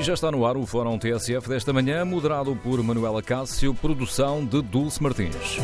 E 0.00 0.02
já 0.02 0.14
está 0.14 0.30
no 0.30 0.46
ar 0.46 0.56
o 0.56 0.64
Fórum 0.64 0.98
TSF 0.98 1.46
desta 1.46 1.74
manhã, 1.74 2.06
moderado 2.06 2.56
por 2.56 2.82
Manuela 2.82 3.22
Cássio, 3.22 3.74
produção 3.74 4.42
de 4.46 4.62
Dulce 4.62 5.02
Martins. 5.02 5.58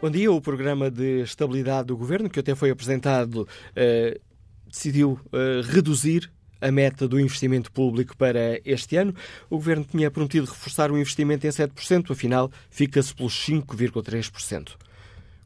Bom 0.00 0.08
dia. 0.08 0.30
O 0.30 0.40
programa 0.40 0.88
de 0.88 1.22
estabilidade 1.22 1.88
do 1.88 1.96
governo, 1.96 2.30
que 2.30 2.38
até 2.38 2.54
foi 2.54 2.70
apresentado, 2.70 3.48
eh, 3.74 4.20
decidiu 4.64 5.18
eh, 5.32 5.60
reduzir 5.64 6.30
a 6.60 6.70
meta 6.70 7.08
do 7.08 7.18
investimento 7.18 7.72
público 7.72 8.16
para 8.16 8.60
este 8.64 8.96
ano. 8.96 9.12
O 9.50 9.56
governo 9.56 9.84
tinha 9.84 10.08
prometido 10.08 10.46
reforçar 10.46 10.92
o 10.92 10.98
investimento 10.98 11.48
em 11.48 11.50
7%, 11.50 12.12
afinal, 12.12 12.48
fica-se 12.70 13.12
pelos 13.12 13.34
5,3%. 13.44 14.76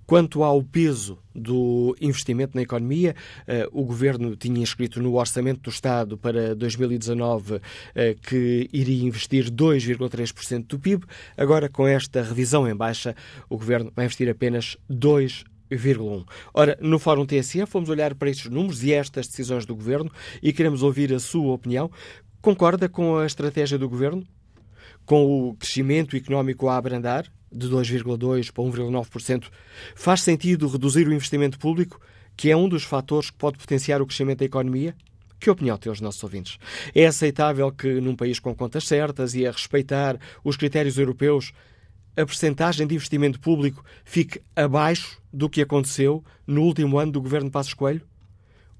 Quanto 0.07 0.43
ao 0.43 0.63
peso 0.63 1.19
do 1.35 1.97
investimento 2.01 2.57
na 2.57 2.63
economia, 2.63 3.15
eh, 3.47 3.69
o 3.73 3.85
Governo 3.85 4.37
tinha 4.37 4.61
inscrito 4.61 5.01
no 5.01 5.15
Orçamento 5.15 5.61
do 5.63 5.71
Estado 5.71 6.19
para 6.19 6.55
2019 6.55 7.61
eh, 7.95 8.17
que 8.21 8.69
iria 8.73 9.05
investir 9.05 9.51
2,3% 9.51 10.67
do 10.67 10.79
PIB. 10.79 11.07
Agora, 11.37 11.69
com 11.69 11.87
esta 11.87 12.23
revisão 12.23 12.69
em 12.69 12.75
baixa, 12.75 13.15
o 13.49 13.57
Governo 13.57 13.93
vai 13.95 14.05
investir 14.05 14.29
apenas 14.29 14.77
2,1%. 14.91 16.27
Ora, 16.53 16.77
no 16.81 16.99
Fórum 16.99 17.25
TSF 17.25 17.67
fomos 17.67 17.89
olhar 17.89 18.15
para 18.15 18.29
estes 18.29 18.51
números 18.51 18.83
e 18.85 18.93
estas 18.93 19.27
decisões 19.27 19.65
do 19.65 19.75
Governo 19.75 20.11
e 20.43 20.53
queremos 20.53 20.83
ouvir 20.83 21.15
a 21.15 21.19
sua 21.19 21.53
opinião. 21.55 21.91
Concorda 22.43 22.89
com 22.89 23.17
a 23.19 23.25
estratégia 23.25 23.79
do 23.79 23.89
Governo? 23.89 24.27
Com 25.07 25.49
o 25.49 25.55
crescimento 25.55 26.17
económico 26.17 26.69
a 26.69 26.77
abrandar? 26.77 27.33
De 27.53 27.69
2,2% 27.69 28.53
para 28.53 28.65
1,9%, 28.65 29.45
faz 29.95 30.23
sentido 30.23 30.69
reduzir 30.69 31.07
o 31.07 31.13
investimento 31.13 31.59
público, 31.59 32.01
que 32.37 32.51
é 32.51 32.57
um 32.57 32.69
dos 32.69 32.85
fatores 32.85 33.31
que 33.31 33.37
pode 33.37 33.59
potenciar 33.59 34.01
o 34.01 34.07
crescimento 34.07 34.39
da 34.39 34.45
economia? 34.45 34.95
Que 35.39 35.51
opinião 35.51 35.77
têm 35.77 35.91
os 35.91 36.01
nossos 36.01 36.23
ouvintes? 36.23 36.59
É 36.95 37.05
aceitável 37.05 37.71
que, 37.73 38.01
num 38.01 38.15
país 38.15 38.39
com 38.39 38.55
contas 38.55 38.85
certas 38.85 39.35
e 39.35 39.47
a 39.47 39.51
respeitar 39.51 40.19
os 40.45 40.57
critérios 40.57 40.99
europeus, 40.99 41.53
a 42.17 42.25
percentagem 42.25 42.87
de 42.87 42.95
investimento 42.95 43.41
público 43.41 43.85
fique 44.05 44.41
abaixo 44.55 45.21
do 45.33 45.49
que 45.49 45.63
aconteceu 45.63 46.23
no 46.47 46.63
último 46.63 46.99
ano 46.99 47.13
do 47.13 47.21
governo 47.21 47.51
Passos 47.51 47.75
Coelho? 47.75 48.03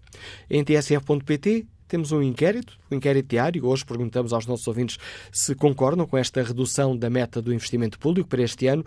Em 0.49 0.63
tsf.pt 0.63 1.67
temos 1.85 2.13
um 2.13 2.23
inquérito, 2.23 2.79
um 2.89 2.95
inquérito 2.95 3.27
diário. 3.27 3.65
Hoje 3.65 3.83
perguntamos 3.83 4.31
aos 4.31 4.47
nossos 4.47 4.65
ouvintes 4.65 4.97
se 5.29 5.53
concordam 5.55 6.07
com 6.07 6.17
esta 6.17 6.41
redução 6.41 6.95
da 6.95 7.09
meta 7.09 7.41
do 7.41 7.53
investimento 7.53 7.99
público 7.99 8.29
para 8.29 8.43
este 8.43 8.65
ano. 8.65 8.85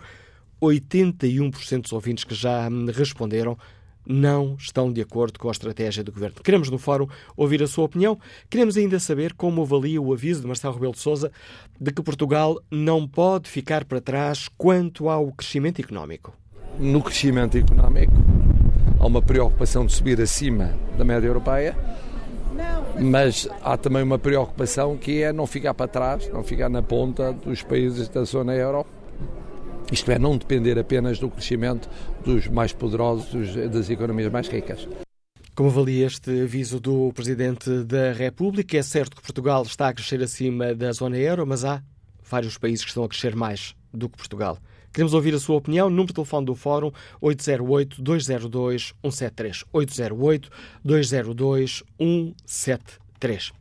81% 0.59 1.81
dos 1.81 1.93
ouvintes 1.93 2.23
que 2.23 2.33
já 2.33 2.67
responderam 2.95 3.55
não 4.07 4.55
estão 4.57 4.91
de 4.91 5.01
acordo 5.01 5.37
com 5.37 5.49
a 5.49 5.51
estratégia 5.51 6.03
do 6.03 6.11
Governo. 6.11 6.37
Queremos, 6.43 6.69
no 6.69 6.77
Fórum, 6.77 7.07
ouvir 7.35 7.61
a 7.61 7.67
sua 7.67 7.85
opinião. 7.85 8.17
Queremos 8.49 8.77
ainda 8.77 8.99
saber 8.99 9.33
como 9.33 9.61
avalia 9.61 10.01
o 10.01 10.13
aviso 10.13 10.41
de 10.41 10.47
Marcelo 10.47 10.73
Rebelo 10.73 10.93
de 10.93 10.99
Sousa 10.99 11.31
de 11.79 11.91
que 11.91 12.01
Portugal 12.01 12.57
não 12.71 13.07
pode 13.07 13.49
ficar 13.49 13.83
para 13.83 13.99
trás 13.99 14.47
quanto 14.57 15.09
ao 15.09 15.31
crescimento 15.31 15.81
económico. 15.81 16.33
No 16.79 17.01
crescimento 17.01 17.57
económico, 17.57 18.13
há 18.99 19.05
uma 19.05 19.21
preocupação 19.21 19.85
de 19.85 19.93
subir 19.93 20.21
acima 20.21 20.73
da 20.97 21.03
média 21.03 21.27
europeia, 21.27 21.75
mas 22.99 23.47
há 23.61 23.77
também 23.77 24.03
uma 24.03 24.17
preocupação 24.17 24.95
que 24.95 25.21
é 25.21 25.33
não 25.33 25.45
ficar 25.45 25.73
para 25.73 25.87
trás, 25.87 26.29
não 26.29 26.43
ficar 26.43 26.69
na 26.69 26.81
ponta 26.81 27.33
dos 27.33 27.61
países 27.61 28.07
da 28.09 28.23
zona 28.23 28.53
euro 28.55 28.85
isto 29.91 30.11
é, 30.11 30.19
não 30.19 30.37
depender 30.37 30.77
apenas 30.77 31.19
do 31.19 31.29
crescimento 31.29 31.89
dos 32.23 32.47
mais 32.47 32.73
poderosos, 32.73 33.55
das 33.71 33.89
economias 33.89 34.31
mais 34.31 34.47
ricas. 34.47 34.87
Como 35.55 35.69
avalia 35.69 36.05
este 36.05 36.43
aviso 36.43 36.79
do 36.79 37.11
Presidente 37.13 37.83
da 37.83 38.11
República? 38.11 38.77
É 38.77 38.83
certo 38.83 39.15
que 39.15 39.23
Portugal 39.23 39.63
está 39.63 39.87
a 39.87 39.93
crescer 39.93 40.21
acima 40.21 40.75
da 40.75 40.91
zona 40.91 41.17
euro, 41.17 41.47
mas 41.47 41.65
há 41.65 41.81
vários 42.29 42.57
países 42.57 42.83
que 42.83 42.91
estão 42.91 43.03
a 43.03 43.09
crescer 43.09 43.35
mais 43.35 43.75
do 43.91 44.07
que 44.07 44.17
Portugal. 44.17 44.59
Queremos 44.93 45.13
ouvir 45.13 45.33
a 45.33 45.39
sua 45.39 45.57
opinião. 45.57 45.89
Número 45.89 46.07
de 46.07 46.13
telefone 46.13 46.45
do 46.45 46.55
Fórum 46.55 46.91
808-202-173. 47.21 49.65
808-202-173. 50.85 52.99
3. 53.19 53.51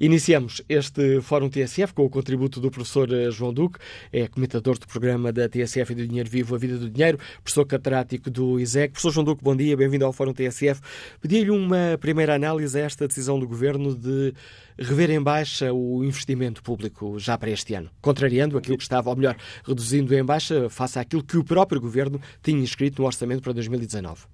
Iniciamos 0.00 0.62
este 0.68 1.20
Fórum 1.20 1.48
TSF 1.48 1.94
com 1.94 2.04
o 2.04 2.10
contributo 2.10 2.60
do 2.60 2.70
professor 2.70 3.10
eh, 3.12 3.30
João 3.30 3.52
Duque, 3.52 3.78
é 4.12 4.28
comentador 4.28 4.78
do 4.78 4.86
programa 4.86 5.32
da 5.32 5.48
TSF 5.48 5.92
e 5.92 5.96
do 5.96 6.06
Dinheiro 6.06 6.28
Vivo, 6.28 6.54
A 6.54 6.58
Vida 6.58 6.76
do 6.76 6.90
Dinheiro, 6.90 7.18
professor 7.42 7.64
catedrático 7.66 8.30
do 8.30 8.58
ISEC. 8.58 8.92
Professor 8.92 9.12
João 9.12 9.24
Duque, 9.24 9.42
bom 9.42 9.56
dia, 9.56 9.76
bem-vindo 9.76 10.04
ao 10.04 10.12
Fórum 10.12 10.32
TSF. 10.32 10.80
Pedi-lhe 11.20 11.50
uma 11.50 11.98
primeira 12.00 12.34
análise 12.34 12.78
a 12.78 12.84
esta 12.84 13.06
decisão 13.06 13.38
do 13.38 13.46
Governo 13.46 13.94
de 13.94 14.34
rever 14.78 15.10
em 15.10 15.22
baixa 15.22 15.72
o 15.72 16.04
investimento 16.04 16.62
público 16.62 17.18
já 17.18 17.38
para 17.38 17.50
este 17.50 17.74
ano, 17.74 17.90
contrariando 18.00 18.58
aquilo 18.58 18.76
que 18.76 18.82
estava, 18.82 19.10
ou 19.10 19.16
melhor, 19.16 19.36
reduzindo 19.66 20.14
em 20.14 20.24
baixa 20.24 20.68
face 20.68 20.98
àquilo 20.98 21.22
que 21.22 21.36
o 21.36 21.44
próprio 21.44 21.80
Governo 21.80 22.20
tinha 22.42 22.60
inscrito 22.60 23.00
no 23.00 23.06
orçamento 23.06 23.42
para 23.42 23.52
2019. 23.52 24.26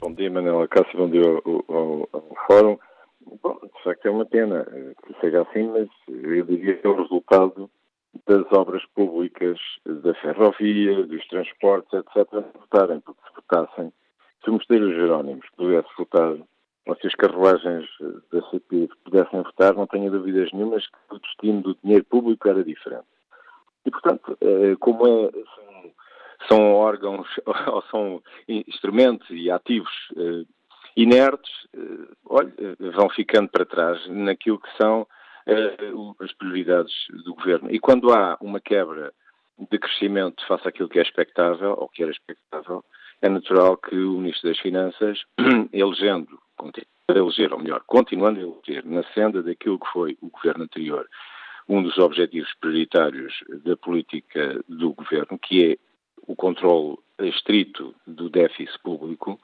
Bom 0.00 0.12
dia, 0.14 0.30
Manuela 0.30 0.66
Cássio, 0.66 0.98
bom 0.98 1.08
dia 1.08 1.22
ao, 1.22 1.76
ao, 1.76 2.08
ao 2.12 2.36
Fórum. 2.46 2.78
Bom, 3.42 3.58
de 3.62 3.82
facto 3.82 4.06
é 4.06 4.10
uma 4.10 4.26
pena 4.26 4.64
que 4.64 5.20
seja 5.20 5.42
assim, 5.42 5.68
mas 5.68 5.88
eu 6.08 6.44
diria 6.44 6.76
que 6.76 6.86
é 6.86 6.90
o 6.90 7.00
resultado 7.02 7.70
das 8.26 8.44
obras 8.52 8.84
públicas, 8.94 9.58
da 9.86 10.14
ferrovia, 10.14 11.06
dos 11.06 11.26
transportes, 11.28 11.92
etc., 11.92 12.44
votarem, 12.58 13.00
porque 13.00 13.20
se 13.26 13.34
votassem, 13.34 13.92
se 14.44 14.50
o 14.50 14.54
Mosteiro 14.54 14.92
Jerónimos 14.92 15.46
pudesse 15.56 15.88
votar, 15.96 16.36
ou 16.86 16.96
se 16.96 17.06
as 17.06 17.14
carruagens 17.14 17.88
da 18.32 18.42
CP 18.50 18.88
pudessem 19.04 19.42
votar, 19.42 19.74
não 19.74 19.86
tenho 19.86 20.10
dúvidas 20.10 20.52
nenhumas 20.52 20.86
que 20.86 21.14
o 21.14 21.18
destino 21.18 21.62
do 21.62 21.76
dinheiro 21.82 22.04
público 22.04 22.48
era 22.48 22.64
diferente. 22.64 23.06
E, 23.86 23.90
portanto, 23.90 24.36
eh, 24.40 24.76
como 24.80 25.06
é, 25.06 25.30
são, 25.32 25.92
são 26.48 26.74
órgãos, 26.74 27.28
ou 27.66 27.82
são 27.90 28.22
instrumentos 28.48 29.28
e 29.30 29.50
ativos 29.50 29.92
eh, 30.16 30.44
inertes, 30.96 31.50
eh, 31.74 32.14
olha, 32.26 32.52
vão 32.94 33.08
ficando 33.10 33.48
para 33.48 33.64
trás 33.64 34.06
naquilo 34.08 34.58
que 34.58 34.76
são 34.76 35.06
eh, 35.46 35.76
as 36.20 36.32
prioridades 36.32 36.92
do 37.24 37.34
governo. 37.34 37.70
E 37.70 37.78
quando 37.78 38.12
há 38.12 38.36
uma 38.40 38.60
quebra 38.60 39.12
de 39.58 39.78
crescimento 39.78 40.44
face 40.46 40.66
àquilo 40.66 40.88
que 40.88 40.98
é 40.98 41.02
expectável, 41.02 41.74
ou 41.78 41.88
que 41.88 42.02
era 42.02 42.12
expectável, 42.12 42.84
é 43.20 43.28
natural 43.28 43.76
que 43.76 43.96
o 43.96 44.18
Ministro 44.18 44.48
das 44.50 44.58
Finanças, 44.58 45.22
elegendo, 45.72 46.38
eleger, 47.08 47.52
ou 47.52 47.58
melhor, 47.58 47.82
continuando 47.86 48.40
a 48.40 48.42
eleger 48.42 48.84
na 48.84 49.02
senda 49.12 49.42
daquilo 49.42 49.78
que 49.78 49.90
foi 49.92 50.16
o 50.20 50.30
governo 50.30 50.64
anterior, 50.64 51.08
um 51.68 51.82
dos 51.82 51.98
objetivos 51.98 52.52
prioritários 52.60 53.32
da 53.64 53.76
política 53.76 54.60
do 54.68 54.92
governo, 54.92 55.38
que 55.38 55.72
é 55.72 55.76
o 56.26 56.34
controle 56.34 56.98
estrito 57.20 57.94
do 58.06 58.28
déficit 58.28 58.78
público, 58.82 59.40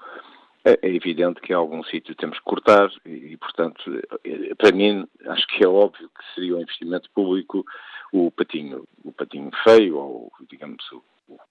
é, 0.68 0.78
é 0.82 0.94
evidente 0.94 1.40
que 1.40 1.52
em 1.52 1.56
algum 1.56 1.82
sítio 1.84 2.14
temos 2.14 2.38
que 2.38 2.44
cortar 2.44 2.90
e, 3.06 3.36
portanto, 3.36 3.82
é, 4.24 4.54
para 4.54 4.72
mim, 4.72 5.06
acho 5.26 5.46
que 5.48 5.64
é 5.64 5.68
óbvio 5.68 6.08
que 6.08 6.34
seria 6.34 6.56
o 6.56 6.60
investimento 6.60 7.10
público 7.10 7.64
o 8.12 8.30
patinho, 8.30 8.86
o 9.04 9.12
patinho 9.12 9.50
feio 9.64 9.96
ou, 9.96 10.32
digamos, 10.48 10.82
o, 10.92 11.02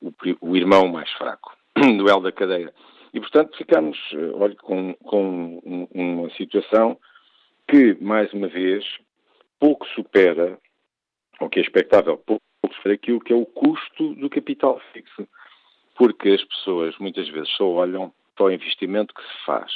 o, 0.01 0.13
o 0.41 0.57
irmão 0.57 0.87
mais 0.87 1.11
fraco 1.13 1.55
do 1.75 2.09
L 2.09 2.21
da 2.21 2.31
cadeia. 2.31 2.73
E, 3.13 3.19
portanto, 3.19 3.57
ficamos, 3.57 3.97
eh, 4.13 4.31
olha, 4.33 4.55
com, 4.55 4.93
com 4.95 5.87
uma 5.93 6.29
situação 6.31 6.97
que, 7.67 7.95
mais 8.01 8.31
uma 8.33 8.47
vez, 8.47 8.85
pouco 9.59 9.87
supera, 9.89 10.57
ou 11.39 11.49
que 11.49 11.59
é 11.59 11.61
expectável, 11.61 12.17
pouco 12.17 12.43
supera 12.75 12.95
aquilo 12.95 13.19
que 13.19 13.33
é 13.33 13.35
o 13.35 13.45
custo 13.45 14.13
do 14.15 14.29
capital 14.29 14.79
fixo. 14.93 15.27
Porque 15.95 16.29
as 16.29 16.43
pessoas, 16.43 16.97
muitas 16.99 17.27
vezes, 17.29 17.49
só 17.55 17.67
olham 17.67 18.13
para 18.37 18.45
o 18.45 18.51
investimento 18.51 19.13
que 19.13 19.21
se 19.21 19.45
faz, 19.45 19.71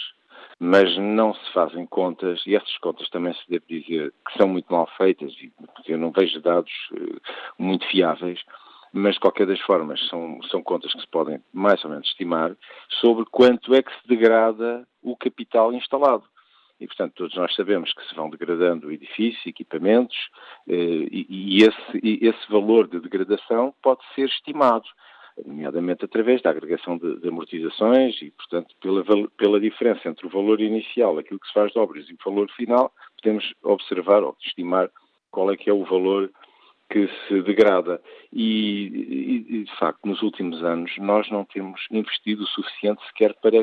mas 0.60 0.96
não 0.98 1.34
se 1.34 1.52
fazem 1.52 1.86
contas, 1.88 2.42
e 2.46 2.56
essas 2.56 2.78
contas 2.78 3.10
também 3.10 3.34
se 3.34 3.50
deve 3.50 3.66
dizer 3.68 4.14
que 4.26 4.38
são 4.38 4.48
muito 4.48 4.72
mal 4.72 4.88
feitas, 4.96 5.34
e 5.34 5.52
eu 5.88 5.98
não 5.98 6.12
vejo 6.12 6.40
dados 6.40 6.72
uh, 6.94 7.20
muito 7.58 7.86
fiáveis, 7.88 8.40
mas 8.94 9.16
de 9.16 9.22
qualquer 9.22 9.48
das 9.48 9.60
formas 9.62 10.00
são, 10.08 10.42
são 10.44 10.62
contas 10.62 10.94
que 10.94 11.02
se 11.02 11.08
podem 11.08 11.42
mais 11.52 11.84
ou 11.84 11.90
menos 11.90 12.08
estimar 12.08 12.56
sobre 13.00 13.26
quanto 13.32 13.74
é 13.74 13.82
que 13.82 13.92
se 13.92 14.08
degrada 14.08 14.88
o 15.02 15.16
capital 15.16 15.74
instalado. 15.74 16.24
E, 16.80 16.88
portanto, 16.88 17.14
todos 17.14 17.36
nós 17.36 17.54
sabemos 17.56 17.94
que 17.94 18.04
se 18.08 18.16
vão 18.16 18.30
degradando 18.30 18.92
edifícios, 18.92 19.46
equipamentos, 19.46 20.18
eh, 20.68 20.74
e, 21.12 21.28
e, 21.30 21.64
esse, 21.64 22.00
e 22.04 22.28
esse 22.28 22.52
valor 22.52 22.88
de 22.88 23.00
degradação 23.00 23.72
pode 23.84 24.02
ser 24.16 24.26
estimado. 24.26 24.86
Nomeadamente 25.46 26.06
através 26.06 26.42
da 26.42 26.50
agregação 26.50 26.98
de, 26.98 27.20
de 27.20 27.28
amortizações 27.28 28.22
e, 28.22 28.32
portanto, 28.32 28.76
pela, 28.82 29.04
pela 29.38 29.60
diferença 29.60 30.08
entre 30.08 30.26
o 30.26 30.30
valor 30.30 30.62
inicial, 30.62 31.18
aquilo 31.18 31.40
que 31.40 31.48
se 31.48 31.54
faz 31.54 31.72
de 31.72 31.80
obras, 31.80 32.10
e 32.10 32.14
o 32.14 32.18
valor 32.24 32.50
final, 32.52 32.92
podemos 33.22 33.54
observar 33.64 34.24
ou 34.24 34.36
estimar 34.42 34.90
qual 35.30 35.52
é 35.52 35.58
que 35.58 35.70
é 35.70 35.74
o 35.74 35.86
valor 35.86 36.32
que 36.90 37.10
se 37.28 37.42
degrada. 37.42 38.02
E, 38.34 39.46
e, 39.50 39.64
de 39.64 39.78
facto, 39.78 40.06
nos 40.06 40.22
últimos 40.22 40.62
anos, 40.64 40.92
nós 40.98 41.30
não 41.32 41.46
temos 41.46 41.82
investido 41.90 42.44
o 42.44 42.48
suficiente 42.48 43.02
sequer 43.08 43.34
para 43.42 43.58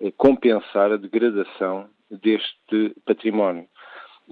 eh, 0.00 0.12
compensar 0.16 0.92
a 0.92 0.96
degradação 0.96 1.88
deste 2.10 2.94
património. 3.04 3.66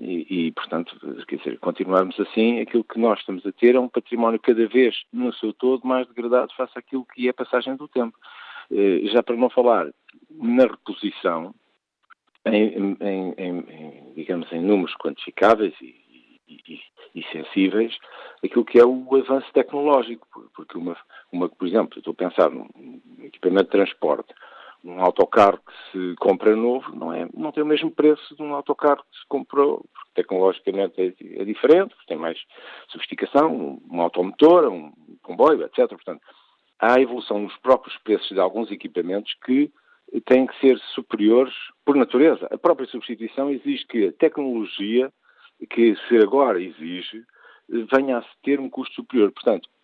E, 0.00 0.47
e, 0.47 0.53
portanto, 0.53 0.97
quer 1.27 1.37
dizer, 1.37 1.59
continuarmos 1.59 2.19
assim, 2.21 2.61
aquilo 2.61 2.85
que 2.85 3.00
nós 3.00 3.19
estamos 3.19 3.45
a 3.45 3.50
ter 3.50 3.75
é 3.75 3.81
um 3.81 3.89
património 3.89 4.39
cada 4.39 4.67
vez, 4.69 5.03
no 5.12 5.33
seu 5.35 5.53
todo, 5.53 5.87
mais 5.87 6.06
degradado 6.06 6.55
face 6.55 6.79
àquilo 6.79 7.05
que 7.12 7.27
é 7.27 7.31
a 7.31 7.35
passagem 7.35 7.75
do 7.75 7.89
tempo. 7.89 8.17
Eh, 8.71 9.00
já 9.06 9.23
para 9.23 9.37
não 9.37 9.50
falar 9.50 9.89
na 10.31 10.65
reposição, 10.65 11.53
em, 12.45 12.97
em, 13.00 13.35
em, 13.37 14.12
digamos, 14.15 14.50
em 14.53 14.61
números 14.61 14.95
quantificáveis 14.97 15.75
e, 15.81 15.97
e, 16.49 16.81
e, 17.15 17.23
sensíveis, 17.33 17.97
aquilo 18.45 18.65
que 18.65 18.79
é 18.79 18.85
o 18.85 19.06
avanço 19.17 19.53
tecnológico, 19.53 20.27
porque 20.55 20.79
uma, 20.79 20.97
uma 21.33 21.49
por 21.49 21.67
exemplo, 21.67 21.99
estou 21.99 22.12
a 22.12 22.15
pensar 22.15 22.50
num 22.50 22.69
equipamento 23.23 23.65
de 23.65 23.71
transporte, 23.71 24.33
um 24.85 25.01
autocarro 25.01 25.59
que 25.59 25.93
se 25.93 26.15
compra 26.17 26.55
novo 26.55 26.95
não, 26.95 27.13
é, 27.13 27.29
não 27.35 27.53
tem 27.53 27.63
o 27.63 27.67
mesmo 27.67 27.91
preço 27.91 28.35
de 28.35 28.43
um 28.43 28.55
autocarro 28.55 29.05
que 29.11 29.19
se 29.19 29.27
comprou, 29.29 29.85
porque 29.93 30.11
tecnologicamente 30.15 31.01
é, 31.01 31.43
é 31.43 31.45
diferente, 31.45 31.95
tem 32.07 32.17
mais 32.17 32.39
sofisticação, 32.89 33.55
um, 33.55 33.83
um 33.91 34.01
automotor, 34.01 34.69
um 34.69 34.93
comboio, 35.23 35.65
etc. 35.65 35.89
Portanto, 35.89 36.23
há 36.79 37.01
evolução 37.01 37.41
nos 37.41 37.57
próprios 37.59 37.97
preços 37.99 38.29
de 38.29 38.41
alguns 38.41 38.71
equipamentos 38.71 39.35
que 39.45 39.71
têm 40.25 40.47
que 40.47 40.59
ser 40.61 40.79
superiores 40.95 41.55
por 41.85 41.97
natureza. 41.97 42.47
A 42.51 42.59
própria 42.59 42.89
substituição 42.89 43.51
exige 43.51 43.87
que 43.87 44.07
a 44.07 44.13
tecnologia 44.13 45.13
que 45.71 45.97
se 46.09 46.17
agora 46.17 46.63
exige 46.63 47.25
venha 47.93 48.19
a 48.19 48.25
ter 48.43 48.61
um 48.61 48.71
custo 48.71 48.95
superior. 48.95 49.31
Portanto, 49.33 49.69
eh, 49.69 49.78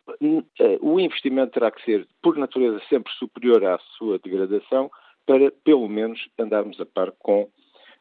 o 0.81 1.01
investimento 1.01 1.53
terá 1.53 1.71
que 1.71 1.83
ser, 1.85 2.07
por 2.23 2.37
natureza, 2.37 2.81
sempre 2.89 3.13
superior 3.15 3.65
à 3.65 3.79
sua 3.97 4.19
degradação 4.19 4.91
para, 5.27 5.51
pelo 5.65 5.89
menos, 5.89 6.29
andarmos 6.39 6.81
a 6.81 6.87
par 6.87 7.13
com 7.13 7.49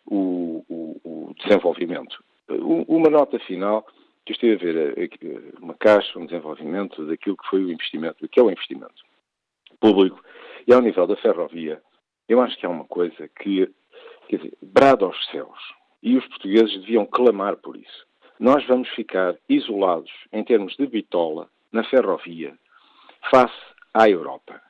o, 0.05 0.63
o, 0.67 1.01
o 1.03 1.33
desenvolvimento. 1.41 2.23
Uma 2.88 3.09
nota 3.09 3.39
final, 3.39 3.85
que 4.25 4.31
eu 4.31 4.33
estive 4.33 4.53
a 4.53 4.57
ver 4.57 4.97
eh, 4.97 5.51
uma 5.61 5.73
caixa, 5.73 6.19
um 6.19 6.25
desenvolvimento 6.25 7.05
daquilo 7.05 7.38
que 7.38 7.47
foi 7.47 7.63
o 7.63 7.71
investimento, 7.71 8.27
que 8.27 8.39
é 8.39 8.44
o 8.44 8.51
investimento 8.51 9.03
público, 9.79 10.21
e 10.67 10.73
ao 10.73 10.81
nível 10.81 11.07
da 11.07 11.15
ferrovia, 11.15 11.81
eu 12.27 12.41
acho 12.41 12.57
que 12.57 12.65
há 12.65 12.69
uma 12.69 12.85
coisa 12.85 13.29
que, 13.41 13.69
quer 14.27 14.38
dizer, 14.38 14.53
brada 14.61 15.05
aos 15.05 15.25
céus, 15.27 15.59
e 16.01 16.17
os 16.17 16.27
portugueses 16.27 16.81
deviam 16.81 17.05
clamar 17.05 17.57
por 17.57 17.77
isso. 17.77 18.05
Nós 18.39 18.65
vamos 18.65 18.89
ficar 18.89 19.35
isolados 19.47 20.11
em 20.31 20.44
termos 20.44 20.75
de 20.75 20.85
bitola 20.85 21.50
na 21.74 21.84
ferrovia 21.84 22.54
face 23.30 23.54
à 23.94 24.10
Europa. 24.10 24.62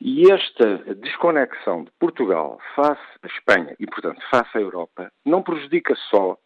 E 0.00 0.30
esta 0.30 0.78
desconexão 0.96 1.84
de 1.84 1.90
Portugal 1.98 2.58
face 2.74 3.00
à 3.22 3.26
Espanha 3.26 3.74
e, 3.78 3.86
portanto, 3.86 4.20
face 4.30 4.58
à 4.58 4.60
Europa, 4.60 5.10
não 5.24 5.42
prejudica 5.42 5.94
só 6.10 6.36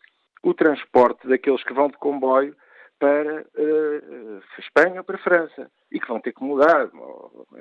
o 0.42 0.54
transporte 0.54 1.26
daqueles 1.26 1.64
que 1.64 1.74
vão 1.74 1.88
de 1.88 1.96
comboio 1.96 2.54
para 2.98 3.42
uh, 3.42 4.42
Espanha 4.58 5.00
ou 5.00 5.04
para 5.04 5.16
a 5.16 5.22
França 5.22 5.70
e 5.90 6.00
que 6.00 6.08
vão 6.08 6.20
ter 6.20 6.32
que 6.32 6.42
mudar. 6.42 6.90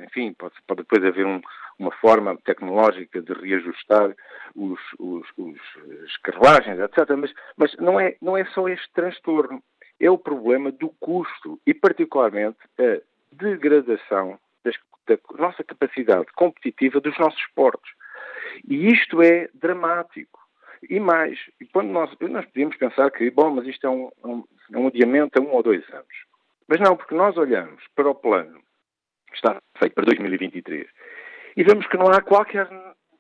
Enfim, 0.03 0.33
pode, 0.33 0.55
pode 0.67 0.81
depois 0.81 1.03
haver 1.03 1.25
um, 1.25 1.39
uma 1.79 1.91
forma 1.91 2.37
tecnológica 2.43 3.21
de 3.21 3.33
reajustar 3.33 4.15
os, 4.55 4.79
os, 4.99 5.27
os, 5.37 5.59
as 6.03 6.17
carruagens, 6.17 6.79
etc. 6.79 7.15
Mas, 7.17 7.31
mas 7.55 7.75
não, 7.77 7.99
é, 7.99 8.15
não 8.21 8.35
é 8.35 8.45
só 8.45 8.67
este 8.67 8.91
transtorno 8.93 9.61
é 9.99 10.09
o 10.09 10.17
problema 10.17 10.71
do 10.71 10.89
custo 10.99 11.59
e, 11.65 11.73
particularmente, 11.73 12.57
a 12.79 13.01
degradação 13.31 14.39
das, 14.63 14.75
da 15.07 15.17
nossa 15.37 15.63
capacidade 15.63 16.27
competitiva 16.35 16.99
dos 16.99 17.17
nossos 17.17 17.45
portos. 17.55 17.91
E 18.67 18.91
isto 18.91 19.21
é 19.21 19.49
dramático. 19.53 20.39
E 20.89 20.99
mais, 20.99 21.39
quando 21.73 21.89
nós, 21.89 22.15
nós 22.21 22.45
podíamos 22.45 22.77
pensar 22.77 23.09
que, 23.11 23.29
bom, 23.31 23.51
mas 23.51 23.65
isto 23.67 23.85
é 23.85 23.89
um, 23.89 24.11
um, 24.23 24.43
é 24.71 24.77
um 24.77 24.87
adiamento 24.87 25.39
a 25.39 25.41
um 25.41 25.51
ou 25.51 25.63
dois 25.63 25.87
anos. 25.91 26.27
Mas 26.67 26.79
não, 26.79 26.95
porque 26.95 27.15
nós 27.15 27.35
olhamos 27.37 27.83
para 27.95 28.09
o 28.09 28.15
plano 28.15 28.61
que 29.29 29.35
está 29.35 29.61
feito 29.79 29.93
para 29.93 30.05
2023 30.05 30.87
e 31.55 31.63
vemos 31.63 31.87
que 31.87 31.97
não 31.97 32.09
há 32.09 32.21
qualquer, 32.21 32.69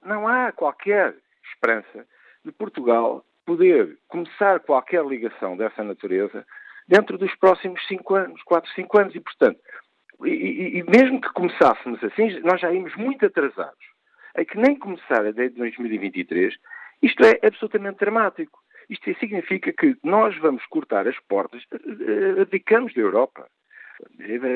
não 0.05 0.27
há 0.27 0.51
qualquer 0.51 1.15
esperança 1.43 2.05
de 2.45 2.51
Portugal 2.51 3.25
poder 3.45 3.97
começar 4.07 4.59
qualquer 4.59 5.03
ligação 5.05 5.57
dessa 5.57 5.83
natureza 5.83 6.45
dentro 6.87 7.17
dos 7.17 7.33
próximos 7.35 7.85
cinco 7.87 8.15
anos, 8.15 8.41
quatro, 8.43 8.69
cinco 8.71 8.99
anos, 8.99 9.13
e 9.15 9.19
portanto, 9.19 9.59
e, 10.25 10.79
e, 10.79 10.83
mesmo 10.83 11.21
que 11.21 11.31
começássemos 11.33 12.03
assim, 12.03 12.39
nós 12.39 12.59
já 12.59 12.71
íamos 12.71 12.95
muito 12.95 13.25
atrasados. 13.25 13.85
É 14.33 14.45
que 14.45 14.57
nem 14.57 14.77
começar 14.77 15.25
a 15.25 15.31
2023, 15.31 16.55
isto 17.01 17.23
é 17.23 17.45
absolutamente 17.45 17.99
dramático. 17.99 18.59
Isto 18.89 19.13
significa 19.19 19.73
que 19.73 19.97
nós 20.03 20.37
vamos 20.37 20.65
cortar 20.67 21.07
as 21.07 21.19
portas, 21.27 21.61
eh, 21.73 21.77
eh, 21.77 22.41
abdicamos 22.41 22.93
da 22.93 23.01
Europa, 23.01 23.47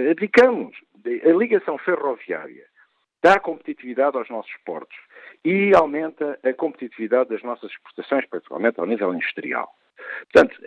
abdicamos. 0.10 0.78
A 1.06 1.30
ligação 1.38 1.78
ferroviária 1.80 2.66
dá 3.22 3.40
competitividade 3.40 4.18
aos 4.18 4.30
nossos 4.30 4.54
portos 4.66 4.98
e 5.44 5.76
aumenta 5.76 6.40
a 6.44 6.54
competitividade 6.54 7.30
das 7.30 7.44
nossas 7.44 7.72
exportações, 7.72 8.26
principalmente 8.28 8.80
ao 8.80 8.86
nível 8.86 9.14
industrial. 9.14 9.70
Portanto, 10.32 10.60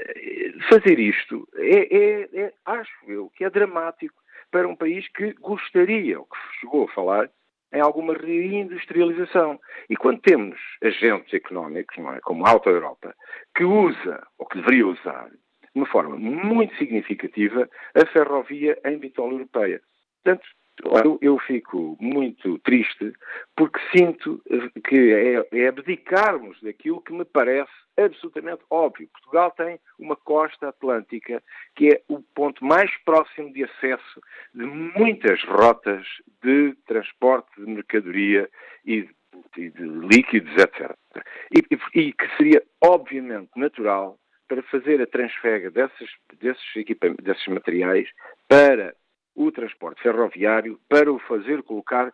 fazer 0.69 0.99
isto 0.99 1.49
é, 1.57 1.97
é, 1.97 2.29
é, 2.43 2.53
acho 2.65 2.93
eu, 3.07 3.31
que 3.37 3.45
é 3.45 3.51
dramático 3.51 4.15
para 4.51 4.69
um 4.69 4.77
país 4.77 5.07
que 5.09 5.33
gostaria, 5.35 6.19
ou 6.19 6.27
que 6.27 6.37
chegou 6.61 6.85
a 6.85 6.93
falar, 6.93 7.31
em 7.73 7.81
alguma 7.81 8.15
reindustrialização. 8.15 9.59
E 9.91 9.97
quando 9.97 10.21
temos 10.21 10.59
agentes 10.83 11.35
económicos, 11.35 11.97
não 11.99 12.13
é, 12.13 12.21
como 12.21 12.47
a 12.47 12.51
Alta 12.51 12.71
Europa, 12.71 13.15
que 13.55 13.65
usa, 13.65 14.25
ou 14.39 14.47
que 14.47 14.59
deveria 14.59 14.87
usar, 14.87 15.29
de 15.29 15.81
uma 15.81 15.87
forma 15.87 16.17
muito 16.17 16.75
significativa, 16.77 17.69
a 17.95 18.07
ferrovia 18.07 18.79
em 18.85 18.97
vitória 18.99 19.33
europeia. 19.33 19.81
Portanto, 20.23 20.47
eu, 20.83 21.19
eu, 21.21 21.39
fico 21.39 21.97
muito 22.01 22.59
triste 22.61 23.13
porque 23.57 23.79
sinto 23.97 24.43
que 24.89 25.13
é, 25.13 25.61
é 25.61 25.69
abdicarmos 25.69 26.61
daquilo 26.61 27.01
que 27.01 27.13
me 27.13 27.25
parece 27.25 27.71
absolutamente 27.97 28.63
óbvio. 28.69 29.09
Portugal 29.13 29.51
tem 29.53 29.79
uma 29.99 30.17
costa 30.17 30.69
atlântica 30.69 31.43
que 31.77 31.91
é 31.91 32.03
o 32.09 32.21
ponto 32.35 32.65
mais 32.65 32.91
próximo 33.05 33.53
de 33.53 33.65
acesso 33.65 34.21
de 34.53 34.65
muitas 34.65 35.43
rotas 35.45 36.07
de 36.43 36.75
transporte 36.87 37.49
de 37.57 37.71
mercadoria 37.71 38.51
e 38.85 39.09
de, 39.55 39.71
de 39.71 39.83
líquidos, 39.83 40.53
etc. 40.57 40.97
E, 41.53 41.61
e, 41.71 42.01
e, 42.01 42.13
que 42.13 42.37
seria 42.37 42.63
obviamente 42.83 43.51
natural 43.57 44.19
para 44.49 44.63
fazer 44.65 45.01
a 45.01 45.07
transfega 45.07 45.71
desses, 45.71 46.11
desses, 46.39 46.75
desses 47.23 47.47
materiais 47.47 48.09
para 48.49 48.95
o 49.35 49.51
transporte 49.51 50.03
ferroviário 50.03 50.79
para 50.89 51.13
o 51.13 51.19
fazer 51.19 51.63
colocar 51.63 52.13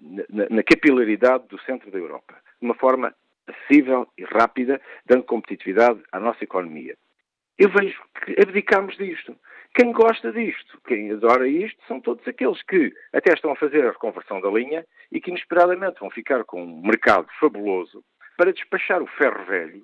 na, 0.00 0.46
na 0.50 0.62
capilaridade 0.62 1.48
do 1.48 1.60
centro 1.62 1.90
da 1.90 1.98
Europa, 1.98 2.34
de 2.60 2.66
uma 2.66 2.74
forma 2.74 3.14
acessível 3.46 4.06
e 4.16 4.24
rápida, 4.24 4.80
dando 5.06 5.24
competitividade 5.24 6.02
à 6.12 6.20
nossa 6.20 6.44
economia. 6.44 6.96
Eu 7.58 7.70
vejo 7.70 8.00
que 8.24 8.40
abdicamos 8.40 8.96
disto. 8.96 9.36
Quem 9.74 9.92
gosta 9.92 10.32
disto, 10.32 10.80
quem 10.86 11.10
adora 11.12 11.48
isto, 11.48 11.78
são 11.86 12.00
todos 12.00 12.26
aqueles 12.26 12.62
que 12.62 12.92
até 13.12 13.32
estão 13.32 13.50
a 13.50 13.56
fazer 13.56 13.84
a 13.84 13.90
reconversão 13.90 14.40
da 14.40 14.48
linha 14.48 14.84
e 15.10 15.20
que 15.20 15.30
inesperadamente 15.30 16.00
vão 16.00 16.10
ficar 16.10 16.44
com 16.44 16.62
um 16.62 16.82
mercado 16.82 17.26
fabuloso 17.38 18.04
para 18.36 18.52
despachar 18.52 19.02
o 19.02 19.06
ferro 19.06 19.44
velho, 19.44 19.82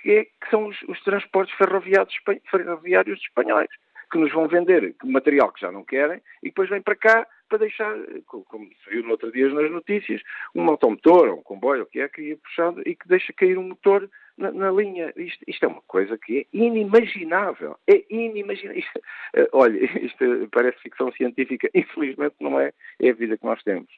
que, 0.00 0.12
é, 0.12 0.24
que 0.24 0.50
são 0.50 0.66
os, 0.66 0.80
os 0.82 1.00
transportes 1.02 1.54
ferroviários, 1.56 2.14
ferroviários 2.50 3.20
espanhóis 3.20 3.68
que 4.10 4.18
nos 4.18 4.32
vão 4.32 4.48
vender 4.48 4.94
material 5.04 5.52
que 5.52 5.60
já 5.60 5.70
não 5.70 5.84
querem 5.84 6.20
e 6.42 6.48
depois 6.48 6.68
vêm 6.68 6.80
para 6.80 6.96
cá 6.96 7.26
para 7.48 7.58
deixar, 7.58 7.94
como 8.26 8.68
se 8.84 8.90
viu 8.90 9.02
no 9.02 9.12
outro 9.12 9.32
dia 9.32 9.48
nas 9.48 9.70
notícias, 9.70 10.20
um 10.54 10.68
automotor 10.68 11.28
ou 11.30 11.38
um 11.38 11.42
comboio, 11.42 11.86
que 11.86 12.00
é, 12.00 12.08
que 12.08 12.20
ia 12.20 12.36
puxando 12.36 12.82
e 12.86 12.94
que 12.94 13.08
deixa 13.08 13.32
cair 13.32 13.58
um 13.58 13.68
motor 13.68 14.08
na, 14.36 14.52
na 14.52 14.70
linha. 14.70 15.12
Isto, 15.16 15.44
isto, 15.46 15.64
é 15.64 15.68
uma 15.68 15.82
coisa 15.86 16.18
que 16.18 16.40
é 16.40 16.46
inimaginável. 16.52 17.76
É 17.86 18.04
inimaginável. 18.10 18.78
Isto, 18.78 19.00
eh, 19.34 19.48
olha, 19.52 19.78
isto 20.04 20.48
parece 20.52 20.78
ficção 20.80 21.10
científica. 21.12 21.68
Infelizmente 21.74 22.36
não 22.40 22.60
é. 22.60 22.72
É 23.00 23.10
a 23.10 23.14
vida 23.14 23.38
que 23.38 23.44
nós 23.44 23.62
temos. 23.62 23.88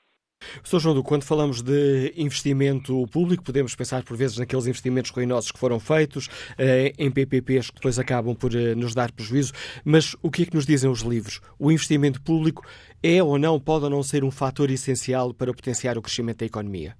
Sr. 0.63 0.81
João 0.81 1.03
quando 1.03 1.25
falamos 1.25 1.63
de 1.63 2.13
investimento 2.17 3.07
público, 3.13 3.45
podemos 3.45 3.75
pensar 3.75 4.03
por 4.03 4.17
vezes 4.17 4.39
naqueles 4.39 4.67
investimentos 4.67 5.11
ruinosos 5.11 5.53
que 5.53 5.59
foram 5.59 5.79
feitos, 5.79 6.29
eh, 6.59 6.93
em 6.99 7.11
PPPs 7.11 7.71
que 7.71 7.77
depois 7.77 7.99
acabam 7.99 8.35
por 8.35 8.55
eh, 8.55 8.75
nos 8.75 8.95
dar 8.95 9.13
prejuízo, 9.13 9.53
mas 9.85 10.17
o 10.23 10.31
que 10.31 10.43
é 10.43 10.47
que 10.47 10.55
nos 10.55 10.67
dizem 10.67 10.91
os 10.91 11.01
livros? 11.01 11.41
O 11.59 11.71
investimento 11.71 12.21
público 12.23 12.65
é 13.03 13.23
ou 13.23 13.39
não, 13.39 13.61
pode 13.61 13.85
ou 13.85 13.91
não 13.91 14.03
ser 14.03 14.25
um 14.25 14.31
fator 14.31 14.71
essencial 14.71 15.33
para 15.33 15.53
potenciar 15.53 15.97
o 15.97 16.03
crescimento 16.03 16.39
da 16.39 16.47
economia? 16.47 16.95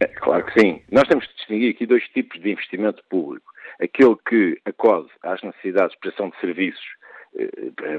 É, 0.00 0.06
claro 0.06 0.44
que 0.46 0.60
sim. 0.60 0.82
Nós 0.90 1.06
temos 1.08 1.26
de 1.26 1.34
distinguir 1.34 1.70
aqui 1.70 1.86
dois 1.86 2.04
tipos 2.08 2.40
de 2.40 2.50
investimento 2.50 3.02
público. 3.08 3.50
Aquele 3.80 4.16
que 4.28 4.58
acode 4.64 5.08
às 5.22 5.42
necessidades 5.42 5.92
de 5.92 6.00
prestação 6.00 6.30
de 6.30 6.40
serviços 6.40 6.99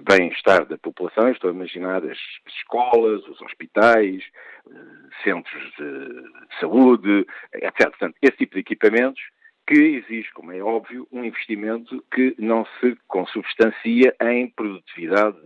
bem-estar 0.03 0.65
da 0.65 0.77
população, 0.77 1.29
estou 1.29 1.49
a 1.49 1.53
imaginar 1.53 2.03
as 2.03 2.17
escolas, 2.47 3.25
os 3.27 3.41
hospitais, 3.41 4.23
eh, 4.69 5.23
centros 5.23 5.63
de 5.77 6.59
saúde, 6.59 7.25
etc. 7.53 7.89
Portanto, 7.89 8.15
esse 8.21 8.37
tipo 8.37 8.55
de 8.55 8.61
equipamentos 8.61 9.21
que 9.67 9.75
exige, 9.75 10.31
como 10.33 10.51
é 10.51 10.61
óbvio, 10.61 11.07
um 11.11 11.23
investimento 11.23 12.03
que 12.13 12.35
não 12.37 12.65
se 12.79 12.97
consubstancia 13.07 14.15
em 14.21 14.49
produtividade 14.49 15.37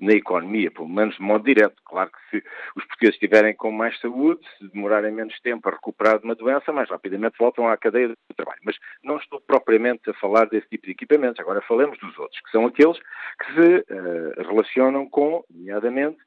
na 0.00 0.12
economia, 0.12 0.70
pelo 0.70 0.88
menos 0.88 1.16
de 1.16 1.22
modo 1.22 1.44
direto. 1.44 1.76
Claro 1.84 2.10
que 2.10 2.30
se 2.30 2.46
os 2.76 2.84
portugueses 2.84 3.16
estiverem 3.16 3.54
com 3.54 3.70
mais 3.70 3.98
saúde, 4.00 4.40
se 4.58 4.68
demorarem 4.68 5.12
menos 5.12 5.38
tempo 5.40 5.68
a 5.68 5.72
recuperar 5.72 6.18
de 6.18 6.24
uma 6.24 6.34
doença, 6.34 6.72
mais 6.72 6.88
rapidamente 6.88 7.38
voltam 7.38 7.68
à 7.68 7.76
cadeia 7.76 8.08
do 8.08 8.16
trabalho. 8.36 8.60
Mas 8.64 8.76
não 9.02 9.16
estou 9.18 9.40
propriamente 9.40 10.08
a 10.10 10.14
falar 10.14 10.46
desse 10.46 10.68
tipo 10.68 10.86
de 10.86 10.92
equipamentos. 10.92 11.40
Agora 11.40 11.60
falamos 11.62 11.98
dos 11.98 12.16
outros, 12.18 12.40
que 12.40 12.50
são 12.50 12.66
aqueles 12.66 12.98
que 12.98 13.54
se 13.54 13.76
uh, 13.92 14.48
relacionam 14.48 15.08
com, 15.08 15.44
nomeadamente, 15.50 16.18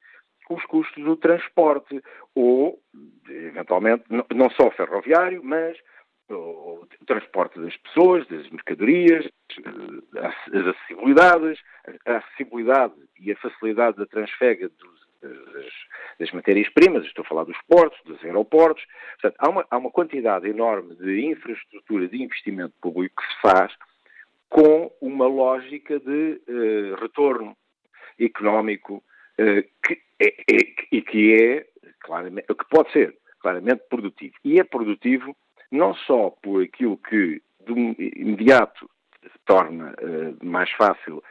os 0.50 0.66
custos 0.66 1.04
do 1.04 1.16
transporte 1.16 2.02
ou, 2.34 2.80
eventualmente, 3.30 4.04
não 4.34 4.50
só 4.50 4.72
ferroviário, 4.72 5.44
mas 5.44 5.78
o 6.30 6.88
transporte 7.06 7.60
das 7.60 7.76
pessoas, 7.78 8.28
das 8.28 8.50
mercadorias, 8.50 9.26
eh, 9.26 10.26
as 10.54 10.68
acessibilidades, 10.68 11.60
a 12.06 12.18
acessibilidade 12.18 12.94
e 13.20 13.32
a 13.32 13.36
facilidade 13.38 13.98
da 13.98 14.06
transfega 14.06 14.70
dos, 14.70 15.00
das, 15.22 15.74
das 16.20 16.32
matérias-primas, 16.32 17.06
estou 17.06 17.24
a 17.24 17.28
falar 17.28 17.44
dos 17.44 17.58
portos, 17.68 18.00
dos 18.06 18.24
aeroportos. 18.24 18.84
Portanto, 19.20 19.36
há 19.40 19.50
uma, 19.50 19.68
há 19.70 19.78
uma 19.78 19.92
quantidade 19.92 20.48
enorme 20.48 20.96
de 20.96 21.26
infraestrutura 21.26 22.08
de 22.08 22.22
investimento 22.22 22.74
público 22.82 23.22
que 23.22 23.34
se 23.34 23.42
faz 23.42 23.74
com 24.50 24.92
uma 25.02 25.28
lógica 25.28 26.00
de 26.00 26.42
uh, 26.48 26.96
retorno 27.00 27.56
económico 28.20 29.04
uh, 29.40 29.64
que 29.84 30.02
é, 30.20 30.28
é, 30.52 31.02
que 31.02 31.34
é, 31.34 31.66
claramente, 32.02 32.48
que 32.48 32.70
pode 32.70 32.92
ser 32.92 33.18
claramente 33.40 33.84
produtivo. 33.90 34.34
E 34.44 34.60
é 34.60 34.64
produtivo 34.64 35.36
não 35.72 35.94
só 35.94 36.30
por 36.42 36.64
aquilo 36.64 36.98
que 36.98 37.42
de 37.66 37.74
imediato 38.20 38.90
torna 39.46 39.94
uh, 40.02 40.46
mais 40.46 40.70
fácil 40.72 41.24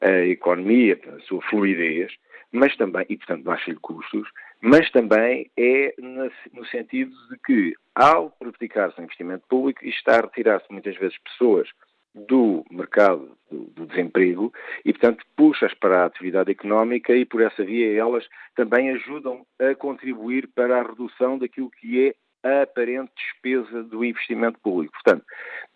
a 0.00 0.26
economia, 0.26 0.98
a 1.16 1.20
sua 1.20 1.40
fluidez, 1.42 2.12
mas 2.52 2.76
também, 2.76 3.06
e 3.08 3.16
portanto 3.16 3.44
baixa-lhe 3.44 3.76
custos, 3.76 4.28
mas 4.60 4.90
também 4.90 5.50
é 5.56 5.94
no 5.98 6.66
sentido 6.66 7.12
de 7.30 7.38
que, 7.38 7.74
ao 7.94 8.30
praticar-se 8.30 9.00
um 9.00 9.04
investimento 9.04 9.44
público, 9.48 9.84
está 9.84 10.18
a 10.18 10.22
retirar-se 10.22 10.70
muitas 10.70 10.96
vezes 10.96 11.16
pessoas 11.18 11.68
do 12.14 12.64
mercado 12.70 13.36
do, 13.50 13.86
desemprego 13.86 14.52
e, 14.84 14.92
portanto, 14.92 15.24
puxa-as 15.36 15.74
para 15.74 16.02
a 16.02 16.06
atividade 16.06 16.50
económica 16.50 17.14
e, 17.14 17.26
por 17.26 17.42
essa 17.42 17.62
via, 17.62 17.94
elas 17.94 18.26
também 18.54 18.90
ajudam 18.90 19.46
a 19.58 19.74
contribuir 19.74 20.48
para 20.54 20.80
a 20.80 20.82
redução 20.82 21.38
daquilo 21.38 21.70
que 21.70 22.08
é 22.08 22.14
a 22.46 22.62
aparente 22.62 23.12
despesa 23.16 23.82
do 23.82 24.04
investimento 24.04 24.58
público. 24.60 24.92
Portanto, 24.92 25.24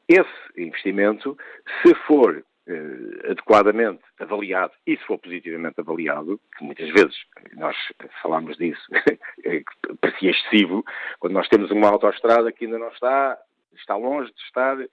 esse 0.08 0.28
investimento, 0.56 1.36
se 1.82 1.94
for 2.06 2.44
eh, 2.66 3.30
adequadamente 3.30 4.02
avaliado 4.18 4.72
e 4.86 4.96
se 4.96 5.04
for 5.04 5.18
positivamente 5.18 5.80
avaliado, 5.80 6.40
que 6.56 6.64
muitas 6.64 6.88
vezes 6.90 7.16
nós 7.54 7.76
falamos 8.22 8.56
disso, 8.56 8.82
é 9.44 9.62
parecia 10.00 10.30
excessivo, 10.30 10.84
quando 11.18 11.32
nós 11.32 11.48
temos 11.48 11.70
uma 11.70 11.88
autoestrada 11.88 12.52
que 12.52 12.66
ainda 12.66 12.78
não 12.78 12.88
está, 12.88 13.38
está 13.74 13.96
longe 13.96 14.32
de 14.32 14.40
estar 14.42 14.78
uh, 14.78 14.84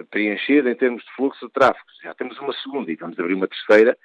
uh, 0.00 0.06
preenchida 0.06 0.70
em 0.70 0.74
termos 0.74 1.04
de 1.04 1.12
fluxo 1.12 1.46
de 1.46 1.52
tráfego. 1.52 1.86
Já 2.02 2.14
temos 2.14 2.38
uma 2.38 2.52
segunda 2.54 2.90
e 2.90 2.96
vamos 2.96 3.18
abrir 3.18 3.34
uma 3.34 3.48
terceira, 3.48 3.96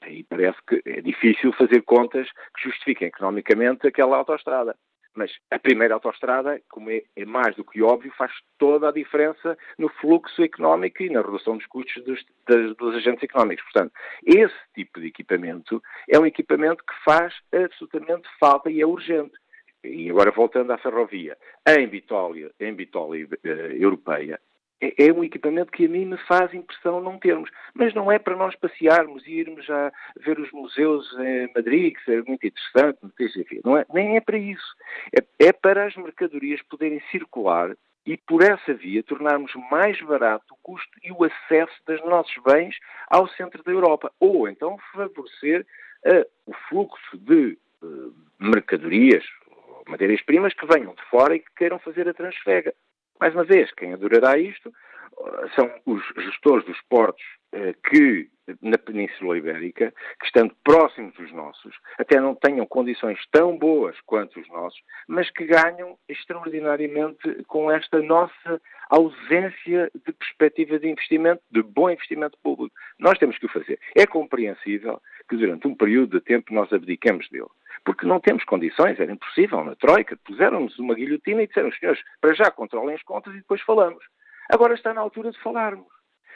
aí 0.00 0.24
parece 0.24 0.58
que 0.66 0.82
é 0.86 1.00
difícil 1.00 1.52
fazer 1.52 1.82
contas 1.82 2.28
que 2.56 2.68
justifiquem 2.68 3.08
economicamente 3.08 3.86
aquela 3.86 4.16
autoestrada. 4.16 4.76
Mas 5.14 5.30
a 5.50 5.58
primeira 5.58 5.94
autoestrada, 5.94 6.60
como 6.70 6.90
é, 6.90 7.02
é, 7.16 7.24
mais 7.24 7.54
do 7.56 7.64
que 7.64 7.82
óbvio, 7.82 8.12
faz 8.16 8.32
toda 8.58 8.88
a 8.88 8.92
diferença 8.92 9.56
no 9.78 9.88
fluxo 9.88 10.42
económico 10.42 11.02
e 11.02 11.10
na 11.10 11.20
redução 11.20 11.56
dos 11.56 11.66
custos 11.66 12.02
dos, 12.04 12.24
das, 12.48 12.76
dos 12.76 12.94
agentes 12.96 13.22
económicos. 13.22 13.64
Portanto, 13.64 13.92
esse 14.24 14.54
tipo 14.74 15.00
de 15.00 15.08
equipamento 15.08 15.82
é 16.08 16.18
um 16.18 16.26
equipamento 16.26 16.82
que 16.84 16.94
faz 17.04 17.34
absolutamente 17.52 18.28
falta 18.40 18.70
e 18.70 18.80
é 18.80 18.86
urgente. 18.86 19.34
E 19.84 20.08
agora 20.10 20.30
voltando 20.30 20.72
à 20.72 20.78
ferrovia, 20.78 21.36
em 21.66 21.88
Bitólia, 21.88 22.52
em 22.60 22.72
Bitólia 22.72 23.26
uh, 23.26 23.48
europeia, 23.48 24.40
é, 24.82 25.06
é 25.06 25.12
um 25.12 25.22
equipamento 25.22 25.70
que 25.70 25.86
a 25.86 25.88
mim 25.88 26.06
me 26.06 26.16
faz 26.26 26.52
impressão 26.52 27.00
não 27.00 27.18
termos. 27.18 27.48
Mas 27.72 27.94
não 27.94 28.10
é 28.10 28.18
para 28.18 28.36
nós 28.36 28.56
passearmos 28.56 29.24
e 29.26 29.32
irmos 29.32 29.68
a 29.70 29.92
ver 30.16 30.38
os 30.40 30.50
museus 30.50 31.06
em 31.20 31.50
Madrid, 31.54 31.94
que 31.94 32.04
seria 32.04 32.24
muito 32.26 32.44
interessante, 32.44 32.98
não 33.64 33.78
é, 33.78 33.86
nem 33.94 34.16
é 34.16 34.20
para 34.20 34.36
isso. 34.36 34.74
É, 35.16 35.46
é 35.46 35.52
para 35.52 35.86
as 35.86 35.96
mercadorias 35.96 36.60
poderem 36.62 37.00
circular 37.10 37.74
e 38.04 38.16
por 38.16 38.42
essa 38.42 38.74
via 38.74 39.02
tornarmos 39.04 39.52
mais 39.70 40.00
barato 40.02 40.44
o 40.52 40.56
custo 40.62 40.90
e 41.04 41.12
o 41.12 41.22
acesso 41.22 41.72
dos 41.86 42.04
nossos 42.04 42.34
bens 42.42 42.76
ao 43.08 43.28
centro 43.28 43.62
da 43.62 43.70
Europa. 43.70 44.12
Ou 44.18 44.48
então 44.48 44.76
favorecer 44.92 45.64
uh, 46.06 46.26
o 46.46 46.52
fluxo 46.68 47.16
de 47.18 47.56
uh, 47.82 48.14
mercadorias, 48.40 49.24
matérias-primas 49.86 50.52
que 50.54 50.66
venham 50.66 50.94
de 50.94 51.02
fora 51.04 51.36
e 51.36 51.38
que 51.38 51.54
queiram 51.56 51.78
fazer 51.78 52.08
a 52.08 52.14
transfega. 52.14 52.74
Mais 53.22 53.36
uma 53.36 53.44
vez, 53.44 53.70
quem 53.74 53.92
adorará 53.92 54.36
isto 54.36 54.72
são 55.54 55.70
os 55.86 56.02
gestores 56.24 56.66
dos 56.66 56.80
portos 56.90 57.22
eh, 57.52 57.72
que, 57.88 58.28
na 58.60 58.76
Península 58.76 59.38
Ibérica, 59.38 59.94
que 60.18 60.26
estando 60.26 60.52
próximos 60.64 61.14
dos 61.14 61.32
nossos, 61.32 61.72
até 62.00 62.18
não 62.18 62.34
tenham 62.34 62.66
condições 62.66 63.20
tão 63.30 63.56
boas 63.56 63.96
quanto 64.06 64.40
os 64.40 64.48
nossos, 64.48 64.80
mas 65.06 65.30
que 65.30 65.44
ganham 65.44 65.96
extraordinariamente 66.08 67.44
com 67.46 67.70
esta 67.70 68.02
nossa 68.02 68.60
ausência 68.90 69.88
de 70.04 70.12
perspectiva 70.12 70.80
de 70.80 70.88
investimento, 70.88 71.42
de 71.48 71.62
bom 71.62 71.90
investimento 71.90 72.36
público. 72.42 72.74
Nós 72.98 73.16
temos 73.18 73.38
que 73.38 73.46
o 73.46 73.52
fazer. 73.52 73.78
É 73.94 74.04
compreensível 74.04 75.00
que 75.28 75.36
durante 75.36 75.68
um 75.68 75.76
período 75.76 76.18
de 76.18 76.24
tempo 76.24 76.52
nós 76.52 76.72
abdicamos 76.72 77.28
dele 77.28 77.46
porque 77.84 78.06
não 78.06 78.20
temos 78.20 78.44
condições, 78.44 78.98
era 78.98 79.12
impossível. 79.12 79.64
Na 79.64 79.74
Troika 79.74 80.16
puseram-nos 80.24 80.78
uma 80.78 80.94
guilhotina 80.94 81.42
e 81.42 81.46
disseram, 81.46 81.72
senhores, 81.72 82.00
para 82.20 82.34
já 82.34 82.50
controlem 82.50 82.94
as 82.94 83.02
contas 83.02 83.34
e 83.34 83.38
depois 83.38 83.60
falamos. 83.62 84.04
Agora 84.50 84.74
está 84.74 84.92
na 84.92 85.00
altura 85.00 85.30
de 85.30 85.40
falarmos. 85.40 85.86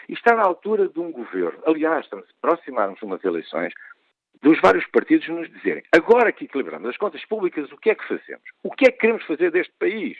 E 0.08 0.12
está 0.12 0.34
na 0.34 0.42
altura 0.42 0.88
de 0.88 1.00
um 1.00 1.10
governo, 1.10 1.60
aliás, 1.66 2.04
estamos 2.04 2.26
a 2.26 2.30
aproximar-nos 2.38 2.98
de 2.98 3.04
umas 3.04 3.24
eleições, 3.24 3.72
dos 4.42 4.60
vários 4.60 4.86
partidos 4.86 5.26
nos 5.28 5.50
dizerem, 5.50 5.82
agora 5.92 6.30
que 6.30 6.44
equilibramos 6.44 6.88
as 6.88 6.96
contas 6.96 7.24
públicas, 7.24 7.70
o 7.72 7.78
que 7.78 7.90
é 7.90 7.94
que 7.94 8.06
fazemos? 8.06 8.44
O 8.62 8.70
que 8.70 8.86
é 8.86 8.92
que 8.92 8.98
queremos 8.98 9.24
fazer 9.24 9.50
deste 9.50 9.72
país? 9.78 10.16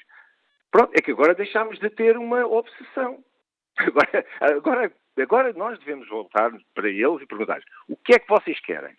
Pronto, 0.71 0.92
é 0.95 1.00
que 1.00 1.12
agora 1.12 1.35
deixámos 1.35 1.78
de 1.78 1.88
ter 1.90 2.16
uma 2.16 2.45
obsessão. 2.47 3.23
Agora, 3.78 4.26
agora, 4.40 4.92
agora 5.18 5.52
nós 5.52 5.78
devemos 5.80 6.09
voltar 6.09 6.50
para 6.75 6.88
eles 6.88 7.21
e 7.21 7.26
perguntar 7.26 7.61
o 7.87 7.95
que 7.95 8.14
é 8.14 8.18
que 8.18 8.26
vocês 8.26 8.59
querem? 8.61 8.97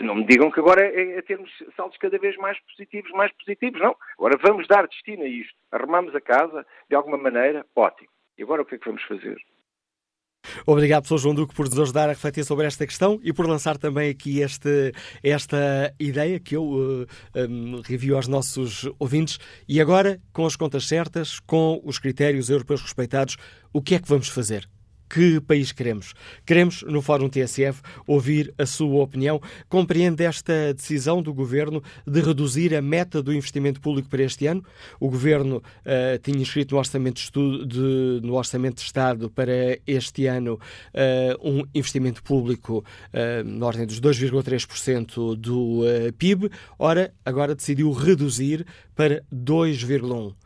Não 0.00 0.14
me 0.14 0.26
digam 0.26 0.50
que 0.50 0.60
agora 0.60 0.84
é, 0.84 1.18
é 1.18 1.22
termos 1.22 1.50
saltos 1.76 1.98
cada 1.98 2.18
vez 2.18 2.36
mais 2.36 2.58
positivos, 2.60 3.10
mais 3.12 3.32
positivos, 3.32 3.80
não. 3.80 3.96
Agora 4.18 4.38
vamos 4.42 4.66
dar 4.68 4.86
destino 4.86 5.22
a 5.24 5.28
isto. 5.28 5.54
Arrumamos 5.70 6.14
a 6.14 6.20
casa, 6.20 6.66
de 6.88 6.94
alguma 6.94 7.18
maneira, 7.18 7.66
ótimo. 7.74 8.08
E 8.38 8.42
agora 8.42 8.62
o 8.62 8.64
que 8.64 8.76
é 8.76 8.78
que 8.78 8.86
vamos 8.86 9.02
fazer? 9.04 9.36
Obrigado, 10.66 11.06
Sr. 11.06 11.18
João 11.18 11.34
Duque, 11.34 11.54
por 11.54 11.66
nos 11.68 11.78
ajudar 11.78 12.08
a 12.08 12.12
refletir 12.12 12.44
sobre 12.44 12.66
esta 12.66 12.86
questão 12.86 13.20
e 13.22 13.32
por 13.32 13.46
lançar 13.46 13.78
também 13.78 14.10
aqui 14.10 14.40
este, 14.40 14.92
esta 15.22 15.94
ideia 15.98 16.40
que 16.40 16.56
eu 16.56 16.64
uh, 16.64 17.06
um, 17.36 17.80
review 17.80 18.16
aos 18.16 18.28
nossos 18.28 18.88
ouvintes. 18.98 19.38
E 19.68 19.80
agora, 19.80 20.20
com 20.32 20.44
as 20.44 20.56
contas 20.56 20.86
certas, 20.86 21.38
com 21.40 21.80
os 21.84 21.98
critérios 21.98 22.50
europeus 22.50 22.82
respeitados, 22.82 23.36
o 23.72 23.80
que 23.80 23.94
é 23.94 24.00
que 24.00 24.08
vamos 24.08 24.28
fazer? 24.28 24.68
Que 25.12 25.42
país 25.42 25.72
queremos? 25.72 26.14
Queremos, 26.46 26.82
no 26.84 27.02
Fórum 27.02 27.28
TSF, 27.28 27.82
ouvir 28.06 28.54
a 28.56 28.64
sua 28.64 29.02
opinião. 29.02 29.42
Compreende 29.68 30.24
esta 30.24 30.72
decisão 30.72 31.22
do 31.22 31.34
Governo 31.34 31.82
de 32.06 32.22
reduzir 32.22 32.74
a 32.74 32.80
meta 32.80 33.22
do 33.22 33.30
investimento 33.30 33.78
público 33.78 34.08
para 34.08 34.22
este 34.22 34.46
ano? 34.46 34.64
O 34.98 35.10
Governo 35.10 35.58
uh, 35.58 36.18
tinha 36.22 36.40
inscrito 36.40 36.74
no 36.74 36.78
Orçamento 36.78 37.16
de, 37.16 37.20
Estudo, 37.24 37.66
de, 37.66 38.26
no 38.26 38.36
Orçamento 38.36 38.76
de 38.76 38.84
Estado 38.84 39.28
para 39.28 39.78
este 39.86 40.24
ano 40.24 40.58
uh, 40.94 41.46
um 41.46 41.62
investimento 41.74 42.22
público 42.22 42.82
uh, 43.12 43.44
na 43.44 43.66
ordem 43.66 43.84
dos 43.84 44.00
2,3% 44.00 45.36
do 45.36 45.82
PIB. 46.16 46.50
Ora, 46.78 47.12
agora 47.22 47.54
decidiu 47.54 47.92
reduzir 47.92 48.64
para 48.96 49.22
2,1%. 49.30 50.41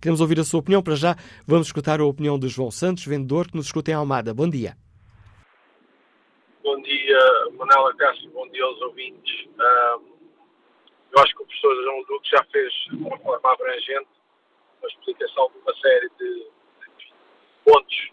Queremos 0.00 0.20
ouvir 0.20 0.38
a 0.40 0.44
sua 0.44 0.60
opinião. 0.60 0.82
Para 0.82 0.94
já, 0.94 1.16
vamos 1.46 1.68
escutar 1.68 2.00
a 2.00 2.04
opinião 2.04 2.38
de 2.38 2.48
João 2.48 2.70
Santos, 2.70 3.06
vendedor 3.06 3.48
que 3.48 3.56
nos 3.56 3.66
escuta 3.66 3.90
em 3.90 3.94
Almada. 3.94 4.34
Bom 4.34 4.48
dia. 4.48 4.76
Bom 6.66 6.82
dia, 6.82 7.18
Manela 7.52 7.94
Castro, 7.94 8.28
bom 8.30 8.48
dia 8.48 8.64
aos 8.64 8.80
ouvintes. 8.80 9.48
eu 9.56 11.22
acho 11.22 11.32
que 11.36 11.42
o 11.44 11.46
professor 11.46 11.84
João 11.84 12.02
Duque 12.08 12.28
já 12.28 12.42
fez, 12.50 12.74
de 12.90 12.96
uma 13.04 13.16
forma 13.20 13.52
abrangente, 13.52 14.08
uma 14.80 14.88
explicação 14.88 15.48
de 15.52 15.58
uma 15.58 15.72
série 15.76 16.10
de, 16.18 16.50
de 16.98 17.14
pontos 17.64 18.10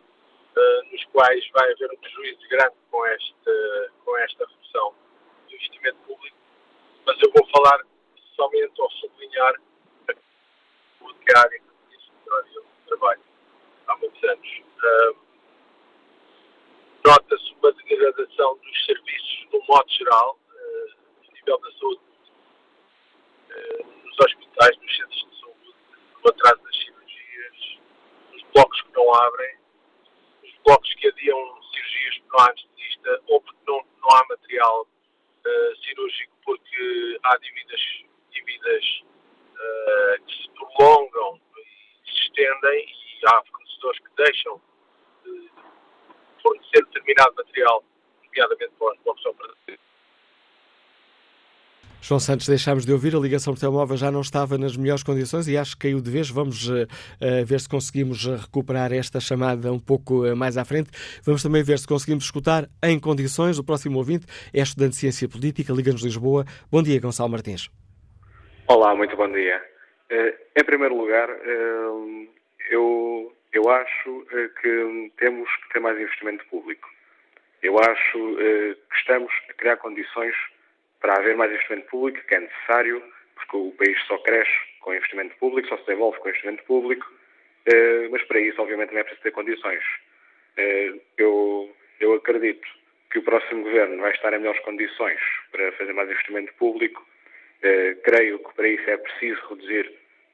uh, 0.55 0.91
nos 0.91 1.03
quais 1.05 1.49
vai 1.49 1.71
haver 1.71 1.93
um 1.93 1.97
prejuízo 1.97 2.47
grande 2.47 2.75
com, 2.91 3.03
este, 3.07 3.91
com 4.05 4.17
esta 4.17 4.45
redução 4.45 4.93
do 5.49 5.55
investimento 5.55 5.97
público, 6.05 6.37
mas 7.07 7.17
eu 7.23 7.31
vou 7.35 7.47
falar 7.47 7.81
somente 8.35 8.79
ou 8.79 8.91
sublinhar 8.91 9.55
o 11.01 11.11
diário 11.11 11.59
que 11.59 11.97
disse 11.97 12.11
no 12.21 12.85
trabalho 12.85 13.21
há 13.87 13.97
muitos 13.97 14.23
anos. 14.23 14.61
Uh, 14.77 15.32
nota-se 17.05 17.53
uma 17.61 17.71
degradação 17.73 18.57
dos 18.57 18.85
serviços 18.85 19.47
no 19.51 19.61
modo 19.67 19.89
geral, 19.89 20.39
uh, 20.49 21.29
a 21.29 21.33
nível 21.33 21.59
da 21.59 21.71
saúde, 21.73 22.01
uh, 23.49 24.05
nos 24.05 24.19
hospitais, 24.19 24.77
nos 24.77 24.95
centros 24.97 25.27
de 25.29 25.39
saúde, 25.39 25.75
no 26.23 26.29
atraso 26.29 26.63
das 26.63 26.75
cirurgias, 26.77 27.79
nos 28.31 28.43
blocos 28.53 28.81
que 28.81 28.93
não 28.93 29.13
abrem, 29.13 29.57
nos 30.43 30.53
blocos 30.65 30.93
que 30.95 31.07
adiam 31.07 31.61
cirurgias 31.73 32.17
porque 32.17 32.31
não 32.31 32.39
há 32.39 32.49
anestesista 32.49 33.21
ou 33.27 33.41
porque 33.41 33.59
não, 33.67 33.85
não 34.01 34.17
há 34.17 34.25
material 34.29 34.81
uh, 34.83 35.75
cirúrgico 35.83 36.33
porque 36.45 37.19
há 37.23 37.37
dívidas, 37.37 37.81
dívidas 38.31 39.03
que 40.27 40.35
se 40.35 40.49
prolongam 40.49 41.39
e 42.05 42.11
se 42.11 42.23
estendem 42.23 42.85
e 42.85 43.25
há 43.27 43.43
fornecedores 43.45 43.99
que 43.99 44.15
deixam 44.17 44.61
fornecer 46.43 46.85
determinado 46.85 47.33
material, 47.35 47.83
nomeadamente 48.25 48.73
para 48.77 48.93
os 48.93 48.99
blocos 49.03 49.25
operativos. 49.25 49.83
João 52.05 52.19
Santos, 52.19 52.49
deixámos 52.49 52.85
de 52.85 52.91
ouvir, 52.91 53.15
a 53.15 53.19
ligação 53.19 53.53
por 53.53 53.61
telemóvel 53.61 53.95
já 53.95 54.11
não 54.11 54.19
estava 54.19 54.57
nas 54.57 54.75
melhores 54.75 55.03
condições 55.03 55.47
e 55.47 55.57
acho 55.57 55.77
que 55.77 55.87
caiu 55.87 56.01
de 56.01 56.11
vez. 56.11 56.29
Vamos 56.29 56.67
uh, 56.67 56.85
ver 57.45 57.61
se 57.61 57.69
conseguimos 57.69 58.25
recuperar 58.25 58.91
esta 58.91 59.21
chamada 59.21 59.71
um 59.71 59.79
pouco 59.79 60.25
uh, 60.25 60.35
mais 60.35 60.57
à 60.57 60.65
frente. 60.65 60.89
Vamos 61.23 61.41
também 61.41 61.63
ver 61.63 61.79
se 61.79 61.87
conseguimos 61.87 62.25
escutar 62.25 62.67
em 62.83 62.99
condições. 62.99 63.57
O 63.57 63.63
próximo 63.63 63.97
ouvinte 63.99 64.25
é 64.53 64.59
estudante 64.59 64.91
de 64.91 64.97
Ciência 64.97 65.29
Política, 65.29 65.71
Liga-nos 65.71 66.03
Lisboa. 66.03 66.43
Bom 66.69 66.83
dia, 66.83 66.99
Gonçalo 66.99 67.29
Martins. 67.29 67.69
Olá, 68.67 68.93
muito 68.93 69.15
bom 69.15 69.31
dia. 69.31 69.63
Uh, 70.11 70.59
em 70.59 70.63
primeiro 70.65 70.97
lugar, 70.97 71.29
eu 72.69 73.31
eu 73.53 73.69
acho 73.69 74.27
eh, 74.31 74.49
que 74.59 75.11
temos 75.17 75.49
que 75.57 75.69
ter 75.73 75.79
mais 75.79 75.99
investimento 75.99 76.43
público. 76.47 76.89
Eu 77.61 77.77
acho 77.79 78.39
eh, 78.39 78.75
que 78.89 78.97
estamos 78.97 79.31
a 79.49 79.53
criar 79.53 79.77
condições 79.77 80.35
para 80.99 81.13
haver 81.13 81.37
mais 81.37 81.51
investimento 81.51 81.87
público, 81.87 82.25
que 82.27 82.35
é 82.35 82.39
necessário, 82.39 83.03
porque 83.35 83.55
o 83.55 83.71
país 83.71 84.01
só 84.07 84.17
cresce 84.19 84.51
com 84.81 84.93
investimento 84.93 85.35
público, 85.37 85.69
só 85.69 85.77
se 85.77 85.85
desenvolve 85.85 86.17
com 86.19 86.29
investimento 86.29 86.63
público, 86.63 87.05
eh, 87.67 88.07
mas 88.09 88.23
para 88.23 88.39
isso, 88.39 88.59
obviamente, 88.59 88.87
também 88.87 89.01
é 89.01 89.03
preciso 89.03 89.23
ter 89.23 89.31
condições. 89.31 89.83
Eu, 91.17 91.75
eu 91.99 92.13
acredito 92.13 92.67
que 93.11 93.17
o 93.17 93.23
próximo 93.23 93.63
governo 93.63 93.99
vai 94.01 94.11
estar 94.11 94.31
em 94.33 94.37
melhores 94.37 94.61
condições 94.61 95.19
para 95.51 95.71
fazer 95.73 95.93
mais 95.93 96.09
investimento 96.09 96.53
público. 96.55 97.03
Creio 98.03 98.37
que 98.37 98.53
para 98.53 98.67
isso 98.67 98.87
é 98.87 98.97
preciso 98.97 99.41
reduzir 99.49 99.91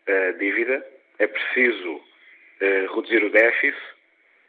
a 0.08 0.32
dívida, 0.32 0.86
é 1.19 1.27
preciso 1.27 2.03
reduzir 2.61 3.23
o 3.23 3.29
déficit 3.29 3.77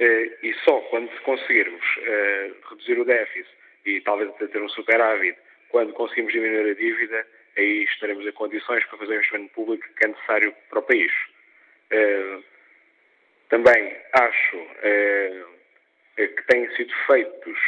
eh, 0.00 0.30
e 0.42 0.54
só 0.64 0.80
quando 0.88 1.10
conseguirmos 1.20 1.84
eh, 1.98 2.52
reduzir 2.70 2.98
o 2.98 3.04
déficit 3.04 3.50
e 3.84 4.00
talvez 4.00 4.30
até 4.30 4.46
ter 4.46 4.62
um 4.62 4.68
superávit, 4.70 5.38
quando 5.68 5.92
conseguimos 5.92 6.32
diminuir 6.32 6.70
a 6.70 6.74
dívida, 6.74 7.26
aí 7.56 7.84
estaremos 7.84 8.26
em 8.26 8.32
condições 8.32 8.84
para 8.86 8.98
fazer 8.98 9.12
o 9.12 9.16
investimento 9.16 9.52
público 9.52 9.86
que 9.94 10.04
é 10.04 10.08
necessário 10.08 10.54
para 10.70 10.78
o 10.78 10.82
país. 10.82 11.12
Também 13.48 13.96
acho 14.12 14.58
que 16.16 16.42
têm 16.48 16.68
sido 16.76 16.92
feitos 17.06 17.58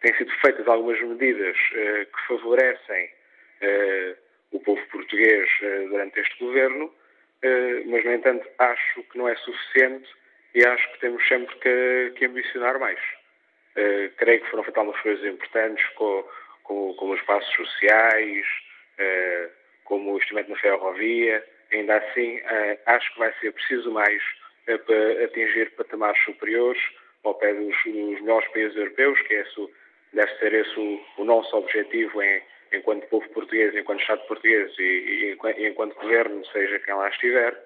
têm 0.00 0.14
sido 0.16 0.32
feitas 0.40 0.66
algumas 0.68 1.00
medidas 1.00 1.56
que 1.58 2.26
favorecem 2.28 3.10
o 4.52 4.60
povo 4.60 4.80
português 4.88 5.48
durante 5.90 6.20
este 6.20 6.38
governo, 6.38 6.86
eh, 6.86 6.97
mas, 7.86 8.04
no 8.04 8.12
entanto, 8.12 8.48
acho 8.58 9.02
que 9.04 9.18
não 9.18 9.28
é 9.28 9.36
suficiente 9.36 10.08
e 10.54 10.66
acho 10.66 10.92
que 10.92 11.00
temos 11.00 11.26
sempre 11.28 11.54
que, 11.56 12.12
que 12.16 12.26
ambicionar 12.26 12.78
mais. 12.78 12.98
Uh, 13.76 14.10
creio 14.16 14.40
que 14.40 14.50
foram 14.50 14.64
feitas 14.64 14.78
algumas 14.80 15.00
coisas 15.02 15.24
importantes, 15.24 15.86
com, 15.90 16.24
com, 16.64 16.94
como 16.94 17.14
os 17.14 17.22
passos 17.22 17.54
sociais, 17.54 18.46
uh, 18.98 19.50
como 19.84 20.10
o 20.10 20.14
investimento 20.16 20.50
na 20.50 20.58
ferrovia. 20.58 21.44
Ainda 21.70 21.98
assim, 21.98 22.40
acho 22.86 23.12
que 23.12 23.18
vai 23.18 23.32
ser 23.40 23.52
preciso 23.52 23.92
mais 23.92 24.22
para 24.64 25.24
atingir 25.24 25.70
patamares 25.72 26.18
superiores 26.24 26.80
ao 27.24 27.34
pé 27.34 27.52
dos, 27.52 27.76
dos 27.84 28.20
melhores 28.22 28.48
países 28.52 28.74
europeus, 28.74 29.20
que 29.22 29.34
é 29.34 29.40
esse, 29.40 29.68
deve 30.14 30.38
ser 30.38 30.54
esse 30.54 30.80
o, 30.80 31.04
o 31.18 31.24
nosso 31.24 31.54
objetivo 31.54 32.22
em, 32.22 32.42
enquanto 32.72 33.06
povo 33.08 33.28
português, 33.30 33.74
enquanto 33.74 34.00
Estado 34.00 34.26
português 34.26 34.72
e, 34.78 35.36
e, 35.36 35.68
enquanto 35.68 35.94
governo, 35.94 36.44
seja 36.46 36.78
quem 36.80 36.94
lá 36.94 37.08
estiver, 37.08 37.56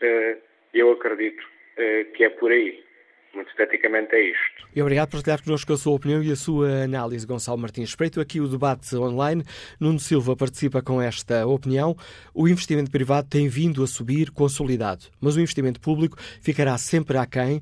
eh, 0.00 0.36
eu 0.74 0.92
acredito 0.92 1.42
eh, 1.76 2.04
que 2.14 2.24
é 2.24 2.30
por 2.30 2.50
aí. 2.50 2.82
Muito 3.32 3.48
esteticamente 3.50 4.12
é 4.12 4.22
isto. 4.30 4.68
E 4.74 4.82
obrigado 4.82 5.08
por 5.08 5.18
partilhar 5.18 5.42
connosco 5.44 5.72
a 5.72 5.76
sua 5.76 5.94
opinião 5.94 6.20
e 6.20 6.32
a 6.32 6.36
sua 6.36 6.82
análise, 6.82 7.24
Gonçalo 7.24 7.58
Martins. 7.58 7.90
Espreito 7.90 8.20
aqui 8.20 8.40
o 8.40 8.48
debate 8.48 8.96
online. 8.96 9.44
Nuno 9.78 10.00
Silva 10.00 10.34
participa 10.34 10.82
com 10.82 11.00
esta 11.00 11.46
opinião. 11.46 11.94
O 12.34 12.48
investimento 12.48 12.90
privado 12.90 13.28
tem 13.28 13.48
vindo 13.48 13.84
a 13.84 13.86
subir 13.86 14.32
consolidado, 14.32 15.04
mas 15.20 15.36
o 15.36 15.40
investimento 15.40 15.80
público 15.80 16.16
ficará 16.42 16.76
sempre 16.76 17.18
aquém 17.18 17.60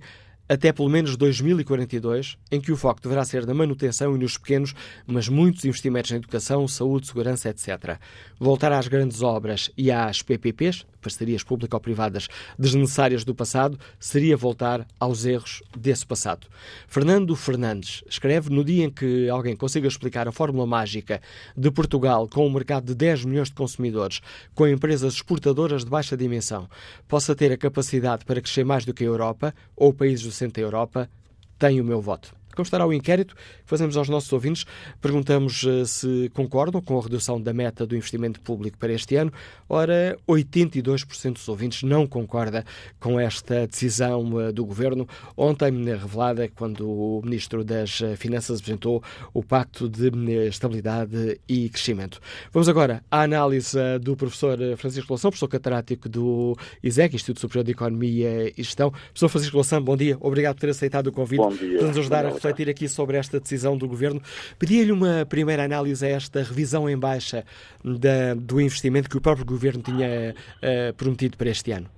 até 0.48 0.72
pelo 0.72 0.88
menos 0.88 1.16
2042, 1.16 2.38
em 2.50 2.60
que 2.60 2.72
o 2.72 2.76
foco 2.76 3.02
deverá 3.02 3.24
ser 3.24 3.46
na 3.46 3.54
manutenção 3.54 4.16
e 4.16 4.18
nos 4.18 4.38
pequenos, 4.38 4.74
mas 5.06 5.28
muitos 5.28 5.64
investimentos 5.64 6.10
na 6.10 6.16
educação, 6.16 6.66
saúde, 6.66 7.06
segurança, 7.06 7.50
etc. 7.50 7.98
Voltar 8.38 8.72
às 8.72 8.88
grandes 8.88 9.22
obras 9.22 9.70
e 9.76 9.90
às 9.90 10.22
PPPs, 10.22 10.86
parcerias 11.00 11.42
público-privadas 11.42 12.28
desnecessárias 12.58 13.24
do 13.24 13.34
passado, 13.34 13.78
seria 13.98 14.36
voltar 14.36 14.86
aos 14.98 15.24
erros 15.24 15.62
desse 15.76 16.06
passado. 16.06 16.46
Fernando 16.86 17.34
Fernandes 17.36 18.02
escreve 18.08 18.50
no 18.50 18.64
dia 18.64 18.84
em 18.84 18.90
que 18.90 19.28
alguém 19.28 19.56
consiga 19.56 19.88
explicar 19.88 20.28
a 20.28 20.32
fórmula 20.32 20.66
mágica 20.66 21.20
de 21.56 21.70
Portugal 21.70 22.28
com 22.28 22.46
um 22.46 22.50
mercado 22.50 22.86
de 22.86 22.94
10 22.94 23.24
milhões 23.24 23.48
de 23.48 23.54
consumidores, 23.54 24.20
com 24.54 24.66
empresas 24.66 25.14
exportadoras 25.14 25.84
de 25.84 25.90
baixa 25.90 26.16
dimensão, 26.16 26.68
possa 27.06 27.34
ter 27.34 27.52
a 27.52 27.56
capacidade 27.56 28.24
para 28.24 28.40
crescer 28.40 28.64
mais 28.64 28.84
do 28.84 28.92
que 28.92 29.04
a 29.04 29.06
Europa 29.06 29.54
ou 29.76 29.92
países 29.92 30.24
do 30.24 30.32
60 30.38 30.52
da 30.52 30.60
Europa 30.60 31.10
têm 31.58 31.80
o 31.80 31.84
meu 31.84 32.00
voto. 32.00 32.37
Como 32.58 32.66
estará 32.66 32.84
o 32.84 32.92
inquérito 32.92 33.36
que 33.36 33.42
fazemos 33.66 33.96
aos 33.96 34.08
nossos 34.08 34.32
ouvintes, 34.32 34.66
perguntamos 35.00 35.64
eh, 35.64 35.84
se 35.84 36.28
concordam 36.34 36.82
com 36.82 36.98
a 36.98 37.02
redução 37.02 37.40
da 37.40 37.52
meta 37.52 37.86
do 37.86 37.94
investimento 37.94 38.40
público 38.40 38.76
para 38.76 38.92
este 38.92 39.14
ano. 39.14 39.32
Ora, 39.68 40.18
82% 40.26 41.34
dos 41.34 41.48
ouvintes 41.48 41.84
não 41.84 42.04
concorda 42.04 42.64
com 42.98 43.20
esta 43.20 43.64
decisão 43.64 44.40
eh, 44.40 44.50
do 44.50 44.64
Governo, 44.64 45.06
ontem 45.36 45.70
revelada 45.84 46.48
quando 46.48 46.90
o 46.90 47.22
Ministro 47.22 47.62
das 47.62 48.02
eh, 48.02 48.16
Finanças 48.16 48.58
apresentou 48.58 49.04
o 49.32 49.40
Pacto 49.40 49.88
de 49.88 50.10
Estabilidade 50.48 51.40
e 51.48 51.68
Crescimento. 51.68 52.18
Vamos 52.52 52.68
agora 52.68 53.04
à 53.08 53.22
análise 53.22 53.78
do 54.00 54.16
professor 54.16 54.58
Francisco 54.76 55.12
Loução, 55.12 55.30
professor 55.30 55.46
catedrático 55.46 56.08
do 56.08 56.56
ISEC, 56.82 57.14
Instituto 57.14 57.38
Superior 57.38 57.62
de 57.62 57.70
Economia 57.70 58.48
e 58.48 58.62
Gestão. 58.64 58.90
Professor 58.90 59.28
Francisco 59.28 59.56
Loução, 59.56 59.80
bom 59.80 59.96
dia. 59.96 60.16
Obrigado 60.20 60.56
por 60.56 60.62
ter 60.62 60.70
aceitado 60.70 61.06
o 61.06 61.12
convite 61.12 61.46
para 61.76 61.86
nos 61.86 61.96
ajudar 61.98 62.26
a 62.26 62.47
refletir 62.48 62.70
aqui 62.70 62.88
sobre 62.88 63.16
esta 63.16 63.38
decisão 63.38 63.76
do 63.76 63.86
Governo. 63.86 64.22
Pedia-lhe 64.58 64.92
uma 64.92 65.26
primeira 65.28 65.64
análise 65.64 66.04
a 66.04 66.08
esta 66.08 66.42
revisão 66.42 66.88
em 66.88 66.96
baixa 66.96 67.44
da, 67.84 68.34
do 68.34 68.60
investimento 68.60 69.08
que 69.08 69.16
o 69.16 69.20
próprio 69.20 69.44
Governo 69.44 69.82
tinha 69.82 70.34
uh, 70.34 70.94
prometido 70.94 71.36
para 71.36 71.50
este 71.50 71.72
ano. 71.72 71.97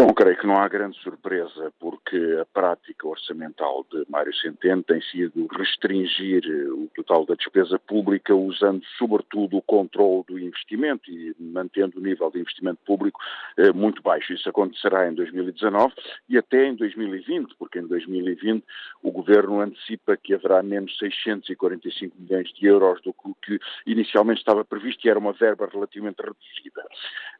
Bom, 0.00 0.14
creio 0.14 0.34
que 0.38 0.46
não 0.46 0.56
há 0.56 0.66
grande 0.66 0.98
surpresa, 1.02 1.70
porque 1.78 2.16
a 2.40 2.46
prática 2.46 3.06
orçamental 3.06 3.84
de 3.92 4.02
Mário 4.08 4.34
Centeno 4.34 4.82
tem 4.82 4.98
sido 5.02 5.46
restringir 5.48 6.42
o 6.72 6.88
total 6.96 7.26
da 7.26 7.34
despesa 7.34 7.78
pública, 7.78 8.34
usando 8.34 8.82
sobretudo 8.96 9.58
o 9.58 9.62
controle 9.62 10.24
do 10.26 10.38
investimento 10.38 11.10
e 11.10 11.36
mantendo 11.38 11.98
o 11.98 12.02
nível 12.02 12.30
de 12.30 12.40
investimento 12.40 12.80
público 12.86 13.20
eh, 13.58 13.74
muito 13.74 14.00
baixo. 14.00 14.32
Isso 14.32 14.48
acontecerá 14.48 15.06
em 15.06 15.12
2019 15.12 15.92
e 16.30 16.38
até 16.38 16.66
em 16.68 16.76
2020, 16.76 17.54
porque 17.58 17.78
em 17.78 17.86
2020 17.86 18.64
o 19.02 19.10
Governo 19.10 19.60
antecipa 19.60 20.16
que 20.16 20.32
haverá 20.32 20.62
menos 20.62 20.96
645 20.96 22.16
milhões 22.18 22.50
de 22.54 22.64
euros 22.64 23.02
do 23.02 23.14
que 23.42 23.60
inicialmente 23.86 24.40
estava 24.40 24.64
previsto 24.64 25.06
e 25.06 25.10
era 25.10 25.18
uma 25.18 25.34
verba 25.34 25.68
relativamente 25.70 26.22
reduzida. 26.22 26.88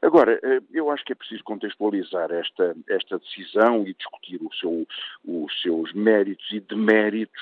Agora, 0.03 0.39
eh, 0.43 0.61
eu 0.75 0.91
acho 0.91 1.03
que 1.07 1.13
é 1.13 1.17
preciso 1.17 1.43
contextualizar 1.43 2.31
esta 2.31 2.50
esta, 2.51 2.77
esta 2.89 3.19
decisão 3.19 3.87
e 3.87 3.95
discutir 3.95 4.41
o 4.43 4.53
seu, 4.55 4.87
os 5.25 5.63
seus 5.63 5.93
méritos 5.93 6.47
e 6.53 6.61
deméritos 6.61 7.41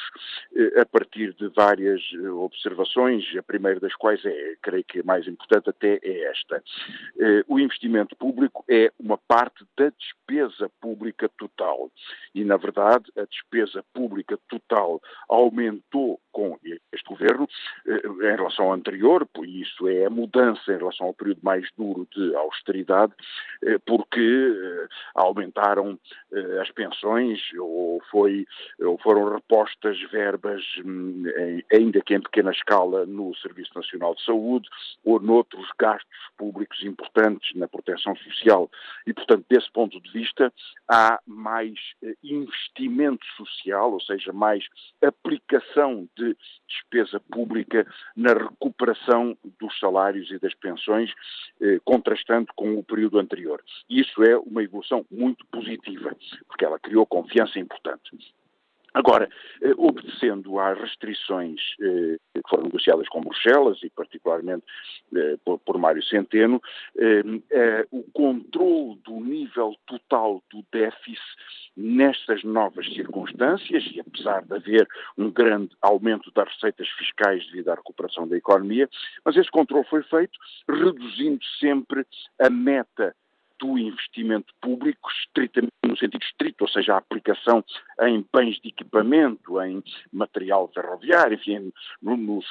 eh, 0.54 0.80
a 0.80 0.86
partir 0.86 1.34
de 1.34 1.48
várias 1.48 2.00
eh, 2.14 2.28
observações, 2.28 3.24
a 3.36 3.42
primeira 3.42 3.80
das 3.80 3.94
quais 3.94 4.24
é, 4.24 4.54
creio 4.62 4.84
que 4.84 5.00
a 5.00 5.04
mais 5.04 5.26
importante 5.26 5.70
até 5.70 5.98
é 6.02 6.30
esta. 6.30 6.62
Eh, 7.18 7.44
o 7.48 7.58
investimento 7.58 8.14
público 8.16 8.64
é 8.68 8.92
uma 8.98 9.18
parte 9.18 9.64
da 9.76 9.90
despesa 9.90 10.70
pública 10.80 11.28
total 11.38 11.90
e, 12.34 12.44
na 12.44 12.56
verdade, 12.56 13.10
a 13.16 13.24
despesa 13.24 13.84
pública 13.92 14.38
total 14.48 15.00
aumentou 15.28 16.20
com 16.38 16.56
este 16.92 17.08
governo 17.08 17.48
em 17.84 18.36
relação 18.36 18.66
ao 18.66 18.72
anterior, 18.72 19.26
por 19.26 19.44
isso 19.44 19.88
é 19.88 20.04
a 20.04 20.10
mudança 20.10 20.72
em 20.72 20.78
relação 20.78 21.08
ao 21.08 21.14
período 21.14 21.40
mais 21.42 21.68
duro 21.76 22.06
de 22.14 22.32
austeridade, 22.36 23.12
porque 23.84 24.88
aumentaram 25.16 25.98
eh, 26.32 26.60
as 26.60 26.70
pensões 26.70 27.40
ou, 27.58 28.00
foi, 28.10 28.46
ou 28.80 28.96
foram 28.98 29.34
repostas 29.34 30.00
verbas, 30.12 30.62
hum, 30.84 31.24
ainda 31.72 32.00
que 32.02 32.14
em 32.14 32.20
pequena 32.20 32.52
escala, 32.52 33.04
no 33.04 33.34
Serviço 33.36 33.72
Nacional 33.74 34.14
de 34.14 34.24
Saúde 34.24 34.68
ou 35.04 35.20
noutros 35.20 35.68
gastos 35.78 36.08
públicos 36.36 36.82
importantes 36.84 37.54
na 37.56 37.66
proteção 37.66 38.14
social. 38.16 38.70
E, 39.06 39.12
portanto, 39.12 39.44
desse 39.48 39.70
ponto 39.72 40.00
de 40.00 40.10
vista, 40.10 40.52
há 40.88 41.18
mais 41.26 41.74
eh, 42.02 42.14
investimento 42.22 43.26
social, 43.36 43.92
ou 43.92 44.00
seja, 44.00 44.32
mais 44.32 44.64
aplicação 45.02 46.08
de 46.16 46.27
despesa 46.66 47.20
pública 47.20 47.86
na 48.16 48.32
recuperação 48.32 49.36
dos 49.60 49.78
salários 49.78 50.30
e 50.30 50.38
das 50.38 50.54
pensões, 50.54 51.12
eh, 51.60 51.80
contrastando 51.84 52.48
com 52.54 52.78
o 52.78 52.84
período 52.84 53.18
anterior. 53.18 53.62
Isso 53.88 54.22
é 54.22 54.36
uma 54.36 54.62
evolução 54.62 55.04
muito 55.10 55.44
positiva, 55.46 56.16
porque 56.46 56.64
ela 56.64 56.78
criou 56.78 57.06
confiança 57.06 57.58
importante. 57.58 58.16
Agora, 58.98 59.30
eh, 59.62 59.74
obedecendo 59.76 60.58
às 60.58 60.76
restrições 60.76 61.60
eh, 61.80 62.16
que 62.34 62.50
foram 62.50 62.64
negociadas 62.64 63.08
com 63.08 63.20
Bruxelas 63.20 63.78
e 63.84 63.90
particularmente 63.90 64.64
eh, 65.14 65.36
por, 65.44 65.60
por, 65.60 65.78
Mário 65.78 66.02
Centeno, 66.02 66.60
o 67.92 68.02
controle 68.12 68.98
do 69.04 69.20
nível 69.20 69.76
total 69.86 70.42
do 70.50 70.64
déficit 70.72 71.22
nestas 71.76 72.42
novas 72.42 72.92
circunstâncias, 72.92 73.84
e 73.94 74.00
apesar 74.00 74.44
de 74.44 74.56
haver 74.56 74.88
um 75.16 75.30
grande 75.30 75.70
aumento 75.80 76.32
das 76.32 76.48
receitas 76.54 76.88
fiscais 76.98 77.46
devido 77.46 77.68
à 77.68 77.76
recuperação 77.76 78.26
da 78.26 78.36
economia, 78.36 78.88
mas 79.24 79.36
esse 79.36 79.50
controle 79.50 79.86
foi 79.86 80.02
feito 80.02 80.36
reduzindo 80.68 81.44
sempre 81.60 82.04
a 82.40 82.50
meta 82.50 83.14
do 83.58 83.78
investimento 83.78 84.52
público, 84.60 85.10
estritamente 85.10 85.72
no 85.84 85.96
sentido 85.96 86.22
estrito, 86.22 86.64
ou 86.64 86.68
seja, 86.68 86.94
a 86.94 86.98
aplicação 86.98 87.64
em 88.02 88.24
bens 88.32 88.60
de 88.60 88.68
equipamento, 88.68 89.60
em 89.62 89.82
material 90.12 90.70
ferroviário, 90.72 91.34
enfim, 91.34 91.72
nos, 92.00 92.44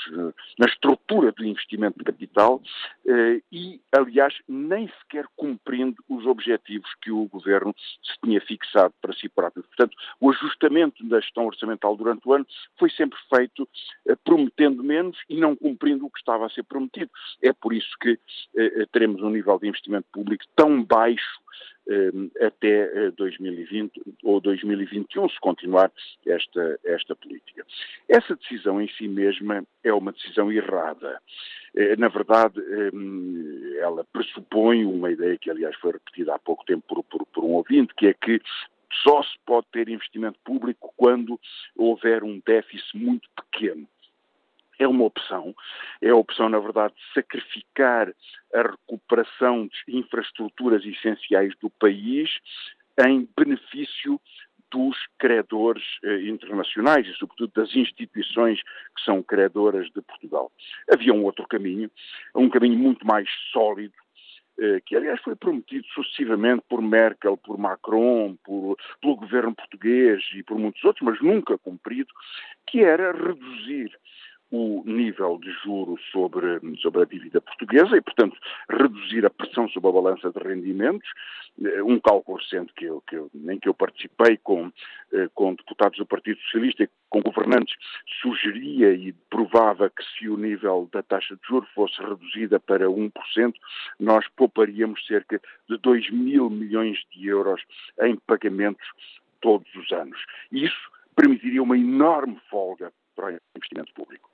na 0.57 0.65
estrutura 0.65 1.31
do 1.31 1.45
investimento 1.45 1.99
de 1.99 2.05
capital 2.05 2.61
eh, 3.07 3.41
e, 3.51 3.81
aliás, 3.91 4.33
nem 4.47 4.87
sequer 4.99 5.25
cumprindo 5.35 5.95
os 6.09 6.25
objetivos 6.25 6.89
que 7.01 7.11
o 7.11 7.25
Governo 7.27 7.73
se 8.03 8.19
tinha 8.23 8.41
fixado 8.41 8.93
para 9.01 9.13
si 9.13 9.29
próprio. 9.29 9.63
Portanto, 9.63 9.95
o 10.19 10.31
ajustamento 10.31 11.03
da 11.07 11.19
gestão 11.19 11.45
orçamental 11.45 11.95
durante 11.95 12.27
o 12.27 12.33
ano 12.33 12.45
foi 12.77 12.89
sempre 12.89 13.17
feito 13.33 13.67
eh, 14.07 14.15
prometendo 14.23 14.83
menos 14.83 15.17
e 15.29 15.37
não 15.37 15.55
cumprindo 15.55 16.05
o 16.05 16.09
que 16.09 16.19
estava 16.19 16.45
a 16.45 16.49
ser 16.49 16.63
prometido. 16.63 17.11
É 17.41 17.53
por 17.53 17.73
isso 17.73 17.95
que 18.01 18.19
eh, 18.57 18.85
teremos 18.91 19.21
um 19.21 19.29
nível 19.29 19.57
de 19.59 19.67
investimento 19.67 20.07
público 20.11 20.43
tão 20.55 20.83
baixo 20.83 20.96
eh, 21.89 22.45
até 22.45 23.11
2020 23.11 23.97
eh, 23.97 24.11
ou 24.23 24.41
2021, 24.41 25.29
se 25.29 25.39
continuar 25.39 25.89
esta, 26.25 26.79
esta 26.83 27.15
política. 27.15 27.65
Essa 28.09 28.35
decisão 28.35 28.81
em 28.81 28.89
si 28.89 29.07
mesma 29.07 29.65
é 29.83 29.93
uma 29.93 30.11
decisão 30.11 30.51
errada. 30.51 31.21
Eh, 31.73 31.95
na 31.95 32.09
verdade, 32.09 32.61
ela 33.79 34.03
pressupõe 34.11 34.83
uma 34.83 35.11
ideia 35.11 35.37
que, 35.37 35.49
aliás, 35.49 35.75
foi 35.77 35.93
repetida 35.93 36.35
há 36.35 36.39
pouco 36.39 36.65
tempo 36.65 36.83
por, 36.87 37.03
por, 37.03 37.25
por 37.27 37.43
um 37.45 37.53
ouvinte, 37.53 37.93
que 37.95 38.07
é 38.07 38.13
que 38.13 38.41
só 39.03 39.23
se 39.23 39.37
pode 39.45 39.67
ter 39.71 39.87
investimento 39.87 40.39
público 40.43 40.93
quando 40.97 41.39
houver 41.75 42.21
um 42.23 42.41
déficit 42.45 42.97
muito 42.97 43.29
pequeno 43.35 43.87
é 44.79 44.87
uma 44.87 45.05
opção. 45.05 45.55
É 46.01 46.09
a 46.09 46.15
opção, 46.15 46.49
na 46.49 46.59
verdade, 46.59 46.93
de 46.95 47.13
sacrificar 47.13 48.13
a 48.53 48.61
recuperação 48.61 49.67
de 49.67 49.97
infraestruturas 49.97 50.83
essenciais 50.85 51.53
do 51.61 51.69
país 51.69 52.29
em 53.05 53.27
benefício 53.37 54.19
dos 54.71 54.97
credores 55.17 55.83
eh, 56.03 56.21
internacionais 56.23 57.07
e, 57.07 57.13
sobretudo, 57.13 57.51
das 57.55 57.73
instituições 57.75 58.61
que 58.61 59.03
são 59.03 59.23
credoras 59.23 59.87
de 59.91 60.01
Portugal. 60.01 60.51
Havia 60.91 61.13
um 61.13 61.23
outro 61.23 61.47
caminho, 61.47 61.89
um 62.35 62.49
caminho 62.49 62.77
muito 62.77 63.05
mais 63.05 63.29
sólido, 63.51 63.93
eh, 64.59 64.81
que 64.85 64.95
aliás 64.95 65.21
foi 65.21 65.35
prometido 65.35 65.85
sucessivamente 65.93 66.63
por 66.67 66.81
Merkel, 66.81 67.37
por 67.37 67.57
Macron, 67.57 68.35
por, 68.43 68.75
pelo 68.99 69.15
governo 69.15 69.55
português 69.55 70.23
e 70.35 70.43
por 70.43 70.57
muitos 70.57 70.83
outros, 70.83 71.05
mas 71.05 71.21
nunca 71.21 71.57
cumprido, 71.57 72.11
que 72.65 72.83
era 72.83 73.11
reduzir 73.11 73.91
o 74.51 74.83
nível 74.85 75.37
de 75.39 75.51
juros 75.63 76.01
sobre, 76.11 76.59
sobre 76.77 77.01
a 77.01 77.05
dívida 77.05 77.41
portuguesa 77.41 77.97
e, 77.97 78.01
portanto, 78.01 78.37
reduzir 78.69 79.25
a 79.25 79.29
pressão 79.29 79.67
sobre 79.69 79.89
a 79.89 79.93
balança 79.93 80.31
de 80.31 80.39
rendimentos. 80.39 81.09
Eh, 81.61 81.83
um 81.83 81.99
cálculo 81.99 82.37
recente 82.37 82.71
que 82.73 82.85
eu, 82.85 83.01
que 83.01 83.15
eu, 83.15 83.29
em 83.49 83.59
que 83.59 83.67
eu 83.67 83.73
participei 83.73 84.37
com, 84.37 84.71
eh, 85.13 85.29
com 85.33 85.53
deputados 85.53 85.97
do 85.97 86.05
Partido 86.05 86.39
Socialista 86.41 86.83
e 86.83 86.89
com 87.09 87.21
governantes 87.21 87.75
sugeria 88.21 88.93
e 88.93 89.11
provava 89.29 89.89
que 89.89 90.03
se 90.03 90.29
o 90.29 90.37
nível 90.37 90.89
da 90.91 91.03
taxa 91.03 91.35
de 91.35 91.41
juros 91.47 91.69
fosse 91.75 92.01
reduzida 92.01 92.59
para 92.59 92.89
1%, 92.89 93.53
nós 93.99 94.25
pouparíamos 94.35 95.05
cerca 95.05 95.41
de 95.69 95.77
2 95.77 96.09
mil 96.11 96.49
milhões 96.49 96.97
de 97.11 97.27
euros 97.27 97.61
em 98.01 98.15
pagamentos 98.15 98.87
todos 99.41 99.67
os 99.75 99.91
anos. 99.91 100.19
Isso 100.51 100.91
permitiria 101.15 101.63
uma 101.63 101.77
enorme 101.77 102.39
folga 102.49 102.91
para 103.17 103.33
o 103.33 103.39
investimento 103.55 103.91
público. 103.93 104.29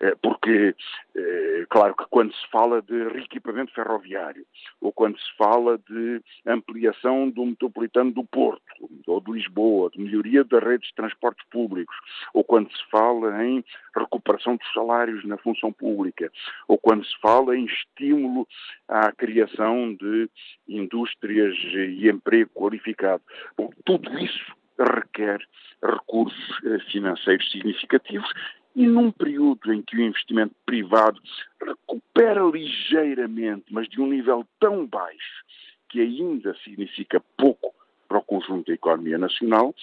Eh, 0.00 0.16
porque, 0.20 0.74
eh, 1.14 1.64
claro 1.70 1.94
que 1.94 2.04
quando 2.10 2.34
se 2.34 2.46
fala 2.50 2.82
de 2.82 3.08
reequipamento 3.08 3.72
ferroviário, 3.72 4.44
ou 4.80 4.92
quando 4.92 5.18
se 5.18 5.36
fala 5.38 5.78
de 5.78 6.20
ampliação 6.46 7.30
do 7.30 7.46
metropolitano 7.46 8.10
do 8.10 8.24
Porto, 8.24 8.90
ou 9.06 9.20
de 9.20 9.30
Lisboa, 9.30 9.90
de 9.90 10.00
melhoria 10.00 10.42
das 10.42 10.62
redes 10.62 10.88
de 10.88 10.94
transportes 10.94 11.46
públicos, 11.48 11.96
ou 12.34 12.42
quando 12.42 12.70
se 12.70 12.90
fala 12.90 13.44
em 13.44 13.64
recuperação 13.96 14.56
dos 14.56 14.72
salários 14.72 15.24
na 15.24 15.38
função 15.38 15.72
pública, 15.72 16.30
ou 16.66 16.76
quando 16.76 17.04
se 17.04 17.16
fala 17.20 17.56
em 17.56 17.64
estímulo 17.64 18.46
à 18.88 19.12
criação 19.12 19.94
de 19.94 20.28
indústrias 20.68 21.56
e 21.56 22.08
emprego 22.08 22.50
qualificado. 22.52 23.22
Bom, 23.56 23.70
tudo 23.84 24.18
isso 24.18 24.63
requer 24.78 25.38
recursos 25.82 26.56
financeiros 26.90 27.50
significativos 27.50 28.30
e 28.74 28.86
num 28.86 29.10
período 29.10 29.72
em 29.72 29.82
que 29.82 29.96
o 29.96 30.00
investimento 30.00 30.54
privado 30.66 31.20
recupera 31.60 32.42
ligeiramente, 32.42 33.66
mas 33.70 33.88
de 33.88 34.00
um 34.00 34.06
nível 34.06 34.46
tão 34.58 34.86
baixo 34.86 35.44
que 35.88 36.00
ainda 36.00 36.54
significa 36.64 37.22
pouco 37.36 37.72
para 38.08 38.18
o 38.18 38.22
conjunto 38.22 38.66
da 38.66 38.74
economia 38.74 39.16
nacional, 39.16 39.74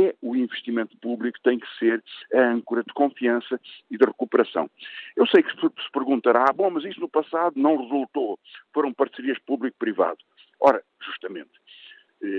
é 0.00 0.14
o 0.20 0.36
investimento 0.36 0.96
público 0.98 1.38
que 1.38 1.42
tem 1.42 1.58
que 1.58 1.78
ser 1.78 2.04
a 2.34 2.52
âncora 2.52 2.84
de 2.84 2.92
confiança 2.92 3.58
e 3.90 3.96
de 3.96 4.04
recuperação. 4.04 4.70
Eu 5.16 5.26
sei 5.26 5.42
que 5.42 5.50
se 5.50 5.90
perguntará, 5.92 6.44
ah, 6.48 6.52
bom, 6.52 6.70
mas 6.70 6.84
isso 6.84 7.00
no 7.00 7.08
passado 7.08 7.54
não 7.56 7.76
resultou, 7.76 8.38
foram 8.72 8.92
parcerias 8.92 9.38
público-privado. 9.40 10.18
Ora, 10.60 10.82
justamente, 11.00 11.50
eh, 11.50 11.85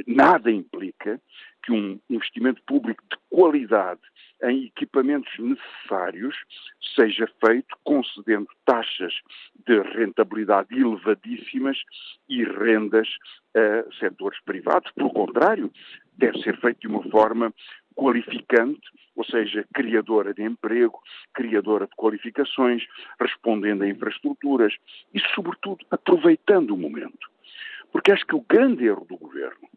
nada 0.05 0.51
implica 0.51 1.21
que 1.63 1.71
um 1.71 1.99
investimento 2.09 2.61
público 2.63 3.03
de 3.09 3.17
qualidade 3.29 4.01
em 4.43 4.65
equipamentos 4.65 5.31
necessários 5.39 6.35
seja 6.95 7.27
feito 7.43 7.75
concedendo 7.83 8.47
taxas 8.65 9.13
de 9.67 9.81
rentabilidade 9.81 10.73
elevadíssimas 10.75 11.77
e 12.29 12.43
rendas 12.43 13.07
a 13.55 13.99
setores 13.99 14.39
privados. 14.43 14.91
Pelo 14.91 15.11
contrário, 15.11 15.71
deve 16.17 16.41
ser 16.41 16.59
feito 16.59 16.81
de 16.81 16.87
uma 16.87 17.03
forma 17.09 17.53
qualificante, 17.95 18.87
ou 19.15 19.25
seja, 19.25 19.65
criadora 19.73 20.33
de 20.33 20.43
emprego, 20.43 20.99
criadora 21.33 21.87
de 21.87 21.95
qualificações, 21.95 22.83
respondendo 23.19 23.81
a 23.81 23.89
infraestruturas 23.89 24.73
e, 25.13 25.19
sobretudo, 25.33 25.83
aproveitando 25.89 26.71
o 26.71 26.77
momento. 26.77 27.27
Porque 27.91 28.12
acho 28.12 28.26
que 28.26 28.36
o 28.36 28.45
grande 28.47 28.86
erro 28.86 29.06
do 29.06 29.17
governo 29.17 29.67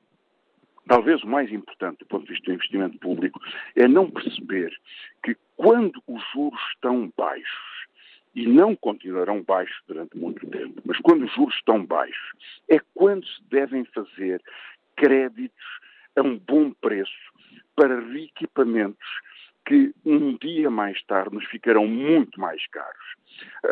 talvez 0.89 1.23
o 1.23 1.29
mais 1.29 1.53
importante 1.53 2.01
do 2.01 2.07
ponto 2.07 2.25
de 2.25 2.33
vista 2.33 2.47
do 2.47 2.55
investimento 2.55 2.99
público, 2.99 3.41
é 3.77 3.87
não 3.87 4.11
perceber 4.11 4.77
que 5.23 5.37
quando 5.57 6.03
os 6.09 6.21
juros 6.33 6.61
estão 6.75 7.13
baixos, 7.17 7.81
e 8.35 8.47
não 8.47 8.77
continuarão 8.77 9.43
baixos 9.43 9.77
durante 9.87 10.17
muito 10.17 10.47
tempo, 10.49 10.81
mas 10.85 10.99
quando 10.99 11.25
os 11.25 11.35
juros 11.35 11.55
estão 11.57 11.85
baixos, 11.85 12.33
é 12.69 12.79
quando 12.95 13.27
se 13.27 13.43
devem 13.51 13.85
fazer 13.87 14.41
créditos 14.97 15.67
a 16.17 16.23
um 16.23 16.39
bom 16.39 16.71
preço 16.73 17.13
para 17.75 18.01
equipamentos 18.17 19.09
que 19.67 19.95
um 20.05 20.37
dia 20.37 20.71
mais 20.71 21.03
tarde 21.05 21.35
nos 21.35 21.47
ficarão 21.47 21.87
muito 21.87 22.41
mais 22.41 22.67
caros. 22.69 23.21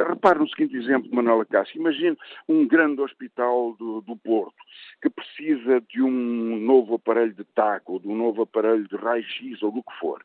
Repare 0.09 0.39
no 0.39 0.49
seguinte 0.49 0.77
exemplo, 0.77 1.13
Manuela 1.13 1.45
Cássio. 1.45 1.81
Imagine 1.81 2.17
um 2.49 2.67
grande 2.67 3.01
hospital 3.01 3.75
do, 3.75 4.01
do, 4.01 4.17
Porto 4.17 4.57
que 5.03 5.11
precisa 5.11 5.81
de 5.81 6.03
um 6.03 6.59
novo 6.61 6.95
aparelho 6.95 7.35
de 7.35 7.45
TAC 7.45 7.83
ou 7.87 7.99
de 7.99 8.09
um 8.09 8.17
novo 8.17 8.43
aparelho 8.43 8.87
de 8.89 8.97
raio-x 8.97 9.63
ou 9.63 9.73
do 9.73 9.83
que 9.83 9.93
for. 9.99 10.25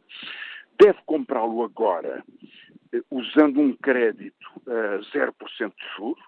Deve 0.79 0.99
comprá-lo 1.05 1.63
agora 1.63 2.23
eh, 2.93 3.01
usando 3.09 3.59
um 3.59 3.73
crédito 3.73 4.47
a 4.67 4.99
0% 4.99 5.33
de 5.59 5.97
juros 5.97 6.23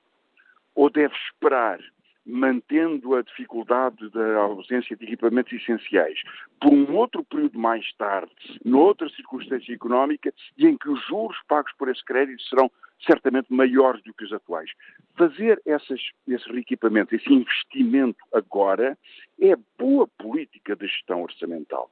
ou 0.74 0.90
deve 0.90 1.14
esperar 1.16 1.80
mantendo 2.26 3.16
a 3.16 3.22
dificuldade 3.22 4.10
da 4.10 4.38
ausência 4.38 4.96
de 4.96 5.06
equipamentos 5.06 5.54
essenciais 5.54 6.20
por 6.60 6.74
um 6.74 6.96
outro 6.96 7.24
período 7.24 7.60
mais 7.60 7.86
tarde, 7.94 8.34
noutra 8.64 9.08
circunstância 9.10 9.74
económica, 9.74 10.34
e 10.58 10.66
em 10.66 10.78
que 10.78 10.90
os 10.90 11.06
juros 11.06 11.38
pagos 11.48 11.72
por 11.78 11.90
esse 11.90 12.04
crédito 12.04 12.42
serão 12.44 12.72
certamente 13.06 13.54
maiores 13.54 14.02
do 14.04 14.14
que 14.14 14.24
os 14.24 14.34
atuais. 14.34 14.70
Fazer 15.16 15.62
essas, 15.66 16.00
esse 16.28 16.50
reequipamento, 16.50 17.14
esse 17.14 17.32
investimento 17.32 18.24
agora, 18.34 18.98
é 19.40 19.56
boa 19.78 20.08
política 20.18 20.76
de 20.76 20.88
gestão 20.88 21.22
orçamental. 21.22 21.92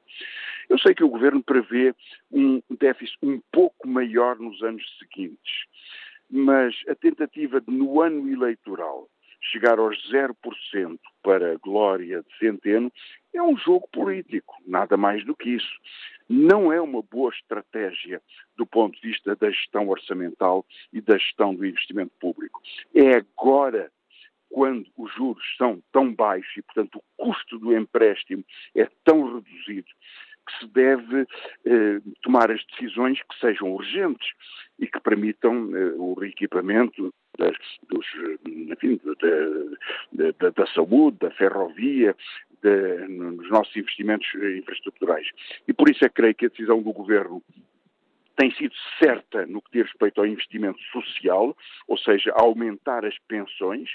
Eu 0.70 0.80
sei 0.80 0.96
que 0.96 1.04
o 1.04 1.10
Governo 1.10 1.44
prevê 1.44 1.94
um 2.32 2.62
déficit 2.80 3.18
um 3.22 3.40
pouco 3.52 3.88
maior 3.88 4.40
nos 4.40 4.62
anos 4.64 4.84
seguintes, 4.98 5.66
mas 6.30 6.76
a 6.88 6.96
tentativa 6.96 7.62
de, 7.62 7.72
no 7.72 8.02
ano 8.02 8.28
eleitoral, 8.30 9.08
chegar 9.52 9.80
aos 9.80 9.98
0% 10.12 11.00
para 11.22 11.54
a 11.54 11.58
glória 11.58 12.24
de 12.24 12.38
Centeno 12.38 12.92
é 13.34 13.42
um 13.42 13.58
jogo 13.58 13.88
político, 13.92 14.56
nada 14.66 14.96
mais 14.96 15.26
do 15.26 15.36
que 15.36 15.50
isso. 15.50 15.74
Não 16.30 16.72
é 16.72 16.80
uma 16.80 17.02
boa 17.02 17.32
estratégia 17.32 18.22
do 18.56 18.66
ponto 18.66 19.00
de 19.00 19.10
vista 19.10 19.36
da 19.36 19.50
gestão 19.50 19.90
orçamental 19.90 20.66
e 20.92 21.02
da 21.02 21.18
gestão 21.18 21.54
do 21.54 21.66
investimento 21.66 22.12
público. 22.20 22.62
É 22.94 23.16
agora 23.16 23.92
quando 24.50 24.86
os 24.96 25.12
juros 25.16 25.44
são 25.58 25.82
tão 25.92 26.14
baixos 26.14 26.56
e, 26.56 26.62
portanto, 26.62 26.98
o 27.00 27.26
custo 27.26 27.58
do 27.58 27.76
empréstimo 27.76 28.46
é 28.76 28.88
tão 29.04 29.36
reduzido 29.36 29.88
que 30.46 30.60
se 30.60 30.68
deve 30.68 31.26
eh, 31.66 32.00
tomar 32.22 32.52
as 32.52 32.64
decisões 32.66 33.20
que 33.24 33.40
sejam 33.40 33.74
urgentes 33.74 34.28
e 34.78 34.86
que 34.86 35.00
permitam 35.00 35.76
eh, 35.76 35.94
o 35.98 36.14
reequipamento 36.14 37.14
das, 37.38 37.56
dos, 37.90 38.06
enfim, 38.46 39.00
da, 40.14 40.32
da, 40.40 40.50
da, 40.50 40.68
saúde, 40.68 41.18
da 41.20 41.32
ferrovia, 41.32 42.16
de, 42.62 43.08
nos 43.08 43.50
nossos 43.50 43.76
investimentos 43.76 44.28
infraestruturais. 44.36 45.28
E 45.68 45.74
por 45.74 45.90
isso 45.90 46.04
é 46.06 46.10
que 46.10 46.16
creio 46.16 46.36
que 46.36 46.46
a 46.46 46.50
decisão 46.50 46.82
do 46.82 46.94
Governo 46.94 47.42
tem 48.36 48.52
sido 48.56 48.74
certa 48.98 49.46
no 49.46 49.62
que 49.62 49.72
diz 49.74 49.84
respeito 49.84 50.20
ao 50.20 50.28
investimento 50.28 50.80
social, 50.92 51.56
ou 51.88 51.98
seja, 51.98 52.32
aumentar 52.36 53.06
as 53.06 53.18
pensões, 53.28 53.90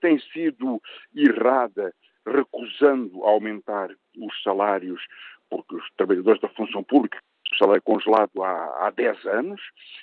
tem 0.00 0.18
sido 0.32 0.80
errada 1.14 1.92
recusando 2.26 3.22
aumentar 3.24 3.90
os 4.16 4.42
salários, 4.42 5.02
porque 5.50 5.74
os 5.74 5.90
trabalhadores 5.96 6.40
da 6.40 6.48
função 6.48 6.82
pública 6.82 7.18
o 7.52 7.56
salário 7.58 7.82
congelado 7.82 8.42
há, 8.42 8.86
há 8.86 8.90
10 8.90 9.26
anos, 9.26 9.60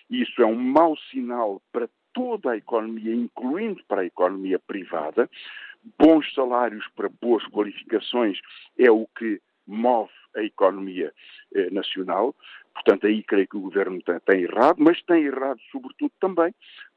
e 0.10 0.22
isso 0.22 0.42
é 0.42 0.46
um 0.46 0.56
mau 0.56 0.96
sinal 1.12 1.62
para 1.72 1.90
toda 2.20 2.52
a 2.52 2.58
economia, 2.58 3.16
incluindo 3.16 3.82
para 3.88 4.02
a 4.02 4.06
economia 4.06 4.60
privada. 4.60 5.30
Bons 5.98 6.34
salários 6.34 6.86
para 6.94 7.08
boas 7.22 7.46
qualificações 7.46 8.38
é 8.78 8.92
o 8.92 9.08
que 9.18 9.42
move 9.66 10.12
a 10.36 10.44
economia 10.44 11.14
eh, 11.56 11.70
nacional. 11.70 12.36
Portanto, 12.74 13.08
aí 13.08 13.24
creio 13.24 13.48
que 13.48 13.56
o 13.56 13.62
governo 13.62 14.02
tem, 14.02 14.20
tem, 14.20 14.42
errado, 14.42 14.76
mas 14.80 15.02
tem 15.04 15.24
errado, 15.24 15.60
sobretudo, 15.72 16.12
também 16.20 16.54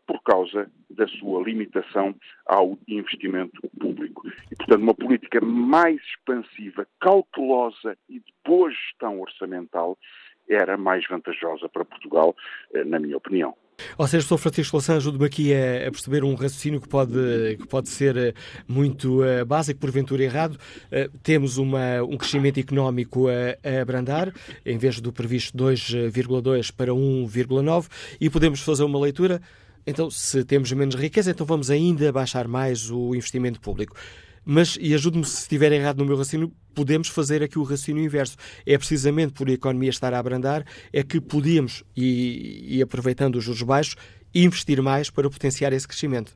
por 0.09 0.21
causa 0.25 0.69
da 0.91 1.07
sua 1.07 1.41
limitação 1.45 2.17
ao 2.45 2.77
investimento 2.89 3.61
público. 3.79 4.27
E, 4.51 4.57
portanto, 4.57 4.83
uma 4.83 4.95
política 4.95 5.41
mais 5.41 6.01
expansiva, 6.03 6.87
cautelosa 6.99 7.97
e 8.09 8.19
de 8.19 8.35
boa 8.45 8.69
gestão 8.71 9.21
orçamental 9.21 9.97
era 10.49 10.77
mais 10.77 11.05
vantajosa 11.09 11.69
para 11.69 11.85
Portugal, 11.85 12.35
eh, 12.75 12.85
na 12.85 12.99
minha 12.99 13.17
opinião. 13.17 13.55
Ou 13.99 14.07
seja, 14.07 14.27
Sr. 14.27 14.39
Francisco 14.39 14.77
Lassan, 14.77 14.97
ajude-me 14.97 15.27
aqui 15.27 15.53
a, 15.55 15.91
perceber 15.91 16.25
um 16.25 16.35
raciocínio 16.35 16.81
que 16.81 16.89
pode, 16.89 17.57
que 17.59 17.67
pode 17.67 17.89
ser 17.89 18.17
eh, 18.17 18.35
muito 18.69 19.23
uh, 19.23 19.45
básico, 19.45 19.81
porventura 19.81 20.23
errado. 20.23 20.59
Temos 21.23 21.57
uma, 21.59 22.03
um 22.03 22.17
crescimento 22.17 22.61
económico 22.61 23.29
a, 23.29 23.57
a 23.69 23.83
abrandar, 23.83 24.33
em 24.65 24.79
vez 24.79 25.01
do 25.01 25.13
previsto 25.13 25.57
2,2 25.57 26.73
para 26.75 26.93
1,9, 26.93 27.89
e 28.21 28.31
podemos 28.31 28.61
fazer 28.61 28.85
uma 28.85 29.01
leitura. 29.01 29.41
Então, 29.87 30.11
se 30.11 30.45
temos 30.45 30.71
menos 30.73 30.95
riqueza, 30.95 31.33
então 31.33 31.45
vamos 31.45 31.71
ainda 31.71 32.13
baixar 32.13 32.47
mais 32.47 32.91
o 32.91 33.15
investimento 33.15 33.61
público. 33.61 33.97
Mas, 34.45 34.77
e 34.81 34.95
ajude-me 34.95 35.25
se 35.25 35.43
estiver 35.43 35.73
errado 35.73 35.99
no 35.99 36.05
meu 36.05 36.17
raciocínio, 36.17 36.53
podemos 36.75 37.09
fazer 37.09 37.43
aqui 37.43 37.59
o 37.59 37.63
raciocínio 37.63 38.05
inverso. 38.05 38.37
É 38.67 38.77
precisamente 38.77 39.33
por 39.33 39.49
a 39.49 39.53
economia 39.53 39.91
estar 39.91 40.13
a 40.13 40.19
abrandar 40.19 40.65
é 40.93 41.03
que 41.03 41.21
podíamos, 41.21 41.85
e, 41.97 42.79
e 42.79 42.83
aproveitando 42.83 43.37
os 43.37 43.45
juros 43.45 43.63
baixos, 43.63 43.97
investir 44.35 44.83
mais 44.83 45.11
para 45.11 45.29
potenciar 45.31 45.73
esse 45.73 45.87
crescimento. 45.87 46.35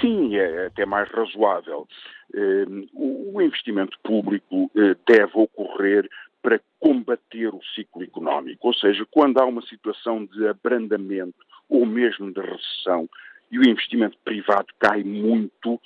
Sim, 0.00 0.36
é 0.36 0.66
até 0.66 0.84
mais 0.84 1.10
razoável. 1.10 1.88
Ehm, 2.34 2.86
o 2.94 3.40
investimento 3.40 3.98
público 4.02 4.70
eh, 4.76 4.94
deve 5.06 5.32
ocorrer 5.34 6.08
para 6.42 6.60
combater 6.78 7.48
o 7.48 7.60
ciclo 7.74 8.04
económico, 8.04 8.68
ou 8.68 8.74
seja, 8.74 9.04
quando 9.10 9.38
há 9.38 9.44
uma 9.44 9.62
situação 9.62 10.26
de 10.26 10.46
abrandamento 10.46 11.38
ou 11.68 11.84
mesmo 11.84 12.32
de 12.32 12.40
recessão, 12.40 13.08
e 13.50 13.58
o 13.58 13.68
investimento 13.68 14.16
privado 14.24 14.66
cai 14.78 15.02
muito, 15.04 15.80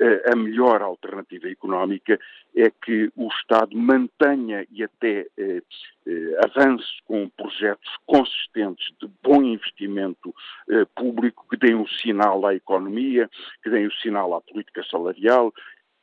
eh, 0.00 0.32
a 0.32 0.36
melhor 0.36 0.82
alternativa 0.82 1.48
económica 1.48 2.18
é 2.56 2.70
que 2.70 3.12
o 3.14 3.28
Estado 3.28 3.76
mantenha 3.76 4.66
e 4.70 4.82
até 4.82 5.26
eh, 5.38 5.62
eh, 6.06 6.40
avance 6.44 6.86
com 7.04 7.28
projetos 7.28 7.88
consistentes 8.04 8.92
de 9.00 9.08
bom 9.22 9.42
investimento 9.42 10.34
público 10.94 11.46
que 11.48 11.56
deem 11.56 11.74
um 11.74 11.86
sinal 11.86 12.44
à 12.46 12.54
economia, 12.54 13.28
que 13.62 13.70
deem 13.70 13.86
um 13.86 13.92
sinal 14.02 14.34
à 14.34 14.40
política 14.40 14.82
salarial, 14.90 15.52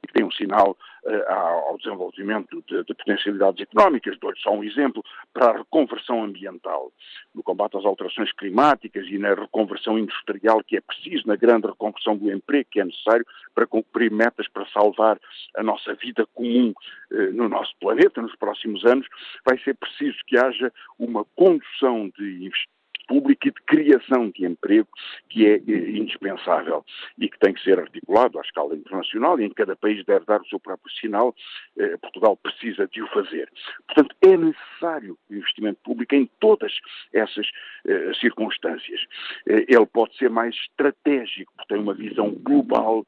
que 0.06 0.14
tem 0.14 0.24
um 0.24 0.32
sinal 0.32 0.78
uh, 1.06 1.32
ao 1.70 1.78
desenvolvimento 1.78 2.64
de, 2.68 2.84
de 2.84 2.94
potencialidades 2.94 3.62
económicas. 3.62 4.18
Dou-lhe 4.20 4.40
só 4.40 4.52
um 4.52 4.64
exemplo 4.64 5.04
para 5.34 5.52
a 5.52 5.58
reconversão 5.58 6.24
ambiental, 6.24 6.92
no 7.34 7.44
combate 7.44 7.78
às 7.78 7.86
alterações 7.86 8.32
climáticas 8.34 9.06
e 9.08 9.18
na 9.18 9.34
reconversão 9.34 9.98
industrial 9.98 10.64
que 10.64 10.78
é 10.78 10.82
preciso, 10.82 11.28
na 11.28 11.36
grande 11.36 11.68
reconversão 11.68 12.18
do 12.18 12.32
emprego 12.32 12.70
que 12.72 12.80
é 12.80 12.86
necessário 12.86 13.26
para 13.54 13.68
cumprir 13.68 14.12
metas 14.12 14.48
para 14.48 14.66
salvar 14.68 15.20
a 15.56 15.64
nossa 15.64 15.94
vida 15.96 16.26
comum 16.34 16.74
uh, 17.12 17.34
no 17.34 17.50
nosso 17.50 17.74
planeta 17.80 18.22
nos 18.22 18.36
próximos 18.36 18.86
anos, 18.86 19.08
vai 19.46 19.58
ser 19.60 19.76
preciso 19.76 20.18
que 20.26 20.38
haja 20.38 20.72
uma 20.98 21.26
condução 21.36 22.10
de 22.18 22.46
investimento 22.46 22.79
público 23.10 23.48
e 23.48 23.52
de 23.52 23.62
criação 23.64 24.30
de 24.30 24.46
emprego 24.46 24.88
que 25.28 25.48
é 25.48 25.56
eh, 25.56 25.90
indispensável 25.98 26.86
e 27.18 27.28
que 27.28 27.40
tem 27.40 27.52
que 27.54 27.64
ser 27.64 27.80
articulado 27.80 28.38
à 28.38 28.42
escala 28.42 28.76
internacional 28.76 29.40
e 29.40 29.46
em 29.46 29.50
cada 29.50 29.76
país 29.76 30.06
deve 30.06 30.26
dar 30.26 30.40
o 30.40 30.46
seu 30.46 30.60
próprio 30.60 30.94
sinal. 30.94 31.36
Eh, 31.76 31.98
Portugal 31.98 32.38
precisa 32.38 32.88
de 32.88 33.02
o 33.02 33.08
fazer. 33.08 33.52
Portanto, 33.88 34.16
é 34.22 34.38
necessário 34.38 35.18
investimento 35.32 35.80
público 35.84 36.14
em 36.14 36.30
todas 36.40 36.72
essas 37.12 37.48
eh, 37.88 38.12
circunstâncias. 38.22 39.02
Ele 39.48 39.86
pode 39.88 40.16
ser 40.18 40.30
mais 40.30 40.56
estratégico, 40.56 41.52
porque 41.56 41.74
tem 41.74 41.82
uma 41.82 41.96
visão 41.96 42.32
global 42.32 43.06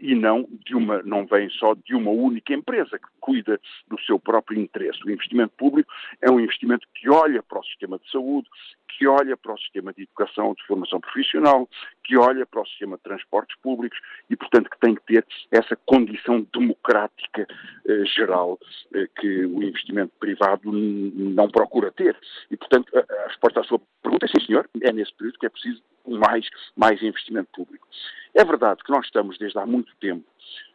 e 0.00 0.14
não 0.14 0.48
de 0.64 0.74
uma, 0.74 1.02
não 1.02 1.24
vem 1.24 1.48
só 1.50 1.74
de 1.74 1.94
uma 1.94 2.10
única 2.10 2.52
empresa 2.52 2.98
que 2.98 3.06
cuida 3.20 3.60
do 3.86 4.00
seu 4.00 4.18
próprio 4.18 4.60
interesse. 4.60 4.98
O 5.04 5.10
investimento 5.10 5.54
público 5.56 5.92
é 6.20 6.30
um 6.30 6.40
investimento 6.40 6.86
que 6.94 7.08
olha 7.08 7.42
para 7.42 7.60
o 7.60 7.64
sistema 7.64 7.98
de 7.98 8.10
saúde, 8.10 8.48
que 8.88 9.06
olha 9.06 9.35
para 9.36 9.54
o 9.54 9.58
sistema 9.58 9.92
de 9.92 10.02
educação, 10.02 10.54
de 10.54 10.66
formação 10.66 11.00
profissional, 11.00 11.68
que 12.04 12.16
olha 12.16 12.46
para 12.46 12.62
o 12.62 12.66
sistema 12.66 12.96
de 12.96 13.02
transportes 13.02 13.56
públicos 13.60 13.98
e, 14.30 14.36
portanto, 14.36 14.70
que 14.70 14.78
tem 14.78 14.94
que 14.94 15.02
ter 15.02 15.26
essa 15.50 15.76
condição 15.86 16.46
democrática 16.52 17.46
eh, 17.86 18.04
geral 18.04 18.58
eh, 18.94 19.08
que 19.18 19.46
o 19.46 19.62
investimento 19.62 20.12
privado 20.18 20.70
não 20.72 21.48
procura 21.48 21.90
ter. 21.92 22.16
E, 22.50 22.56
portanto, 22.56 22.90
a, 22.96 23.24
a 23.24 23.28
resposta 23.28 23.60
à 23.60 23.64
sua 23.64 23.80
pergunta 24.02 24.26
é 24.26 24.28
sim, 24.28 24.46
senhor, 24.46 24.68
é 24.80 24.92
nesse 24.92 25.14
período 25.14 25.38
que 25.38 25.46
é 25.46 25.50
preciso 25.50 25.82
mais, 26.06 26.48
mais 26.76 27.02
investimento 27.02 27.48
público. 27.52 27.86
É 28.34 28.44
verdade 28.44 28.82
que 28.84 28.92
nós 28.92 29.04
estamos, 29.06 29.38
desde 29.38 29.58
há 29.58 29.66
muito 29.66 29.94
tempo, 30.00 30.24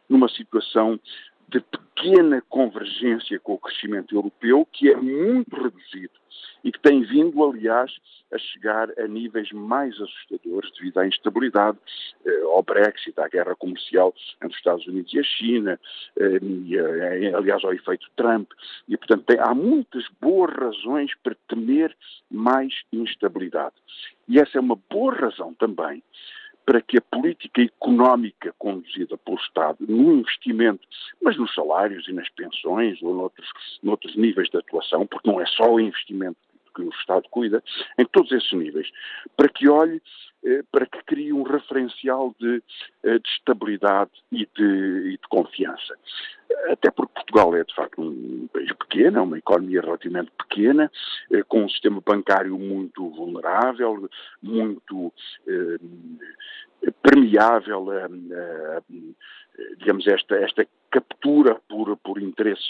numa 0.08 0.28
situação 0.28 1.00
de 1.52 1.60
pequena 1.60 2.42
convergência 2.48 3.38
com 3.38 3.54
o 3.54 3.58
crescimento 3.58 4.14
europeu, 4.14 4.66
que 4.72 4.90
é 4.90 4.96
muito 4.96 5.54
reduzido 5.54 6.22
e 6.64 6.72
que 6.72 6.80
tem 6.80 7.02
vindo, 7.02 7.44
aliás, 7.44 7.92
a 8.32 8.38
chegar 8.38 8.88
a 8.98 9.06
níveis 9.06 9.50
mais 9.52 9.94
assustadores 10.00 10.72
devido 10.78 10.98
à 10.98 11.06
instabilidade, 11.06 11.76
eh, 12.24 12.42
ao 12.44 12.62
Brexit, 12.62 13.20
à 13.20 13.28
guerra 13.28 13.54
comercial 13.56 14.14
entre 14.36 14.48
os 14.48 14.56
Estados 14.56 14.86
Unidos 14.86 15.12
e 15.12 15.18
a 15.18 15.22
China, 15.22 15.80
eh, 16.16 16.38
e, 16.40 16.76
eh, 16.76 17.34
aliás, 17.34 17.62
ao 17.64 17.74
efeito 17.74 18.06
Trump. 18.16 18.50
E, 18.88 18.96
portanto, 18.96 19.24
tem, 19.24 19.38
há 19.38 19.54
muitas 19.54 20.06
boas 20.20 20.54
razões 20.54 21.12
para 21.22 21.36
temer 21.48 21.94
mais 22.30 22.72
instabilidade. 22.92 23.74
E 24.28 24.38
essa 24.38 24.56
é 24.56 24.60
uma 24.60 24.78
boa 24.88 25.14
razão 25.14 25.52
também 25.54 26.02
para 26.64 26.80
que 26.80 26.98
a 26.98 27.00
política 27.00 27.62
económica 27.62 28.54
conduzida 28.58 29.16
pelo 29.18 29.38
Estado 29.38 29.78
no 29.80 30.12
investimento, 30.14 30.86
mas 31.22 31.36
nos 31.36 31.54
salários 31.54 32.06
e 32.08 32.12
nas 32.12 32.28
pensões 32.30 33.02
ou 33.02 33.14
noutros, 33.14 33.48
noutros 33.82 34.16
níveis 34.16 34.48
de 34.48 34.58
atuação, 34.58 35.06
porque 35.06 35.30
não 35.30 35.40
é 35.40 35.46
só 35.46 35.72
o 35.72 35.80
investimento 35.80 36.36
que 36.74 36.82
o 36.82 36.90
Estado 36.90 37.28
cuida, 37.30 37.62
em 37.98 38.04
todos 38.06 38.32
esses 38.32 38.52
níveis, 38.52 38.88
para 39.36 39.48
que 39.48 39.68
olhe, 39.68 40.00
para 40.70 40.86
que 40.86 41.02
crie 41.04 41.32
um 41.32 41.42
referencial 41.42 42.34
de, 42.38 42.62
eh, 43.04 43.18
de 43.18 43.28
estabilidade 43.28 44.10
e 44.30 44.48
de, 44.56 45.12
e 45.12 45.12
de, 45.12 45.28
confiança. 45.28 45.94
Até 46.68 46.90
porque 46.90 47.14
Portugal 47.14 47.54
é, 47.56 47.64
de 47.64 47.74
facto, 47.74 48.02
um 48.02 48.48
país 48.52 48.72
pequeno, 48.72 49.18
é 49.18 49.22
uma 49.22 49.38
economia 49.38 49.80
relativamente 49.80 50.32
pequena, 50.36 50.90
eh, 51.32 51.42
com 51.44 51.64
um 51.64 51.68
sistema 51.68 52.02
bancário 52.04 52.58
muito 52.58 53.08
vulnerável, 53.10 54.08
muito 54.42 55.12
permeável 57.00 57.90
a, 57.90 58.06
a, 58.06 58.82
digamos, 59.78 60.06
esta, 60.06 60.36
esta 60.36 60.66
captura 60.90 61.60
por, 61.68 61.96
por 61.98 62.20
interesses 62.20 62.66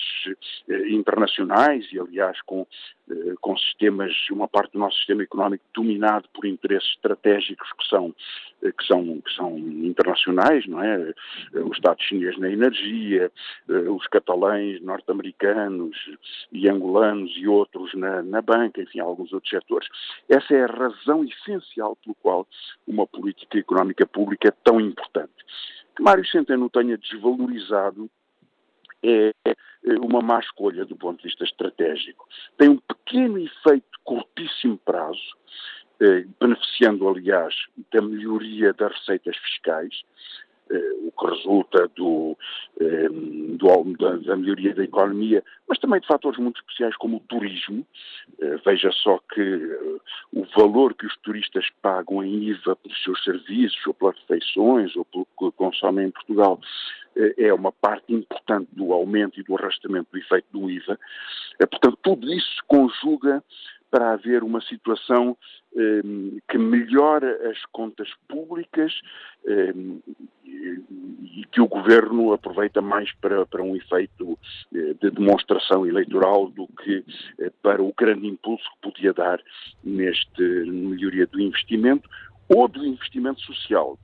eh, 0.69 0.89
internacionais 0.91 1.87
e, 1.93 1.99
aliás, 1.99 2.41
com, 2.43 2.67
eh, 3.11 3.35
com 3.41 3.57
sistemas, 3.57 4.13
uma 4.31 4.49
parte 4.49 4.73
do 4.73 4.79
nosso 4.79 4.97
sistema 4.97 5.23
económico 5.23 5.65
dominado 5.75 6.29
por 6.33 6.47
interesses 6.47 6.89
estratégicos 6.91 7.62
que 7.73 7.89
são, 7.89 8.15
eh, 8.63 8.73
que 8.73 8.87
são, 8.87 9.21
que 9.21 9.35
são 9.35 9.59
internacionais, 9.59 10.67
não 10.67 10.83
é? 10.83 11.15
O 11.55 11.73
Estado 11.73 12.03
chinês 12.03 12.39
na 12.39 12.51
energia, 12.51 13.31
os 13.69 14.07
catalães 14.09 14.81
norte-americanos 14.83 15.97
e 16.51 16.69
angolanos 16.69 17.33
e 17.37 17.47
outros 17.47 17.93
na, 17.95 18.23
na 18.23 18.43
banca, 18.43 18.83
enfim, 18.83 19.01
alguns 19.01 19.33
outros 19.33 19.51
setores. 19.51 19.89
Essa 20.29 20.55
é 20.55 20.65
a 20.65 20.67
razão 20.67 21.25
essencial 21.25 21.97
pelo 21.97 22.15
qual 22.17 22.47
uma 22.87 23.07
política 23.07 23.59
económica 23.59 24.07
pública 24.07 24.49
é 24.49 24.55
tão 24.65 24.81
importante. 24.81 25.33
Que 25.97 26.03
Mário 26.03 26.27
Centeno 26.27 26.71
tenha 26.71 26.97
desvalorizado 26.97 28.11
é 29.03 29.33
uma 30.01 30.21
má 30.21 30.39
escolha 30.39 30.85
do 30.85 30.97
ponto 30.97 31.19
de 31.19 31.25
vista 31.25 31.45
estratégico. 31.45 32.27
Tem 32.57 32.69
um 32.69 32.79
pequeno 32.79 33.39
efeito 33.39 33.99
curtíssimo 34.05 34.79
prazo, 34.79 35.37
eh, 36.03 36.27
beneficiando, 36.41 37.09
aliás, 37.09 37.55
da 37.93 38.03
melhoria 38.03 38.73
das 38.73 38.93
receitas 38.93 39.37
fiscais, 39.37 40.03
eh, 40.73 40.93
o 41.05 41.13
que 41.13 41.27
resulta 41.27 41.87
do, 41.97 42.37
eh, 42.81 43.09
do, 43.11 43.97
da, 43.99 44.17
da, 44.17 44.37
melhoria 44.37 44.75
da 44.75 44.83
economia, 44.83 45.45
mas 45.69 45.79
também 45.79 46.01
de 46.01 46.07
fatores 46.07 46.39
muito 46.39 46.61
especiais 46.61 46.97
como 46.97 47.19
o 47.19 47.21
turismo. 47.21 47.87
Eh, 48.41 48.57
veja 48.65 48.91
só 48.91 49.19
que 49.35 49.43
o 50.33 50.45
valor 50.57 50.95
que 50.95 51.05
os 51.05 51.17
turistas 51.19 51.67
pagam 51.83 52.25
em 52.25 52.45
IVA 52.45 52.75
pelos 52.77 53.03
seus 53.03 53.23
serviços, 53.23 53.87
ou 53.87 53.93
pelas 53.93 54.17
refeições, 54.21 54.97
ou 54.97 55.05
pelo 55.05 55.27
que 55.39 55.57
consomem 55.57 56.07
em 56.07 56.11
Portugal, 56.11 56.59
é 57.37 57.53
uma 57.53 57.71
parte 57.71 58.11
importante 58.15 58.69
do 58.73 58.95
aumento 58.95 59.39
e 59.39 59.43
do 59.43 59.55
arrastamento 59.55 60.09
do 60.11 60.19
efeito 60.19 60.47
do 60.51 60.71
IVA. 60.71 60.99
Portanto, 61.59 61.99
tudo 62.03 62.33
isso 62.33 62.49
se 62.55 62.63
conjuga 62.67 63.45
para 63.93 64.15
haver 64.15 64.43
uma 64.43 64.61
situação 64.63 65.37
que 66.49 66.59
melhora 66.59 67.51
as 67.51 67.63
contas 67.67 68.09
públicas 68.27 68.93
e 71.33 71.45
que 71.51 71.61
o 71.61 71.67
governo 71.67 72.33
aproveita 72.33 72.81
mais 72.81 73.13
para, 73.15 73.47
para 73.47 73.63
um 73.63 73.75
efeito 73.77 74.39
eh, 74.75 74.95
de 75.01 75.11
demonstração 75.11 75.87
eleitoral 75.87 76.49
do 76.51 76.67
que 76.67 77.05
eh, 77.39 77.51
para 77.63 77.83
o 77.83 77.93
grande 77.97 78.27
impulso 78.27 78.65
que 78.75 78.91
podia 78.91 79.13
dar 79.13 79.41
neste 79.83 80.43
melhoria 80.43 81.27
do 81.27 81.41
investimento 81.41 82.09
ou 82.49 82.69
do 82.69 82.85
investimento 82.85 83.41
social. 83.41 83.99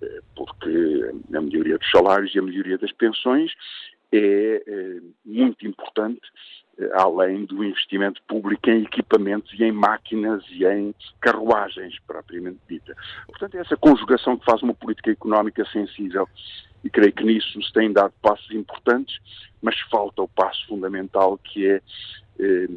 Eh, 0.00 0.20
porque 0.36 1.10
a 1.34 1.40
melhoria 1.40 1.78
dos 1.78 1.90
salários 1.90 2.34
e 2.34 2.38
a 2.38 2.42
melhoria 2.42 2.78
das 2.78 2.92
pensões 2.92 3.52
é, 4.12 4.62
é 4.66 5.00
muito 5.24 5.66
importante 5.66 6.20
além 6.94 7.44
do 7.44 7.64
investimento 7.64 8.22
público 8.26 8.70
em 8.70 8.82
equipamentos 8.82 9.52
e 9.58 9.64
em 9.64 9.72
máquinas 9.72 10.42
e 10.50 10.64
em 10.64 10.94
carruagens, 11.20 11.98
propriamente 12.06 12.58
dita. 12.68 12.94
Portanto, 13.26 13.56
é 13.56 13.60
essa 13.60 13.76
conjugação 13.76 14.36
que 14.36 14.44
faz 14.44 14.62
uma 14.62 14.74
política 14.74 15.10
económica 15.10 15.64
sensível 15.72 16.28
e 16.84 16.90
creio 16.90 17.12
que 17.12 17.24
nisso 17.24 17.62
se 17.62 17.72
têm 17.72 17.92
dado 17.92 18.12
passos 18.20 18.50
importantes, 18.50 19.18
mas 19.60 19.78
falta 19.90 20.22
o 20.22 20.28
passo 20.28 20.66
fundamental 20.66 21.38
que 21.38 21.68
é 21.68 21.80
eh, 22.38 22.68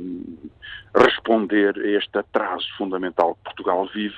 responder 0.96 1.78
a 1.78 1.88
este 1.98 2.18
atraso 2.18 2.68
fundamental 2.78 3.36
que 3.36 3.44
Portugal 3.44 3.90
vive 3.94 4.16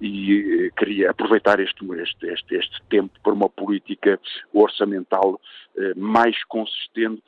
e 0.00 0.66
eh, 0.66 0.70
queria 0.78 1.10
aproveitar 1.10 1.60
este, 1.60 1.84
este, 2.00 2.26
este, 2.26 2.54
este 2.54 2.82
tempo 2.88 3.18
para 3.22 3.32
uma 3.32 3.48
política 3.48 4.18
orçamental 4.52 5.40
eh, 5.76 5.94
mais 5.96 6.42
consistente 6.44 7.24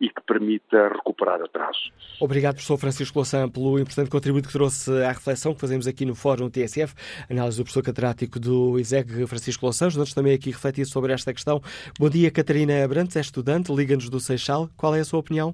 e 0.00 0.08
que 0.08 0.20
permita 0.22 0.88
recuperar 0.88 1.40
atraso. 1.42 1.92
Obrigado, 2.20 2.54
professor 2.54 2.78
Francisco 2.78 3.18
Louçã, 3.18 3.48
pelo 3.48 3.78
importante 3.78 4.10
contributo 4.10 4.46
que 4.46 4.52
trouxe 4.52 4.90
à 5.02 5.08
reflexão 5.08 5.54
que 5.54 5.60
fazemos 5.60 5.86
aqui 5.86 6.04
no 6.04 6.14
Fórum 6.14 6.48
TSF. 6.48 6.94
Análise 7.30 7.58
do 7.58 7.64
professor 7.64 7.82
catedrático 7.82 8.38
do 8.38 8.78
ISEG, 8.78 9.26
Francisco 9.26 9.66
Louçã. 9.66 9.86
Ajudamos 9.86 10.14
também 10.14 10.34
aqui 10.34 10.50
a 10.50 10.52
refletir 10.52 10.84
sobre 10.86 11.12
esta 11.12 11.32
questão. 11.32 11.60
Bom 11.98 12.08
dia, 12.08 12.30
Catarina 12.30 12.84
Abrantes, 12.84 13.16
é 13.16 13.20
estudante, 13.20 13.72
liga-nos 13.72 14.08
do 14.08 14.20
Seixal. 14.20 14.68
Qual 14.76 14.94
é 14.94 15.00
a 15.00 15.04
sua 15.04 15.20
opinião? 15.20 15.52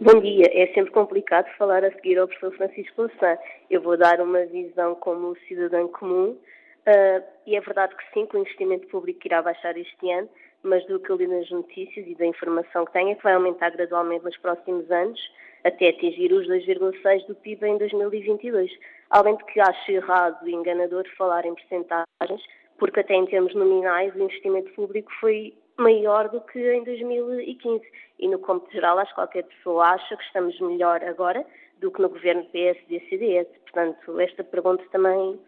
Bom 0.00 0.18
dia. 0.20 0.46
É 0.52 0.66
sempre 0.68 0.92
complicado 0.92 1.46
falar 1.58 1.84
a 1.84 1.92
seguir 1.92 2.18
ao 2.18 2.26
professor 2.26 2.56
Francisco 2.56 3.02
Louçã. 3.02 3.36
Eu 3.68 3.82
vou 3.82 3.98
dar 3.98 4.20
uma 4.20 4.46
visão 4.46 4.94
como 4.94 5.36
cidadão 5.46 5.88
comum 5.88 6.30
uh, 6.30 7.22
e 7.46 7.54
é 7.54 7.60
verdade 7.60 7.94
que 7.94 8.02
sim, 8.14 8.26
que 8.26 8.36
o 8.36 8.40
investimento 8.40 8.86
público 8.86 9.20
irá 9.24 9.42
baixar 9.42 9.76
este 9.76 10.10
ano, 10.10 10.28
mas 10.62 10.84
do 10.86 11.00
que 11.00 11.10
eu 11.10 11.16
li 11.16 11.26
nas 11.26 11.50
notícias 11.50 12.06
e 12.06 12.14
da 12.14 12.26
informação 12.26 12.84
que 12.84 12.92
tenho 12.92 13.10
é 13.10 13.14
que 13.14 13.22
vai 13.22 13.34
aumentar 13.34 13.70
gradualmente 13.70 14.24
nos 14.24 14.36
próximos 14.38 14.90
anos, 14.90 15.20
até 15.64 15.88
atingir 15.88 16.32
os 16.32 16.46
2,6% 16.48 17.26
do 17.26 17.34
PIB 17.34 17.66
em 17.66 17.78
2022. 17.78 18.70
Além 19.10 19.36
de 19.36 19.44
que 19.44 19.60
acho 19.60 19.90
errado 19.90 20.48
e 20.48 20.54
enganador 20.54 21.04
falar 21.16 21.44
em 21.44 21.54
percentagens, 21.54 22.42
porque 22.78 23.00
até 23.00 23.14
em 23.14 23.26
termos 23.26 23.54
nominais 23.54 24.14
o 24.14 24.22
investimento 24.22 24.72
público 24.72 25.10
foi 25.20 25.54
maior 25.76 26.28
do 26.28 26.40
que 26.40 26.58
em 26.72 26.84
2015. 26.84 27.84
E 28.18 28.28
no 28.28 28.38
cômputo 28.38 28.72
geral, 28.72 28.98
acho 28.98 29.10
que 29.10 29.16
qualquer 29.16 29.44
pessoa 29.44 29.90
acha 29.90 30.16
que 30.16 30.24
estamos 30.24 30.58
melhor 30.60 31.02
agora 31.04 31.44
do 31.78 31.90
que 31.90 32.00
no 32.00 32.08
governo 32.08 32.44
PSD 32.46 32.96
e 32.96 33.08
CDS. 33.08 33.48
Portanto, 33.62 34.20
esta 34.20 34.44
pergunta 34.44 34.84
também 34.92 35.40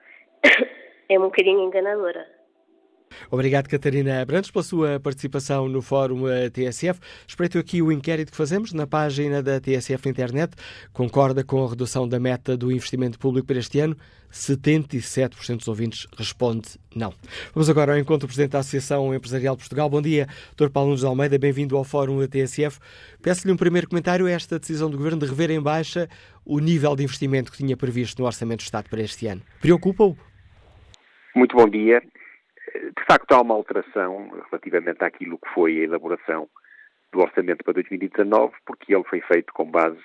é 1.09 1.19
um 1.19 1.25
bocadinho 1.25 1.61
enganadora. 1.61 2.27
Obrigado, 3.31 3.69
Catarina 3.69 4.21
Abrantes, 4.21 4.51
pela 4.51 4.63
sua 4.63 5.01
participação 5.01 5.69
no 5.69 5.83
Fórum 5.83 6.29
eh, 6.29 6.51
TSF. 6.51 7.01
Espreito 7.27 7.59
aqui 7.59 7.83
o 7.83 7.91
inquérito 7.93 8.31
que 8.31 8.37
fazemos 8.37 8.73
na 8.73 8.87
página 8.87 9.43
da 9.43 9.61
TSF 9.61 10.09
Internet. 10.09 10.55
Concorda 10.93 11.45
com 11.45 11.65
a 11.65 11.69
redução 11.69 12.09
da 12.09 12.19
meta 12.19 12.57
do 12.57 12.71
investimento 12.73 13.19
público 13.19 13.47
para 13.47 13.59
este 13.59 13.81
ano? 13.81 13.97
77% 14.33 15.59
dos 15.59 15.69
ouvintes 15.69 16.07
responde 16.17 16.71
não. 16.95 17.13
Vamos 17.55 17.69
agora 17.69 17.93
ao 17.93 17.99
encontro 17.99 18.27
do 18.27 18.29
Presidente 18.29 18.53
da 18.53 18.61
Associação 18.61 19.15
Empresarial 19.15 19.55
de 19.55 19.61
Portugal. 19.61 19.91
Bom 19.91 20.01
dia, 20.01 20.27
Dr. 20.57 20.71
Paulo 20.71 20.89
Nunes 20.89 21.05
Almeida, 21.05 21.39
bem-vindo 21.39 21.77
ao 21.77 21.85
Fórum 21.85 22.19
da 22.19 22.27
TSF. 22.27 22.79
Peço-lhe 23.21 23.53
um 23.53 23.57
primeiro 23.57 23.89
comentário 23.89 24.27
a 24.27 24.31
esta 24.31 24.59
decisão 24.59 24.91
do 24.91 24.97
Governo 24.97 25.21
de 25.21 25.27
rever 25.27 25.51
em 25.51 25.61
baixa 25.61 26.09
o 26.45 26.59
nível 26.59 26.97
de 26.97 27.05
investimento 27.05 27.53
que 27.53 27.59
tinha 27.59 27.77
previsto 27.77 28.21
no 28.21 28.27
Orçamento 28.27 28.61
do 28.61 28.65
Estado 28.65 28.89
para 28.89 29.03
este 29.03 29.27
ano. 29.27 29.43
Preocupa-o? 29.61 30.17
Muito 31.37 31.57
bom 31.57 31.69
dia. 31.69 32.03
De 32.75 33.05
facto, 33.07 33.33
há 33.33 33.41
uma 33.41 33.55
alteração 33.55 34.31
relativamente 34.51 35.05
àquilo 35.05 35.39
que 35.39 35.49
foi 35.55 35.79
a 35.79 35.85
elaboração 35.85 36.49
do 37.13 37.21
orçamento 37.21 37.63
para 37.65 37.75
2019, 37.75 38.55
porque 38.65 38.95
ele 38.95 39.05
foi 39.05 39.21
feito 39.21 39.53
com 39.53 39.71
base 39.71 40.01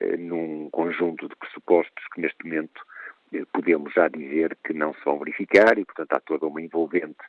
eh, 0.00 0.16
num 0.16 0.68
conjunto 0.70 1.28
de 1.28 1.36
pressupostos 1.36 2.04
que 2.14 2.20
neste 2.20 2.44
momento 2.44 2.82
eh, 3.32 3.44
podemos 3.52 3.92
já 3.94 4.08
dizer 4.08 4.56
que 4.64 4.74
não 4.74 4.92
se 4.94 5.04
vão 5.04 5.18
verificar 5.18 5.78
e, 5.78 5.84
portanto, 5.84 6.12
há 6.12 6.20
toda 6.20 6.46
uma 6.46 6.60
envolvente 6.60 7.24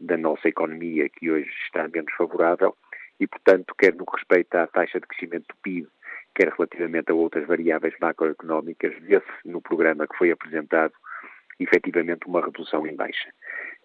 da 0.00 0.16
nossa 0.16 0.48
economia 0.48 1.08
que 1.10 1.30
hoje 1.30 1.50
está 1.66 1.86
menos 1.88 2.12
favorável 2.14 2.74
e, 3.20 3.26
portanto, 3.26 3.74
quer 3.78 3.94
no 3.94 4.06
que 4.06 4.16
respeita 4.16 4.62
à 4.62 4.66
taxa 4.66 4.98
de 4.98 5.06
crescimento 5.06 5.48
do 5.48 5.56
PIB, 5.62 5.88
quer 6.34 6.48
relativamente 6.48 7.10
a 7.12 7.14
outras 7.14 7.46
variáveis 7.46 7.94
macroeconómicas, 8.00 8.94
vê-se 9.00 9.26
no 9.44 9.60
programa 9.60 10.06
que 10.06 10.16
foi 10.16 10.30
apresentado 10.30 10.94
efetivamente 11.62 12.26
uma 12.26 12.44
redução 12.44 12.86
em 12.86 12.94
baixa. 12.94 13.32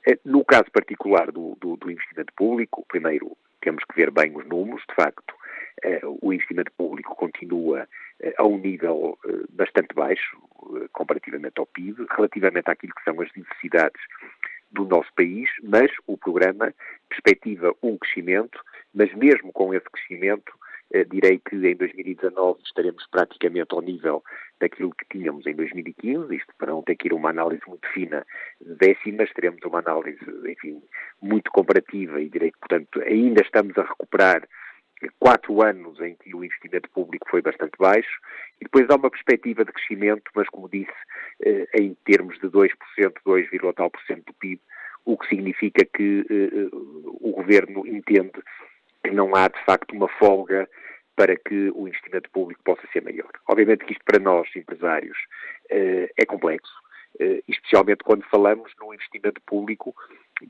Eh, 0.07 0.17
no 0.25 0.43
caso 0.45 0.71
particular 0.71 1.31
do, 1.31 1.57
do, 1.59 1.75
do, 1.75 1.91
investimento 1.91 2.33
público, 2.33 2.85
primeiro 2.87 3.37
temos 3.61 3.83
que 3.83 3.95
ver 3.95 4.11
bem 4.11 4.35
os 4.35 4.45
números, 4.45 4.83
de 4.87 4.95
facto, 4.95 5.33
eh, 5.83 6.01
o 6.21 6.31
investimento 6.31 6.71
público 6.77 7.15
continua 7.15 7.87
eh, 8.21 8.33
a 8.37 8.45
um 8.45 8.57
nível 8.57 9.17
bastante 9.49 9.93
baixo, 9.93 10.37
comparativamente 10.91 11.59
ao 11.59 11.65
PIB, 11.65 12.05
relativamente 12.11 12.69
àquilo 12.69 12.93
que 12.93 13.03
são 13.03 13.19
as 13.21 13.29
necessidades 13.35 14.01
do 14.71 14.85
nosso 14.85 15.11
país, 15.15 15.49
mas 15.63 15.91
o 16.07 16.17
programa 16.17 16.73
perspectiva 17.09 17.73
um 17.81 17.97
crescimento, 17.97 18.59
mas 18.93 19.13
mesmo 19.13 19.51
com 19.53 19.73
esse 19.73 19.89
crescimento, 19.89 20.51
direi 21.09 21.39
que 21.39 21.55
em 21.55 21.75
2019 21.75 22.59
estaremos 22.63 23.05
praticamente 23.11 23.73
ao 23.73 23.81
nível 23.81 24.23
daquilo 24.59 24.93
que 24.95 25.05
tínhamos 25.09 25.45
em 25.45 25.55
2015, 25.55 26.35
isto 26.35 26.53
para 26.57 26.71
não 26.71 26.81
ter 26.81 26.95
que 26.95 27.07
ir 27.07 27.13
uma 27.13 27.29
análise 27.29 27.61
muito 27.67 27.87
fina 27.89 28.25
de 28.59 28.75
décimas, 28.75 29.31
teremos 29.33 29.61
uma 29.63 29.79
análise, 29.79 30.19
enfim, 30.47 30.81
muito 31.21 31.51
comparativa 31.51 32.21
e 32.21 32.29
direi 32.29 32.51
que, 32.51 32.59
portanto, 32.59 33.01
ainda 33.01 33.41
estamos 33.41 33.77
a 33.77 33.83
recuperar 33.83 34.47
quatro 35.19 35.61
anos 35.61 35.99
em 35.99 36.15
que 36.15 36.35
o 36.35 36.43
investimento 36.43 36.89
público 36.89 37.29
foi 37.29 37.41
bastante 37.41 37.73
baixo. 37.77 38.19
E 38.59 38.63
depois 38.63 38.89
há 38.89 38.95
uma 38.95 39.11
perspectiva 39.11 39.63
de 39.63 39.71
crescimento, 39.71 40.31
mas 40.35 40.47
como 40.49 40.69
disse, 40.69 40.91
eh, 41.43 41.67
em 41.75 41.95
termos 42.05 42.39
de 42.39 42.47
2%, 42.47 42.69
2, 43.25 43.47
tal 43.75 43.91
por 43.91 44.01
cento 44.03 44.25
do 44.25 44.33
PIB, 44.33 44.61
o 45.05 45.17
que 45.17 45.27
significa 45.27 45.85
que 45.85 46.25
eh, 46.29 46.69
o 46.71 47.31
governo 47.31 47.85
entende 47.87 48.41
não 49.11 49.35
há, 49.35 49.47
de 49.47 49.63
facto, 49.65 49.93
uma 49.93 50.07
folga 50.07 50.67
para 51.15 51.35
que 51.35 51.71
o 51.73 51.87
investimento 51.87 52.29
público 52.29 52.61
possa 52.63 52.87
ser 52.93 53.03
maior. 53.03 53.31
Obviamente 53.47 53.85
que 53.85 53.93
isto 53.93 54.05
para 54.05 54.19
nós, 54.19 54.47
empresários, 54.55 55.17
eh, 55.69 56.11
é 56.15 56.25
complexo, 56.25 56.73
eh, 57.19 57.41
especialmente 57.47 58.03
quando 58.03 58.23
falamos 58.25 58.71
num 58.79 58.93
investimento 58.93 59.41
público 59.41 59.95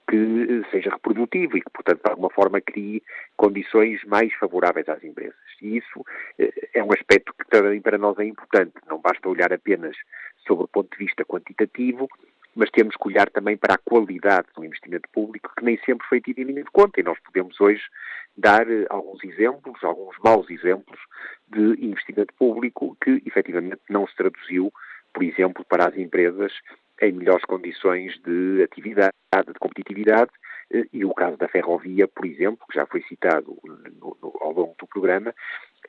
que 0.09 0.65
seja 0.69 0.89
reprodutivo 0.89 1.57
e 1.57 1.61
que, 1.61 1.69
portanto, 1.69 2.01
de 2.03 2.09
alguma 2.09 2.29
forma 2.29 2.59
crie 2.59 3.01
condições 3.37 4.03
mais 4.03 4.33
favoráveis 4.33 4.89
às 4.89 5.01
empresas. 5.01 5.35
E 5.61 5.77
isso 5.77 6.05
eh, 6.37 6.51
é 6.73 6.83
um 6.83 6.91
aspecto 6.91 7.33
que 7.33 7.47
também 7.49 7.81
para 7.81 7.97
nós 7.97 8.19
é 8.19 8.25
importante. 8.25 8.73
Não 8.89 8.99
basta 8.99 9.29
olhar 9.29 9.53
apenas 9.53 9.95
sobre 10.45 10.65
o 10.65 10.67
ponto 10.67 10.91
de 10.91 11.05
vista 11.05 11.23
quantitativo, 11.23 12.09
mas 12.57 12.71
temos 12.71 12.95
que 12.95 13.07
olhar 13.07 13.29
também 13.29 13.55
para 13.55 13.75
a 13.75 13.77
qualidade 13.77 14.47
do 14.55 14.65
investimento 14.65 15.07
público, 15.13 15.51
que 15.55 15.63
nem 15.63 15.77
sempre 15.85 16.07
foi 16.07 16.19
tido 16.19 16.39
em 16.39 16.45
linha 16.45 16.63
de 16.63 16.71
conta. 16.71 16.99
E 16.99 17.03
nós 17.03 17.17
podemos 17.19 17.59
hoje 17.61 17.83
dar 18.35 18.69
eh, 18.69 18.85
alguns 18.89 19.23
exemplos, 19.23 19.83
alguns 19.83 20.17
maus 20.23 20.49
exemplos 20.49 20.99
de 21.47 21.85
investimento 21.85 22.33
público 22.33 22.97
que 23.01 23.21
efetivamente 23.25 23.81
não 23.89 24.07
se 24.07 24.15
traduziu, 24.15 24.73
por 25.13 25.23
exemplo, 25.23 25.63
para 25.69 25.87
as 25.87 25.95
empresas 25.95 26.51
em 26.99 27.11
melhores 27.11 27.45
condições 27.45 28.19
de 28.25 28.63
atividade, 28.63 29.13
de 29.45 29.59
competitividade, 29.59 30.31
e 30.91 31.05
o 31.05 31.13
caso 31.13 31.37
da 31.37 31.47
ferrovia, 31.47 32.07
por 32.07 32.25
exemplo, 32.25 32.65
que 32.69 32.75
já 32.75 32.85
foi 32.85 33.01
citado 33.03 33.57
no, 33.63 34.17
no, 34.21 34.33
ao 34.41 34.51
longo 34.51 34.75
do 34.77 34.87
programa, 34.87 35.33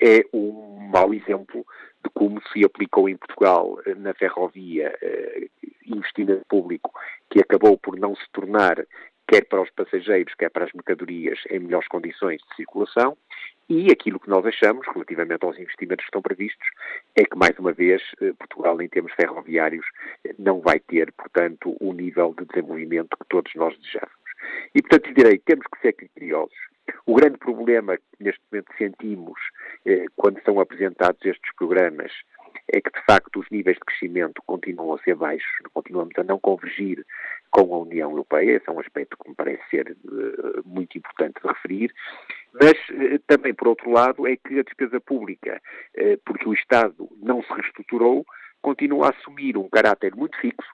é 0.01 0.25
um 0.33 0.89
mau 0.93 1.13
exemplo 1.13 1.67
de 2.05 2.11
como 2.11 2.41
se 2.53 2.65
aplicou 2.65 3.09
em 3.09 3.17
Portugal 3.17 3.79
eh, 3.85 3.95
na 3.95 4.15
ferrovia 4.15 4.97
eh, 5.03 5.49
investimento 5.87 6.45
público 6.49 6.93
que 7.31 7.41
acabou 7.41 7.77
por 7.77 7.99
não 7.99 8.15
se 8.15 8.25
tornar, 8.33 8.77
quer 9.27 9.45
para 9.47 9.63
os 9.63 9.71
passageiros, 9.71 10.35
quer 10.35 10.51
para 10.51 10.65
as 10.65 10.73
mercadorias, 10.73 11.39
em 11.51 11.59
melhores 11.59 11.89
condições 11.89 12.41
de 12.41 12.57
circulação. 12.57 13.17
E 13.69 13.93
aquilo 13.93 14.19
que 14.19 14.31
nós 14.31 14.47
achamos, 14.47 14.87
relativamente 14.87 15.45
aos 15.45 15.59
investimentos 15.59 16.05
que 16.05 16.09
estão 16.09 16.23
previstos, 16.23 16.67
é 17.15 17.25
que, 17.25 17.37
mais 17.37 17.59
uma 17.59 17.73
vez, 17.73 18.01
eh, 18.23 18.33
Portugal, 18.39 18.81
em 18.81 18.89
termos 18.89 19.13
ferroviários, 19.15 19.85
não 20.39 20.61
vai 20.61 20.79
ter, 20.79 21.13
portanto, 21.13 21.77
o 21.81 21.93
nível 21.93 22.35
de 22.39 22.47
desenvolvimento 22.47 23.17
que 23.19 23.29
todos 23.29 23.53
nós 23.57 23.77
desejamos. 23.79 24.28
E, 24.75 24.83
portanto, 24.83 25.15
direi, 25.15 25.39
temos 25.39 25.67
que 25.67 25.81
ser 25.81 25.93
criteriosos. 25.93 26.57
O 27.07 27.15
grande 27.15 27.39
problema 27.39 27.97
que 27.97 28.25
neste 28.25 28.41
momento 28.51 28.73
sentimos 28.79 29.39
eh, 29.85 30.07
quando 30.17 30.43
são 30.43 30.59
apresentados 30.59 31.25
estes 31.25 31.55
programas 31.55 32.13
é 32.73 32.81
que, 32.81 32.91
de 32.91 33.05
facto, 33.05 33.41
os 33.41 33.49
níveis 33.51 33.77
de 33.77 33.85
crescimento 33.85 34.43
continuam 34.47 34.95
a 34.95 34.99
ser 35.03 35.15
baixos, 35.15 35.51
continuamos 35.73 36.13
a 36.19 36.25
não 36.25 36.39
convergir 36.39 37.05
com 37.51 37.75
a 37.75 37.79
União 37.79 38.11
Europeia, 38.11 38.57
esse 38.57 38.69
é 38.69 38.73
um 38.73 38.81
aspecto 38.81 39.17
que 39.17 39.29
me 39.29 39.35
parece 39.35 39.63
ser 39.71 39.97
uh, 40.05 40.63
muito 40.67 40.99
importante 40.99 41.41
de 41.43 41.49
referir, 41.49 41.95
mas 42.53 42.73
uh, 42.91 43.19
também, 43.27 43.55
por 43.55 43.69
outro 43.69 43.91
lado, 43.91 44.27
é 44.27 44.37
que 44.37 44.59
a 44.59 44.63
despesa 44.63 45.01
pública, 45.01 45.61
uh, 45.97 46.19
porque 46.25 46.49
o 46.49 46.53
Estado 46.53 47.09
não 47.23 47.43
se 47.43 47.53
reestruturou, 47.53 48.27
continua 48.61 49.07
a 49.07 49.11
assumir 49.11 49.57
um 49.57 49.69
caráter 49.69 50.15
muito 50.15 50.37
fixo, 50.39 50.69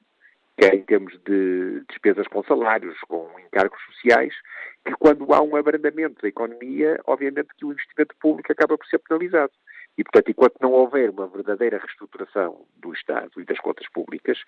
quer 0.56 0.74
em 0.74 0.82
termos 0.82 1.12
de 1.24 1.82
despesas 1.88 2.26
com 2.28 2.42
salários, 2.44 2.98
com 3.08 3.28
encargos 3.40 3.80
sociais, 3.86 4.34
que 4.84 4.92
quando 4.92 5.32
há 5.32 5.42
um 5.42 5.56
abrandamento 5.56 6.20
da 6.22 6.28
economia, 6.28 7.00
obviamente 7.06 7.48
que 7.56 7.64
o 7.64 7.72
investimento 7.72 8.14
público 8.20 8.52
acaba 8.52 8.76
por 8.76 8.86
ser 8.86 8.98
penalizado. 8.98 9.52
E, 9.96 10.02
portanto, 10.02 10.30
enquanto 10.30 10.56
não 10.60 10.72
houver 10.72 11.10
uma 11.10 11.26
verdadeira 11.28 11.78
reestruturação 11.78 12.66
do 12.76 12.92
Estado 12.92 13.30
e 13.40 13.44
das 13.44 13.58
contas 13.60 13.88
públicas, 13.90 14.38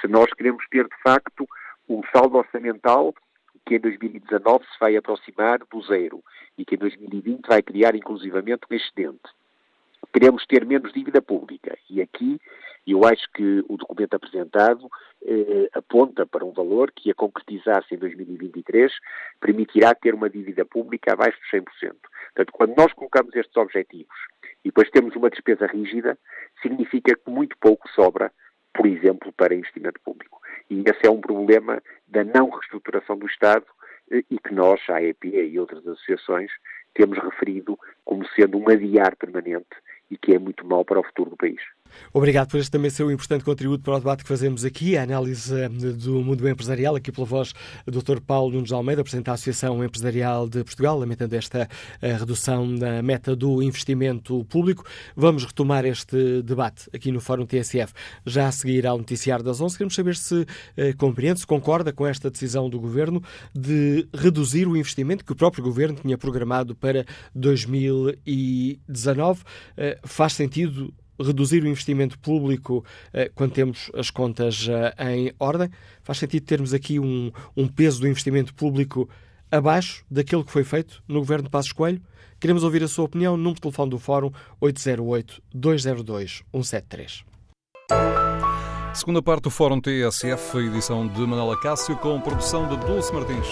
se 0.00 0.08
nós 0.08 0.32
queremos 0.34 0.64
ter, 0.68 0.84
de 0.84 1.02
facto, 1.02 1.48
um 1.88 2.02
saldo 2.12 2.36
orçamental 2.36 3.14
que 3.64 3.76
em 3.76 3.80
2019 3.80 4.64
se 4.64 4.78
vai 4.80 4.96
aproximar 4.96 5.58
do 5.58 5.82
zero 5.82 6.22
e 6.56 6.64
que 6.64 6.74
em 6.74 6.78
2020 6.78 7.46
vai 7.46 7.62
criar, 7.62 7.94
inclusivamente, 7.94 8.62
um 8.70 8.74
excedente. 8.74 9.20
Queremos 10.12 10.46
ter 10.46 10.64
menos 10.64 10.92
dívida 10.92 11.20
pública. 11.20 11.76
E 11.90 12.00
aqui 12.00 12.40
eu 12.86 13.04
acho 13.04 13.30
que 13.34 13.64
o 13.68 13.76
documento 13.76 14.14
apresentado 14.14 14.88
eh, 15.22 15.68
aponta 15.74 16.24
para 16.24 16.44
um 16.44 16.52
valor 16.52 16.90
que, 16.90 17.10
a 17.10 17.14
concretizar-se 17.14 17.94
em 17.94 17.98
2023, 17.98 18.90
permitirá 19.40 19.94
ter 19.94 20.14
uma 20.14 20.30
dívida 20.30 20.64
pública 20.64 21.12
abaixo 21.12 21.38
de 21.38 21.58
100%. 21.58 21.64
Portanto, 21.68 22.52
quando 22.52 22.76
nós 22.76 22.92
colocamos 22.94 23.34
estes 23.36 23.56
objetivos 23.56 24.16
e 24.64 24.68
depois 24.68 24.90
temos 24.90 25.14
uma 25.16 25.28
despesa 25.28 25.66
rígida, 25.66 26.18
significa 26.62 27.14
que 27.14 27.30
muito 27.30 27.56
pouco 27.60 27.88
sobra, 27.90 28.32
por 28.72 28.86
exemplo, 28.86 29.32
para 29.32 29.54
investimento 29.54 30.00
público. 30.00 30.40
E 30.70 30.82
esse 30.86 31.06
é 31.06 31.10
um 31.10 31.20
problema 31.20 31.82
da 32.06 32.24
não 32.24 32.48
reestruturação 32.50 33.18
do 33.18 33.26
Estado 33.26 33.66
eh, 34.10 34.22
e 34.30 34.38
que 34.38 34.54
nós, 34.54 34.80
a 34.88 34.94
AEP 34.94 35.28
e 35.28 35.58
outras 35.58 35.86
associações, 35.86 36.50
temos 36.94 37.18
referido 37.18 37.78
como 38.04 38.26
sendo 38.28 38.58
um 38.58 38.68
adiar 38.68 39.16
permanente 39.16 39.76
e 40.10 40.16
que 40.16 40.34
é 40.34 40.38
muito 40.38 40.66
mau 40.66 40.84
para 40.84 41.00
o 41.00 41.04
futuro 41.04 41.30
do 41.30 41.36
país. 41.36 41.60
Obrigado 42.12 42.48
por 42.48 42.58
este 42.58 42.70
também 42.70 42.90
seu 42.90 43.10
importante 43.10 43.44
contributo 43.44 43.82
para 43.82 43.94
o 43.94 43.98
debate 43.98 44.22
que 44.22 44.28
fazemos 44.28 44.64
aqui, 44.64 44.96
a 44.96 45.02
análise 45.02 45.54
eh, 45.54 45.68
do 45.68 46.22
mundo 46.22 46.48
empresarial, 46.48 46.96
aqui 46.96 47.12
pela 47.12 47.26
voz 47.26 47.52
do 47.86 48.02
Dr. 48.02 48.20
Paulo 48.20 48.54
Nunes 48.54 48.72
Almeida, 48.72 49.02
Presidente 49.02 49.26
da 49.26 49.32
Associação 49.32 49.84
Empresarial 49.84 50.48
de 50.48 50.64
Portugal, 50.64 50.98
lamentando 50.98 51.34
esta 51.34 51.68
eh, 52.00 52.12
redução 52.12 52.74
da 52.74 53.02
meta 53.02 53.34
do 53.34 53.62
investimento 53.62 54.44
público. 54.46 54.84
Vamos 55.16 55.44
retomar 55.44 55.84
este 55.84 56.42
debate 56.42 56.88
aqui 56.94 57.12
no 57.12 57.20
Fórum 57.20 57.46
TSF, 57.46 57.92
já 58.24 58.48
a 58.48 58.52
seguir 58.52 58.86
ao 58.86 58.98
noticiário 58.98 59.44
das 59.44 59.60
11. 59.60 59.76
Queremos 59.76 59.94
saber 59.94 60.16
se 60.16 60.46
eh, 60.76 60.92
compreende, 60.92 61.40
se 61.40 61.46
concorda 61.46 61.92
com 61.92 62.06
esta 62.06 62.30
decisão 62.30 62.70
do 62.70 62.80
Governo 62.80 63.22
de 63.54 64.08
reduzir 64.14 64.66
o 64.66 64.76
investimento 64.76 65.24
que 65.24 65.32
o 65.32 65.36
próprio 65.36 65.64
Governo 65.64 65.98
tinha 66.00 66.16
programado 66.16 66.74
para 66.74 67.04
2019. 67.34 69.42
Eh, 69.76 69.98
faz 70.04 70.32
sentido 70.32 70.92
reduzir 71.18 71.62
o 71.62 71.68
investimento 71.68 72.18
público 72.18 72.84
eh, 73.12 73.30
quando 73.34 73.52
temos 73.52 73.90
as 73.94 74.10
contas 74.10 74.66
eh, 74.68 74.94
em 75.12 75.32
ordem? 75.38 75.70
Faz 76.02 76.18
sentido 76.18 76.44
termos 76.44 76.74
aqui 76.74 76.98
um, 76.98 77.30
um, 77.56 77.68
peso 77.68 78.00
do 78.00 78.08
investimento 78.08 78.54
público 78.54 79.08
abaixo 79.50 80.04
daquilo 80.10 80.44
que 80.44 80.52
foi 80.52 80.64
feito 80.64 81.02
no 81.08 81.20
governo 81.20 81.44
de 81.44 81.50
Passos 81.50 81.72
Coelho? 81.72 82.02
Queremos 82.40 82.62
ouvir 82.62 82.84
a 82.84 82.88
sua 82.88 83.04
opinião. 83.04 83.36
Número 83.36 83.56
de 83.56 83.62
telefone 83.62 83.90
do 83.90 83.98
Fórum 83.98 84.30
808-202-173. 84.62 87.24
Segunda 88.94 89.20
parte 89.22 89.44
do 89.44 89.50
Fórum 89.50 89.80
TSF, 89.80 90.58
edição 90.58 91.06
de 91.06 91.20
Manela 91.20 91.58
Cássio, 91.60 91.96
com 91.98 92.20
produção 92.20 92.68
de 92.68 92.76
Dulce 92.84 93.12
Martins. 93.12 93.46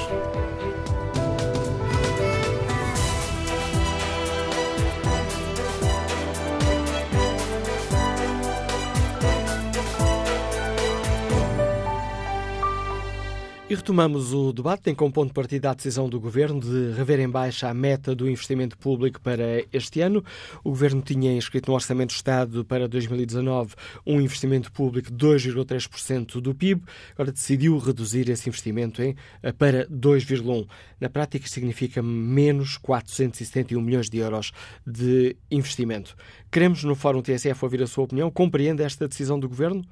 E 13.68 13.74
retomamos 13.74 14.32
o 14.32 14.52
debate, 14.52 14.82
tem 14.82 14.94
como 14.94 15.12
ponto 15.12 15.26
de 15.26 15.34
partida 15.34 15.72
a 15.72 15.74
decisão 15.74 16.08
do 16.08 16.20
Governo 16.20 16.60
de 16.60 16.92
rever 16.92 17.18
em 17.18 17.28
baixa 17.28 17.68
a 17.68 17.74
meta 17.74 18.14
do 18.14 18.30
investimento 18.30 18.78
público 18.78 19.20
para 19.20 19.60
este 19.72 20.00
ano. 20.00 20.24
O 20.62 20.70
Governo 20.70 21.02
tinha 21.02 21.32
inscrito 21.32 21.68
no 21.68 21.74
Orçamento 21.74 22.10
do 22.10 22.14
Estado 22.14 22.64
para 22.64 22.86
2019 22.86 23.74
um 24.06 24.20
investimento 24.20 24.70
público 24.70 25.10
de 25.10 25.16
2,3% 25.16 26.40
do 26.40 26.54
PIB, 26.54 26.80
agora 27.14 27.32
decidiu 27.32 27.76
reduzir 27.78 28.30
esse 28.30 28.48
investimento 28.48 29.02
em, 29.02 29.16
para 29.58 29.84
2,1%. 29.88 30.68
Na 31.00 31.10
prática, 31.10 31.48
significa 31.48 32.00
menos 32.00 32.78
471 32.78 33.82
milhões 33.82 34.08
de 34.08 34.18
euros 34.18 34.52
de 34.86 35.36
investimento. 35.50 36.14
Queremos, 36.52 36.84
no 36.84 36.94
Fórum 36.94 37.20
TSF, 37.20 37.64
ouvir 37.64 37.82
a 37.82 37.86
sua 37.86 38.04
opinião. 38.04 38.30
Compreende 38.30 38.82
esta 38.82 39.08
decisão 39.08 39.40
do 39.40 39.48
Governo? 39.48 39.84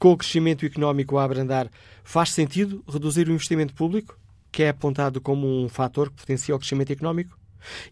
Com 0.00 0.10
o 0.10 0.16
crescimento 0.16 0.66
económico 0.66 1.16
a 1.16 1.24
abrandar, 1.24 1.70
faz 2.04 2.30
sentido 2.30 2.84
reduzir 2.88 3.28
o 3.28 3.32
investimento 3.32 3.74
público, 3.74 4.18
que 4.50 4.62
é 4.62 4.68
apontado 4.68 5.20
como 5.20 5.46
um 5.46 5.68
fator 5.68 6.10
que 6.10 6.16
potencia 6.16 6.54
o 6.54 6.58
crescimento 6.58 6.92
económico? 6.92 7.38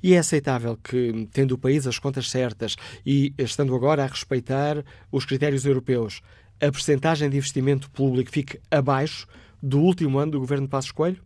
E 0.02 0.14
é 0.14 0.18
aceitável 0.18 0.76
que, 0.76 1.28
tendo 1.32 1.52
o 1.52 1.58
país 1.58 1.86
as 1.86 1.98
contas 1.98 2.30
certas 2.30 2.76
e 3.04 3.34
estando 3.36 3.74
agora 3.74 4.02
a 4.02 4.06
respeitar 4.06 4.82
os 5.12 5.24
critérios 5.24 5.64
europeus, 5.64 6.22
a 6.60 6.72
percentagem 6.72 7.28
de 7.28 7.36
investimento 7.36 7.90
público 7.90 8.30
fique 8.30 8.58
abaixo 8.70 9.26
do 9.62 9.80
último 9.80 10.18
ano 10.18 10.32
do 10.32 10.40
governo 10.40 10.66
de 10.66 10.70
Passos 10.70 10.90
Coelho? 10.90 11.22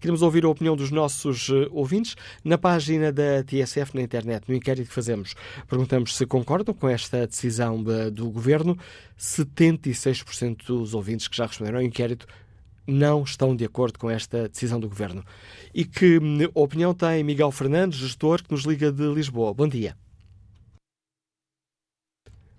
Queremos 0.00 0.22
ouvir 0.22 0.44
a 0.44 0.48
opinião 0.48 0.76
dos 0.76 0.90
nossos 0.90 1.48
uh, 1.48 1.68
ouvintes. 1.70 2.16
Na 2.44 2.58
página 2.58 3.12
da 3.12 3.42
TSF 3.42 3.94
na 3.94 4.02
internet, 4.02 4.44
no 4.48 4.54
inquérito 4.54 4.88
que 4.88 4.94
fazemos, 4.94 5.34
perguntamos 5.68 6.16
se 6.16 6.26
concordam 6.26 6.74
com 6.74 6.88
esta 6.88 7.26
decisão 7.26 7.82
de, 7.82 8.10
do 8.10 8.30
governo. 8.30 8.76
76% 9.18 10.66
dos 10.66 10.94
ouvintes 10.94 11.28
que 11.28 11.36
já 11.36 11.46
responderam 11.46 11.78
ao 11.78 11.84
inquérito 11.84 12.26
não 12.86 13.22
estão 13.22 13.54
de 13.54 13.64
acordo 13.64 13.98
com 13.98 14.10
esta 14.10 14.48
decisão 14.48 14.80
do 14.80 14.88
governo. 14.88 15.24
E 15.74 15.84
que 15.84 16.18
hum, 16.18 16.38
opinião 16.54 16.94
tem 16.94 17.22
Miguel 17.22 17.50
Fernandes, 17.50 17.98
gestor, 17.98 18.42
que 18.42 18.50
nos 18.50 18.62
liga 18.62 18.90
de 18.90 19.06
Lisboa? 19.12 19.54
Bom 19.54 19.68
dia. 19.68 19.96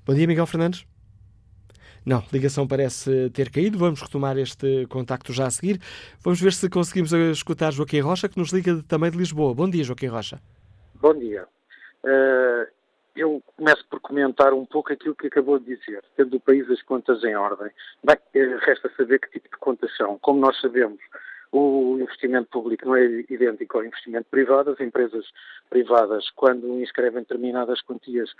Bom 0.05 0.13
dia, 0.13 0.27
Miguel 0.27 0.45
Fernandes. 0.45 0.85
Não, 2.05 2.17
a 2.17 2.25
ligação 2.31 2.67
parece 2.67 3.29
ter 3.29 3.49
caído. 3.49 3.77
Vamos 3.77 4.01
retomar 4.01 4.37
este 4.37 4.85
contacto 4.87 5.31
já 5.31 5.47
a 5.47 5.51
seguir. 5.51 5.79
Vamos 6.23 6.41
ver 6.41 6.53
se 6.53 6.69
conseguimos 6.69 7.13
escutar 7.13 7.71
Joaquim 7.71 7.99
Rocha, 7.99 8.27
que 8.27 8.37
nos 8.37 8.51
liga 8.51 8.83
também 8.87 9.09
de 9.09 9.17
Lisboa. 9.17 9.53
Bom 9.53 9.69
dia, 9.69 9.83
Joaquim 9.83 10.07
Rocha. 10.07 10.39
Bom 10.95 11.13
dia. 11.13 11.45
Uh, 12.03 12.67
eu 13.15 13.41
começo 13.55 13.85
por 13.89 13.99
comentar 13.99 14.53
um 14.53 14.65
pouco 14.65 14.91
aquilo 14.91 15.15
que 15.15 15.27
acabou 15.27 15.59
de 15.59 15.75
dizer, 15.75 16.03
tendo 16.17 16.37
o 16.37 16.39
país 16.39 16.69
as 16.69 16.81
contas 16.81 17.23
em 17.23 17.35
ordem. 17.35 17.69
Bem, 18.03 18.17
eh, 18.33 18.57
resta 18.61 18.91
saber 18.97 19.19
que 19.19 19.29
tipo 19.29 19.49
de 19.49 19.57
contas 19.57 19.95
são. 19.95 20.17
Como 20.19 20.39
nós 20.39 20.59
sabemos, 20.59 20.99
o 21.51 21.99
investimento 22.01 22.49
público 22.49 22.85
não 22.85 22.95
é 22.95 23.05
idêntico 23.29 23.77
ao 23.77 23.85
investimento 23.85 24.25
privado. 24.31 24.71
As 24.71 24.79
empresas 24.79 25.25
privadas, 25.69 26.29
quando 26.31 26.81
inscrevem 26.81 27.21
determinadas 27.21 27.81
quantias 27.81 28.31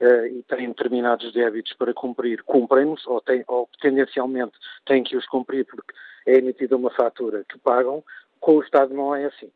uh, 0.00 0.26
e 0.26 0.42
têm 0.44 0.68
determinados 0.68 1.32
débitos 1.32 1.72
para 1.74 1.94
cumprir, 1.94 2.42
cumprem-nos, 2.42 3.06
ou, 3.06 3.22
ou 3.48 3.68
tendencialmente 3.80 4.52
têm 4.86 5.02
que 5.02 5.16
os 5.16 5.26
cumprir 5.26 5.64
porque 5.66 5.94
é 6.26 6.36
emitida 6.36 6.76
uma 6.76 6.90
fatura 6.90 7.44
que 7.48 7.58
pagam. 7.58 8.02
Com 8.40 8.56
o 8.56 8.62
Estado 8.62 8.94
não 8.94 9.14
é 9.14 9.26
assim. 9.26 9.50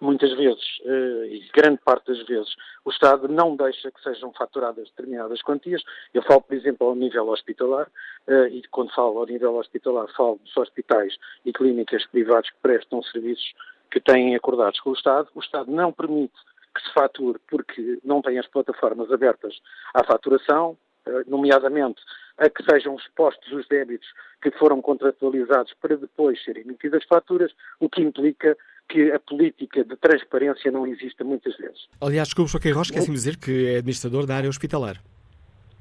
Muitas 0.00 0.32
vezes, 0.36 0.78
uh, 0.84 1.24
e 1.24 1.48
grande 1.52 1.80
parte 1.84 2.06
das 2.06 2.24
vezes, 2.24 2.54
o 2.84 2.90
Estado 2.90 3.26
não 3.26 3.56
deixa 3.56 3.90
que 3.90 4.00
sejam 4.00 4.32
faturadas 4.32 4.88
determinadas 4.90 5.42
quantias. 5.42 5.82
Eu 6.14 6.22
falo, 6.22 6.40
por 6.40 6.54
exemplo, 6.54 6.86
ao 6.86 6.94
nível 6.94 7.28
hospitalar, 7.28 7.88
uh, 8.28 8.46
e 8.46 8.62
quando 8.70 8.94
falo 8.94 9.18
ao 9.18 9.26
nível 9.26 9.56
hospitalar, 9.56 10.06
falo 10.16 10.38
dos 10.44 10.56
hospitais 10.56 11.16
e 11.44 11.52
clínicas 11.52 12.06
privados 12.06 12.48
que 12.50 12.56
prestam 12.62 13.02
serviços 13.02 13.52
que 13.90 14.00
têm 14.00 14.36
acordados 14.36 14.78
com 14.80 14.90
o 14.90 14.94
Estado. 14.94 15.28
O 15.34 15.40
Estado 15.40 15.70
não 15.70 15.92
permite 15.92 16.36
que 16.78 16.88
se 16.88 16.94
fature 16.94 17.38
porque 17.48 17.98
não 18.04 18.22
tem 18.22 18.38
as 18.38 18.46
plataformas 18.46 19.10
abertas 19.10 19.54
à 19.92 20.04
faturação, 20.04 20.76
eh, 21.06 21.24
nomeadamente 21.26 22.00
a 22.38 22.48
que 22.48 22.62
sejam 22.62 22.94
expostos 22.94 23.52
os 23.52 23.66
débitos 23.66 24.08
que 24.40 24.50
foram 24.52 24.80
contratualizados 24.80 25.74
para 25.80 25.96
depois 25.96 26.42
serem 26.44 26.62
emitidas 26.62 27.04
faturas, 27.04 27.52
o 27.80 27.88
que 27.88 28.00
implica 28.00 28.56
que 28.88 29.12
a 29.12 29.18
política 29.18 29.84
de 29.84 29.96
transparência 29.96 30.70
não 30.70 30.86
exista 30.86 31.24
muitas 31.24 31.56
vezes. 31.56 31.88
Aliás, 32.00 32.28
desculpe, 32.28 32.50
Joaquim 32.50 32.70
Rocha, 32.70 32.92
quer 32.92 33.00
assim 33.00 33.12
dizer 33.12 33.36
que 33.36 33.66
é 33.66 33.78
administrador 33.78 34.24
da 34.24 34.36
área 34.36 34.48
hospitalar. 34.48 34.96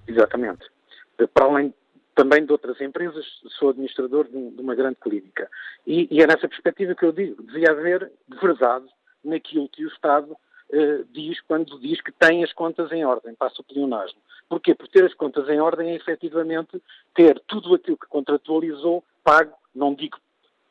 Exatamente. 0.08 0.66
Eh, 1.20 1.28
para 1.28 1.46
além 1.46 1.74
também 2.16 2.44
de 2.44 2.52
outras 2.52 2.82
empresas, 2.82 3.26
sou 3.60 3.70
administrador 3.70 4.28
de 4.28 4.60
uma 4.60 4.74
grande 4.74 4.96
clínica. 4.96 5.48
E, 5.86 6.08
e 6.10 6.20
é 6.20 6.26
nessa 6.26 6.48
perspectiva 6.48 6.96
que 6.96 7.06
eu 7.06 7.12
digo, 7.12 7.44
devia 7.44 7.70
haver 7.70 8.12
verdade 8.42 8.88
naquilo 9.24 9.70
que 9.70 9.86
o 9.86 9.88
Estado 9.88 10.36
eh, 10.72 11.04
diz 11.12 11.40
quando 11.42 11.80
diz 11.80 12.02
que 12.02 12.12
tem 12.12 12.44
as 12.44 12.52
contas 12.52 12.92
em 12.92 13.06
ordem, 13.06 13.34
passa 13.36 13.62
o 13.62 13.64
pleonasmo. 13.64 14.20
Porquê? 14.50 14.76
Por 14.76 14.88
ter 14.88 15.06
as 15.06 15.14
contas 15.14 15.48
em 15.50 15.60
ordem 15.60 15.92
é 15.92 15.96
efetivamente 15.96 16.82
ter 17.14 17.40
tudo 17.48 17.74
aquilo 17.76 17.98
que 17.98 18.08
contratualizou 18.08 19.04
pago, 19.24 19.54
não 19.74 19.94
digo 19.94 20.18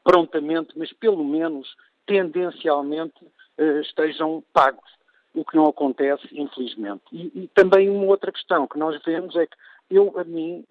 prontamente, 0.05 0.73
mas 0.77 0.93
pelo 0.93 1.25
menos 1.25 1.75
tendencialmente 2.07 3.25
uh, 3.59 3.81
estejam 3.81 4.43
pagos, 4.53 4.89
o 5.35 5.45
que 5.45 5.57
não 5.57 5.67
acontece, 5.67 6.29
infelizmente. 6.33 7.03
E, 7.13 7.33
e, 7.35 7.49
também 7.49 7.91
uma 7.91 8.07
outra 8.07 8.31
questão 8.31 8.67
que 8.67 8.79
nós 8.79 9.03
vemos 9.03 9.35
é 9.35 9.47
que 9.47 9.57
eu, 9.91 10.15
a 10.19 10.25
mim, 10.25 10.65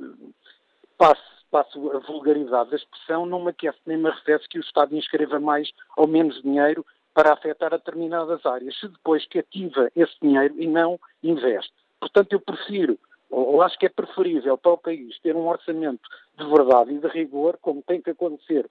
passo, 0.98 1.22
passo 1.52 1.92
a 1.92 2.00
vulgaridade 2.00 2.70
da 2.70 2.76
expressão, 2.78 3.26
não 3.26 3.44
me 3.44 3.50
aquece 3.50 3.78
nem 3.86 3.98
me 3.98 4.08
arrefece 4.08 4.48
que 4.48 4.58
o 4.58 4.62
Estado 4.62 4.96
inscreva 4.96 5.40
mais 5.40 5.70
ou 5.98 6.08
menos 6.08 6.42
dinheiro 6.42 6.86
para 7.16 7.32
afetar 7.32 7.72
determinadas 7.72 8.46
áreas, 8.46 8.78
se 8.78 8.90
depois 8.90 9.26
cativa 9.28 9.90
esse 9.96 10.14
dinheiro 10.22 10.54
e 10.60 10.68
não 10.68 11.00
investe. 11.24 11.74
Portanto, 11.98 12.34
eu 12.34 12.42
prefiro, 12.42 13.00
ou 13.32 13.62
acho 13.62 13.80
que 13.80 13.86
é 13.86 13.90
preferível 13.90 14.58
para 14.58 14.74
o 14.74 14.78
país 14.78 15.18
ter 15.20 15.34
um 15.34 15.48
orçamento 15.48 16.08
de 16.38 16.46
verdade 16.46 16.94
e 16.94 17.00
de 17.00 17.08
rigor, 17.08 17.58
como 17.62 17.82
tem 17.82 18.02
que 18.02 18.10
acontecer 18.10 18.70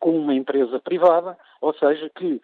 com 0.00 0.18
uma 0.18 0.34
empresa 0.34 0.80
privada, 0.80 1.38
ou 1.60 1.74
seja, 1.74 2.10
que 2.10 2.40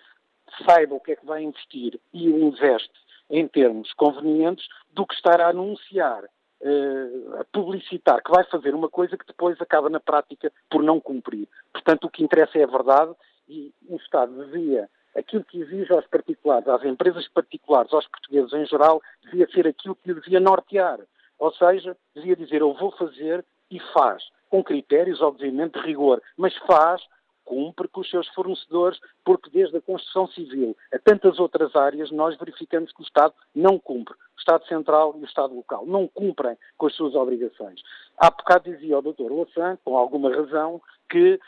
saiba 0.66 0.94
o 0.94 1.00
que 1.00 1.12
é 1.12 1.16
que 1.16 1.26
vai 1.26 1.42
investir 1.42 1.98
e 2.12 2.28
o 2.28 2.38
investe 2.38 2.92
em 3.30 3.48
termos 3.48 3.92
convenientes, 3.94 4.66
do 4.92 5.06
que 5.06 5.14
estar 5.14 5.40
a 5.40 5.48
anunciar, 5.48 6.24
uh, 6.24 7.40
a 7.40 7.44
publicitar 7.52 8.22
que 8.22 8.30
vai 8.30 8.44
fazer 8.44 8.74
uma 8.74 8.88
coisa 8.88 9.16
que 9.16 9.26
depois 9.26 9.60
acaba 9.60 9.88
na 9.88 10.00
prática 10.00 10.52
por 10.70 10.82
não 10.82 11.00
cumprir. 11.00 11.48
Portanto, 11.72 12.04
o 12.04 12.10
que 12.10 12.22
interessa 12.22 12.58
é 12.58 12.64
a 12.64 12.66
verdade 12.66 13.14
e 13.48 13.72
o 13.88 13.96
Estado 13.96 14.32
devia 14.46 14.88
aquilo 15.16 15.44
que 15.44 15.60
exige 15.60 15.92
aos 15.92 16.06
particulares, 16.06 16.68
às 16.68 16.84
empresas 16.84 17.26
particulares, 17.28 17.92
aos 17.92 18.06
portugueses 18.08 18.52
em 18.52 18.66
geral, 18.66 19.02
devia 19.24 19.48
ser 19.50 19.66
aquilo 19.66 19.96
que 19.96 20.12
devia 20.12 20.40
nortear. 20.40 21.00
Ou 21.38 21.52
seja, 21.52 21.96
devia 22.14 22.36
dizer 22.36 22.60
eu 22.60 22.74
vou 22.74 22.90
fazer 22.92 23.44
e 23.70 23.78
faz, 23.92 24.22
com 24.48 24.62
critérios, 24.64 25.20
obviamente, 25.20 25.78
de 25.78 25.86
rigor, 25.86 26.22
mas 26.36 26.56
faz 26.58 27.02
cumpre 27.48 27.88
com 27.88 28.02
os 28.02 28.10
seus 28.10 28.28
fornecedores, 28.28 29.00
porque 29.24 29.48
desde 29.48 29.78
a 29.78 29.80
construção 29.80 30.28
civil 30.28 30.76
a 30.92 30.98
tantas 30.98 31.38
outras 31.38 31.74
áreas 31.74 32.10
nós 32.10 32.36
verificamos 32.36 32.92
que 32.92 33.00
o 33.00 33.04
Estado 33.04 33.32
não 33.54 33.78
cumpre. 33.78 34.12
O 34.14 34.38
Estado 34.38 34.66
Central 34.66 35.14
e 35.16 35.22
o 35.22 35.24
Estado 35.24 35.54
Local 35.54 35.86
não 35.86 36.06
cumprem 36.06 36.58
com 36.76 36.86
as 36.86 36.94
suas 36.94 37.14
obrigações. 37.14 37.80
Há 38.18 38.30
bocado 38.30 38.70
dizia 38.70 38.98
o 38.98 39.02
Dr. 39.02 39.30
Louçã, 39.30 39.78
com 39.82 39.96
alguma 39.96 40.30
razão, 40.30 40.80
que 41.08 41.36
uh, 41.36 41.40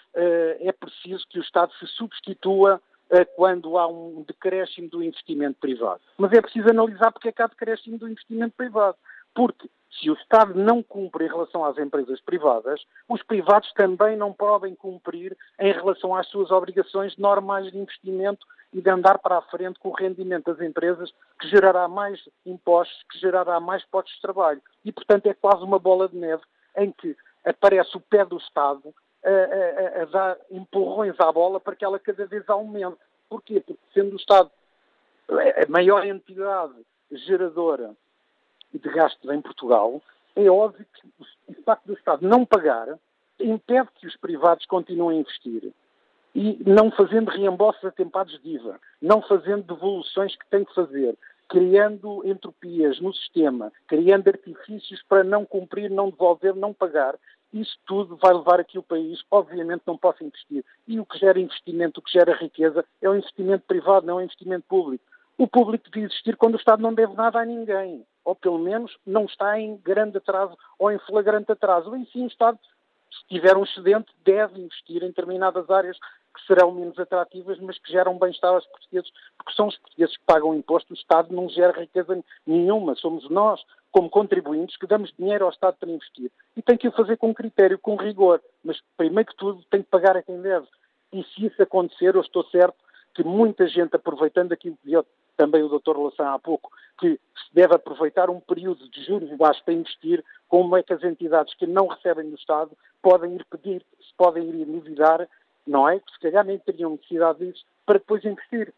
é 0.61 0.73
preciso 0.73 1.27
que 1.29 1.39
o 1.39 1.43
Estado 1.43 1.71
se 1.75 1.87
substitua 1.89 2.81
quando 3.35 3.77
há 3.77 3.87
um 3.87 4.23
decréscimo 4.27 4.89
do 4.89 5.03
investimento 5.03 5.59
privado. 5.61 6.01
Mas 6.17 6.33
é 6.33 6.41
preciso 6.41 6.71
analisar 6.71 7.11
porque 7.13 7.29
é 7.29 7.33
que 7.33 7.43
há 7.43 7.47
decréscimo 7.47 7.99
do 7.99 8.09
investimento 8.09 8.55
privado. 8.57 8.97
Porque 9.35 9.69
se 9.91 10.09
o 10.09 10.15
Estado 10.15 10.55
não 10.55 10.83
cumpre 10.83 11.25
em 11.25 11.29
relação 11.29 11.65
às 11.65 11.77
empresas 11.77 12.21
privadas, 12.21 12.81
os 13.09 13.23
privados 13.23 13.73
também 13.73 14.17
não 14.17 14.33
podem 14.33 14.75
cumprir 14.75 15.37
em 15.59 15.73
relação 15.73 16.15
às 16.15 16.29
suas 16.29 16.51
obrigações 16.51 17.17
normais 17.17 17.71
de 17.71 17.79
investimento 17.79 18.47
e 18.73 18.81
de 18.81 18.89
andar 18.89 19.19
para 19.19 19.39
a 19.39 19.43
frente 19.43 19.81
com 19.81 19.89
o 19.89 19.95
rendimento 19.95 20.53
das 20.53 20.61
empresas, 20.61 21.13
que 21.41 21.49
gerará 21.49 21.89
mais 21.89 22.21
impostos, 22.47 23.03
que 23.11 23.19
gerará 23.19 23.59
mais 23.59 23.85
postos 23.87 24.15
de 24.15 24.23
trabalho. 24.23 24.63
E, 24.85 24.93
portanto, 24.93 25.27
é 25.27 25.35
quase 25.35 25.65
uma 25.65 25.79
bola 25.79 26.09
de 26.09 26.17
neve 26.17 26.43
em 26.77 26.93
que 26.93 27.17
aparece 27.45 27.97
o 27.97 28.01
pé 28.01 28.25
do 28.25 28.37
Estado 28.37 28.95
a, 29.25 29.99
a, 29.99 30.03
a 30.03 30.05
dar 30.07 30.39
empurrões 30.51 31.19
à 31.19 31.31
bola 31.31 31.61
para 31.61 31.77
que 31.77 31.85
ela 31.85 31.99
cada 31.99 32.27
vez 32.27 32.49
aumente. 32.49 32.97
Porquê? 33.29 33.61
Porque, 33.61 33.81
sendo 33.95 34.13
o 34.15 34.17
Estado 34.17 34.51
a 35.31 35.71
maior 35.71 36.05
entidade 36.05 36.75
geradora 37.13 37.95
de 38.73 38.89
gastos 38.89 39.31
em 39.31 39.41
Portugal, 39.41 40.03
é 40.35 40.49
óbvio 40.49 40.87
que 40.95 41.09
o 41.49 41.63
facto 41.63 41.87
do 41.87 41.95
Estado 41.95 42.27
não 42.27 42.45
pagar 42.45 42.99
impede 43.39 43.89
que 43.97 44.07
os 44.07 44.17
privados 44.17 44.67
continuem 44.67 45.19
a 45.19 45.21
investir. 45.21 45.73
E 46.35 46.63
não 46.65 46.93
fazendo 46.93 47.29
reembolsos 47.29 47.85
atempados 47.85 48.41
de 48.41 48.51
IVA, 48.51 48.81
não 49.03 49.21
fazendo 49.21 49.65
devoluções 49.65 50.37
que 50.37 50.47
tem 50.49 50.65
que 50.65 50.75
fazer, 50.75 51.17
criando 51.49 52.23
entropias 52.25 53.01
no 53.01 53.13
sistema, 53.13 53.73
criando 53.89 54.29
artifícios 54.29 55.03
para 55.09 55.25
não 55.25 55.45
cumprir, 55.45 55.91
não 55.91 56.09
devolver, 56.09 56.55
não 56.55 56.73
pagar, 56.73 57.17
isso 57.53 57.77
tudo 57.87 58.17
vai 58.17 58.33
levar 58.33 58.61
a 58.61 58.65
que 58.65 58.79
o 58.79 58.83
país, 58.83 59.23
obviamente, 59.31 59.83
não 59.87 59.97
possa 59.97 60.25
investir. 60.25 60.65
E 60.87 61.01
o 61.01 61.05
que 61.05 61.19
gera 61.19 61.41
investimento, 61.41 62.01
o 62.01 62.03
que 62.03 62.13
gera 62.13 62.35
riqueza, 62.37 62.85
é 63.03 63.09
o 63.09 63.17
investimento 63.17 63.65
privado, 63.67 64.07
não 64.07 64.19
é 64.19 64.23
o 64.23 64.25
investimento 64.25 64.65
público. 64.69 65.05
O 65.37 65.49
público 65.49 65.89
devia 65.91 66.07
existir 66.07 66.37
quando 66.37 66.55
o 66.55 66.59
Estado 66.59 66.83
não 66.83 66.95
deve 66.95 67.15
nada 67.15 67.41
a 67.41 67.45
ninguém 67.45 68.05
ou 68.25 68.35
pelo 68.35 68.59
menos 68.59 68.97
não 69.07 69.25
está 69.25 69.59
em 69.59 69.77
grande 69.77 70.19
atraso 70.19 70.57
ou 70.79 70.91
em 70.91 70.99
flagrante 71.01 71.53
atraso. 71.53 71.95
Em 71.97 72.05
sim, 72.07 72.25
o 72.25 72.29
Estado, 72.29 72.59
se 73.11 73.27
tiver 73.29 73.57
um 73.57 73.65
excedente, 73.65 74.13
deve 74.25 74.61
investir 74.61 75.03
em 75.03 75.09
determinadas 75.09 75.69
áreas 75.71 75.99
que 76.33 76.47
serão 76.47 76.71
menos 76.71 76.99
atrativas, 76.99 77.59
mas 77.59 77.79
que 77.79 77.91
geram 77.91 78.17
bem-estar 78.19 78.53
aos 78.53 78.67
portugueses, 78.67 79.11
porque 79.37 79.53
são 79.55 79.67
os 79.67 79.77
portugueses 79.79 80.17
que 80.17 80.25
pagam 80.25 80.55
imposto, 80.55 80.93
o 80.93 80.97
Estado 80.97 81.35
não 81.35 81.49
gera 81.49 81.81
riqueza 81.81 82.23
nenhuma, 82.47 82.95
somos 82.95 83.29
nós, 83.29 83.61
como 83.91 84.09
contribuintes, 84.09 84.77
que 84.77 84.87
damos 84.87 85.13
dinheiro 85.19 85.45
ao 85.45 85.51
Estado 85.51 85.77
para 85.79 85.91
investir. 85.91 86.31
E 86.57 86.63
tem 86.63 86.77
que 86.77 86.89
o 86.89 86.93
fazer 86.93 87.17
com 87.17 87.35
critério, 87.35 87.79
com 87.79 87.97
rigor, 87.97 88.41
mas 88.65 88.79
primeiro 88.97 89.31
que 89.31 89.37
tudo 89.37 89.65
tem 89.71 89.83
que 89.83 89.89
pagar 89.89 90.17
a 90.17 90.23
quem 90.23 90.41
deve. 90.41 90.67
E 91.13 91.25
se 91.25 91.47
isso 91.47 91.63
acontecer, 91.63 92.15
eu 92.15 92.21
estou 92.21 92.45
certo 92.45 92.77
que 93.15 93.25
muita 93.25 93.67
gente, 93.67 93.97
aproveitando 93.97 94.53
aquilo 94.53 94.77
que 94.77 94.85
dizia 94.85 95.05
também 95.37 95.63
o 95.63 95.69
Dr. 95.69 95.97
Laçã 95.97 96.35
há 96.35 96.39
pouco, 96.39 96.71
que 96.99 97.15
se 97.15 97.55
deve 97.55 97.75
aproveitar 97.75 98.31
um 98.31 98.41
período 98.41 98.89
de 98.89 99.05
juros 99.05 99.35
baixos 99.37 99.63
para 99.63 99.75
investir, 99.75 100.25
como 100.49 100.77
é 100.77 100.83
que 100.83 100.93
as 100.93 101.03
entidades 101.03 101.55
que 101.55 101.67
não 101.67 101.87
recebem 101.87 102.29
do 102.29 102.37
Estado 102.37 102.71
podem 103.03 103.35
ir 103.35 103.45
pedir, 103.47 103.85
se 103.99 104.15
podem 104.17 104.49
ir 104.49 104.69
endividar, 104.69 105.27
não 105.67 105.89
é? 105.89 105.99
Que 105.99 106.13
se 106.13 106.21
calhar 106.21 106.45
nem 106.45 106.59
teriam 106.59 106.91
necessidade 106.91 107.39
disso, 107.39 107.65
para 107.87 107.99
depois 107.99 108.25
investir. 108.25 108.73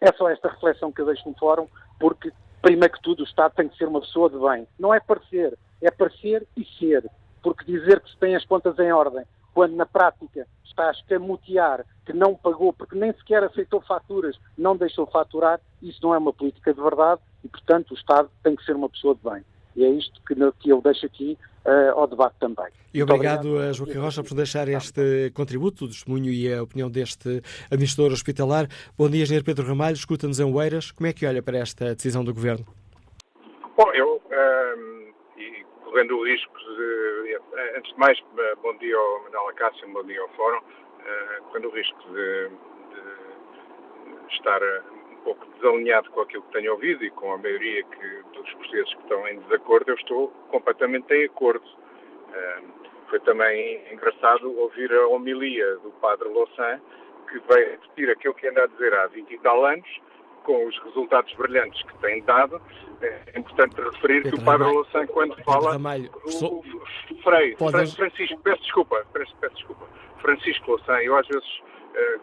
É 0.00 0.12
só 0.12 0.28
esta 0.28 0.48
reflexão 0.48 0.92
que 0.92 1.00
eu 1.00 1.06
deixo 1.06 1.28
no 1.28 1.38
fórum, 1.38 1.68
porque, 1.98 2.32
primeiro 2.62 2.94
que 2.94 3.02
tudo, 3.02 3.20
o 3.20 3.24
Estado 3.24 3.54
tem 3.54 3.68
que 3.68 3.76
ser 3.76 3.88
uma 3.88 4.00
pessoa 4.00 4.30
de 4.30 4.38
bem. 4.38 4.66
Não 4.78 4.92
é 4.92 5.00
parecer, 5.00 5.56
é 5.80 5.90
parecer 5.90 6.46
e 6.56 6.64
ser. 6.78 7.08
Porque 7.42 7.64
dizer 7.64 8.00
que 8.00 8.10
se 8.10 8.16
tem 8.18 8.34
as 8.34 8.44
contas 8.44 8.78
em 8.78 8.92
ordem, 8.92 9.24
quando 9.54 9.74
na 9.74 9.86
prática 9.86 10.46
está 10.64 10.88
a 10.88 10.92
escamotear 10.92 11.84
que 12.04 12.12
não 12.12 12.34
pagou, 12.34 12.72
porque 12.72 12.96
nem 12.96 13.12
sequer 13.14 13.42
aceitou 13.42 13.80
faturas, 13.80 14.38
não 14.56 14.76
deixou 14.76 15.06
faturar, 15.06 15.60
isso 15.80 15.98
não 16.02 16.14
é 16.14 16.18
uma 16.18 16.32
política 16.32 16.74
de 16.74 16.80
verdade 16.80 17.20
e, 17.42 17.48
portanto, 17.48 17.92
o 17.92 17.94
Estado 17.94 18.30
tem 18.42 18.54
que 18.54 18.64
ser 18.64 18.76
uma 18.76 18.88
pessoa 18.88 19.14
de 19.14 19.22
bem. 19.22 19.44
E 19.76 19.84
é 19.84 19.90
isto 19.90 20.20
que, 20.26 20.34
que 20.58 20.70
eu 20.70 20.80
deixo 20.80 21.04
aqui 21.04 21.38
uh, 21.66 21.98
ao 21.98 22.06
debate 22.06 22.34
também. 22.40 22.66
E 22.94 23.02
obrigado, 23.02 23.48
obrigado 23.48 23.68
a 23.68 23.72
Joaquim 23.72 23.98
Rocha 23.98 24.22
por 24.22 24.34
deixar 24.34 24.68
este 24.68 25.30
contributo, 25.34 25.84
o 25.84 25.88
testemunho 25.88 26.32
e 26.32 26.52
a 26.52 26.62
opinião 26.62 26.90
deste 26.90 27.42
administrador 27.70 28.12
hospitalar. 28.12 28.66
Bom 28.96 29.10
dia, 29.10 29.22
Engenheiro 29.22 29.44
Pedro 29.44 29.66
Ramalho, 29.66 29.94
escuta-nos 29.94 30.40
em 30.40 30.44
Oeiras. 30.44 30.90
Como 30.90 31.06
é 31.06 31.12
que 31.12 31.26
olha 31.26 31.42
para 31.42 31.58
esta 31.58 31.94
decisão 31.94 32.24
do 32.24 32.32
Governo? 32.32 32.64
Bom, 33.76 33.92
eu, 33.92 34.22
um, 34.24 34.32
ehm, 34.32 35.12
e 35.36 35.64
correndo 35.84 36.16
o 36.16 36.24
risco 36.24 36.58
de, 36.58 37.38
antes 37.76 37.92
de 37.92 37.98
mais, 37.98 38.18
bom 38.62 38.74
dia 38.78 38.96
ao 38.96 39.24
Manuel 39.24 39.48
Acácio, 39.50 39.86
bom 39.92 40.04
dia 40.04 40.22
ao 40.22 40.28
Fórum, 40.30 40.58
uh, 40.58 41.42
correndo 41.48 41.68
o 41.68 41.74
risco 41.74 41.98
de, 42.14 42.48
de 42.48 44.34
estar 44.34 44.62
pouco 45.26 45.44
desalinhado 45.56 46.08
com 46.10 46.20
aquilo 46.20 46.44
que 46.44 46.52
tenho 46.52 46.72
ouvido 46.72 47.04
e 47.04 47.10
com 47.10 47.32
a 47.32 47.38
maioria 47.38 47.82
que, 47.82 48.22
dos 48.32 48.48
portugueses 48.54 48.94
que 48.94 49.02
estão 49.02 49.26
em 49.26 49.40
desacordo, 49.40 49.90
eu 49.90 49.96
estou 49.96 50.28
completamente 50.50 51.12
em 51.12 51.24
acordo. 51.24 51.66
foi 53.10 53.18
também 53.20 53.82
engraçado 53.92 54.56
ouvir 54.56 54.92
a 54.92 55.08
homilia 55.08 55.76
do 55.78 55.90
padre 56.00 56.28
Louçã, 56.28 56.80
que 57.28 57.40
veio 57.52 57.72
repetir 57.72 58.10
aquilo 58.10 58.34
que 58.34 58.46
anda 58.46 58.62
a 58.62 58.66
dizer 58.68 58.94
há 58.94 59.08
20 59.08 59.30
e 59.32 59.38
tal 59.38 59.64
anos, 59.64 59.88
com 60.44 60.64
os 60.64 60.78
resultados 60.84 61.34
brilhantes 61.34 61.82
que 61.82 61.98
tem 61.98 62.22
dado. 62.22 62.62
É 63.02 63.36
importante 63.36 63.80
referir 63.80 64.22
Pedro 64.22 64.36
que 64.36 64.42
o 64.42 64.44
padre 64.44 64.68
Louçã, 64.68 65.06
quando 65.08 65.34
Pedro 65.34 65.44
fala... 65.44 65.72
Ramalho, 65.72 66.10
o, 66.24 66.44
o, 66.60 67.22
Frei, 67.24 67.56
Francisco, 67.56 68.40
peço 68.44 68.62
desculpa, 68.62 69.04
peço, 69.12 69.34
peço 69.40 69.56
desculpa. 69.56 69.88
Francisco 70.20 70.70
Louçã, 70.70 71.00
eu 71.02 71.16
às 71.16 71.26
vezes 71.26 71.62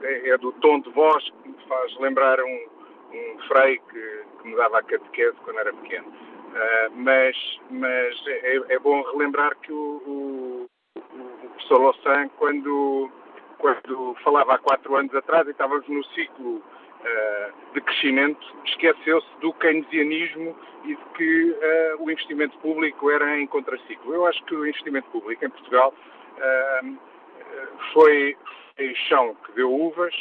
é, 0.03 0.29
é 0.29 0.37
do 0.37 0.53
tom 0.53 0.79
de 0.79 0.89
voz 0.91 1.23
que 1.41 1.49
me 1.49 1.57
faz 1.67 1.97
lembrar 1.99 2.39
um, 2.39 2.72
um 3.13 3.39
frei 3.47 3.79
que, 3.91 4.23
que 4.41 4.47
me 4.47 4.55
dava 4.55 4.79
a 4.79 4.83
catequese 4.83 5.37
quando 5.43 5.59
era 5.59 5.73
pequeno. 5.73 6.07
Uh, 6.07 6.91
mas 6.95 7.35
mas 7.71 8.27
é, 8.27 8.61
é, 8.69 8.79
bom 8.79 9.01
relembrar 9.11 9.55
que 9.57 9.71
o, 9.71 10.01
o, 10.05 10.69
o 10.95 11.49
professor 11.49 11.81
Lossan, 11.81 12.29
quando, 12.37 13.09
quando 13.57 14.15
falava 14.23 14.53
há 14.53 14.57
quatro 14.59 14.95
anos 14.95 15.13
atrás, 15.15 15.47
e 15.47 15.51
estávamos 15.51 15.87
no 15.87 16.03
ciclo 16.05 16.57
uh, 16.57 17.73
de 17.73 17.81
crescimento, 17.81 18.45
esqueceu-se 18.65 19.27
do 19.39 19.51
keynesianismo 19.53 20.55
e 20.83 20.95
de 20.95 21.03
que 21.15 21.51
uh, 21.51 22.03
o 22.03 22.11
investimento 22.11 22.55
público 22.59 23.09
era 23.09 23.39
em 23.39 23.47
contraciclo. 23.47 24.13
Eu 24.13 24.27
acho 24.27 24.43
que 24.45 24.53
o 24.53 24.67
investimento 24.67 25.09
público 25.09 25.43
em 25.43 25.49
Portugal 25.49 25.93
foi, 27.93 28.37
foi 28.75 28.95
chão 29.07 29.35
que 29.45 29.51
deu 29.53 29.71
uvas, 29.71 30.13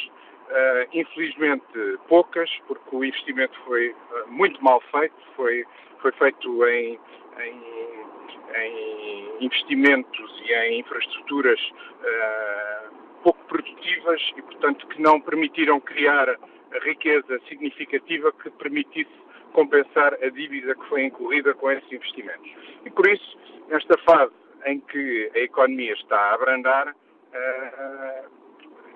Uh, 0.49 0.87
infelizmente 0.93 1.65
poucas, 2.07 2.49
porque 2.67 2.95
o 2.95 3.03
investimento 3.03 3.57
foi 3.65 3.89
uh, 3.89 4.27
muito 4.27 4.63
mal 4.63 4.81
feito, 4.91 5.15
foi, 5.35 5.65
foi 5.99 6.11
feito 6.11 6.67
em, 6.67 6.99
em, 7.39 7.61
em 8.55 9.45
investimentos 9.45 10.41
e 10.45 10.53
em 10.53 10.79
infraestruturas 10.81 11.59
uh, 11.59 12.93
pouco 13.23 13.39
produtivas 13.45 14.21
e, 14.35 14.41
portanto, 14.41 14.85
que 14.87 15.01
não 15.01 15.19
permitiram 15.21 15.79
criar 15.79 16.37
riqueza 16.83 17.39
significativa 17.47 18.31
que 18.33 18.49
permitisse 18.51 19.11
compensar 19.53 20.13
a 20.21 20.29
dívida 20.29 20.75
que 20.75 20.85
foi 20.89 21.05
incorrida 21.05 21.53
com 21.53 21.71
esses 21.71 21.91
investimentos. 21.91 22.51
E 22.85 22.89
por 22.91 23.07
isso, 23.07 23.37
nesta 23.69 23.97
fase 23.99 24.33
em 24.65 24.79
que 24.81 25.31
a 25.33 25.39
economia 25.39 25.93
está 25.93 26.17
a 26.17 26.33
abrandar, 26.33 26.93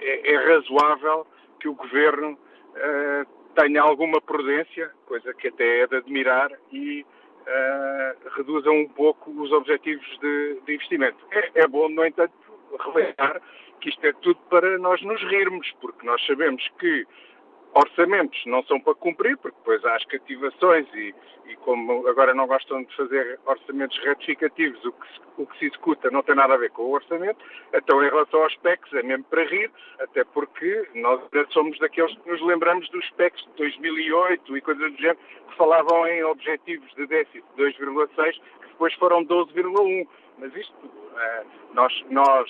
é, 0.01 0.33
é 0.33 0.35
razoável 0.53 1.25
que 1.59 1.67
o 1.67 1.73
Governo 1.73 2.31
uh, 2.33 3.25
tenha 3.55 3.81
alguma 3.81 4.21
prudência, 4.21 4.91
coisa 5.05 5.33
que 5.33 5.47
até 5.47 5.81
é 5.81 5.87
de 5.87 5.95
admirar, 5.95 6.51
e 6.71 7.01
uh, 7.03 8.29
reduza 8.35 8.69
um 8.69 8.87
pouco 8.87 9.31
os 9.31 9.51
objetivos 9.51 10.05
de, 10.19 10.61
de 10.65 10.75
investimento. 10.75 11.17
É, 11.31 11.61
é, 11.61 11.67
bom, 11.67 11.89
no 11.89 12.05
entanto, 12.05 12.33
relembrar 12.79 13.41
que 13.79 13.89
isto 13.89 14.05
é 14.05 14.13
tudo 14.13 14.39
para 14.49 14.77
nós 14.77 15.01
nos 15.01 15.21
rirmos, 15.23 15.71
porque 15.81 16.05
nós 16.05 16.23
sabemos 16.25 16.67
que 16.79 17.05
orçamentos 17.73 18.41
não 18.45 18.63
são 18.63 18.79
para 18.79 18.95
cumprir, 18.95 19.37
porque 19.37 19.57
depois 19.57 19.83
há 19.85 19.95
as 19.95 20.05
cativações 20.05 20.87
e, 20.93 21.13
e 21.47 21.55
como 21.57 22.07
agora 22.07 22.33
não 22.33 22.47
gostam 22.47 22.83
de 22.83 22.95
fazer 22.95 23.39
orçamentos 23.45 23.97
retificativos, 23.99 24.83
o 24.85 24.91
que, 24.91 25.07
se, 25.07 25.21
o 25.37 25.45
que 25.45 25.59
se 25.59 25.65
executa 25.65 26.09
não 26.09 26.23
tem 26.23 26.35
nada 26.35 26.53
a 26.53 26.57
ver 26.57 26.71
com 26.71 26.83
o 26.83 26.91
orçamento, 26.91 27.39
então 27.73 28.03
em 28.03 28.09
relação 28.09 28.41
aos 28.43 28.55
PECs 28.57 28.93
é 28.93 29.03
mesmo 29.03 29.25
para 29.25 29.43
rir, 29.43 29.71
até 29.99 30.23
porque 30.23 30.87
nós 30.95 31.21
somos 31.51 31.77
daqueles 31.79 32.15
que 32.17 32.29
nos 32.29 32.41
lembramos 32.41 32.89
dos 32.89 33.09
PECs 33.11 33.43
de 33.45 33.51
2008 33.57 34.57
e 34.57 34.61
coisas 34.61 34.91
do 34.91 34.97
género, 34.97 35.19
que 35.49 35.57
falavam 35.57 36.07
em 36.07 36.23
objetivos 36.23 36.91
de 36.95 37.05
déficit 37.07 37.43
de 37.55 37.63
2,6, 37.63 38.33
que 38.33 38.67
depois 38.67 38.93
foram 38.95 39.25
12,1. 39.25 40.07
mas 40.37 40.55
isto, 40.55 40.73
nós, 41.73 42.05
nós 42.09 42.49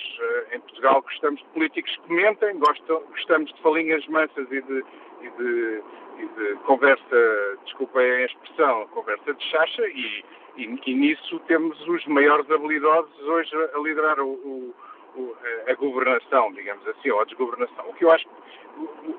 em 0.52 0.60
Portugal 0.60 1.02
gostamos 1.02 1.40
de 1.40 1.46
políticos 1.48 1.96
que 1.96 2.12
mentem, 2.12 2.58
gostamos 2.58 3.52
de 3.52 3.62
falinhas 3.62 4.06
mansas 4.08 4.46
e 4.50 4.60
de, 4.62 4.84
e 5.20 5.30
de, 5.30 5.82
e 6.18 6.26
de 6.26 6.54
conversa, 6.64 7.58
desculpem 7.64 8.02
a 8.02 8.24
expressão, 8.24 8.86
conversa 8.88 9.34
de 9.34 9.44
chacha 9.44 9.86
e, 9.88 10.24
e, 10.56 10.80
e, 10.86 10.94
nisso 10.94 11.38
temos 11.46 11.80
os 11.86 12.04
maiores 12.06 12.50
habilidosos 12.50 13.20
hoje 13.22 13.50
a 13.74 13.78
liderar 13.78 14.20
o, 14.20 14.28
o, 14.28 14.74
o, 15.16 15.36
a 15.68 15.74
governação, 15.74 16.52
digamos 16.52 16.86
assim, 16.88 17.10
ou 17.10 17.20
a 17.20 17.24
desgovernação. 17.24 17.88
O 17.88 17.94
que 17.94 18.04
eu 18.04 18.10
acho, 18.10 18.26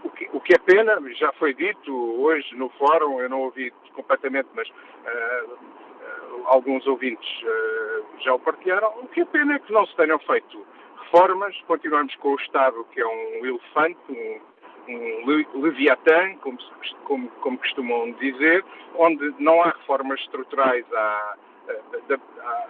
o, 0.04 0.10
que, 0.10 0.30
o 0.34 0.39
que 0.39 0.54
é 0.54 0.58
pena, 0.58 1.00
já 1.16 1.32
foi 1.34 1.54
dito 1.54 1.93
hoje 2.22 2.56
no 2.56 2.70
fórum, 2.72 3.22
eu 3.22 3.30
não 3.30 3.41
ouvi 3.41 3.72
completamente, 3.93 4.47
mas 4.56 4.68
uh, 4.70 5.58
alguns 6.45 6.86
ouvintes 6.88 7.30
uh, 7.43 8.06
já 8.20 8.34
o 8.34 8.39
partilharam, 8.39 8.89
o 9.02 9.08
que 9.08 9.22
é 9.22 9.26
pena 9.26 9.56
é 9.56 9.60
que 9.60 9.72
não 9.72 9.86
se 9.86 9.95
tenham 9.95 10.20
feito 10.20 10.66
reformas, 11.02 11.56
continuamos 11.68 12.16
com 12.18 12.34
o 12.34 12.36
Estado 12.36 12.86
que 12.91 13.02
é 13.02 13.08
um 13.08 13.45
elefante, 13.45 14.00
um, 14.10 14.39
um 14.90 15.62
leviatã, 15.62 16.36
como, 16.38 16.58
como, 17.06 17.30
como, 17.42 17.58
costumam 17.60 18.12
dizer, 18.14 18.64
onde 18.96 19.34
não 19.40 19.62
há 19.62 19.70
reformas 19.70 20.20
estruturais 20.22 20.86
há, 20.94 21.36
há, 22.44 22.68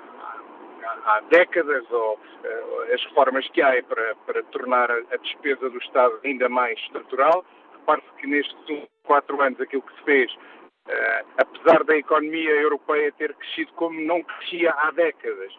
há 1.06 1.22
décadas, 1.30 1.90
ou 1.92 2.20
eh, 2.44 2.94
as 2.94 3.04
reformas 3.06 3.48
que 3.50 3.62
há 3.62 3.76
é 3.76 3.82
para, 3.82 4.16
para 4.26 4.44
tornar 4.44 4.92
a, 4.92 5.18
despesa 5.18 5.70
do 5.70 5.78
Estado 5.78 6.20
ainda 6.24 6.50
mais 6.50 6.78
estrutural. 6.80 7.46
Repare-se 7.74 8.12
que 8.20 8.28
nestes 8.28 8.88
quatro 9.04 9.42
anos 9.42 9.60
aquilo 9.62 9.82
que 9.82 9.96
se 9.96 10.04
fez, 10.04 10.32
uh, 10.34 11.26
apesar 11.38 11.84
da 11.86 11.98
economia 11.98 12.52
europeia 12.52 13.12
ter 13.14 13.34
crescido 13.34 13.72
como 13.74 14.00
não 14.02 14.22
crescia 14.22 14.72
há 14.78 14.92
décadas, 14.92 15.54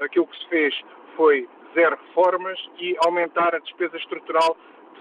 aquilo 0.00 0.26
que 0.26 0.36
se 0.38 0.48
fez 0.48 0.74
foi 1.16 1.48
zero 1.74 1.96
reformas 2.08 2.58
e 2.78 2.96
aumentar 3.04 3.54
a 3.54 3.58
despesa 3.58 3.96
estrutural 3.96 4.56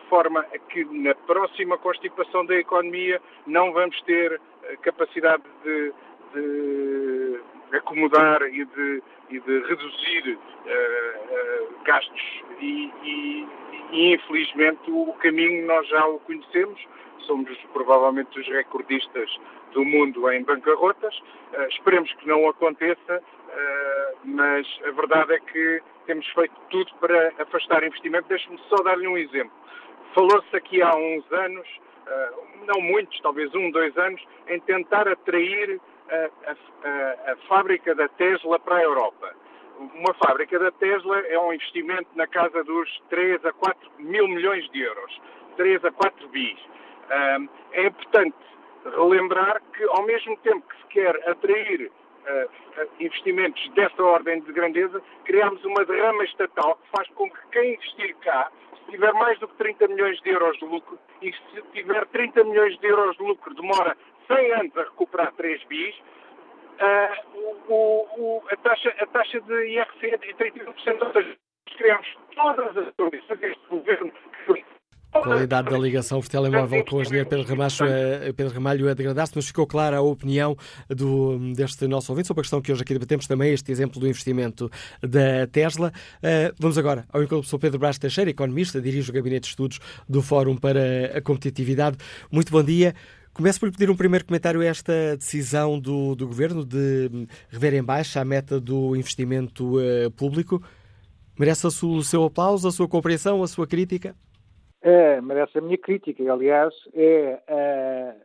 forma 0.09 0.41
a 0.41 0.57
que 0.57 0.83
na 0.85 1.15
próxima 1.15 1.77
constipação 1.77 2.45
da 2.45 2.55
economia 2.55 3.21
não 3.45 3.71
vamos 3.71 4.01
ter 4.01 4.41
eh, 4.63 4.75
capacidade 4.77 5.43
de, 5.63 5.93
de 6.33 7.39
acomodar 7.77 8.41
e 8.43 8.65
de, 8.65 9.03
e 9.29 9.39
de 9.39 9.59
reduzir 9.67 10.37
uh, 10.37 10.69
uh, 10.69 11.83
gastos 11.83 12.43
e, 12.59 12.91
e, 13.03 13.47
e, 13.91 14.13
infelizmente 14.13 14.89
o 14.89 15.13
caminho 15.19 15.65
nós 15.65 15.87
já 15.87 16.05
o 16.07 16.19
conhecemos, 16.19 16.83
somos 17.27 17.49
provavelmente 17.73 18.39
os 18.39 18.47
recordistas 18.47 19.29
do 19.71 19.85
mundo 19.85 20.31
em 20.31 20.43
bancarrotas, 20.43 21.15
uh, 21.17 21.67
esperemos 21.69 22.11
que 22.13 22.27
não 22.27 22.47
aconteça, 22.49 23.21
mas 24.23 24.67
a 24.85 24.91
verdade 24.91 25.33
é 25.33 25.39
que 25.39 25.81
temos 26.05 26.27
feito 26.29 26.53
tudo 26.69 26.91
para 26.99 27.33
afastar 27.39 27.83
investimento. 27.83 28.27
Deixe-me 28.27 28.59
só 28.69 28.75
dar-lhe 28.83 29.07
um 29.07 29.17
exemplo. 29.17 29.51
Falou-se 30.13 30.55
aqui 30.55 30.81
há 30.81 30.95
uns 30.95 31.31
anos, 31.31 31.67
eh, 32.07 32.29
não 32.67 32.81
muitos, 32.81 33.19
talvez 33.21 33.53
um, 33.53 33.69
dois 33.71 33.95
anos, 33.97 34.21
em 34.47 34.59
tentar 34.61 35.07
atrair 35.07 35.79
a, 36.09 36.51
a, 36.51 37.31
a, 37.31 37.35
fábrica 37.47 37.93
da 37.93 38.07
Tesla 38.07 38.59
para 38.59 38.77
a 38.77 38.83
Europa. 38.83 39.35
Uma 39.77 40.13
fábrica 40.15 40.57
da 40.57 40.71
Tesla 40.71 41.19
é 41.19 41.39
um 41.39 41.53
investimento 41.53 42.09
na 42.15 42.27
casa 42.27 42.63
dos 42.63 43.01
3 43.09 43.45
a 43.45 43.53
4 43.53 43.91
mil 43.99 44.27
milhões 44.27 44.69
de 44.71 44.81
euros, 44.81 45.21
3 45.55 45.85
a 45.85 45.91
4 45.91 46.27
bis. 46.29 46.59
É 47.71 47.85
importante 47.85 48.35
relembrar 48.83 49.61
que, 49.73 49.83
ao 49.83 50.03
mesmo 50.03 50.35
tempo 50.37 50.67
que 50.67 50.77
se 50.81 50.87
quer 50.87 51.29
atrair 51.29 51.91
eh, 52.25 52.47
investimentos 52.99 53.69
dessa 53.69 54.03
ordem 54.03 54.41
de 54.41 54.51
grandeza, 54.51 55.01
criamos 55.23 55.63
uma 55.63 55.85
derrama 55.85 56.23
estatal 56.23 56.75
que 56.75 56.89
faz 56.91 57.07
com 57.09 57.29
que 57.29 57.39
quem 57.51 57.73
investir 57.75 58.15
cá 58.17 58.51
tiver 58.89 59.13
mais 59.13 59.39
do 59.39 59.47
que 59.47 59.55
30 59.55 59.87
milhões 59.87 60.19
de 60.21 60.29
euros 60.29 60.57
de 60.57 60.65
lucro 60.65 60.99
e 61.21 61.31
se 61.31 61.61
tiver 61.73 62.05
30 62.07 62.43
milhões 62.43 62.77
de 62.79 62.87
euros 62.87 63.15
de 63.17 63.23
lucro 63.23 63.53
demora 63.55 63.95
100 64.27 64.51
anos 64.53 64.77
a 64.77 64.83
recuperar 64.83 65.33
3 65.33 65.63
bis, 65.65 65.95
uh, 65.95 67.39
o, 67.67 68.07
o, 68.17 68.43
a, 68.49 68.55
taxa, 68.57 68.95
a 68.99 69.05
taxa 69.07 69.41
de 69.41 69.67
IRC 69.67 70.07
é 70.07 70.17
de 70.17 70.33
31%, 70.35 71.01
ou 71.01 71.13
seja, 71.13 71.37
criamos 71.77 72.17
todas 72.35 72.77
as 72.77 72.93
condições 72.95 73.39
deste 73.39 73.67
governo 73.67 74.11
que 74.11 74.45
foi 74.45 74.65
a 75.11 75.21
qualidade 75.21 75.69
da 75.69 75.77
ligação 75.77 76.19
por 76.19 76.29
telemóvel 76.29 76.85
com 76.85 76.97
o 76.97 77.01
engenheiro 77.01 77.27
é, 77.31 78.31
Pedro 78.31 78.53
Ramalho 78.53 78.89
a 78.89 78.93
degradar-se, 78.93 79.33
mas 79.35 79.47
ficou 79.47 79.65
clara 79.65 79.97
a 79.97 80.01
opinião 80.01 80.55
do, 80.87 81.53
deste 81.53 81.87
nosso 81.87 82.11
ouvinte 82.11 82.27
sobre 82.27 82.41
a 82.41 82.43
questão 82.43 82.61
que 82.61 82.71
hoje 82.71 82.83
aqui 82.83 82.93
debatemos 82.93 83.25
também, 83.25 83.51
este 83.51 83.71
exemplo 83.71 83.99
do 83.99 84.07
investimento 84.07 84.69
da 85.01 85.47
Tesla. 85.51 85.91
Uh, 86.17 86.53
vamos 86.59 86.77
agora 86.77 87.05
ao 87.11 87.21
encontro 87.21 87.37
do 87.37 87.41
professor 87.41 87.59
Pedro 87.59 87.79
Brás 87.79 87.97
Teixeira, 87.97 88.29
economista, 88.29 88.79
dirige 88.79 89.09
o 89.09 89.13
Gabinete 89.13 89.43
de 89.43 89.47
Estudos 89.49 89.79
do 90.07 90.21
Fórum 90.21 90.55
para 90.55 91.17
a 91.17 91.21
Competitividade. 91.21 91.97
Muito 92.31 92.51
bom 92.51 92.63
dia. 92.63 92.93
Começo 93.33 93.59
por 93.59 93.71
pedir 93.71 93.89
um 93.89 93.95
primeiro 93.95 94.25
comentário 94.25 94.61
a 94.61 94.65
esta 94.65 95.15
decisão 95.17 95.79
do, 95.79 96.13
do 96.13 96.27
Governo 96.27 96.63
de 96.63 97.27
rever 97.49 97.73
em 97.73 97.83
baixa 97.83 98.21
a 98.21 98.25
meta 98.25 98.59
do 98.59 98.95
investimento 98.95 99.79
uh, 99.79 100.11
público. 100.11 100.61
Merece 101.37 101.65
o 101.65 102.03
seu 102.03 102.25
aplauso, 102.25 102.67
a 102.67 102.71
sua 102.71 102.87
compreensão, 102.87 103.41
a 103.41 103.47
sua 103.47 103.65
crítica? 103.65 104.13
É, 104.81 105.21
merece 105.21 105.57
a 105.57 105.61
minha 105.61 105.77
crítica. 105.77 106.31
Aliás, 106.31 106.73
é, 106.93 107.41
é, 107.47 108.15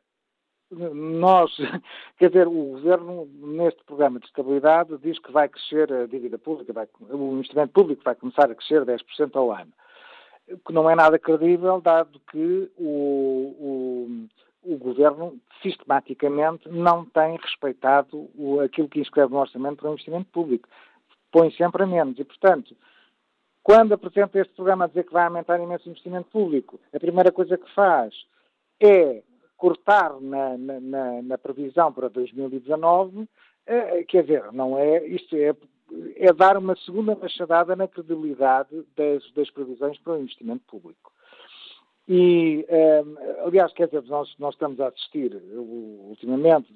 nós, 0.71 1.51
quer 2.19 2.29
dizer, 2.29 2.47
o 2.47 2.53
Governo, 2.53 3.27
neste 3.35 3.83
programa 3.85 4.19
de 4.19 4.27
estabilidade, 4.27 4.97
diz 4.99 5.19
que 5.19 5.33
vai 5.33 5.49
crescer 5.49 5.93
a 5.93 6.07
dívida 6.07 6.39
pública, 6.39 6.73
vai, 6.73 6.89
o 7.11 7.35
investimento 7.35 7.73
público 7.73 8.03
vai 8.05 8.15
começar 8.15 8.51
a 8.51 8.55
crescer 8.55 8.85
10% 8.85 9.35
ao 9.35 9.53
ano. 9.53 9.73
Que 10.67 10.73
não 10.73 10.89
é 10.91 10.95
nada 10.95 11.19
credível, 11.19 11.81
dado 11.81 12.21
que 12.31 12.71
o, 12.77 14.29
o, 14.63 14.73
o 14.73 14.77
Governo 14.77 15.39
sistematicamente 15.63 16.69
não 16.69 17.05
tem 17.07 17.37
respeitado 17.37 18.29
o, 18.35 18.61
aquilo 18.61 18.89
que 18.89 19.01
inscreve 19.01 19.33
no 19.33 19.41
orçamento 19.41 19.77
para 19.77 19.89
o 19.89 19.93
investimento 19.93 20.31
público. 20.31 20.69
Põe 21.33 21.51
sempre 21.53 21.83
a 21.83 21.87
menos. 21.87 22.19
E, 22.19 22.25
portanto, 22.25 22.77
quando 23.65 23.95
apresenta 23.95 24.39
este 24.39 24.53
programa 24.55 24.85
a 24.85 24.89
dizer 24.89 25.05
que 25.05 25.13
vai 25.15 25.25
aumentar 25.25 25.59
imenso 25.59 25.89
investimento 25.89 26.29
público, 26.29 26.79
a 26.93 27.01
primeira 27.01 27.33
coisa 27.33 27.57
que 27.57 27.75
faz 27.75 28.15
é 28.79 29.23
cortar 29.57 30.21
na, 30.21 30.59
na, 30.59 31.23
na 31.23 31.39
previsão 31.39 31.91
para 31.91 32.11
2019, 32.11 33.27
eh, 33.67 34.05
quer 34.05 34.25
dizer, 34.25 34.53
não 34.53 34.77
é, 34.77 35.07
isto 35.07 35.35
é, 35.35 35.57
é 36.17 36.33
dar 36.35 36.59
uma 36.59 36.77
segunda 36.77 37.17
machadada 37.17 37.75
na 37.75 37.89
credibilidade 37.89 38.85
das, 38.95 39.33
das 39.33 39.51
previsões 39.51 39.99
para 39.99 40.13
o 40.13 40.21
investimento 40.21 40.63
público. 40.67 41.11
E, 42.07 42.67
eh, 42.69 43.05
aliás, 43.47 43.73
quer 43.73 43.87
dizer, 43.87 44.03
nós, 44.03 44.35
nós 44.39 44.53
estamos 44.53 44.79
a 44.79 44.89
assistir 44.89 45.35
ultimamente 45.55 46.71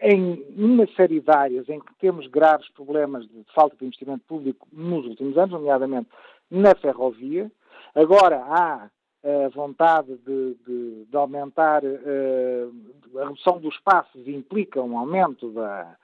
em 0.00 0.44
uma 0.56 0.86
série 0.94 1.20
de 1.20 1.30
áreas 1.30 1.68
em 1.68 1.80
que 1.80 1.94
temos 1.94 2.26
graves 2.26 2.68
problemas 2.70 3.26
de 3.28 3.44
falta 3.54 3.76
de 3.76 3.84
investimento 3.84 4.24
público 4.26 4.66
nos 4.72 5.06
últimos 5.06 5.36
anos, 5.38 5.52
nomeadamente 5.52 6.08
na 6.50 6.74
ferrovia. 6.74 7.50
Agora 7.94 8.42
há 8.44 8.90
a 9.24 9.48
vontade 9.48 10.16
de, 10.18 10.54
de, 10.66 11.04
de 11.06 11.16
aumentar 11.16 11.82
uh, 11.82 13.18
a 13.18 13.24
redução 13.24 13.58
dos 13.58 13.78
passos 13.80 14.28
implica 14.28 14.82
um 14.82 14.98
aumento 14.98 15.50
da, 15.52 15.96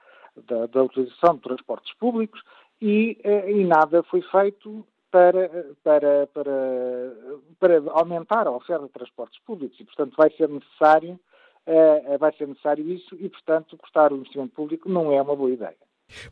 da, 0.46 0.66
da 0.66 0.82
utilização 0.82 1.34
de 1.34 1.42
transportes 1.42 1.92
públicos 1.98 2.40
e, 2.80 3.20
uh, 3.22 3.50
e 3.50 3.64
nada 3.64 4.02
foi 4.04 4.22
feito 4.22 4.86
para, 5.10 5.66
para, 5.82 6.26
para, 6.28 6.52
para 7.58 7.82
aumentar 7.90 8.46
a 8.46 8.52
oferta 8.52 8.86
de 8.86 8.92
transportes 8.92 9.38
públicos 9.42 9.78
e, 9.78 9.84
portanto, 9.84 10.14
vai 10.16 10.30
ser 10.30 10.48
necessário 10.48 11.20
vai 12.18 12.32
ser 12.36 12.48
necessário 12.48 12.88
isso 12.90 13.16
e, 13.20 13.28
portanto, 13.28 13.76
cortar 13.76 14.12
o 14.12 14.16
investimento 14.16 14.54
público 14.54 14.88
não 14.88 15.12
é 15.12 15.20
uma 15.20 15.36
boa 15.36 15.50
ideia. 15.50 15.76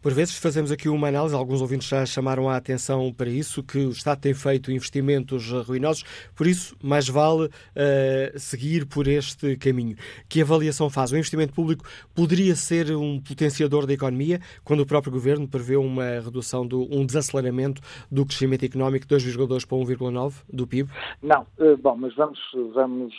Por 0.03 0.13
vezes 0.13 0.39
fazemos 0.39 0.71
aqui 0.73 0.89
uma 0.89 1.09
análise, 1.09 1.35
alguns 1.35 1.61
ouvintes 1.61 1.89
já 1.89 2.05
chamaram 2.05 2.49
a 2.49 2.57
atenção 2.57 3.13
para 3.13 3.29
isso, 3.29 3.63
que 3.63 3.79
o 3.79 3.91
Estado 3.91 4.21
tem 4.21 4.35
feito 4.35 4.73
investimentos 4.73 5.51
ruinosos, 5.67 6.05
por 6.37 6.47
isso 6.47 6.77
mais 6.83 7.09
vale 7.09 7.47
uh, 7.47 8.39
seguir 8.39 8.87
por 8.87 9.07
este 9.07 9.57
caminho. 9.57 9.97
Que 10.29 10.43
avaliação 10.43 10.91
faz? 10.91 11.13
O 11.13 11.17
investimento 11.17 11.53
público 11.53 11.85
poderia 12.15 12.55
ser 12.55 12.95
um 12.95 13.21
potenciador 13.21 13.87
da 13.87 13.93
economia, 13.93 14.41
quando 14.65 14.81
o 14.81 14.87
próprio 14.87 15.13
Governo 15.13 15.49
prevê 15.49 15.77
uma 15.77 16.21
redução, 16.21 16.67
do, 16.67 16.83
um 16.91 17.07
desaceleramento 17.07 17.81
do 18.11 18.25
crescimento 18.25 18.65
económico 18.65 19.07
de 19.07 19.15
2,2 19.15 19.67
para 19.67 19.79
1,9 19.79 20.43
do 20.53 20.67
PIB? 20.67 20.91
Não, 21.23 21.47
uh, 21.59 21.77
bom, 21.77 21.97
mas 21.97 22.15
vamos, 22.15 22.39
vamos, 22.75 23.15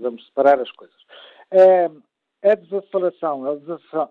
vamos 0.00 0.24
separar 0.26 0.60
as 0.60 0.70
coisas. 0.72 1.02
É, 1.52 1.90
a 2.50 2.54
desaceleração, 2.54 3.44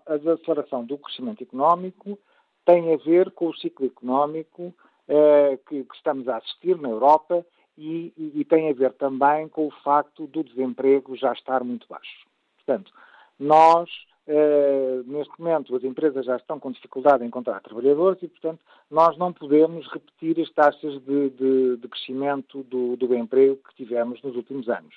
a 0.06 0.16
desaceleração 0.16 0.84
do 0.84 0.96
crescimento 0.96 1.42
económico 1.42 2.18
tem 2.64 2.94
a 2.94 2.96
ver 2.96 3.32
com 3.32 3.48
o 3.48 3.56
ciclo 3.56 3.86
económico 3.86 4.72
é, 5.08 5.58
que, 5.68 5.82
que, 5.82 5.96
estamos 5.96 6.28
a 6.28 6.36
assistir 6.36 6.78
na 6.80 6.88
Europa 6.88 7.44
e, 7.76 8.12
e, 8.16 8.40
e, 8.40 8.44
tem 8.44 8.70
a 8.70 8.72
ver 8.72 8.92
também 8.92 9.48
com 9.48 9.66
o 9.66 9.72
facto 9.82 10.26
do 10.28 10.44
desemprego 10.44 11.16
já 11.16 11.32
estar 11.32 11.64
muito 11.64 11.86
baixo. 11.88 12.26
Portanto, 12.56 12.92
nós 13.38 13.90
Uh, 14.24 15.02
neste 15.04 15.32
momento, 15.40 15.74
as 15.74 15.82
empresas 15.82 16.24
já 16.24 16.36
estão 16.36 16.60
com 16.60 16.70
dificuldade 16.70 17.24
em 17.24 17.26
encontrar 17.26 17.60
trabalhadores 17.60 18.22
e, 18.22 18.28
portanto, 18.28 18.60
nós 18.88 19.18
não 19.18 19.32
podemos 19.32 19.84
repetir 19.88 20.40
as 20.40 20.48
taxas 20.50 21.02
de, 21.02 21.30
de, 21.30 21.76
de 21.78 21.88
crescimento 21.88 22.62
do, 22.62 22.96
do, 22.96 23.14
emprego 23.16 23.58
que 23.68 23.74
tivemos 23.74 24.22
nos 24.22 24.36
últimos 24.36 24.68
anos. 24.68 24.94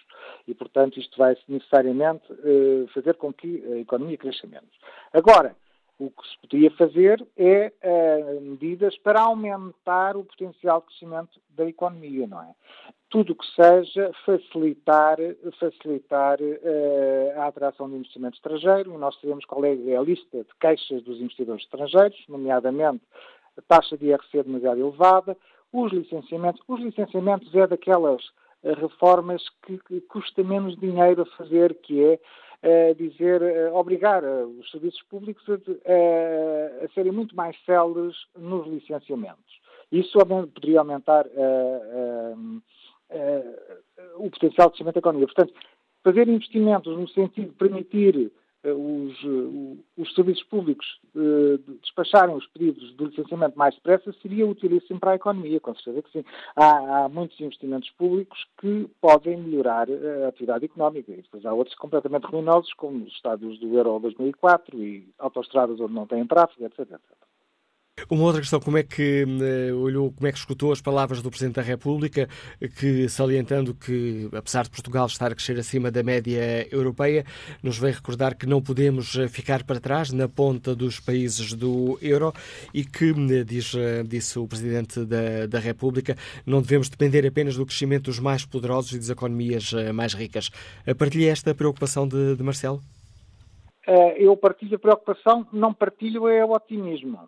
E, 0.47 0.53
portanto, 0.53 0.99
isto 0.99 1.17
vai 1.17 1.36
necessariamente 1.47 2.32
uh, 2.32 2.88
fazer 2.93 3.15
com 3.15 3.34
que 3.34 3.63
a 3.73 3.78
economia 3.80 4.17
cresça 4.17 4.45
menos. 4.45 4.69
Agora, 5.11 5.55
o 5.98 6.10
que 6.10 6.28
se 6.28 6.38
poderia 6.41 6.72
fazer 6.72 7.26
é 7.38 7.72
uh, 7.84 8.41
medidas 8.41 8.98
para 8.98 9.22
aumentar 9.22 10.18
o 10.18 10.26
potencial 10.26 10.82
de 10.82 10.88
crescimento 10.88 11.39
da 11.50 11.66
economia, 11.66 12.28
não 12.28 12.41
é? 12.41 12.54
Tudo 13.10 13.32
o 13.32 13.36
que 13.36 13.46
seja 13.56 14.12
facilitar, 14.26 15.18
facilitar 15.58 16.39
uh, 16.41 17.39
a 17.39 17.48
atração 17.48 17.89
de 17.89 17.96
investimento 17.96 18.36
estrangeiro, 18.36 18.93
e 18.93 18.98
nós 18.98 19.18
sabemos 19.22 19.46
qual 19.46 19.64
é 19.64 19.72
a 19.72 20.02
lista 20.02 20.38
de 20.38 20.56
queixas 20.60 21.02
dos 21.04 21.20
investidores 21.22 21.64
estrangeiros, 21.64 22.22
nomeadamente 22.28 23.02
a 23.58 23.62
taxa 23.62 23.98
de 23.98 24.08
IRC 24.08 24.43
demasiado 24.43 24.82
elevada, 24.82 25.38
os 25.72 25.93
licenciamentos. 25.93 26.62
Os 26.68 26.82
licenciamentos 26.82 27.56
é 27.56 27.66
daquelas 27.66 28.22
uh, 28.64 28.74
reformas 28.74 29.41
que, 29.66 29.78
que 29.88 30.02
custa 30.02 30.43
menos 30.43 30.78
dinheiro 30.78 31.22
a 31.22 31.38
fazer, 31.38 31.74
que 31.76 32.04
é 32.04 32.20
dizer, 32.97 33.41
obrigar 33.74 34.24
os 34.24 34.70
serviços 34.72 35.01
públicos 35.03 35.43
a, 35.49 36.86
a, 36.86 36.89
serem 36.93 37.12
muito 37.12 37.36
mais 37.36 37.56
céleres 37.66 38.16
nos 38.38 38.68
licenciamentos. 38.68 39.60
Isso 39.91 40.18
poderia 40.53 40.80
aumentar 40.80 41.26
o 44.18 44.30
potencial 44.30 44.68
de 44.68 44.74
crescimento 44.74 44.95
da 44.95 44.99
economia. 44.99 45.28
Portanto, 45.28 45.53
fazer 46.06 46.28
investimentos 46.28 46.95
no 46.95 47.08
sentido 47.10 47.49
de 47.49 47.56
permitir 47.56 48.16
eh, 48.16 48.45
os, 48.72 49.13
eh, 49.24 49.82
os, 49.97 50.13
serviços 50.13 50.43
públicos 50.43 50.86
uh, 51.16 51.57
despacharem 51.82 52.36
os 52.36 52.47
pedidos 52.47 52.95
de 52.95 53.05
licenciamento 53.05 53.57
mais 53.57 53.76
depressa 53.76 54.13
seria 54.22 54.47
utilíssimo 54.47 54.99
para 54.99 55.11
a 55.11 55.16
economia, 55.16 55.59
com 55.59 55.74
certeza 55.76 56.01
que 56.01 56.11
sim. 56.11 56.26
Há, 56.55 57.05
há 57.05 57.09
muitos 57.09 57.39
investimentos 57.39 57.89
públicos 57.91 58.45
que 58.59 58.89
podem 59.01 59.38
melhorar 59.38 59.88
a 59.89 60.28
atividade 60.28 60.66
económica 60.66 61.11
e 61.11 61.22
depois 61.22 61.45
há 61.45 61.53
outros 61.53 61.76
completamente 61.78 62.26
ruinosos, 62.26 62.74
como 62.74 63.03
os 63.03 63.13
estados 63.13 63.59
do 63.59 63.76
Euro 63.76 63.99
2004 63.99 64.82
e 64.82 65.07
autoestradas 65.20 65.80
onde 65.80 65.93
não 65.93 66.07
têm 66.07 66.26
tráfego, 66.26 66.66
etc. 66.66 66.80
etc. 66.80 67.24
Uma 68.10 68.24
outra 68.24 68.41
questão, 68.41 68.60
como 68.60 68.78
é 68.78 68.84
que 68.84 69.24
uh, 69.24 69.78
olhou, 69.78 70.12
como 70.12 70.28
é 70.28 70.32
que 70.32 70.38
escutou 70.38 70.72
as 70.72 70.82
palavras 70.82 71.22
do 71.22 71.30
Presidente 71.30 71.56
da 71.56 71.62
República, 71.62 72.28
que 72.78 73.08
salientando 73.08 73.74
que, 73.74 74.30
apesar 74.34 74.64
de 74.64 74.70
Portugal 74.70 75.08
estar 75.08 75.32
a 75.32 75.36
crescer 75.36 75.58
acima 75.58 75.89
da 75.89 76.04
média 76.04 76.68
europeia, 76.70 77.26
nos 77.64 77.78
vem 77.80 77.93
recordar 77.93 78.36
que 78.36 78.46
não 78.46 78.62
podemos 78.62 79.16
eh, 79.18 79.30
ficar 79.30 79.64
para 79.64 79.80
trás 79.80 80.12
na 80.12 80.28
ponta 80.28 80.76
dos 80.76 81.00
países 81.00 81.54
do 81.54 81.98
euro 82.02 82.34
e 82.74 82.84
que, 82.84 83.12
uh, 83.12 83.46
diz, 83.46 83.74
disse 84.06 84.38
o 84.39 84.48
Presidente 84.48 85.06
da, 85.06 85.48
da, 85.48 85.60
República, 85.60 86.18
não 86.46 86.62
devemos 86.62 86.89
depender 86.89 87.26
apenas 87.26 87.56
do 87.56 87.66
crescimento 87.66 88.04
dos 88.04 88.20
mais 88.20 88.46
poderosos 88.46 88.91
e 88.91 89.00
das 89.00 89.10
economias 89.10 89.72
mais 89.93 90.14
ricas. 90.14 90.52
Partilha 90.98 91.32
esta 91.32 91.56
preocupação 91.56 92.08
de, 92.08 92.36
de 92.36 92.43
Marcelo? 92.43 92.82
eu 94.18 94.36
partilho 94.36 94.76
a 94.76 94.80
preocupação, 94.80 95.46
não 95.54 95.72
partilho 95.72 96.28
é 96.28 96.43
o 96.43 96.52
otimismo 96.52 97.20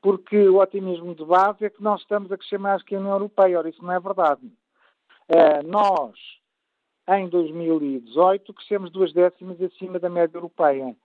porque 0.00 0.48
o 0.48 0.60
otimismo 0.60 1.14
de 1.14 1.24
base 1.24 1.64
é 1.64 1.70
que 1.70 1.82
nós 1.82 2.00
estamos 2.00 2.32
a 2.32 2.38
crescer 2.38 2.58
mais 2.58 2.82
que 2.82 2.94
a 2.94 2.98
União 2.98 3.12
Europeia. 3.12 3.58
Ora, 3.58 3.68
isso 3.68 3.82
não 3.82 3.92
é 3.92 4.00
verdade. 4.00 4.46
Uh, 5.28 5.66
nós, 5.66 6.16
em 7.08 7.28
2018, 7.28 8.52
crescemos 8.54 8.90
duas 8.90 9.12
décimas 9.12 9.60
acima 9.60 9.98
da 9.98 10.08
média 10.08 10.36
europeia. 10.36 10.96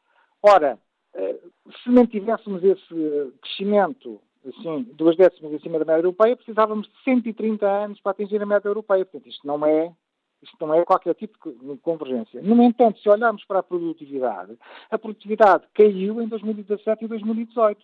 Ora, 0.41 0.79
uh, 1.13 1.73
se 1.83 1.89
mantivéssemos 1.89 2.63
esse 2.63 3.33
crescimento, 3.41 4.21
assim, 4.47 4.83
duas 4.93 5.17
décimas 5.17 5.53
acima 5.53 5.79
da 5.79 5.85
média 5.85 6.01
europeia, 6.01 6.35
precisávamos 6.35 6.87
de 6.87 7.03
130 7.03 7.67
anos 7.67 7.99
para 7.99 8.13
atingir 8.13 8.41
a 8.41 8.45
média 8.45 8.69
europeia. 8.69 9.05
Portanto, 9.05 9.29
isto 9.29 9.45
não 9.45 9.65
é 9.65 9.91
isto 10.45 10.65
não 10.65 10.73
é 10.73 10.85
qualquer 10.85 11.15
tipo 11.15 11.37
de 11.49 11.77
convergência. 11.77 12.41
No 12.41 12.61
entanto, 12.61 12.99
se 12.99 13.09
olharmos 13.09 13.43
para 13.45 13.59
a 13.59 13.63
produtividade, 13.63 14.57
a 14.91 14.97
produtividade 14.97 15.65
caiu 15.73 16.21
em 16.21 16.27
2017 16.27 17.05
e 17.05 17.07
2018. 17.07 17.83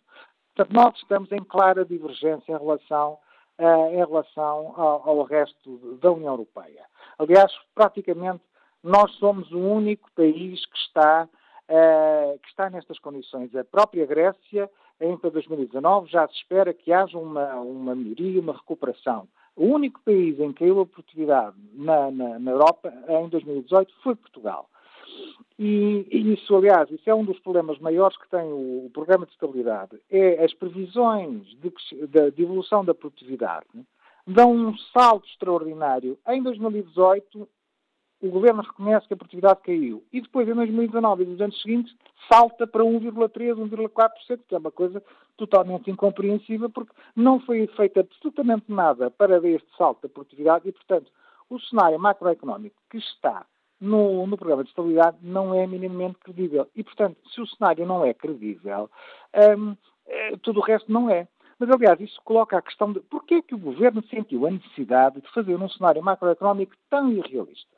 Portanto, 0.56 0.76
nós 0.76 0.96
estamos 0.98 1.32
em 1.32 1.44
clara 1.44 1.86
divergência 1.86 2.52
em 2.52 2.58
relação, 2.58 3.18
uh, 3.60 3.94
em 3.94 4.06
relação 4.06 4.74
ao, 4.76 5.10
ao, 5.10 5.24
resto 5.24 5.98
da 6.02 6.12
União 6.12 6.34
Europeia. 6.34 6.86
Aliás, 7.18 7.52
praticamente, 7.74 8.44
nós 8.84 9.12
somos 9.16 9.52
o 9.52 9.60
único 9.60 10.10
país 10.14 10.66
que 10.66 10.78
está, 10.78 11.28
uh, 11.70 12.40
que 12.40 12.50
está 12.50 12.70
nestas 12.70 13.00
condições. 13.00 13.56
A 13.56 13.64
própria 13.64 14.06
Grécia, 14.06 14.70
em 15.00 15.16
2019, 15.16 16.10
já 16.10 16.28
se 16.28 16.36
espera 16.36 16.74
que 16.74 16.92
haja 16.92 17.18
uma, 17.18 17.56
uma 17.56 17.96
melhoria, 17.96 18.42
uma 18.42 18.54
recuperação. 18.54 19.28
O 19.56 19.66
único 19.66 20.02
país 20.02 20.40
em 20.40 20.52
que 20.52 20.60
caiu 20.60 20.82
a 20.82 20.86
produtividade 20.86 21.56
na, 21.74 22.12
na, 22.12 22.40
na 22.40 22.52
Europa 22.52 22.94
em 23.08 23.30
2018 23.30 23.94
foi 24.02 24.16
Portugal. 24.16 24.70
E, 25.64 26.08
e, 26.10 26.34
isso, 26.34 26.56
aliás, 26.56 26.90
isso 26.90 27.08
é 27.08 27.14
um 27.14 27.24
dos 27.24 27.38
problemas 27.38 27.78
maiores 27.78 28.18
que 28.18 28.28
tem 28.32 28.52
o, 28.52 28.88
o 28.88 28.90
programa 28.92 29.28
de 29.28 29.34
estabilidade. 29.34 29.96
É 30.10 30.44
as 30.44 30.52
previsões 30.56 31.46
de, 31.60 31.72
de, 32.08 32.32
de, 32.32 32.42
evolução 32.42 32.84
da 32.84 32.96
produtividade 32.96 33.68
dão 34.26 34.52
um 34.52 34.76
salto 34.92 35.28
extraordinário. 35.28 36.18
Em 36.28 36.42
2018, 36.42 37.48
o 38.24 38.30
governo 38.30 38.64
reconhece 38.64 39.08
que 39.08 39.14
a 39.14 39.18
produtividade 39.18 39.62
caiu. 39.62 40.04
E 40.12 40.20
depois, 40.20 40.50
em 40.50 40.56
2019 40.56 41.22
e 41.22 41.28
nos 41.28 41.40
anos 41.40 41.62
seguintes, 41.62 41.96
salta 42.28 42.66
para 42.66 42.84
1,3%, 42.84 43.54
1,4%, 43.54 44.40
que 44.48 44.56
é 44.56 44.58
uma 44.58 44.72
coisa 44.72 45.04
totalmente 45.38 45.92
incompreensível, 45.92 46.72
porque 46.72 46.94
não 47.16 47.40
foi 47.40 47.68
feito 47.68 48.00
absolutamente 48.00 48.66
nada 48.68 49.12
para 49.12 49.38
este 49.48 49.70
salto 49.78 50.02
da 50.02 50.10
produtividade 50.10 50.68
e, 50.68 50.72
portanto, 50.72 51.12
o 51.52 51.60
cenário 51.60 52.00
macroeconómico 52.00 52.82
que 52.90 52.98
está 52.98 53.46
no, 53.82 54.26
no, 54.28 54.38
programa 54.38 54.64
de 54.64 54.70
estabilidade 54.70 55.18
não 55.22 55.54
é 55.54 55.66
minimamente 55.66 56.20
credível. 56.20 56.70
E, 56.76 56.84
portanto, 56.84 57.18
se 57.34 57.42
o 57.42 57.48
cenário 57.48 57.86
não 57.86 58.06
é 58.06 58.14
credível, 58.14 58.90
hum, 59.58 59.76
é, 60.06 60.38
tudo 60.38 60.60
o 60.60 60.64
resto 60.64 60.92
não 60.92 61.10
é. 61.10 61.28
Mas, 61.58 61.70
aliás, 61.70 62.00
isso 62.00 62.22
coloca 62.24 62.58
a 62.58 62.62
questão 62.62 62.94
de 62.94 63.00
porquê 63.02 63.36
é 63.36 63.42
que 63.42 63.56
o 63.56 63.60
governo 63.60 64.04
sentiu 64.08 64.48
a 64.48 64.52
necessidade 64.52 65.22
de 65.22 65.32
fazer 65.32 65.56
um 65.56 65.70
cenário 65.70 66.02
macroeconómico 66.02 66.76
tão 66.90 67.12
irrealista? 67.12 67.76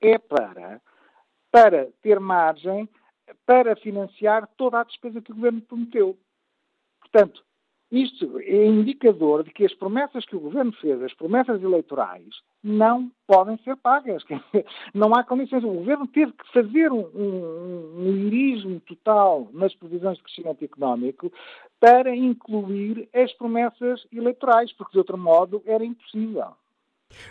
É 0.00 0.18
para, 0.18 0.80
para 1.50 1.88
ter 2.02 2.20
margem 2.20 2.88
para 3.46 3.76
financiar 3.76 4.48
toda 4.56 4.80
a 4.80 4.84
despesa 4.84 5.20
que 5.20 5.32
o 5.32 5.34
governo 5.34 5.60
prometeu. 5.62 6.18
Portanto, 7.00 7.44
isto 7.90 8.38
é 8.38 8.66
indicador 8.66 9.42
de 9.42 9.50
que 9.50 9.64
as 9.64 9.74
promessas 9.74 10.24
que 10.24 10.36
o 10.36 10.40
governo 10.40 10.72
fez, 10.80 11.02
as 11.02 11.12
promessas 11.14 11.60
eleitorais, 11.60 12.28
não 12.62 13.10
podem 13.26 13.58
ser 13.64 13.76
pagas. 13.76 14.22
Não 14.94 15.14
há 15.14 15.24
condições. 15.24 15.64
O 15.64 15.72
governo 15.72 16.06
teve 16.06 16.32
que 16.32 16.52
fazer 16.52 16.92
um, 16.92 17.06
um, 17.14 18.28
um 18.66 18.80
total 18.80 19.48
nas 19.52 19.74
previsões 19.74 20.18
de 20.18 20.24
crescimento 20.24 20.64
económico 20.64 21.32
para 21.78 22.14
incluir 22.14 23.08
as 23.14 23.32
promessas 23.32 24.06
eleitorais, 24.12 24.72
porque 24.72 24.92
de 24.92 24.98
outro 24.98 25.18
modo 25.18 25.62
era 25.66 25.84
impossível. 25.84 26.52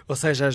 Ou 0.07 0.15
seja, 0.15 0.49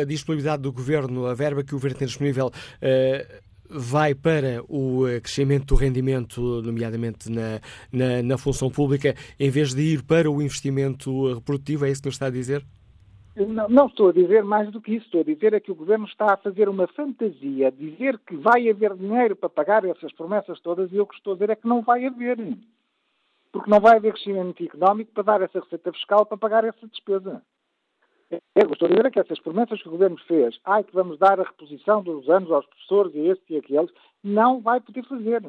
a, 0.00 0.04
disponibilidade 0.04 0.62
do 0.62 0.72
governo, 0.72 1.26
a 1.26 1.34
verba 1.34 1.64
que 1.64 1.72
o 1.72 1.76
governo 1.76 1.98
tem 1.98 2.06
disponível, 2.06 2.46
uh 2.46 3.49
vai 3.70 4.14
para 4.14 4.62
o 4.68 5.06
eh, 5.06 5.20
crescimento 5.20 5.66
do 5.66 5.74
rendimento, 5.74 6.40
nomeadamente 6.62 7.30
na, 7.30 7.60
na, 7.92 8.22
na, 8.22 8.38
função 8.38 8.70
pública, 8.70 9.14
em 9.38 9.48
vez 9.48 9.72
de 9.72 9.80
ir 9.82 10.02
para 10.02 10.30
o 10.30 10.42
investimento 10.42 11.34
reprodutivo? 11.34 11.86
É 11.86 11.90
isso 11.90 12.02
que 12.02 12.08
nos 12.08 12.16
está 12.16 12.26
a 12.26 12.30
dizer? 12.30 12.64
Não, 13.36 13.68
não, 13.68 13.86
estou 13.86 14.08
a 14.08 14.12
dizer 14.12 14.42
mais 14.42 14.70
do 14.70 14.80
que 14.80 14.96
isso. 14.96 15.06
Estou 15.06 15.20
a 15.20 15.24
dizer 15.24 15.54
é 15.54 15.60
que 15.60 15.70
o 15.70 15.74
Governo 15.74 16.04
está 16.06 16.34
a 16.34 16.36
fazer 16.36 16.68
uma 16.68 16.88
fantasia, 16.88 17.70
dizer 17.70 18.18
que 18.26 18.36
vai 18.36 18.68
haver 18.68 18.94
dinheiro 18.96 19.36
para 19.36 19.48
pagar 19.48 19.84
essas 19.84 20.12
promessas 20.12 20.60
todas, 20.60 20.90
e 20.92 20.96
eu 20.96 21.06
que 21.06 21.14
estou 21.14 21.32
a 21.32 21.36
dizer 21.36 21.50
é 21.50 21.56
que 21.56 21.68
não 21.68 21.82
vai 21.82 22.04
haver. 22.04 22.36
Porque 23.52 23.70
não 23.70 23.80
vai 23.80 23.96
haver 23.96 24.12
crescimento 24.12 24.62
económico 24.62 25.12
para 25.12 25.22
dar 25.22 25.42
essa 25.42 25.60
receita 25.60 25.92
fiscal 25.92 26.26
para 26.26 26.36
pagar 26.36 26.64
essa 26.64 26.86
despesa. 26.86 27.42
Eu 28.30 28.70
estou 28.72 28.86
a 28.86 28.90
dizer 28.90 29.06
é 29.06 29.10
que 29.10 29.18
essas 29.18 29.40
promessas 29.40 29.82
que 29.82 29.88
o 29.88 29.92
Governo 29.92 30.16
fez, 30.28 30.58
ai, 30.64 30.84
que 30.84 30.94
vamos 30.94 31.18
dar 31.18 31.40
a 31.40 31.44
reposição 31.44 32.02
dos 32.02 32.28
anos 32.28 32.50
aos 32.50 32.64
professores 32.66 33.12
e 33.14 33.28
estes 33.28 33.50
e 33.50 33.56
aqueles, 33.56 33.90
não 34.22 34.60
vai 34.60 34.80
poder 34.80 35.04
fazer. 35.04 35.42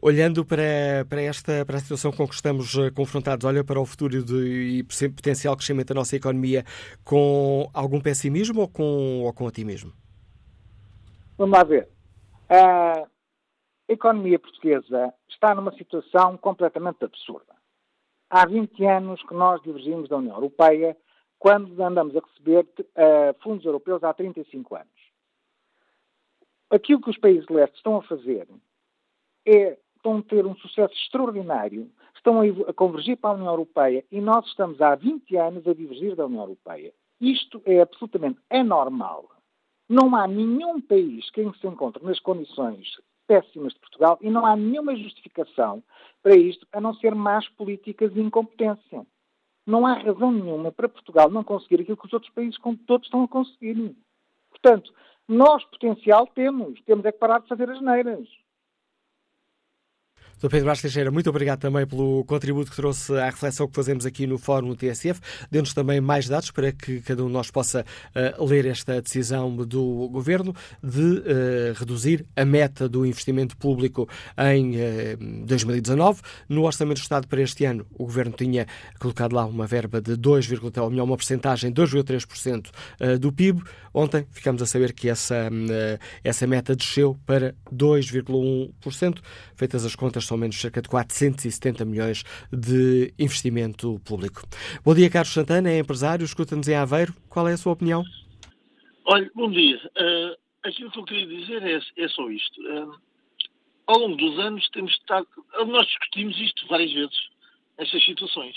Olhando 0.00 0.44
para, 0.44 1.04
para, 1.08 1.20
esta 1.20 1.64
para 1.66 1.76
a 1.76 1.80
situação 1.80 2.12
com 2.12 2.26
que 2.26 2.34
estamos 2.34 2.74
eh, 2.78 2.90
confrontados, 2.90 3.44
olha 3.44 3.64
para 3.64 3.80
o 3.80 3.84
futuro 3.84 4.24
de, 4.24 4.78
e 4.78 4.82
potencial 5.10 5.56
crescimento 5.56 5.88
da 5.88 5.94
nossa 5.94 6.16
economia 6.16 6.64
com 7.04 7.68
algum 7.74 8.00
pessimismo 8.00 8.62
ou 8.62 8.68
com, 8.68 9.24
ou 9.24 9.32
com 9.34 9.44
otimismo? 9.44 9.92
Vamos 11.36 11.58
lá 11.58 11.64
ver. 11.64 11.88
A 12.48 13.06
economia 13.88 14.38
portuguesa 14.38 15.12
está 15.28 15.54
numa 15.54 15.72
situação 15.72 16.36
completamente 16.38 17.04
absurda. 17.04 17.59
Há 18.30 18.46
20 18.46 18.86
anos 18.86 19.20
que 19.24 19.34
nós 19.34 19.60
divergimos 19.60 20.08
da 20.08 20.16
União 20.16 20.36
Europeia, 20.36 20.96
quando 21.36 21.82
andamos 21.82 22.16
a 22.16 22.20
receber 22.20 22.64
uh, 22.78 23.42
fundos 23.42 23.64
europeus 23.64 24.04
há 24.04 24.14
35 24.14 24.76
anos. 24.76 24.88
aquilo 26.70 27.00
que 27.00 27.10
os 27.10 27.18
países 27.18 27.44
de 27.46 27.52
leste 27.52 27.74
estão 27.74 27.96
a 27.96 28.02
fazer 28.02 28.46
é, 29.44 29.76
estão 29.96 30.18
a 30.18 30.22
ter 30.22 30.46
um 30.46 30.54
sucesso 30.56 30.94
extraordinário, 30.94 31.90
estão 32.14 32.40
a, 32.40 32.72
convergir 32.72 33.16
para 33.16 33.30
a 33.30 33.34
União 33.34 33.52
Europeia 33.52 34.04
e 34.12 34.20
nós 34.20 34.46
estamos 34.46 34.80
há 34.80 34.94
20 34.94 35.36
anos 35.36 35.66
a 35.66 35.74
divergir 35.74 36.14
da 36.14 36.26
União 36.26 36.42
Europeia. 36.42 36.92
Isto 37.20 37.60
é 37.64 37.80
absolutamente 37.80 38.38
anormal. 38.48 39.28
Não 39.88 40.14
há 40.14 40.28
nenhum 40.28 40.80
país 40.80 41.28
que 41.30 41.42
se 41.58 41.66
encontre 41.66 42.04
nas 42.04 42.20
condições 42.20 42.96
péssimas 43.30 43.72
de 43.72 43.78
Portugal 43.78 44.18
e 44.20 44.28
não 44.28 44.44
há 44.44 44.56
nenhuma 44.56 44.96
justificação 44.96 45.80
para 46.20 46.34
isto 46.34 46.66
a 46.72 46.80
não 46.80 46.92
ser 46.94 47.14
más 47.14 47.48
políticas 47.50 48.10
e 48.16 48.20
incompetência. 48.20 49.06
Não 49.64 49.86
há 49.86 49.92
razão 49.92 50.32
nenhuma 50.32 50.72
para 50.72 50.88
Portugal 50.88 51.30
não 51.30 51.44
conseguir 51.44 51.80
aquilo 51.80 51.96
que 51.96 52.06
os 52.06 52.12
outros 52.12 52.32
países 52.32 52.58
todos 52.88 53.06
estão 53.06 53.22
a 53.22 53.28
conseguir. 53.28 53.94
Portanto, 54.50 54.92
nós 55.28 55.62
potencial 55.66 56.26
temos, 56.26 56.82
temos 56.82 57.04
é 57.04 57.12
que 57.12 57.18
parar 57.18 57.38
de 57.38 57.46
fazer 57.46 57.70
as 57.70 57.80
neiras. 57.80 58.26
Sr. 60.40 60.48
Pedro 60.48 60.66
Vaz 60.68 60.80
Teixeira, 60.80 61.10
muito 61.10 61.28
obrigado 61.28 61.58
também 61.58 61.86
pelo 61.86 62.24
contributo 62.24 62.70
que 62.70 62.76
trouxe 62.76 63.14
à 63.14 63.26
reflexão 63.26 63.68
que 63.68 63.74
fazemos 63.74 64.06
aqui 64.06 64.26
no 64.26 64.38
Fórum 64.38 64.74
TSF. 64.74 65.20
Dê-nos 65.50 65.74
também 65.74 66.00
mais 66.00 66.30
dados 66.30 66.50
para 66.50 66.72
que 66.72 67.02
cada 67.02 67.22
um 67.22 67.26
de 67.26 67.32
nós 67.34 67.50
possa 67.50 67.84
uh, 68.38 68.44
ler 68.46 68.64
esta 68.64 69.02
decisão 69.02 69.54
do 69.54 70.08
Governo 70.08 70.54
de 70.82 71.02
uh, 71.02 71.22
reduzir 71.76 72.24
a 72.34 72.42
meta 72.46 72.88
do 72.88 73.04
investimento 73.04 73.54
público 73.54 74.08
em 74.38 74.76
uh, 74.76 74.78
eh, 74.78 75.16
2019. 75.44 76.22
No 76.48 76.62
Orçamento 76.62 77.00
do 77.00 77.02
Estado 77.02 77.28
para 77.28 77.42
este 77.42 77.66
ano, 77.66 77.84
o 77.92 78.04
Governo 78.06 78.32
tinha 78.32 78.66
colocado 78.98 79.34
lá 79.34 79.44
uma 79.44 79.66
verba 79.66 80.00
de 80.00 80.16
2, 80.16 80.48
ou 80.78 80.90
melhor, 80.90 81.04
uma 81.04 81.18
porcentagem 81.18 81.70
de 81.70 81.82
2,3% 81.82 82.70
do 83.18 83.30
PIB. 83.30 83.62
Ontem 83.92 84.26
ficamos 84.30 84.62
a 84.62 84.66
saber 84.66 84.94
que 84.94 85.08
essa, 85.08 85.50
essa 86.24 86.46
meta 86.46 86.74
desceu 86.74 87.18
para 87.26 87.54
2,1%. 87.70 89.18
Feitas 89.54 89.84
as 89.84 89.94
contas, 89.94 90.29
são 90.30 90.38
menos 90.38 90.60
cerca 90.60 90.80
de 90.80 90.88
470 90.88 91.84
milhões 91.84 92.22
de 92.52 93.12
investimento 93.18 94.00
público. 94.04 94.42
Bom 94.84 94.94
dia, 94.94 95.10
Carlos 95.10 95.32
Santana, 95.32 95.68
é 95.68 95.80
empresário, 95.80 96.24
escuta-nos 96.24 96.68
em 96.68 96.76
Aveiro. 96.76 97.12
Qual 97.28 97.48
é 97.48 97.52
a 97.52 97.56
sua 97.56 97.72
opinião? 97.72 98.04
Olha, 99.06 99.28
bom 99.34 99.50
dia. 99.50 99.76
Uh, 99.98 100.36
aquilo 100.62 100.90
que 100.92 100.98
eu 101.00 101.04
queria 101.04 101.26
dizer 101.26 101.62
é, 101.64 101.80
é 102.04 102.08
só 102.08 102.30
isto. 102.30 102.60
Uh, 102.62 102.94
ao 103.88 103.98
longo 103.98 104.16
dos 104.16 104.38
anos 104.38 104.68
temos 104.70 104.92
estado. 104.92 105.26
Nós 105.66 105.86
discutimos 105.88 106.38
isto 106.38 106.64
várias 106.68 106.92
vezes, 106.92 107.18
estas 107.76 108.04
situações. 108.04 108.54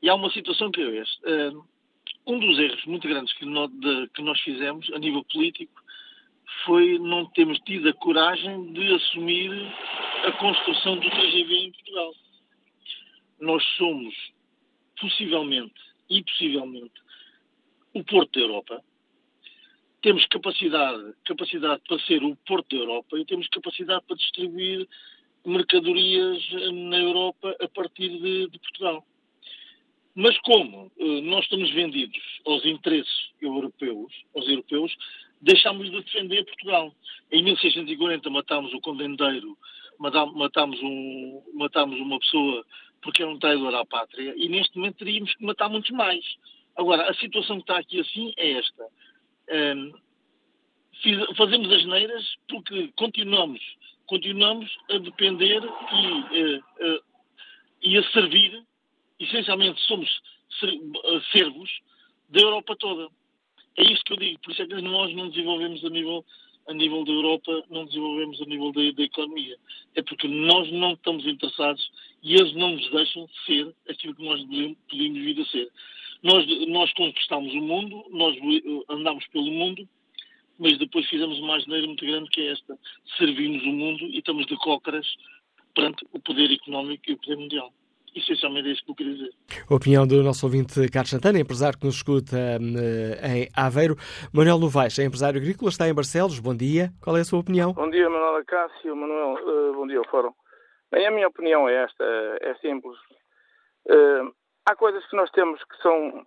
E 0.00 0.08
há 0.08 0.14
uma 0.14 0.30
situação 0.30 0.70
que 0.70 0.80
é 0.80 0.96
esta. 1.00 1.52
Uh, 1.52 1.64
um 2.26 2.38
dos 2.38 2.58
erros 2.58 2.82
muito 2.86 3.06
grandes 3.06 3.34
que, 3.34 3.44
no, 3.44 3.68
de, 3.68 4.08
que 4.14 4.22
nós 4.22 4.40
fizemos 4.40 4.90
a 4.94 4.98
nível 4.98 5.22
político 5.30 5.83
foi 6.64 6.98
não 6.98 7.26
termos 7.26 7.58
tido 7.60 7.88
a 7.88 7.94
coragem 7.94 8.72
de 8.72 8.94
assumir 8.94 9.50
a 10.26 10.32
construção 10.32 10.96
do 10.96 11.10
TGV 11.10 11.54
em 11.54 11.72
Portugal. 11.72 12.14
Nós 13.40 13.64
somos, 13.76 14.14
possivelmente 15.00 15.74
e 16.08 16.22
possivelmente, 16.22 16.94
o 17.92 18.04
Porto 18.04 18.38
da 18.38 18.40
Europa. 18.40 18.84
Temos 20.02 20.26
capacidade, 20.26 21.14
capacidade 21.24 21.82
para 21.88 21.98
ser 22.00 22.22
o 22.22 22.36
Porto 22.46 22.76
da 22.76 22.82
Europa 22.82 23.18
e 23.18 23.24
temos 23.24 23.48
capacidade 23.48 24.04
para 24.06 24.16
distribuir 24.16 24.88
mercadorias 25.44 26.42
na 26.72 26.98
Europa 26.98 27.56
a 27.60 27.68
partir 27.68 28.08
de, 28.08 28.48
de 28.48 28.58
Portugal. 28.58 29.04
Mas 30.14 30.38
como 30.40 30.92
uh, 30.96 31.20
nós 31.22 31.44
estamos 31.44 31.70
vendidos 31.72 32.22
aos 32.46 32.64
interesses 32.64 33.30
europeus, 33.40 34.12
aos 34.34 34.48
europeus, 34.48 34.96
deixámos 35.44 35.90
de 35.90 36.02
defender 36.02 36.44
Portugal. 36.44 36.92
Em 37.30 37.42
1640 37.42 38.30
matámos 38.30 38.72
o 38.72 38.80
condendeiro, 38.80 39.56
matámos, 39.98 40.80
um, 40.82 41.42
matámos 41.54 42.00
uma 42.00 42.18
pessoa 42.18 42.64
porque 43.02 43.22
era 43.22 43.30
um 43.30 43.38
traidor 43.38 43.74
à 43.74 43.84
pátria 43.84 44.34
e 44.36 44.48
neste 44.48 44.76
momento 44.76 44.96
teríamos 44.96 45.34
que 45.34 45.44
matar 45.44 45.68
muitos 45.68 45.90
mais. 45.90 46.24
Agora, 46.76 47.08
a 47.08 47.14
situação 47.14 47.56
que 47.56 47.62
está 47.62 47.78
aqui 47.78 48.00
assim 48.00 48.32
é 48.36 48.52
esta. 48.52 48.86
Um, 49.76 49.92
fiz, 51.02 51.18
fazemos 51.36 51.70
as 51.70 51.84
neiras 51.84 52.24
porque 52.48 52.90
continuamos, 52.96 53.60
continuamos 54.06 54.70
a 54.90 54.98
depender 54.98 55.62
e, 55.62 56.06
uh, 56.42 56.58
uh, 56.58 57.02
e 57.82 57.98
a 57.98 58.10
servir, 58.10 58.62
essencialmente 59.20 59.80
somos 59.82 60.08
servos 61.32 61.70
da 62.30 62.40
Europa 62.40 62.74
toda. 62.78 63.08
É 63.76 63.82
isto 63.82 64.04
que 64.04 64.12
eu 64.12 64.16
digo, 64.16 64.38
por 64.40 64.52
isso 64.52 64.62
é 64.62 64.66
que 64.66 64.80
nós 64.80 65.12
não 65.14 65.28
desenvolvemos 65.30 65.84
a 65.84 65.90
nível, 65.90 66.24
a 66.68 66.72
nível 66.72 67.04
da 67.04 67.12
Europa, 67.12 67.64
não 67.70 67.84
desenvolvemos 67.86 68.40
a 68.40 68.44
nível 68.44 68.72
da, 68.72 68.90
da 68.92 69.02
economia. 69.02 69.56
É 69.96 70.02
porque 70.02 70.28
nós 70.28 70.70
não 70.70 70.92
estamos 70.92 71.26
interessados 71.26 71.90
e 72.22 72.34
eles 72.34 72.54
não 72.54 72.70
nos 72.70 72.88
deixam 72.90 73.28
ser 73.46 73.74
aquilo 73.88 74.14
que 74.14 74.24
nós 74.24 74.40
podemos 74.42 75.22
vir 75.22 75.40
a 75.40 75.44
ser. 75.46 75.70
Nós, 76.22 76.46
nós 76.68 76.92
conquistamos 76.94 77.52
o 77.52 77.60
mundo, 77.60 78.04
nós 78.10 78.36
andamos 78.88 79.26
pelo 79.28 79.50
mundo, 79.50 79.88
mas 80.58 80.78
depois 80.78 81.06
fizemos 81.08 81.38
uma 81.40 81.56
asneira 81.56 81.86
muito 81.86 82.06
grande 82.06 82.30
que 82.30 82.42
é 82.42 82.52
esta. 82.52 82.78
Servimos 83.18 83.62
o 83.64 83.72
mundo 83.72 84.04
e 84.06 84.18
estamos 84.18 84.46
de 84.46 84.56
cócaras 84.56 85.06
perante 85.74 86.06
o 86.12 86.20
poder 86.20 86.50
económico 86.52 87.02
e 87.08 87.14
o 87.14 87.18
poder 87.18 87.36
mundial 87.36 87.72
essencialmente 88.14 88.68
é 88.68 88.72
isso 88.72 88.84
que 88.84 88.90
eu 88.90 88.94
queria 88.94 89.14
dizer. 89.14 89.30
A 89.68 89.74
opinião 89.74 90.06
do 90.06 90.22
nosso 90.22 90.46
ouvinte 90.46 90.88
Carlos 90.88 91.10
Santana, 91.10 91.38
empresário 91.38 91.78
que 91.78 91.84
nos 91.84 91.96
escuta 91.96 92.36
uh, 92.36 93.26
em 93.26 93.48
Aveiro. 93.56 93.96
Manuel 94.32 94.58
Novaes, 94.58 94.98
é 94.98 95.04
empresário 95.04 95.40
agrícola, 95.40 95.70
está 95.70 95.88
em 95.88 95.94
Barcelos. 95.94 96.38
Bom 96.38 96.54
dia. 96.54 96.90
Qual 97.02 97.16
é 97.16 97.20
a 97.20 97.24
sua 97.24 97.40
opinião? 97.40 97.72
Bom 97.72 97.90
dia, 97.90 98.08
Manuel 98.08 98.44
Cássio. 98.44 98.94
Manuel, 98.96 99.34
uh, 99.34 99.74
bom 99.74 99.86
dia 99.86 99.98
ao 99.98 100.08
Fórum. 100.08 100.32
Bem, 100.92 101.06
a 101.06 101.10
minha 101.10 101.28
opinião 101.28 101.68
é 101.68 101.84
esta, 101.84 102.04
é 102.40 102.54
simples. 102.56 102.96
Uh, 103.86 104.32
há 104.66 104.76
coisas 104.76 105.04
que 105.08 105.16
nós 105.16 105.30
temos 105.30 105.62
que 105.64 105.76
são, 105.82 106.26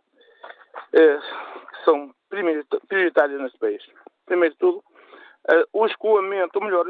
que 0.92 1.86
são 1.86 2.14
prioritárias 2.88 3.42
neste 3.42 3.58
país. 3.58 3.82
Primeiro 4.26 4.54
de 4.54 4.60
tudo, 4.60 4.84
o 5.72 5.86
escoamento, 5.86 6.60
ou 6.60 6.66
melhor, 6.66 6.86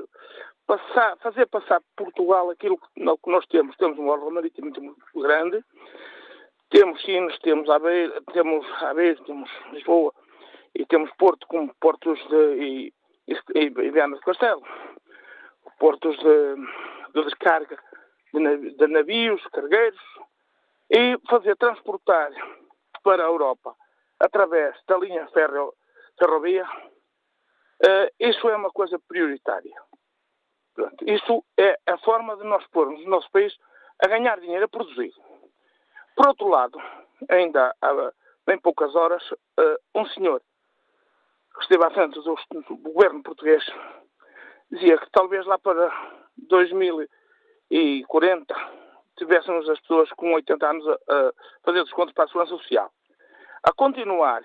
passar, 0.68 1.18
fazer 1.18 1.47
passar 1.47 1.82
Portugal 1.95 2.49
aquilo 2.49 2.78
que 2.78 3.01
nós 3.26 3.45
temos. 3.47 3.76
Temos 3.78 3.97
um 3.97 4.09
órgão 4.09 4.30
marítimo 4.30 4.72
muito 4.80 5.22
grande, 5.22 5.63
temos 6.70 7.01
Sines, 7.01 7.39
temos 7.39 7.70
Aveiro, 7.70 8.22
temos 8.34 8.65
temos 9.26 9.49
Lisboa 9.72 10.13
e 10.76 10.86
temos 10.86 11.09
Porto 11.18 11.47
como 11.47 11.74
portos 11.80 12.20
de, 12.28 12.36
e, 12.55 12.93
e, 13.28 13.34
e 13.55 13.70
Viana 13.91 14.18
de 14.18 14.22
Castelo, 14.22 14.61
portos 15.80 16.18
de, 16.18 16.55
de 17.13 17.24
descarga 17.24 17.80
de, 18.34 18.76
de 18.76 18.88
navios, 18.88 19.41
cargueiros 19.47 19.99
e 20.89 21.18
fazer 21.30 21.55
transportar 21.55 22.32
para 23.03 23.24
a 23.24 23.28
Europa 23.28 23.74
através 24.20 24.76
da 24.88 24.97
linha 24.97 25.28
ferro, 25.28 25.74
ferrovia, 26.20 26.65
uh, 26.65 28.09
isso 28.20 28.49
é 28.49 28.55
uma 28.55 28.72
coisa 28.72 28.99
prioritária. 29.07 29.87
Pronto, 30.78 31.04
isso 31.10 31.44
é 31.58 31.76
a 31.88 31.98
forma 31.98 32.38
de 32.38 32.44
nós 32.44 32.64
pormos 32.68 33.04
o 33.04 33.10
nosso 33.10 33.28
país 33.32 33.52
a 34.00 34.08
ganhar 34.08 34.40
dinheiro, 34.40 34.66
a 34.66 34.70
produzir. 34.70 35.12
Por 36.16 36.28
outro 36.28 36.48
lado, 36.48 36.80
ainda 37.28 37.76
há 37.82 38.14
bem 38.46 38.60
poucas 38.60 38.96
horas, 38.96 39.24
uh, 39.32 39.80
um 39.96 40.06
senhor 40.10 40.40
que 41.56 41.64
esteve 41.64 41.84
à 41.84 41.90
frente 41.90 42.22
do, 42.22 42.36
governo 42.78 43.24
português 43.24 43.66
dizia 44.70 45.00
que 45.00 45.10
talvez 45.10 45.48
lá 45.48 45.58
para 45.58 45.92
2040 46.48 48.56
tivéssemos 49.18 49.68
as 49.68 49.80
pessoas 49.80 50.12
com 50.12 50.32
80 50.32 50.64
anos 50.64 50.88
a 50.88 51.34
fazer 51.66 51.84
descontos 51.86 52.14
para 52.14 52.26
a 52.26 52.28
segurança 52.28 52.56
social. 52.56 52.94
A 53.64 53.74
continuar 53.74 54.44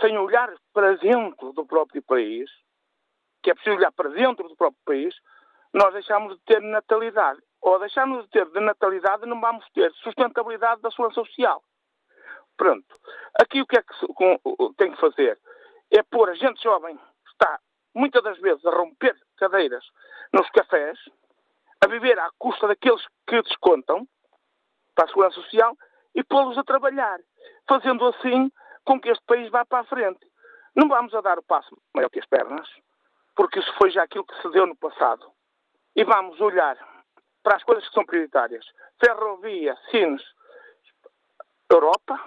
sem 0.00 0.16
olhar 0.16 0.50
para 0.72 0.96
dentro 0.96 1.52
do 1.52 1.66
próprio 1.66 2.02
país, 2.02 2.50
que 3.42 3.50
é 3.50 3.54
preciso 3.54 3.76
olhar 3.76 3.92
para 3.92 4.10
dentro 4.10 4.48
do 4.48 4.56
próprio 4.56 4.80
país, 4.84 5.14
nós 5.72 5.92
deixamos 5.92 6.36
de 6.36 6.44
ter 6.44 6.60
natalidade. 6.60 7.40
Ou 7.60 7.78
deixamos 7.78 8.24
de 8.24 8.30
ter 8.30 8.46
de 8.46 8.60
natalidade, 8.60 9.26
não 9.26 9.40
vamos 9.40 9.64
ter 9.70 9.92
sustentabilidade 10.02 10.80
da 10.80 10.90
segurança 10.90 11.22
social. 11.24 11.62
Pronto. 12.56 12.86
Aqui 13.40 13.60
o 13.60 13.66
que 13.66 13.78
é 13.78 13.82
que 13.82 13.94
tem 14.76 14.92
que 14.92 15.00
fazer? 15.00 15.38
É 15.90 16.02
pôr 16.02 16.30
a 16.30 16.34
gente 16.34 16.62
jovem, 16.62 16.96
que 16.96 17.30
está 17.32 17.58
muitas 17.94 18.22
das 18.22 18.38
vezes 18.38 18.64
a 18.64 18.70
romper 18.70 19.16
cadeiras 19.36 19.84
nos 20.32 20.48
cafés, 20.50 20.98
a 21.84 21.88
viver 21.88 22.18
à 22.18 22.30
custa 22.38 22.66
daqueles 22.66 23.04
que 23.26 23.42
descontam 23.42 24.06
para 24.94 25.04
a 25.04 25.08
segurança 25.08 25.40
social 25.40 25.76
e 26.14 26.24
pô-los 26.24 26.58
a 26.58 26.64
trabalhar, 26.64 27.18
fazendo 27.68 28.06
assim 28.06 28.50
com 28.84 29.00
que 29.00 29.10
este 29.10 29.24
país 29.24 29.50
vá 29.50 29.64
para 29.64 29.80
a 29.80 29.84
frente. 29.84 30.26
Não 30.74 30.88
vamos 30.88 31.14
a 31.14 31.20
dar 31.20 31.38
o 31.38 31.42
passo 31.42 31.76
maior 31.94 32.08
que 32.10 32.18
as 32.18 32.26
pernas, 32.26 32.68
porque 33.38 33.60
isso 33.60 33.72
foi 33.78 33.88
já 33.92 34.02
aquilo 34.02 34.26
que 34.26 34.42
se 34.42 34.50
deu 34.50 34.66
no 34.66 34.74
passado. 34.74 35.24
E 35.94 36.02
vamos 36.02 36.40
olhar 36.40 36.76
para 37.40 37.54
as 37.54 37.62
coisas 37.62 37.86
que 37.86 37.94
são 37.94 38.04
prioritárias. 38.04 38.66
Ferrovia, 38.98 39.78
Sines, 39.92 40.24
Europa, 41.70 42.20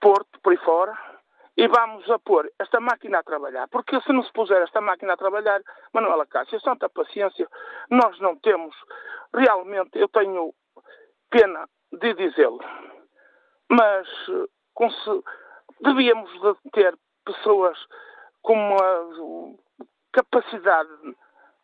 Porto, 0.00 0.40
por 0.40 0.52
aí 0.52 0.56
fora, 0.64 0.96
e 1.54 1.68
vamos 1.68 2.10
a 2.10 2.18
pôr 2.20 2.50
esta 2.58 2.80
máquina 2.80 3.18
a 3.18 3.22
trabalhar. 3.22 3.68
Porque 3.68 4.00
se 4.00 4.10
não 4.10 4.22
se 4.22 4.32
puser 4.32 4.62
esta 4.62 4.80
máquina 4.80 5.12
a 5.12 5.16
trabalhar, 5.18 5.60
Manuela 5.92 6.24
Cássio, 6.24 6.58
santa 6.62 6.88
paciência, 6.88 7.46
nós 7.90 8.18
não 8.18 8.34
temos, 8.36 8.74
realmente, 9.34 9.98
eu 9.98 10.08
tenho 10.08 10.54
pena 11.28 11.68
de 11.92 12.14
dizê-lo, 12.14 12.64
mas 13.70 14.08
com 14.72 14.90
se, 14.90 15.22
devíamos 15.82 16.30
de 16.32 16.70
ter 16.70 16.96
pessoas 17.26 17.78
com 18.40 18.54
uma 18.54 19.58
capacidade 20.12 20.88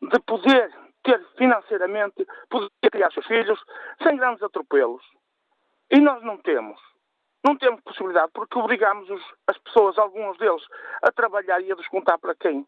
de 0.02 0.18
poder 0.20 0.72
ter 1.02 1.20
financeiramente, 1.36 2.26
poder 2.48 2.70
criar 2.90 3.12
seus 3.12 3.26
filhos 3.26 3.60
sem 4.02 4.16
grandes 4.16 4.42
atropelos. 4.42 5.02
E 5.90 6.00
nós 6.00 6.22
não 6.22 6.38
temos. 6.38 6.80
Não 7.44 7.56
temos 7.56 7.82
possibilidade, 7.82 8.32
porque 8.32 8.58
obrigamos 8.58 9.08
os, 9.10 9.22
as 9.46 9.58
pessoas, 9.58 9.98
alguns 9.98 10.38
deles, 10.38 10.62
a 11.02 11.12
trabalhar 11.12 11.60
e 11.60 11.70
a 11.70 11.74
descontar 11.74 12.18
para 12.18 12.34
quem 12.34 12.66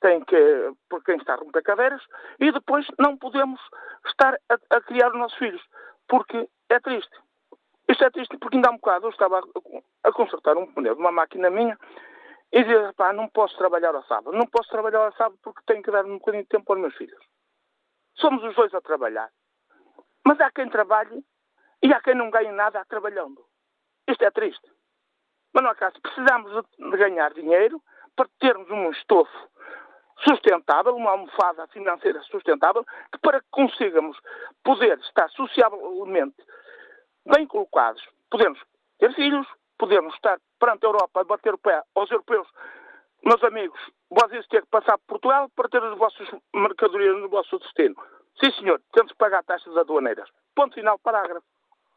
tem 0.00 0.22
que, 0.24 0.72
por 0.90 1.02
quem 1.04 1.16
está 1.16 1.34
a 1.34 1.36
romper 1.36 1.62
cadeiras, 1.62 2.02
e 2.40 2.50
depois 2.50 2.86
não 2.98 3.16
podemos 3.16 3.60
estar 4.04 4.34
a, 4.48 4.76
a, 4.76 4.80
criar 4.80 5.08
os 5.08 5.18
nossos 5.18 5.38
filhos, 5.38 5.62
porque 6.08 6.48
é 6.68 6.80
triste. 6.80 7.16
Isto 7.88 8.04
é 8.04 8.10
triste 8.10 8.36
porque 8.38 8.56
ainda 8.56 8.68
há 8.68 8.72
um 8.72 8.76
bocado 8.76 9.06
eu 9.06 9.10
estava 9.10 9.38
a, 9.38 10.08
a 10.08 10.12
consertar 10.12 10.56
um 10.56 10.66
pneu 10.66 10.96
de 10.96 11.00
uma 11.00 11.12
máquina 11.12 11.48
minha 11.48 11.78
e 12.52 12.62
dizia, 12.62 12.92
pá, 12.96 13.12
não 13.12 13.28
posso 13.28 13.56
trabalhar 13.56 13.94
ao 13.94 14.04
sábado, 14.04 14.36
não 14.36 14.46
posso 14.46 14.68
trabalhar 14.70 15.04
ao 15.04 15.12
sábado 15.12 15.38
porque 15.42 15.62
tenho 15.66 15.82
que 15.82 15.90
dar 15.90 16.04
um 16.04 16.18
bocadinho 16.18 16.44
de 16.44 16.48
tempo 16.48 16.72
aos 16.72 16.80
meus 16.80 16.94
filhos. 16.96 17.22
Somos 18.16 18.42
os 18.44 18.54
dois 18.54 18.72
a 18.74 18.80
trabalhar. 18.80 19.30
Mas 20.24 20.40
há 20.40 20.50
quem 20.50 20.68
trabalhe 20.68 21.24
e 21.82 21.92
há 21.92 22.00
quem 22.00 22.14
não 22.14 22.30
ganhe 22.30 22.50
nada 22.52 22.84
trabalhando. 22.86 23.44
Isto 24.08 24.24
é 24.24 24.30
triste. 24.30 24.70
Mas 25.52 25.62
não 25.62 25.70
acaso, 25.70 26.00
precisamos 26.00 26.64
de 26.78 26.96
ganhar 26.96 27.32
dinheiro 27.32 27.82
para 28.14 28.28
termos 28.38 28.70
um 28.70 28.90
estofo 28.90 29.48
sustentável, 30.24 30.96
uma 30.96 31.10
almofada 31.10 31.66
financeira 31.68 32.22
sustentável, 32.22 32.84
que 33.12 33.18
para 33.20 33.40
que 33.40 33.46
consigamos 33.50 34.18
poder 34.64 34.98
estar 35.00 35.28
socialmente 35.30 36.36
bem 37.26 37.46
colocados, 37.46 38.02
podemos 38.30 38.58
ter 38.98 39.14
filhos, 39.14 39.46
podemos 39.78 40.14
estar 40.14 40.38
perante 40.58 40.86
a 40.86 40.88
Europa 40.88 41.20
a 41.20 41.24
bater 41.24 41.54
o 41.54 41.58
pé 41.58 41.82
aos 41.94 42.10
europeus, 42.10 42.46
meus 43.22 43.42
amigos, 43.42 43.78
vocês 44.10 44.46
têm 44.48 44.60
que 44.60 44.68
passar 44.68 44.98
por 44.98 45.18
Portugal 45.18 45.50
para 45.54 45.68
ter 45.68 45.82
as 45.82 45.98
vossas 45.98 46.28
mercadorias 46.54 47.16
no 47.16 47.28
vosso 47.28 47.58
destino. 47.58 47.94
Sim, 48.38 48.52
senhor, 48.52 48.80
temos 48.92 49.12
que 49.12 49.18
pagar 49.18 49.42
taxas 49.44 49.76
aduaneiras. 49.76 50.28
Ponto 50.54 50.74
final, 50.74 50.98
parágrafo. 50.98 51.44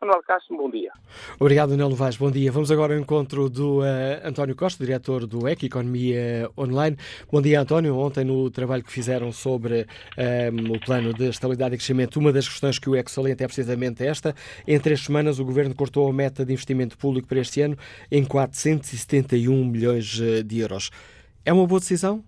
Manuel 0.02 0.24
Castro, 0.24 0.56
bom 0.56 0.70
dia. 0.70 0.92
Obrigado, 1.38 1.74
Anel 1.74 1.90
Vaz, 1.90 2.16
bom 2.16 2.32
dia. 2.32 2.50
Vamos 2.52 2.72
agora 2.72 2.94
ao 2.94 3.00
encontro 3.00 3.50
do 3.50 3.80
uh, 3.80 3.84
António 4.24 4.56
Costa, 4.56 4.86
diretor 4.86 5.28
do 5.28 5.46
EC, 5.46 5.64
Economia 5.64 6.50
Online. 6.58 6.96
Bom 7.30 7.42
dia, 7.42 7.60
António. 7.60 7.98
Ontem, 7.98 8.24
no 8.24 8.50
trabalho 8.50 8.82
que 8.82 8.92
fizeram 8.92 9.30
sobre 9.34 9.86
um, 10.18 10.22
ehm, 10.22 10.72
o 10.72 10.80
plano 10.80 11.14
de 11.14 11.28
estabilidade 11.28 11.76
e 11.76 11.78
crescimento, 11.78 12.18
uma 12.18 12.32
das 12.32 12.48
questões 12.48 12.80
que 12.80 12.90
o 12.90 12.96
EC 12.96 13.10
salienta 13.10 13.44
é 13.44 13.48
precisamente 13.48 14.06
esta. 14.06 14.34
Em 14.66 14.80
três 14.80 15.02
semanas, 15.02 15.38
o 15.38 15.44
Governo 15.44 15.76
cortou 15.76 16.08
a 16.08 16.14
meta 16.14 16.46
de 16.46 16.54
investimento 16.54 16.98
público 16.98 17.28
para 17.28 17.40
este 17.40 17.60
ano 17.60 17.78
em 18.10 18.24
471 18.24 19.66
milhões 19.66 20.18
eh, 20.22 20.44
de 20.44 20.60
euros. 20.60 20.92
É 21.44 21.52
uma 21.52 21.68
boa 21.68 21.80
decisão? 21.80 22.24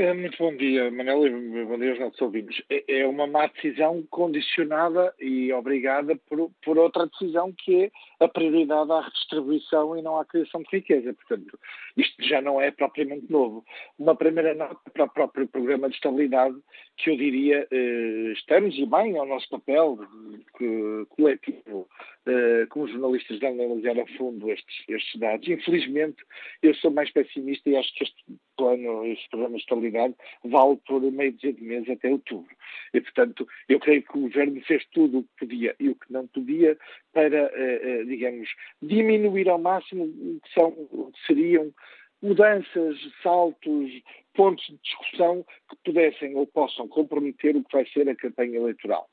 É, 0.00 0.14
muito 0.14 0.38
bom 0.38 0.56
dia, 0.56 0.90
Manela, 0.90 1.28
e 1.28 1.64
bom 1.66 1.78
dia 1.78 1.90
aos 1.90 2.00
nossos 2.00 2.22
ouvintes. 2.22 2.62
É, 2.70 3.00
é 3.00 3.06
uma 3.06 3.26
má 3.26 3.46
decisão 3.48 4.02
condicionada 4.08 5.14
e 5.20 5.52
obrigada 5.52 6.16
por, 6.26 6.50
por 6.64 6.78
outra 6.78 7.06
decisão 7.06 7.52
que 7.52 7.84
é 7.84 7.90
a 8.18 8.26
prioridade 8.26 8.90
à 8.90 9.02
redistribuição 9.02 9.98
e 9.98 10.00
não 10.00 10.18
à 10.18 10.24
criação 10.24 10.62
de 10.62 10.68
riqueza. 10.72 11.12
Portanto, 11.12 11.58
isto 11.98 12.24
já 12.24 12.40
não 12.40 12.58
é 12.58 12.70
propriamente 12.70 13.30
novo. 13.30 13.62
Uma 13.98 14.16
primeira 14.16 14.54
nota 14.54 14.78
para 14.90 15.04
o 15.04 15.10
próprio 15.10 15.46
programa 15.46 15.90
de 15.90 15.96
estabilidade, 15.96 16.56
que 16.96 17.10
eu 17.10 17.16
diria, 17.18 17.68
eh, 17.70 18.32
estamos 18.32 18.78
e 18.78 18.86
bem 18.86 19.18
ao 19.18 19.26
nosso 19.26 19.50
papel 19.50 19.98
que, 20.56 21.06
coletivo, 21.10 21.86
eh, 22.26 22.66
como 22.68 22.88
jornalistas, 22.88 23.38
de 23.38 23.46
analisar 23.46 23.98
a 23.98 24.06
fundo 24.16 24.50
estes, 24.50 24.84
estes 24.88 25.20
dados. 25.20 25.48
Infelizmente, 25.48 26.22
eu 26.62 26.74
sou 26.74 26.90
mais 26.90 27.10
pessimista 27.10 27.68
e 27.68 27.76
acho 27.76 27.94
que 27.94 28.04
este 28.04 28.24
plano, 28.56 29.06
este 29.06 29.28
programa 29.30 29.56
de 29.56 29.62
estabilidade, 29.62 29.89
vale 30.44 30.76
por 30.86 31.00
meio 31.00 31.32
de 31.32 31.52
mês 31.60 31.88
até 31.88 32.10
outubro. 32.10 32.54
E, 32.92 33.00
portanto, 33.00 33.46
eu 33.68 33.78
creio 33.78 34.02
que 34.02 34.18
o 34.18 34.22
governo 34.22 34.60
fez 34.62 34.84
tudo 34.92 35.18
o 35.18 35.22
que 35.22 35.46
podia 35.46 35.74
e 35.78 35.88
o 35.88 35.94
que 35.94 36.12
não 36.12 36.26
podia 36.26 36.76
para, 37.12 37.50
eh, 37.54 37.80
eh, 37.82 38.04
digamos, 38.04 38.48
diminuir 38.82 39.48
ao 39.48 39.58
máximo 39.58 40.04
o 40.04 40.40
que, 40.40 40.52
são, 40.52 40.68
o 40.68 41.10
que 41.12 41.26
seriam 41.26 41.72
mudanças, 42.22 42.96
saltos, 43.22 43.90
pontos 44.34 44.66
de 44.66 44.78
discussão 44.82 45.44
que 45.68 45.76
pudessem 45.84 46.34
ou 46.36 46.46
possam 46.46 46.86
comprometer 46.88 47.56
o 47.56 47.64
que 47.64 47.72
vai 47.72 47.86
ser 47.86 48.08
a 48.08 48.14
campanha 48.14 48.56
eleitoral. 48.56 49.08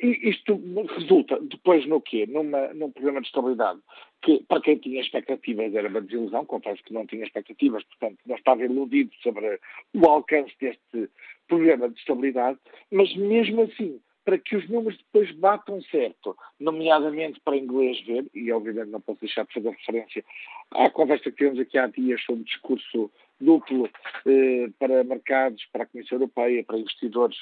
E 0.00 0.28
isto 0.28 0.60
resulta 0.94 1.40
depois 1.40 1.86
no 1.86 2.00
quê? 2.00 2.26
Numa, 2.26 2.68
num 2.74 2.90
programa 2.90 3.20
de 3.20 3.28
estabilidade 3.28 3.80
que, 4.22 4.42
para 4.46 4.60
quem 4.60 4.76
tinha 4.76 5.00
expectativas, 5.00 5.74
era 5.74 5.88
uma 5.88 6.02
desilusão. 6.02 6.44
Confesso 6.44 6.82
que 6.82 6.92
não 6.92 7.06
tinha 7.06 7.24
expectativas, 7.24 7.82
portanto, 7.84 8.18
não 8.26 8.36
estava 8.36 8.62
iludido 8.62 9.10
sobre 9.22 9.58
o 9.94 10.06
alcance 10.06 10.52
deste 10.60 11.10
programa 11.48 11.88
de 11.88 11.98
estabilidade, 11.98 12.58
mas 12.90 13.14
mesmo 13.16 13.62
assim, 13.62 14.00
para 14.26 14.38
que 14.38 14.56
os 14.56 14.68
números 14.68 14.98
depois 14.98 15.30
batam 15.36 15.80
certo, 15.82 16.36
nomeadamente 16.58 17.40
para 17.40 17.56
inglês 17.56 17.98
ver, 18.04 18.26
e 18.34 18.50
obviamente 18.50 18.90
não 18.90 19.00
posso 19.00 19.20
deixar 19.20 19.46
de 19.46 19.54
fazer 19.54 19.70
referência 19.70 20.24
à 20.72 20.90
conversa 20.90 21.30
que 21.30 21.36
tivemos 21.36 21.60
aqui 21.60 21.78
há 21.78 21.86
dias 21.86 22.20
sobre 22.24 22.42
o 22.42 22.44
discurso 22.44 23.10
duplo 23.40 23.88
eh, 24.26 24.68
para 24.80 25.04
mercados, 25.04 25.64
para 25.72 25.84
a 25.84 25.86
Comissão 25.86 26.16
Europeia, 26.16 26.64
para 26.64 26.78
investidores 26.78 27.36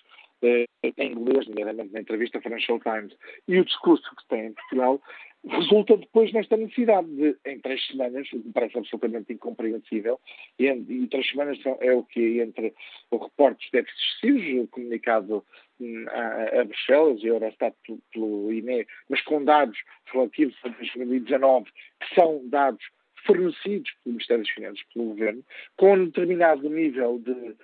em 0.44 1.12
inglês, 1.12 1.46
nomeadamente 1.46 1.92
na 1.92 2.00
entrevista 2.00 2.40
Financial 2.40 2.78
Times, 2.80 3.16
e 3.48 3.58
o 3.58 3.64
discurso 3.64 4.02
que 4.14 4.22
se 4.22 4.28
tem 4.28 4.46
em 4.46 4.52
Portugal, 4.52 5.00
resulta 5.46 5.96
depois 5.96 6.32
nesta 6.32 6.56
necessidade 6.56 7.08
de, 7.08 7.36
em 7.44 7.58
três 7.60 7.86
semanas, 7.86 8.26
o 8.28 8.40
que 8.40 8.46
me 8.46 8.52
parece 8.52 8.78
absolutamente 8.78 9.32
incompreensível, 9.32 10.18
e, 10.58 10.66
e 10.66 11.06
três 11.08 11.28
semanas 11.28 11.60
são, 11.62 11.76
é 11.80 11.92
o 11.92 12.02
que 12.02 12.40
entre 12.40 12.74
o 13.10 13.18
reporte 13.18 13.58
dos 13.58 13.70
déficits 13.70 14.02
excessivos, 14.22 14.70
comunicado 14.70 15.44
hum, 15.80 16.06
a, 16.08 16.60
a 16.60 16.64
Bruxelas 16.64 17.22
e 17.22 17.26
a 17.26 17.28
Eurostat 17.28 17.76
pelo, 17.86 17.98
pelo 18.12 18.52
INE, 18.52 18.86
mas 19.08 19.20
com 19.22 19.44
dados 19.44 19.78
relativos 20.06 20.56
a 20.64 20.68
2019, 20.68 21.66
que 22.00 22.14
são 22.14 22.42
dados 22.48 22.84
fornecidos 23.26 23.90
pelo 24.02 24.14
Ministério 24.14 24.44
das 24.44 24.52
Finanças, 24.52 24.82
pelo 24.92 25.06
Governo, 25.06 25.44
com 25.76 25.94
um 25.94 26.04
determinado 26.06 26.68
nível 26.68 27.18
de 27.18 27.54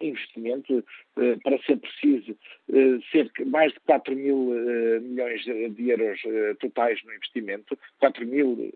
investimento, 0.00 0.84
eh, 1.18 1.36
para 1.42 1.58
ser 1.62 1.78
preciso, 1.78 2.38
eh, 2.72 3.00
cerca 3.10 3.44
mais 3.44 3.72
de 3.72 3.80
4 3.80 4.14
mil 4.14 4.54
eh, 4.54 5.00
milhões 5.00 5.42
de 5.44 5.90
euros 5.90 6.20
totais 6.60 7.02
no 7.04 7.12
investimento, 7.14 7.76
4 7.98 8.24
mil 8.26 8.72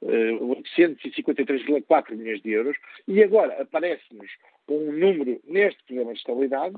853,4 0.00 2.16
milhões 2.16 2.40
de 2.42 2.50
euros, 2.50 2.76
e 3.06 3.22
agora 3.22 3.60
aparece-nos 3.60 4.30
um 4.68 4.90
número 4.92 5.40
neste 5.44 5.82
programa 5.84 6.12
de 6.12 6.18
estabilidade, 6.18 6.76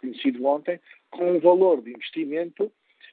conhecido 0.00 0.44
ontem, 0.44 0.78
com 1.10 1.32
um 1.32 1.40
valor 1.40 1.80
de 1.80 1.92
investimento 1.92 2.70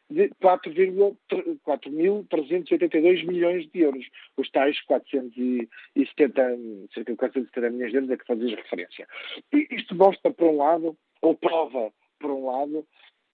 de 0.09 0.29
4.382 0.41 3.25
milhões 3.25 3.69
de 3.69 3.81
euros, 3.81 4.09
os 4.35 4.49
tais 4.49 4.81
470, 4.81 6.57
cerca 6.93 7.11
de 7.11 7.17
470 7.17 7.69
milhões 7.69 7.91
de 7.91 7.97
euros 7.97 8.09
a 8.11 8.17
que 8.17 8.25
fazes 8.25 8.55
referência. 8.55 9.07
E 9.53 9.67
isto 9.71 9.93
mostra, 9.95 10.31
por 10.31 10.49
um 10.49 10.57
lado, 10.57 10.97
ou 11.21 11.35
prova, 11.35 11.93
por 12.19 12.31
um 12.31 12.47
lado, 12.47 12.83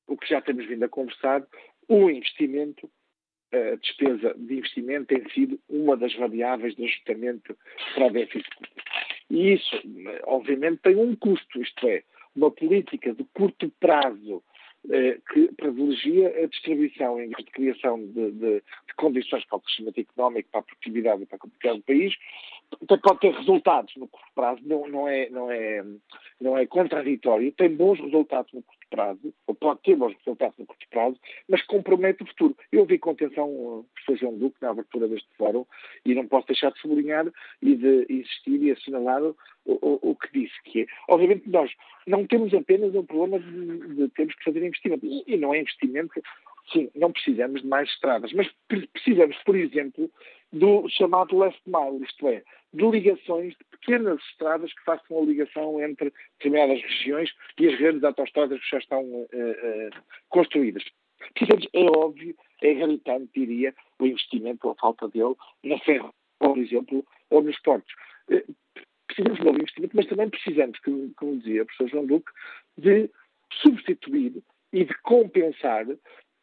o 0.07 0.17
que 0.17 0.27
já 0.27 0.41
temos 0.41 0.67
vindo 0.67 0.83
a 0.83 0.89
conversar, 0.89 1.47
o 1.87 2.09
investimento, 2.09 2.91
a 3.51 3.75
despesa 3.75 4.33
de 4.37 4.57
investimento 4.57 5.05
tem 5.07 5.29
sido 5.29 5.59
uma 5.69 5.95
das 5.95 6.13
variáveis 6.15 6.75
de 6.75 6.83
ajustamento 6.83 7.55
para 7.93 8.07
o 8.07 8.11
déficit 8.11 8.49
público. 8.55 8.81
E 9.29 9.53
isso, 9.53 9.81
obviamente, 10.25 10.81
tem 10.81 10.97
um 10.97 11.15
custo, 11.15 11.61
isto 11.61 11.87
é, 11.87 12.03
uma 12.35 12.51
política 12.51 13.13
de 13.13 13.23
curto 13.33 13.71
prazo 13.79 14.43
que 15.31 15.47
privilegia 15.55 16.43
a 16.43 16.47
distribuição 16.47 17.15
vez 17.15 17.29
de 17.29 17.51
criação 17.51 17.99
de, 17.99 18.31
de, 18.31 18.55
de, 18.61 18.93
condições 18.95 19.45
para 19.45 19.57
o 19.57 19.61
crescimento 19.61 19.99
económico, 19.99 20.49
para 20.51 20.61
a 20.61 20.63
produtividade 20.63 21.23
e 21.23 21.25
para 21.25 21.35
a 21.35 21.39
competitividade 21.39 21.79
do 21.79 21.85
país, 21.85 22.15
até 22.83 22.97
pode 22.97 23.19
ter 23.19 23.33
resultados 23.33 23.95
no 23.95 24.07
curto 24.07 24.27
prazo, 24.33 24.61
não, 24.63 24.87
não, 24.87 25.07
é, 25.07 25.29
não, 25.29 25.51
é, 25.51 25.83
não 26.39 26.57
é 26.57 26.65
contraditório, 26.65 27.51
tem 27.51 27.75
bons 27.75 27.99
resultados 27.99 28.51
no 28.53 28.61
curto 28.61 28.74
prazo, 28.89 29.33
ou 29.47 29.55
pode 29.55 29.81
ter 29.81 29.95
bons 29.95 30.15
resultados 30.17 30.57
no 30.57 30.65
curto 30.65 30.87
prazo, 30.89 31.19
mas 31.49 31.61
compromete 31.63 32.23
o 32.23 32.27
futuro. 32.27 32.55
Eu 32.71 32.81
ouvi 32.81 32.97
com 32.97 33.11
atenção 33.11 33.49
o 33.49 33.85
professor 33.93 34.17
João 34.17 34.37
Duque 34.37 34.57
na 34.61 34.69
abertura 34.69 35.07
deste 35.07 35.27
fórum 35.37 35.65
e 36.05 36.13
não 36.15 36.27
posso 36.27 36.47
deixar 36.47 36.71
de 36.71 36.79
sublinhar 36.79 37.25
e 37.61 37.75
de 37.75 38.05
insistir 38.09 38.61
e 38.63 38.71
assinalar 38.71 39.21
o, 39.23 39.35
o, 39.65 40.11
o 40.11 40.15
que 40.15 40.31
disse, 40.31 40.53
que 40.63 40.81
é, 40.81 40.85
obviamente 41.09 41.49
nós 41.49 41.71
não 42.07 42.25
temos 42.25 42.53
apenas 42.53 42.93
o 42.93 43.03
problema 43.03 43.39
de, 43.39 43.95
de 43.95 44.09
termos 44.09 44.35
que 44.35 44.43
fazer 44.43 44.63
investimento, 44.63 45.05
e, 45.05 45.23
e 45.27 45.37
não 45.37 45.53
é 45.53 45.59
investimento 45.59 46.21
sim, 46.71 46.89
não 46.95 47.11
precisamos 47.11 47.61
de 47.61 47.67
mais 47.67 47.89
estradas, 47.89 48.31
mas 48.33 48.49
precisamos, 48.67 49.37
por 49.43 49.55
exemplo, 49.55 50.09
do 50.51 50.87
chamado 50.89 51.37
last 51.37 51.61
mile, 51.65 52.03
isto 52.03 52.27
é, 52.27 52.43
de 52.73 52.89
ligações 52.89 53.53
de 53.53 53.63
pequenas 53.71 54.21
estradas 54.31 54.73
que 54.73 54.83
façam 54.83 55.17
a 55.17 55.25
ligação 55.25 55.81
entre 55.81 56.13
determinadas 56.37 56.81
regiões 56.81 57.29
e 57.59 57.67
as 57.67 57.77
grandes 57.77 58.03
autostradas 58.03 58.59
que 58.61 58.69
já 58.69 58.77
estão 58.77 59.03
uh, 59.03 59.27
uh, 59.33 60.03
construídas. 60.29 60.83
Precisamos, 61.33 61.67
é 61.73 61.83
óbvio, 61.97 62.35
é 62.61 62.73
gritante, 62.73 63.29
diria, 63.33 63.73
o 63.99 64.05
investimento, 64.05 64.67
ou 64.67 64.73
a 64.73 64.75
falta 64.75 65.07
dele, 65.07 65.35
na 65.63 65.79
ferro, 65.79 66.13
por 66.39 66.57
exemplo, 66.57 67.05
ou 67.29 67.41
nos 67.41 67.59
portos. 67.61 67.93
Uh, 68.29 68.55
precisamos 69.07 69.39
de 69.39 69.45
novo 69.45 69.57
investimento, 69.59 69.95
mas 69.95 70.07
também 70.07 70.29
precisamos, 70.29 70.79
como, 70.79 71.13
como 71.15 71.37
dizia 71.37 71.63
o 71.63 71.65
professor 71.65 71.89
João 71.89 72.05
Duque, 72.05 72.31
de 72.77 73.09
substituir 73.61 74.43
e 74.73 74.83
de 74.83 74.93
compensar 75.01 75.85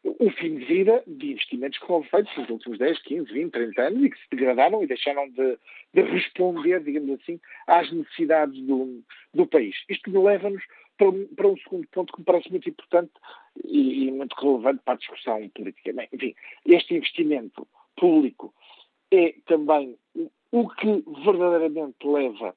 o 0.03 0.29
fim 0.31 0.57
de 0.57 0.65
vida 0.65 1.03
de 1.07 1.31
investimentos 1.31 1.79
que 1.79 1.87
foram 1.87 2.03
feitos 2.03 2.35
nos 2.37 2.49
últimos 2.49 2.77
10, 2.77 3.01
15, 3.03 3.33
20, 3.33 3.51
30 3.51 3.81
anos 3.81 4.03
e 4.03 4.09
que 4.09 4.17
se 4.17 4.29
degradaram 4.31 4.83
e 4.83 4.87
deixaram 4.87 5.29
de, 5.29 5.57
de 5.93 6.01
responder, 6.01 6.83
digamos 6.83 7.21
assim, 7.21 7.39
às 7.67 7.91
necessidades 7.91 8.59
do, 8.63 9.01
do 9.33 9.47
país. 9.47 9.75
Isto 9.89 10.21
leva-nos 10.21 10.63
para, 10.97 11.07
para, 11.35 11.47
um 11.47 11.57
segundo 11.57 11.87
ponto 11.87 12.13
que 12.13 12.19
me 12.19 12.25
parece 12.25 12.49
muito 12.51 12.69
importante 12.69 13.11
e, 13.63 14.07
e 14.07 14.11
muito 14.11 14.35
relevante 14.35 14.81
para 14.83 14.95
a 14.95 14.97
discussão 14.97 15.49
política. 15.49 15.93
Bem, 15.93 16.07
enfim, 16.11 16.35
este 16.65 16.95
investimento 16.95 17.65
público 17.95 18.53
é 19.11 19.35
também 19.45 19.97
o 20.51 20.69
que 20.69 21.03
verdadeiramente 21.23 22.05
leva 22.05 22.55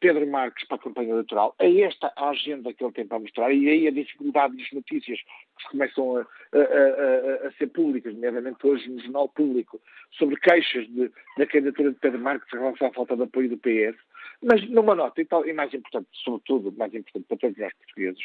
Pedro 0.00 0.26
Marques 0.26 0.66
para 0.66 0.76
a 0.76 0.80
campanha 0.80 1.10
eleitoral. 1.10 1.54
É 1.58 1.80
esta 1.80 2.12
a 2.16 2.30
agenda 2.30 2.72
que 2.72 2.84
ele 2.84 2.92
tem 2.92 3.06
para 3.06 3.18
mostrar 3.18 3.52
e 3.52 3.68
aí 3.68 3.86
a 3.86 3.90
dificuldade 3.90 4.56
das 4.56 4.70
notícias 4.72 5.18
que 5.20 5.68
começam 5.70 6.16
a, 6.16 6.20
a, 6.20 7.44
a, 7.44 7.48
a 7.48 7.52
ser 7.52 7.68
públicas, 7.68 8.14
nomeadamente 8.14 8.66
hoje 8.66 8.88
no 8.88 9.00
Jornal 9.00 9.28
Público, 9.28 9.80
sobre 10.12 10.36
queixas 10.36 10.86
de, 10.88 11.10
da 11.36 11.46
candidatura 11.46 11.92
de 11.92 11.98
Pedro 11.98 12.20
Marques 12.20 12.52
em 12.52 12.58
relação 12.58 12.88
à 12.88 12.92
falta 12.92 13.16
de 13.16 13.22
apoio 13.22 13.48
do 13.48 13.58
PS. 13.58 13.98
Mas 14.42 14.68
numa 14.68 14.94
nota, 14.94 15.20
e, 15.20 15.24
tal, 15.24 15.46
e 15.46 15.52
mais 15.52 15.72
importante, 15.74 16.08
sobretudo, 16.12 16.72
mais 16.72 16.94
importante 16.94 17.26
para 17.26 17.36
todos 17.36 17.58
nós 17.58 17.72
portugueses, 17.74 18.22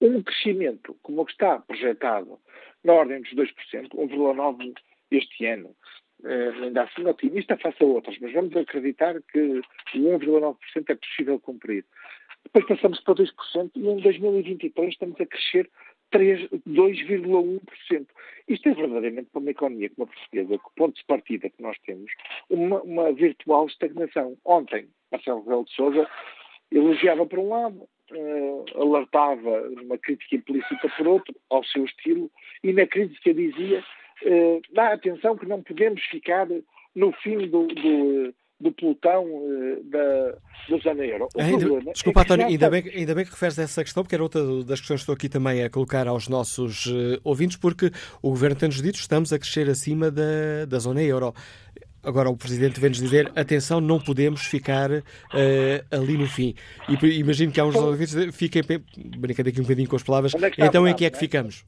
um 0.00 0.22
crescimento 0.22 0.96
como 1.02 1.22
o 1.22 1.26
que 1.26 1.32
está 1.32 1.58
projetado 1.58 2.38
na 2.84 2.92
ordem 2.92 3.22
dos 3.22 3.34
2%, 3.34 3.88
1,9% 3.94 4.74
este 5.10 5.46
ano, 5.46 5.74
ainda 6.62 6.82
assim 6.82 7.04
otimista 7.06 7.56
face 7.56 7.82
a 7.82 7.86
outras, 7.86 8.18
mas 8.20 8.32
vamos 8.32 8.56
acreditar 8.56 9.20
que 9.32 9.38
o 9.38 9.62
1,9% 9.94 10.56
é 10.88 10.94
possível 10.94 11.38
cumprir. 11.40 11.84
Depois 12.44 12.66
passamos 12.66 13.00
para 13.00 13.14
2% 13.14 13.70
e 13.74 13.88
em 13.88 13.96
2023 13.96 14.88
estamos 14.90 15.20
a 15.20 15.26
crescer 15.26 15.68
2,1%. 16.12 18.06
Isto 18.48 18.68
é 18.68 18.74
verdadeiramente 18.74 19.30
para 19.30 19.40
uma 19.40 19.50
economia 19.50 19.90
como 19.90 20.04
a 20.04 20.14
portuguesa, 20.14 20.54
o 20.54 20.70
ponto 20.76 20.96
de 20.96 21.04
partida 21.04 21.50
que 21.50 21.62
nós 21.62 21.76
temos, 21.84 22.10
uma, 22.48 22.80
uma 22.82 23.12
virtual 23.12 23.66
estagnação. 23.66 24.36
Ontem, 24.44 24.88
Marcelo 25.10 25.40
Rebelo 25.40 25.64
de 25.64 25.74
Sousa 25.74 26.08
elogiava 26.70 27.26
por 27.26 27.38
um 27.38 27.48
lado, 27.50 27.88
uh, 28.12 28.64
alertava 28.80 29.68
numa 29.70 29.98
crítica 29.98 30.36
implícita 30.36 30.88
por 30.96 31.06
outro, 31.06 31.34
ao 31.50 31.64
seu 31.64 31.84
estilo, 31.84 32.30
e 32.62 32.72
na 32.72 32.86
crítica 32.86 33.34
dizia 33.34 33.84
uh, 34.24 34.60
dá 34.74 34.92
atenção 34.92 35.36
que 35.36 35.46
não 35.46 35.62
podemos 35.62 36.02
ficar 36.04 36.46
no 36.94 37.12
fim 37.22 37.48
do, 37.48 37.66
do, 37.66 38.34
do 38.60 38.72
pelotão 38.72 39.24
uh, 39.24 39.84
da, 39.84 40.38
da 40.70 40.76
zona 40.82 41.04
euro. 41.04 41.28
Ainda, 41.36 41.92
desculpa, 41.92 42.20
é 42.20 42.22
António, 42.22 42.46
ainda, 42.46 42.70
bem, 42.70 42.82
ainda 42.94 43.14
bem 43.14 43.24
que 43.24 43.30
referes 43.30 43.58
a 43.58 43.62
essa 43.62 43.84
questão, 43.84 44.02
porque 44.02 44.14
era 44.14 44.22
outra 44.22 44.42
das 44.64 44.80
questões 44.80 45.00
que 45.00 45.02
estou 45.02 45.14
aqui 45.14 45.28
também 45.28 45.62
a 45.62 45.70
colocar 45.70 46.08
aos 46.08 46.28
nossos 46.28 46.86
uh, 46.86 47.20
ouvintes, 47.22 47.56
porque 47.56 47.90
o 48.22 48.30
Governo 48.30 48.56
tem-nos 48.56 48.80
dito 48.80 48.94
que 48.94 49.00
estamos 49.00 49.32
a 49.32 49.38
crescer 49.38 49.68
acima 49.68 50.10
da, 50.10 50.64
da 50.66 50.78
zona 50.78 51.02
euro. 51.02 51.34
Agora, 52.02 52.30
o 52.30 52.36
Presidente 52.36 52.78
vem-nos 52.78 53.00
dizer, 53.00 53.32
atenção, 53.34 53.80
não 53.80 53.98
podemos 53.98 54.46
ficar 54.46 54.92
uh, 54.92 55.02
ali 55.90 56.16
no 56.16 56.28
fim. 56.28 56.54
E 56.88 57.18
imagino 57.18 57.50
que 57.50 57.58
há 57.58 57.64
uns 57.64 57.74
ouvintes 57.74 58.14
fiquem, 58.32 58.62
brincando 59.18 59.48
aqui 59.48 59.58
um 59.58 59.64
bocadinho 59.64 59.88
com 59.88 59.96
as 59.96 60.04
palavras, 60.04 60.32
é 60.34 60.66
então 60.66 60.86
em 60.86 60.94
que 60.94 61.04
é 61.04 61.10
que 61.10 61.18
ficamos? 61.18 61.64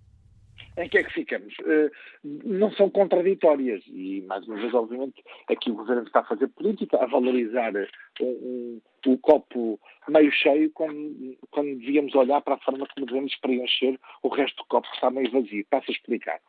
Em 0.79 0.89
que 0.89 0.99
é 0.99 1.05
que 1.05 1.13
ficamos? 1.13 1.55
Uh, 1.61 1.91
não 2.25 2.71
são 2.73 2.89
contraditórias 2.91 3.83
e, 3.87 4.23
mais 4.27 4.47
uma 4.47 4.57
vez, 4.57 4.73
obviamente, 4.75 5.23
aqui 5.49 5.71
o 5.71 5.75
Governo 5.75 6.05
está 6.05 6.21
a 6.21 6.25
fazer 6.25 6.49
política, 6.49 7.03
a 7.03 7.07
valorizar 7.07 7.73
um, 8.21 8.81
o 9.07 9.19
copo 9.19 9.79
meio 10.09 10.31
cheio 10.33 10.71
quando, 10.73 11.37
quando 11.51 11.79
devíamos 11.79 12.15
olhar 12.15 12.41
para 12.41 12.55
a 12.55 12.59
forma 12.59 12.87
como 12.95 13.07
devemos 13.07 13.35
preencher 13.37 13.99
o 14.23 14.29
resto 14.29 14.57
do 14.57 14.69
copo 14.69 14.89
que 14.89 14.95
está 14.95 15.11
meio 15.11 15.31
vazio. 15.31 15.67
Passo 15.71 15.91
a 15.91 15.95
explicar. 15.95 16.41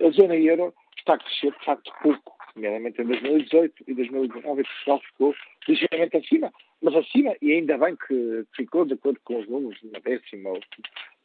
A 0.00 0.10
zona 0.10 0.36
euro 0.36 0.74
está 0.98 1.14
a 1.14 1.18
crescer, 1.18 1.52
de 1.52 1.64
facto, 1.64 1.92
pouco, 2.02 2.36
nomeadamente 2.54 3.00
em 3.00 3.06
2018 3.06 3.84
e 3.86 3.94
2019, 3.94 4.62
Portugal 4.62 5.00
ficou 5.00 5.34
ligeiramente 5.68 6.16
acima, 6.16 6.52
mas 6.80 6.94
acima, 6.96 7.34
e 7.40 7.52
ainda 7.52 7.78
bem 7.78 7.96
que 7.96 8.44
ficou, 8.54 8.84
de 8.84 8.94
acordo 8.94 9.20
com 9.24 9.38
os 9.38 9.48
números, 9.48 9.80
uma 9.82 10.00
décima 10.00 10.50
ou 10.50 10.60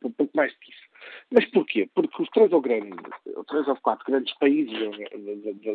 um 0.03 0.11
pouco 0.11 0.35
mais 0.35 0.51
disso. 0.59 0.86
Mas 1.31 1.45
porquê? 1.51 1.89
Porque 1.93 2.21
os 2.21 2.29
três 2.29 2.51
ou, 2.51 2.61
grandes, 2.61 2.95
três 3.47 3.67
ou 3.67 3.75
quatro 3.77 4.05
grandes 4.05 4.33
países 4.37 4.73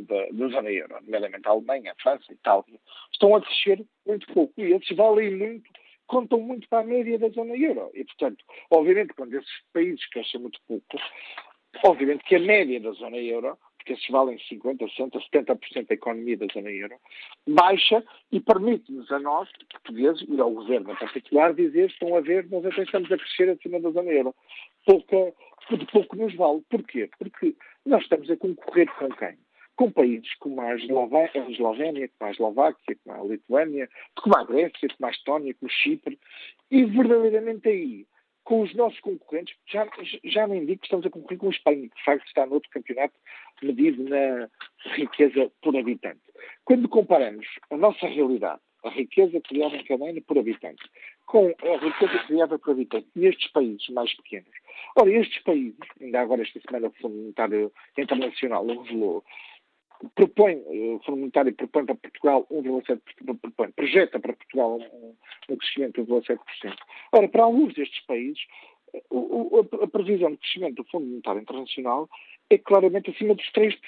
da, 0.07 0.49
zona 0.49 0.71
euro, 0.71 0.95
nomeadamente 1.03 1.47
a 1.47 1.51
Alemanha, 1.51 1.93
a 1.93 2.03
França, 2.03 2.25
a 2.31 2.33
Itália, 2.33 2.81
estão 3.13 3.35
a 3.35 3.43
crescer 3.43 3.85
muito 4.07 4.27
pouco 4.33 4.55
e 4.59 4.73
eles 4.73 4.89
valem 4.97 5.37
muito, 5.37 5.71
contam 6.07 6.41
muito 6.41 6.69
para 6.69 6.81
a 6.81 6.87
média 6.87 7.19
da 7.19 7.29
zona 7.29 7.57
euro. 7.57 7.91
E, 7.95 8.05
portanto, 8.05 8.45
obviamente, 8.71 9.15
quando 9.15 9.35
esses 9.35 9.63
países 9.73 10.07
crescem 10.09 10.41
muito 10.41 10.59
pouco, 10.67 10.99
obviamente 11.85 12.25
que 12.25 12.37
a 12.37 12.41
média 12.41 12.81
da 12.81 12.93
zona 12.93 13.19
euro 13.19 13.59
porque 13.83 13.95
esses 13.95 14.09
valem 14.09 14.39
50%, 14.39 14.79
60%, 14.79 15.21
70% 15.33 15.89
da 15.89 15.95
economia 15.95 16.37
da 16.37 16.47
zona 16.53 16.71
euro, 16.71 16.95
baixa 17.49 18.03
e 18.31 18.41
permite-nos 18.41 19.11
a 19.11 19.19
nós, 19.19 19.49
portugueses, 19.71 20.25
e 20.29 20.41
ao 20.41 20.51
governo 20.53 20.93
em 20.93 20.97
particular, 20.97 21.53
dizer 21.53 21.91
estão 21.91 22.17
a 22.17 22.21
ver, 22.21 22.49
nós 22.49 22.65
até 22.65 22.83
estamos 22.83 23.11
a 23.11 23.19
crescer 23.19 23.51
acima 23.51 23.81
da 23.81 23.91
zona 23.91 24.11
euro. 24.11 24.35
Pouca, 24.87 25.35
de 25.77 25.87
pouco 25.87 26.17
nos 26.17 26.35
vale. 26.37 26.63
Porquê? 26.71 27.11
Porque 27.19 27.57
nós 27.85 28.03
estamos 28.03 28.31
a 28.31 28.37
concorrer 28.37 28.89
com 28.97 29.09
quem? 29.09 29.37
Com 29.75 29.91
países 29.91 30.33
como 30.37 30.61
a 30.61 30.77
Eslovénia, 30.77 32.09
como 32.09 32.29
a 32.29 32.31
Eslováquia, 32.31 32.97
como 33.05 33.21
a 33.21 33.25
Lituânia, 33.25 33.89
como 34.15 34.37
a 34.37 34.45
Grécia, 34.45 34.89
como 34.97 35.09
a 35.09 35.11
Estónia, 35.11 35.55
como 35.55 35.71
Chipre, 35.71 36.19
e 36.71 36.85
verdadeiramente 36.85 37.69
aí 37.69 38.07
com 38.45 38.63
os 38.63 38.75
nossos 38.75 38.99
concorrentes, 39.01 39.57
já, 39.67 39.87
já 40.25 40.47
nem 40.47 40.67
digo 40.67 40.81
que 40.81 40.87
estamos 40.87 41.07
a 41.07 41.11
concorrer 41.11 41.39
com 41.39 41.47
a 41.47 41.51
Espanha, 41.51 41.89
que 41.89 41.97
de 41.97 42.05
facto 42.05 42.27
está 42.27 42.47
no 42.47 42.55
outro 42.55 42.71
campeonato 42.71 43.15
medido 43.63 44.03
na 44.05 44.49
riqueza 44.95 45.51
por 45.63 45.77
habitante. 45.77 46.21
Quando 46.65 46.89
comparamos 46.89 47.47
a 47.71 47.77
nossa 47.77 48.07
realidade, 48.07 48.61
a 48.85 48.91
riqueza 48.91 49.41
criada 49.41 49.77
em 49.77 49.85
cada 49.85 50.05
ano 50.05 50.21
por 50.23 50.39
habitante, 50.39 50.83
com 51.27 51.55
a 51.63 51.77
riqueza 51.77 52.19
criada 52.27 52.59
por 52.59 52.73
habitante 52.73 53.07
nestes 53.15 53.51
países 53.53 53.89
mais 53.91 54.13
pequenos. 54.17 54.51
Ora, 54.97 55.11
estes 55.11 55.41
países, 55.45 55.79
ainda 56.01 56.21
agora 56.21 56.43
esta 56.43 56.61
semana 56.61 56.89
o 56.89 56.93
Fundo 57.01 57.15
Monetário 57.15 57.73
Internacional 57.97 58.67
revelou, 58.67 59.25
propõe, 60.15 60.57
o 60.67 61.01
Fundo 61.05 61.19
Monetário 61.19 61.55
propõe 61.55 61.87
para 61.87 61.95
Portugal 61.95 62.47
1,7%, 62.51 63.73
projeta 63.75 64.21
para 64.21 64.33
Portugal 64.33 64.79
um, 64.79 65.15
um 65.49 65.57
crescimento 65.57 66.05
de 66.05 66.11
1,7%. 66.11 66.39
Ora, 67.13 67.29
para 67.29 67.45
alguns 67.45 67.75
destes 67.75 68.05
países, 68.07 68.43
o, 69.11 69.59
o, 69.59 69.69
a 69.83 69.89
previsão 69.89 70.33
de 70.33 70.37
crescimento 70.39 70.83
do 70.83 70.89
Fundo 70.91 71.07
Monetário 71.07 71.41
Internacional 71.41 72.09
é 72.51 72.59
claramente 72.59 73.11
acima 73.11 73.35
dos 73.35 73.51
3%. 73.53 73.79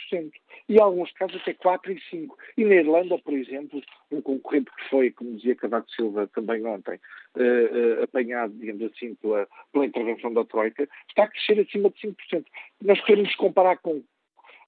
E 0.69 0.77
em 0.77 0.81
alguns 0.81 1.13
casos 1.13 1.41
até 1.43 1.53
4% 1.53 1.91
e 1.91 2.17
5%. 2.17 2.31
E 2.57 2.65
na 2.65 2.77
Irlanda, 2.77 3.19
por 3.19 3.35
exemplo, 3.35 3.83
um 4.11 4.23
concorrente 4.23 4.71
que 4.75 4.89
foi, 4.89 5.11
como 5.11 5.37
dizia 5.37 5.55
Cavaco 5.55 5.91
Silva 5.91 6.27
também 6.29 6.65
ontem, 6.65 6.99
uh, 7.37 8.01
uh, 8.01 8.03
apanhado, 8.05 8.55
digamos 8.55 8.83
assim, 8.91 9.15
pela, 9.17 9.47
pela 9.73 9.87
intervenção 9.87 10.33
da 10.33 10.45
Troika, 10.45 10.89
está 11.09 11.25
a 11.25 11.29
crescer 11.29 11.61
acima 11.61 11.91
de 11.91 12.01
5%. 12.01 12.45
Nós 12.83 13.05
queremos 13.05 13.35
comparar 13.37 13.77
com 13.79 14.03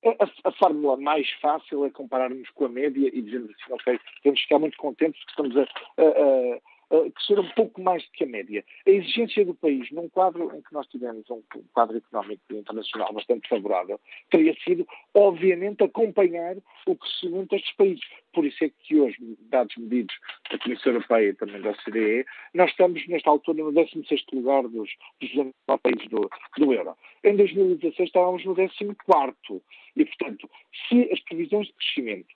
a, 0.04 0.48
a, 0.48 0.52
fórmula 0.52 0.96
mais 0.96 1.30
fácil 1.40 1.84
é 1.84 1.90
compararmos 1.90 2.48
com 2.50 2.66
a 2.66 2.68
média 2.68 3.10
e 3.12 3.22
dizermos 3.22 3.50
assim, 3.50 3.72
ok, 3.72 4.00
temos 4.22 4.38
que 4.38 4.44
ficar 4.44 4.58
muito 4.58 4.76
contentes 4.76 5.22
que 5.24 5.30
estamos 5.30 5.56
a, 5.56 5.62
a, 5.62 6.58
uh, 6.90 7.10
crescer 7.10 7.38
um 7.38 7.48
pouco 7.50 7.80
mais 7.80 8.02
do 8.04 8.10
que 8.12 8.24
a 8.24 8.26
média. 8.26 8.64
A 8.86 8.90
exigência 8.90 9.44
do 9.44 9.54
país, 9.54 9.90
num 9.90 10.08
quadro 10.08 10.54
em 10.56 10.62
que 10.62 10.72
nós 10.72 10.86
tivemos 10.86 11.28
um 11.30 11.42
quadro 11.72 11.96
económico 11.96 12.42
internacional 12.50 13.12
bastante 13.12 13.48
favorável, 13.48 14.00
teria 14.30 14.54
sido, 14.62 14.86
obviamente, 15.14 15.84
acompanhar 15.84 16.56
o 16.86 16.96
crescimento 16.96 17.50
destes 17.50 17.74
países. 17.76 18.04
Por 18.32 18.44
isso 18.44 18.64
é 18.64 18.70
que 18.70 18.96
hoje, 18.96 19.16
dados 19.50 19.76
medidos 19.76 20.14
da 20.50 20.58
Comissão 20.58 20.92
Europeia 20.92 21.30
e 21.30 21.34
também 21.34 21.60
da 21.60 21.70
OCDE, 21.70 22.26
nós 22.54 22.70
estamos, 22.70 23.06
nesta 23.08 23.30
altura, 23.30 23.62
no 23.62 23.72
16 23.72 24.24
lugar 24.32 24.62
dos, 24.62 24.90
dos 25.20 25.30
19 25.30 25.52
países 25.82 26.08
do, 26.08 26.30
do 26.58 26.72
euro. 26.72 26.96
Em 27.24 27.36
2016 27.36 28.08
estávamos 28.08 28.44
no 28.44 28.54
14 28.54 29.62
e, 29.96 30.04
portanto, 30.04 30.50
se 30.88 31.08
as 31.12 31.20
previsões 31.20 31.66
de 31.68 31.72
crescimento 31.74 32.34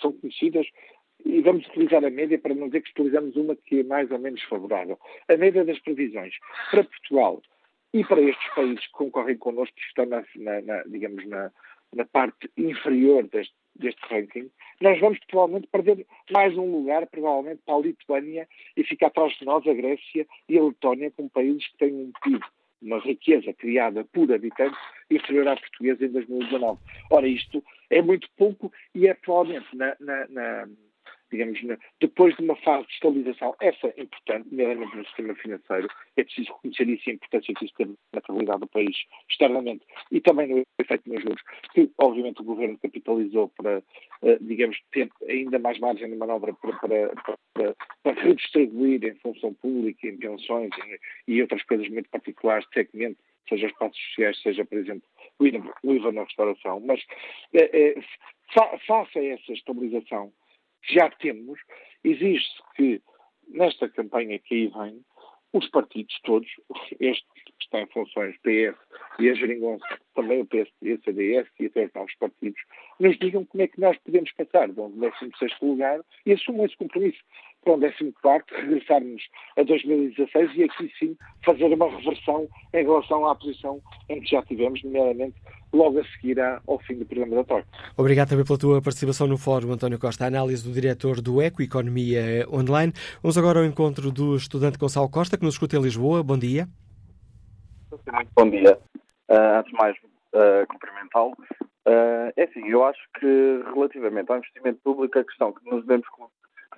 são 0.00 0.12
conhecidas, 0.12 0.66
e 1.24 1.40
vamos 1.40 1.66
utilizar 1.68 2.04
a 2.04 2.10
média 2.10 2.38
para 2.38 2.54
não 2.54 2.66
dizer 2.66 2.82
que 2.82 2.90
utilizamos 2.90 3.36
uma 3.36 3.56
que 3.56 3.80
é 3.80 3.82
mais 3.84 4.10
ou 4.10 4.18
menos 4.18 4.42
favorável. 4.44 4.98
A 5.28 5.36
média 5.36 5.64
das 5.64 5.78
previsões 5.80 6.34
para 6.70 6.84
Portugal 6.84 7.42
e 7.92 8.04
para 8.04 8.20
estes 8.20 8.54
países 8.54 8.86
que 8.86 8.92
concorrem 8.92 9.36
connosco, 9.36 9.74
que 9.74 9.82
estão, 9.82 10.06
na, 10.06 10.24
na, 10.36 10.60
na 10.62 10.82
digamos, 10.84 11.26
na, 11.26 11.50
na 11.94 12.04
parte 12.06 12.50
inferior 12.56 13.28
deste, 13.28 13.54
deste 13.76 14.00
ranking, 14.08 14.50
nós 14.80 14.98
vamos 14.98 15.18
provavelmente 15.28 15.68
perder 15.68 16.06
mais 16.30 16.56
um 16.56 16.70
lugar, 16.70 17.06
provavelmente 17.06 17.62
para 17.64 17.74
a 17.74 17.80
Lituânia, 17.80 18.48
e 18.76 18.84
ficar 18.84 19.08
atrás 19.08 19.32
de 19.34 19.44
nós 19.44 19.66
a 19.66 19.74
Grécia 19.74 20.26
e 20.48 20.58
a 20.58 20.62
Letónia, 20.62 21.10
como 21.10 21.28
países 21.28 21.66
que 21.68 21.78
têm 21.78 21.92
um 21.92 22.12
PIB, 22.22 22.40
uma 22.80 22.98
riqueza 22.98 23.52
criada 23.52 24.04
por 24.12 24.32
habitante 24.32 24.76
inferior 25.10 25.48
à 25.48 25.56
portuguesa 25.56 26.04
em 26.04 26.08
2019. 26.08 26.80
Ora, 27.10 27.28
isto 27.28 27.62
é 27.90 28.02
muito 28.02 28.28
pouco 28.36 28.72
e 28.94 29.06
é 29.06 29.14
provavelmente 29.14 29.76
na, 29.76 29.94
na, 30.00 30.28
na 30.28 30.68
digamos, 31.32 31.58
depois 32.00 32.36
de 32.36 32.44
uma 32.44 32.54
fase 32.56 32.86
de 32.86 32.92
estabilização, 32.92 33.56
essa 33.60 33.88
é 33.96 34.02
importante, 34.02 34.48
nomeadamente 34.50 34.96
no 34.96 35.04
sistema 35.06 35.34
financeiro, 35.34 35.88
é 36.16 36.22
preciso 36.22 36.52
reconhecer 36.52 36.88
isso 36.88 37.08
e 37.08 37.10
a 37.10 37.14
importância 37.14 37.54
que 37.54 37.64
isso 37.64 37.74
tem 37.76 37.86
na 38.12 38.18
estabilidade 38.18 38.60
do 38.60 38.66
país 38.68 38.96
externamente 39.28 39.84
e 40.10 40.20
também 40.20 40.46
no 40.48 40.62
efeito 40.78 41.08
nos 41.08 41.22
juros, 41.22 41.42
que 41.72 41.90
obviamente 41.98 42.42
o 42.42 42.44
governo 42.44 42.78
capitalizou 42.78 43.48
para, 43.56 43.82
eh, 44.22 44.38
digamos, 44.42 44.78
ter 44.92 45.10
ainda 45.28 45.58
mais 45.58 45.78
margem 45.78 46.08
de 46.08 46.16
manobra 46.16 46.52
para, 46.52 46.72
para, 46.76 47.14
para, 47.54 47.76
para 48.02 48.22
redistribuir 48.22 49.04
em 49.04 49.14
função 49.16 49.54
pública, 49.54 50.06
em 50.06 50.18
pensões 50.18 50.70
e, 51.26 51.32
e 51.32 51.42
outras 51.42 51.62
coisas 51.62 51.88
muito 51.88 52.10
particulares, 52.10 52.66
segmento, 52.72 53.18
seja 53.48 53.66
os 53.66 53.72
passos 53.72 53.98
sociais, 54.08 54.40
seja, 54.42 54.64
por 54.64 54.78
exemplo, 54.78 55.08
o 55.38 55.46
IVA 55.46 56.12
na 56.12 56.24
restauração. 56.24 56.80
Mas 56.80 57.00
é, 57.52 57.90
é, 57.98 58.00
fa, 58.52 58.78
faça 58.86 59.18
essa 59.18 59.52
estabilização 59.52 60.32
já 60.90 61.10
temos, 61.10 61.58
exige-se 62.04 62.62
que 62.76 63.02
nesta 63.48 63.88
campanha 63.88 64.38
que 64.38 64.54
aí 64.54 64.66
vem, 64.68 65.04
os 65.52 65.68
partidos 65.68 66.18
todos, 66.24 66.48
este 66.98 67.26
que 67.34 67.52
está 67.60 67.82
em 67.82 67.86
funções, 67.88 68.36
PS 68.38 68.76
e 69.18 69.28
a 69.28 69.34
Geringonça, 69.34 69.84
também 70.14 70.40
o 70.40 70.46
PSD, 70.46 70.94
o 70.94 71.02
CDS 71.02 71.48
e 71.60 71.66
até 71.66 71.90
os 72.02 72.14
partidos, 72.14 72.60
nos 72.98 73.18
digam 73.18 73.44
como 73.44 73.62
é 73.62 73.68
que 73.68 73.80
nós 73.80 73.98
podemos 73.98 74.32
passar 74.32 74.70
um 74.70 74.90
16 74.98 75.60
lugar 75.60 76.00
e 76.24 76.32
assumam 76.32 76.64
esse 76.64 76.76
compromisso 76.76 77.20
para 77.64 77.74
um 77.74 77.80
14, 77.80 78.44
regressarmos 78.50 79.22
a 79.56 79.62
2016 79.62 80.50
e 80.56 80.64
aqui 80.64 80.92
sim 80.98 81.16
fazer 81.44 81.72
uma 81.72 81.88
reversão 81.90 82.48
em 82.74 82.84
relação 82.84 83.26
à 83.26 83.34
posição 83.34 83.80
em 84.08 84.20
que 84.20 84.30
já 84.30 84.42
tivemos, 84.42 84.82
nomeadamente 84.82 85.36
logo 85.72 85.98
a 86.00 86.04
seguir 86.04 86.38
ao 86.40 86.78
fim 86.80 86.98
do 86.98 87.06
programa 87.06 87.36
da 87.36 87.44
TOR. 87.44 87.64
Obrigado 87.96 88.28
também 88.28 88.44
pela 88.44 88.58
tua 88.58 88.82
participação 88.82 89.26
no 89.26 89.38
fórum, 89.38 89.72
António 89.72 89.98
Costa. 89.98 90.24
A 90.24 90.28
análise 90.28 90.66
do 90.66 90.72
diretor 90.72 91.20
do 91.20 91.40
ECO, 91.40 91.62
Economia 91.62 92.46
Online. 92.52 92.92
Vamos 93.22 93.38
agora 93.38 93.60
ao 93.60 93.64
encontro 93.64 94.10
do 94.10 94.36
estudante 94.36 94.78
Gonçalo 94.78 95.08
Costa, 95.08 95.38
que 95.38 95.44
nos 95.44 95.54
escuta 95.54 95.76
em 95.76 95.82
Lisboa. 95.82 96.22
Bom 96.22 96.38
dia. 96.38 96.68
Muito 97.90 98.30
bom 98.34 98.50
dia. 98.50 98.78
Uh, 99.28 99.58
antes 99.58 99.70
de 99.70 99.78
mais, 99.78 99.96
uh, 99.96 100.66
cumprimentá-lo. 100.68 101.32
Uh, 101.86 102.32
é 102.36 102.44
assim, 102.44 102.66
eu 102.68 102.84
acho 102.84 103.00
que 103.18 103.62
relativamente 103.74 104.30
ao 104.30 104.38
investimento 104.38 104.78
público, 104.84 105.18
a 105.18 105.24
questão 105.24 105.52
que 105.52 105.68
nos 105.68 105.82
devemos, 105.82 106.06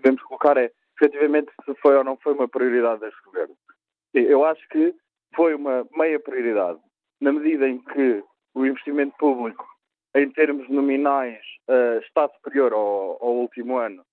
devemos 0.04 0.22
colocar 0.24 0.56
é 0.58 0.70
efetivamente 1.00 1.50
se 1.64 1.74
foi 1.76 1.96
ou 1.96 2.04
não 2.04 2.16
foi 2.18 2.34
uma 2.34 2.46
prioridade 2.46 3.00
deste 3.00 3.20
governo. 3.24 3.56
Eu 4.12 4.44
acho 4.44 4.66
que 4.68 4.94
foi 5.34 5.54
uma 5.54 5.86
meia 5.96 6.20
prioridade, 6.20 6.78
na 7.20 7.32
medida 7.32 7.66
em 7.66 7.78
que 7.78 8.22
o 8.54 8.66
investimento 8.66 9.16
público, 9.16 9.66
em 10.14 10.30
termos 10.30 10.68
nominais, 10.68 11.40
uh, 11.68 11.98
está 11.98 12.28
superior 12.28 12.72
ao, 12.72 13.18
ao 13.20 13.34
último 13.34 13.78
ano 13.78 14.04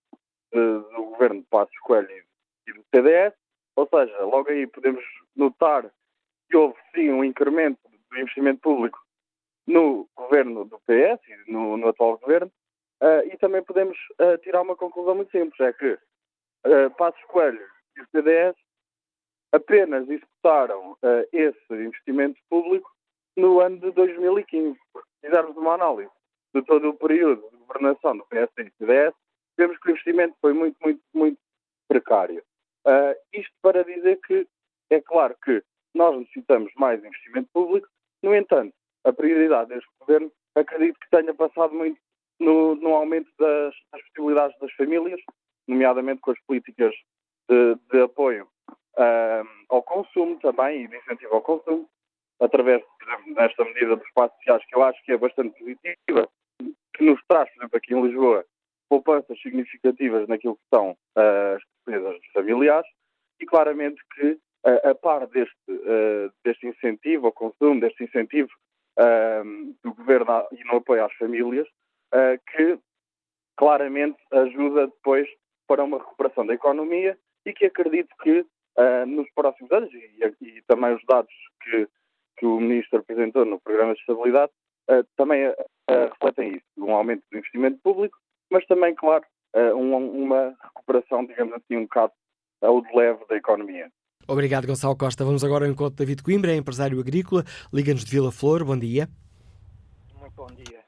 uh, 0.54 0.80
do 0.96 1.04
governo 1.12 1.42
de 1.42 1.48
Passos 1.48 1.78
Coelho 1.84 2.10
e 2.68 2.74
do 2.74 2.84
CDS, 2.96 3.36
ou 3.76 3.88
seja, 3.88 4.18
logo 4.24 4.50
aí 4.50 4.66
podemos 4.66 5.04
notar 5.36 5.92
que 6.50 6.58
houve 6.58 6.76
sim 6.96 7.12
um 7.12 7.24
incremento 7.24 7.80
do 8.10 8.18
investimento 8.18 8.62
público 8.62 9.00
no 9.68 10.10
governo 10.16 10.66
do 10.66 10.80
PS 10.80 11.22
e 11.28 11.52
no, 11.52 11.78
no 11.78 11.90
atual 11.90 12.18
governo, 12.18 12.52
uh, 13.02 13.26
e 13.26 13.38
também 13.38 13.64
podemos 13.64 13.98
uh, 14.20 14.38
tirar 14.40 14.62
uma 14.62 14.76
conclusão 14.76 15.16
muito 15.16 15.32
simples, 15.32 15.60
é 15.60 15.74
que 15.74 15.94
uh, 15.94 16.92
Passos 16.98 17.24
Coelho 17.26 17.66
e 17.98 18.02
o 18.02 18.08
CDS 18.12 18.56
apenas 19.52 20.08
executaram 20.10 20.98
esse 21.34 21.74
investimento 21.74 22.40
público 22.50 22.90
no 23.36 23.60
ano 23.60 23.80
de 23.80 23.92
2015. 23.92 24.80
Se 24.80 25.02
fizermos 25.26 25.58
uma 25.58 25.74
análise 25.74 26.10
de 26.56 26.62
todo 26.62 26.88
o 26.88 26.98
período 26.98 27.50
de 27.50 27.58
governação 27.58 28.16
do 28.16 28.26
PS 28.28 28.50
e 28.60 28.72
CDS, 28.78 29.14
vemos 29.58 29.78
que 29.80 29.90
o 29.90 29.92
investimento 29.92 30.38
foi 30.40 30.54
muito, 30.54 30.78
muito, 30.82 31.02
muito 31.14 31.38
precário. 31.90 32.42
isto 33.34 33.54
para 33.62 33.84
dizer 33.84 34.22
que 34.26 34.48
é 34.90 35.02
claro 35.02 35.36
que 35.44 35.62
nós 35.94 36.18
necessitamos 36.18 36.72
mais 36.78 37.04
investimento 37.04 37.50
público, 37.52 37.90
no 38.24 38.34
entanto, 38.34 38.74
a 39.04 39.12
prioridade 39.12 39.68
deste 39.68 39.90
governo 40.00 40.32
acredito 40.56 40.98
que 40.98 41.10
tenha 41.10 41.34
passado 41.34 41.74
muito 41.74 42.00
no, 42.42 42.76
no 42.76 42.96
aumento 42.96 43.30
das, 43.40 43.74
das, 43.92 44.02
possibilidades 44.02 44.58
das 44.60 44.72
famílias, 44.74 45.20
nomeadamente 45.68 46.22
com 46.22 46.32
as 46.32 46.40
políticas 46.46 46.94
de, 47.50 47.78
de 47.92 48.02
apoio 48.02 48.48
uh, 48.98 49.48
ao 49.70 49.84
consumo 49.84 50.40
também 50.40 50.84
e 50.84 50.88
de 50.88 50.98
incentivo 50.98 51.36
ao 51.36 51.42
consumo, 51.42 51.88
através, 52.42 52.84
desta 53.36 53.64
medida 53.64 53.96
dos 53.96 54.12
passos 54.14 54.36
sociais, 54.38 54.66
que 54.66 54.76
eu 54.76 54.84
acho 54.84 55.04
que 55.04 55.12
é 55.12 55.18
bastante 55.18 55.58
positiva, 55.58 56.28
que 56.96 57.04
nos 57.04 57.22
traz, 57.28 57.50
por 57.52 57.60
exemplo, 57.60 57.78
aqui 57.78 57.94
em 57.94 58.02
Lisboa, 58.02 58.46
poupanças 58.90 59.40
significativas 59.42 60.28
naquilo 60.28 60.56
que 60.56 60.76
são 60.76 60.92
uh, 60.92 61.56
as 61.56 61.62
despesas 61.86 62.18
familiares 62.34 62.88
e 63.40 63.46
claramente 63.46 64.02
que, 64.16 64.32
uh, 64.66 64.90
a 64.90 64.96
par 64.96 65.28
deste, 65.28 65.56
uh, 65.70 66.32
deste 66.44 66.68
incentivo 66.68 67.28
ao 67.28 67.32
consumo, 67.32 67.80
deste 67.80 68.04
incentivo 68.04 68.50
do 69.84 69.94
governo 69.96 70.46
e 70.52 70.64
no 70.66 70.76
apoio 70.76 71.06
às 71.06 71.14
famílias, 71.14 71.68
que 72.56 72.80
claramente 73.56 74.18
ajuda 74.32 74.88
depois 74.88 75.28
para 75.68 75.84
uma 75.84 76.00
recuperação 76.00 76.46
da 76.46 76.54
economia 76.54 77.18
e 77.46 77.54
que 77.54 77.66
acredito 77.66 78.10
que 78.22 78.42
uh, 78.42 79.06
nos 79.06 79.30
próximos 79.34 79.72
anos, 79.72 79.90
e, 79.94 80.34
e, 80.42 80.62
também 80.68 80.94
os 80.94 81.02
dados 81.08 81.34
que, 81.64 81.88
que 82.38 82.46
o 82.46 82.60
Ministro 82.60 83.00
apresentou 83.00 83.46
no 83.46 83.60
Programa 83.60 83.94
de 83.94 84.00
Estabilidade, 84.00 84.52
uh, 84.90 85.06
também 85.16 85.54
refletem 85.90 86.56
isso, 86.56 86.66
um 86.78 86.96
aumento 86.96 87.24
do 87.32 87.38
investimento 87.38 87.78
público, 87.84 88.18
mas 88.50 88.66
também, 88.66 88.96
claro, 88.96 89.26
um, 89.76 90.24
uma 90.24 90.56
recuperação, 90.64 91.26
digamos 91.26 91.54
assim, 91.54 91.76
um 91.76 91.84
bocado 91.84 92.14
ao 92.62 92.82
de 92.82 92.96
leve 92.96 93.26
da 93.28 93.36
economia. 93.36 93.92
Obrigado, 94.26 94.68
Gonçalo 94.68 94.96
Costa. 94.96 95.26
Vamos 95.26 95.44
agora 95.44 95.66
ao 95.66 95.72
encontro 95.72 95.96
de 95.96 95.98
David 95.98 96.24
Coimbra, 96.24 96.54
é 96.54 96.56
empresário 96.56 97.00
agrícola, 97.00 97.44
liga-nos 97.74 98.06
de 98.06 98.12
Vila 98.12 98.32
Flor. 98.32 98.64
Bom 98.64 98.78
dia. 98.78 99.10
Muito 100.18 100.36
bom 100.36 100.48
dia. 100.48 100.81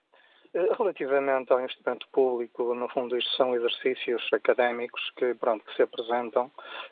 Relativamente 0.54 1.52
ao 1.52 1.60
investimento 1.60 2.08
público, 2.12 2.76
no 2.76 2.88
fundo 2.90 3.18
isto 3.18 3.36
são 3.36 3.56
exercícios 3.56 4.22
académicos 4.32 5.02
que, 5.16 5.34
pronto, 5.34 5.66
que 5.66 5.76
se 5.76 5.82
apresentam 5.82 6.52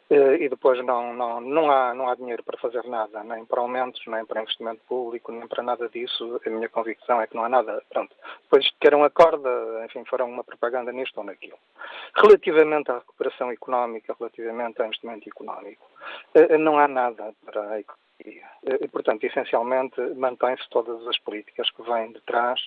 eh, 0.10 0.38
e 0.38 0.50
depois 0.50 0.84
não, 0.84 1.14
não, 1.14 1.40
não, 1.40 1.72
há, 1.72 1.94
não 1.94 2.10
há 2.10 2.16
dinheiro 2.16 2.42
para 2.44 2.58
fazer 2.58 2.84
nada, 2.86 3.24
nem 3.24 3.46
para 3.46 3.62
aumentos, 3.62 4.02
nem 4.08 4.26
para 4.26 4.42
investimento 4.42 4.82
público, 4.88 5.32
nem 5.32 5.48
para 5.48 5.62
nada 5.62 5.88
disso. 5.90 6.42
A 6.44 6.50
minha 6.50 6.70
convicção 6.70 7.22
é 7.22 7.28
que 7.28 7.36
não 7.36 7.44
há 7.44 7.50
nada. 7.50 7.84
Pronto. 7.88 8.16
Depois 8.42 8.68
queiram 8.80 8.98
uma 8.98 9.12
corda, 9.12 9.50
enfim, 9.86 10.04
farão 10.06 10.28
uma 10.28 10.44
propaganda 10.44 10.92
nisto 10.92 11.20
ou 11.20 11.24
naquilo. 11.24 11.60
Relativamente 12.16 12.90
à 12.90 12.96
recuperação 12.96 13.52
económica, 13.52 14.16
relativamente 14.20 14.82
ao 14.82 14.88
investimento 14.88 15.30
económico, 15.30 15.86
eh, 16.34 16.58
não 16.58 16.80
há 16.80 16.88
nada 16.88 17.32
para 17.46 17.62
a 17.62 17.80
e, 18.82 18.88
portanto, 18.88 19.24
essencialmente, 19.24 20.00
mantém-se 20.16 20.70
todas 20.70 21.06
as 21.08 21.18
políticas 21.20 21.70
que 21.72 21.82
vêm 21.84 22.12
de 22.12 22.22
trás 22.22 22.62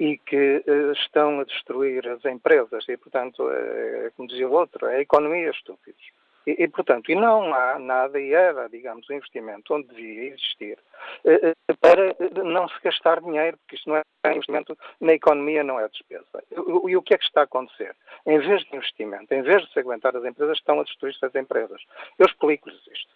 e 0.00 0.18
que 0.18 0.64
eh, 0.66 0.92
estão 0.92 1.40
a 1.40 1.44
destruir 1.44 2.08
as 2.08 2.24
empresas. 2.24 2.88
E, 2.88 2.96
portanto, 2.96 3.48
é, 3.50 4.10
como 4.16 4.28
dizia 4.28 4.48
o 4.48 4.52
outro, 4.52 4.86
a 4.86 5.00
economia 5.00 5.50
estúpidos. 5.50 6.04
E, 6.46 6.64
e, 6.64 6.68
portanto, 6.68 7.10
e 7.10 7.14
não 7.14 7.54
há 7.54 7.78
nada, 7.78 8.20
e 8.20 8.32
era, 8.32 8.68
digamos, 8.68 9.08
um 9.08 9.14
investimento 9.14 9.74
onde 9.74 9.88
devia 9.88 10.34
existir, 10.34 10.78
eh, 11.24 11.54
eh, 11.68 11.74
para 11.80 12.14
não 12.44 12.68
se 12.68 12.74
gastar 12.82 13.20
dinheiro, 13.20 13.56
porque 13.58 13.76
isto 13.76 13.88
não 13.88 13.96
é 13.96 14.02
investimento 14.34 14.76
na 15.00 15.14
economia, 15.14 15.64
não 15.64 15.80
é 15.80 15.88
despesa. 15.88 16.44
E, 16.50 16.90
e 16.90 16.96
o 16.96 17.02
que 17.02 17.14
é 17.14 17.18
que 17.18 17.24
está 17.24 17.42
a 17.42 17.44
acontecer? 17.44 17.96
Em 18.26 18.38
vez 18.38 18.62
de 18.64 18.76
investimento, 18.76 19.32
em 19.32 19.42
vez 19.42 19.62
de 19.62 19.72
se 19.72 19.78
aguentar 19.78 20.14
as 20.16 20.24
empresas, 20.24 20.58
estão 20.58 20.80
a 20.80 20.84
destruir-se 20.84 21.24
as 21.24 21.34
empresas. 21.34 21.82
Eu 22.18 22.26
explico-lhes 22.26 22.86
isto. 22.88 23.14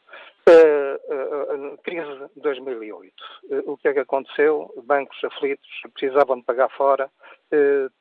Uh, 0.48 1.74
uh, 1.74 1.78
crise 1.82 2.08
de 2.34 2.40
2008. 2.40 3.12
Uh, 3.50 3.72
o 3.72 3.76
que 3.76 3.88
é 3.88 3.92
que 3.92 3.98
aconteceu? 3.98 4.72
Bancos 4.84 5.22
aflitos 5.22 5.68
precisavam 5.92 6.38
de 6.38 6.44
pagar 6.44 6.70
fora, 6.70 7.10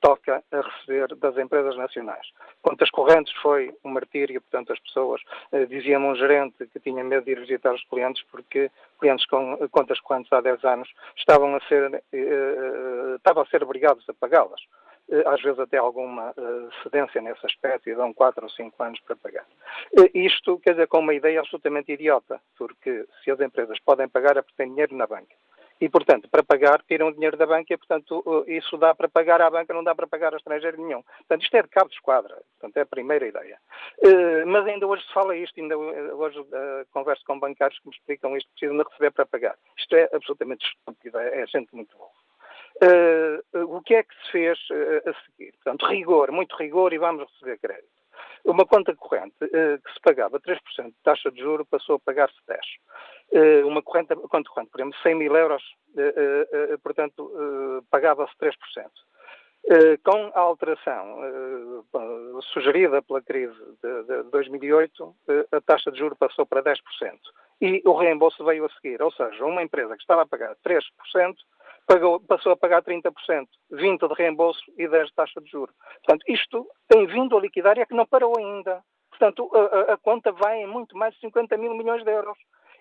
toca 0.01 0.43
a 0.51 0.61
receber 0.61 1.13
das 1.15 1.37
empresas 1.37 1.75
nacionais. 1.77 2.25
Contas 2.61 2.89
correntes 2.89 3.33
foi 3.41 3.73
um 3.83 3.89
martírio, 3.89 4.41
portanto 4.41 4.73
as 4.73 4.79
pessoas 4.79 5.21
diziam 5.69 6.05
um 6.05 6.15
gerente 6.15 6.67
que 6.67 6.79
tinha 6.81 7.01
medo 7.01 7.23
de 7.23 7.31
ir 7.31 7.39
visitar 7.39 7.73
os 7.73 7.83
clientes 7.85 8.21
porque 8.29 8.69
clientes 8.99 9.25
com 9.27 9.57
contas 9.69 10.01
correntes 10.01 10.33
há 10.33 10.41
10 10.41 10.65
anos 10.65 10.89
estavam 11.15 11.55
a 11.55 11.61
ser, 11.61 12.03
estavam 13.15 13.43
a 13.43 13.45
ser 13.45 13.63
obrigados 13.63 14.03
a 14.09 14.13
pagá-las. 14.13 14.59
Às 15.25 15.41
vezes 15.41 15.59
até 15.59 15.77
alguma 15.77 16.33
cedência 16.83 17.21
nesse 17.21 17.45
aspecto 17.45 17.89
e 17.89 17.95
dão 17.95 18.13
4 18.13 18.43
ou 18.43 18.49
5 18.49 18.83
anos 18.83 18.99
para 19.01 19.15
pagar. 19.15 19.45
Isto, 20.13 20.59
quer 20.59 20.71
dizer, 20.71 20.87
com 20.87 20.99
uma 20.99 21.13
ideia 21.13 21.39
absolutamente 21.39 21.91
idiota, 21.91 22.41
porque 22.57 23.05
se 23.23 23.31
as 23.31 23.39
empresas 23.39 23.79
podem 23.79 24.07
pagar 24.07 24.37
é 24.37 24.41
porque 24.41 24.57
têm 24.57 24.69
dinheiro 24.69 24.95
na 24.95 25.07
banca. 25.07 25.35
E, 25.79 25.87
portanto, 25.87 26.27
para 26.27 26.41
pagar, 26.41 26.81
tiram 26.87 27.09
o 27.09 27.13
dinheiro 27.13 27.37
da 27.37 27.45
banca 27.45 27.71
e, 27.71 27.77
portanto, 27.77 28.43
isso 28.47 28.75
dá 28.77 28.95
para 28.95 29.07
pagar 29.07 29.39
à 29.43 29.49
banca, 29.49 29.71
não 29.75 29.83
dá 29.83 29.93
para 29.93 30.07
pagar 30.07 30.33
a 30.33 30.37
estrangeiro 30.37 30.81
nenhum. 30.81 31.03
Portanto, 31.03 31.43
isto 31.43 31.55
é 31.55 31.61
de 31.61 31.67
cabo 31.67 31.87
de 31.87 31.95
esquadra. 31.95 32.35
Portanto, 32.59 32.77
é 32.77 32.81
a 32.81 32.85
primeira 32.85 33.27
ideia. 33.27 33.59
Mas 34.47 34.65
ainda 34.65 34.87
hoje 34.87 35.05
se 35.05 35.13
fala 35.13 35.35
isto, 35.35 35.61
ainda 35.61 35.77
hoje 35.77 36.43
converso 36.91 37.23
com 37.25 37.39
bancários 37.39 37.79
que 37.79 37.87
me 37.87 37.93
explicam 37.95 38.35
isto, 38.35 38.49
precisam 38.53 38.75
de 38.75 38.89
receber 38.89 39.11
para 39.11 39.27
pagar. 39.27 39.55
Isto 39.77 39.95
é 39.95 40.09
absolutamente 40.11 40.65
estúpido, 40.65 41.19
é 41.19 41.45
gente 41.45 41.73
muito 41.75 41.95
boa. 41.95 42.09
Uh, 42.81 43.75
o 43.75 43.81
que 43.81 43.95
é 43.95 44.03
que 44.03 44.13
se 44.25 44.31
fez 44.31 44.59
uh, 44.69 45.09
a 45.09 45.13
seguir? 45.25 45.51
Portanto, 45.63 45.87
rigor, 45.87 46.31
muito 46.31 46.55
rigor 46.57 46.93
e 46.93 46.99
vamos 46.99 47.27
receber 47.31 47.57
crédito. 47.57 47.87
Uma 48.45 48.65
conta 48.65 48.95
corrente 48.95 49.35
uh, 49.43 49.81
que 49.81 49.93
se 49.93 49.99
pagava 50.01 50.39
3% 50.39 50.59
de 50.85 50.93
taxa 51.03 51.31
de 51.31 51.39
juro 51.39 51.65
passou 51.65 51.95
a 51.95 51.99
pagar-se 51.99 52.37
10%. 53.33 53.65
uma 53.65 53.81
corrente, 53.81 54.15
conta 54.15 54.49
corrente, 54.49 54.71
por 54.71 54.79
exemplo, 54.79 54.99
100 55.01 55.15
mil 55.15 55.35
euros, 55.35 55.63
portanto, 56.83 57.83
pagava-se 57.89 58.33
3%. 58.39 58.53
com 60.03 60.31
a 60.33 60.39
alteração 60.39 61.83
sugerida 62.53 63.01
pela 63.01 63.21
crise 63.21 63.57
de, 63.83 64.03
de 64.03 64.23
2008, 64.31 65.15
a 65.51 65.61
taxa 65.61 65.91
de 65.91 65.99
juro 65.99 66.15
passou 66.15 66.45
para 66.45 66.63
10%. 66.63 66.79
E 67.59 67.81
o 67.85 67.93
reembolso 67.93 68.45
veio 68.45 68.65
a 68.65 68.69
seguir. 68.69 69.01
Ou 69.01 69.11
seja, 69.11 69.43
uma 69.43 69.63
empresa 69.63 69.95
que 69.95 70.03
estava 70.03 70.21
a 70.21 70.27
pagar 70.27 70.55
3%, 70.65 71.35
pagou, 71.87 72.19
passou 72.19 72.51
a 72.51 72.57
pagar 72.57 72.83
30%, 72.83 73.11
20% 73.71 74.07
de 74.07 74.13
reembolso 74.13 74.61
e 74.77 74.87
10% 74.87 75.05
de 75.05 75.13
taxa 75.13 75.41
de 75.41 75.49
juros. 75.49 75.73
Portanto, 76.05 76.23
isto 76.27 76.67
tem 76.87 77.07
vindo 77.07 77.35
a 77.35 77.41
liquidar 77.41 77.77
e 77.77 77.81
é 77.81 77.85
que 77.85 77.95
não 77.95 78.05
parou 78.05 78.37
ainda. 78.37 78.83
Portanto, 79.09 79.49
a, 79.55 79.93
a, 79.93 79.97
conta 79.97 80.31
vai 80.31 80.57
em 80.57 80.67
muito 80.67 80.95
mais 80.95 81.13
de 81.15 81.21
50 81.21 81.57
mil 81.57 81.73
milhões 81.73 82.03
de 82.03 82.11
euros. 82.11 82.37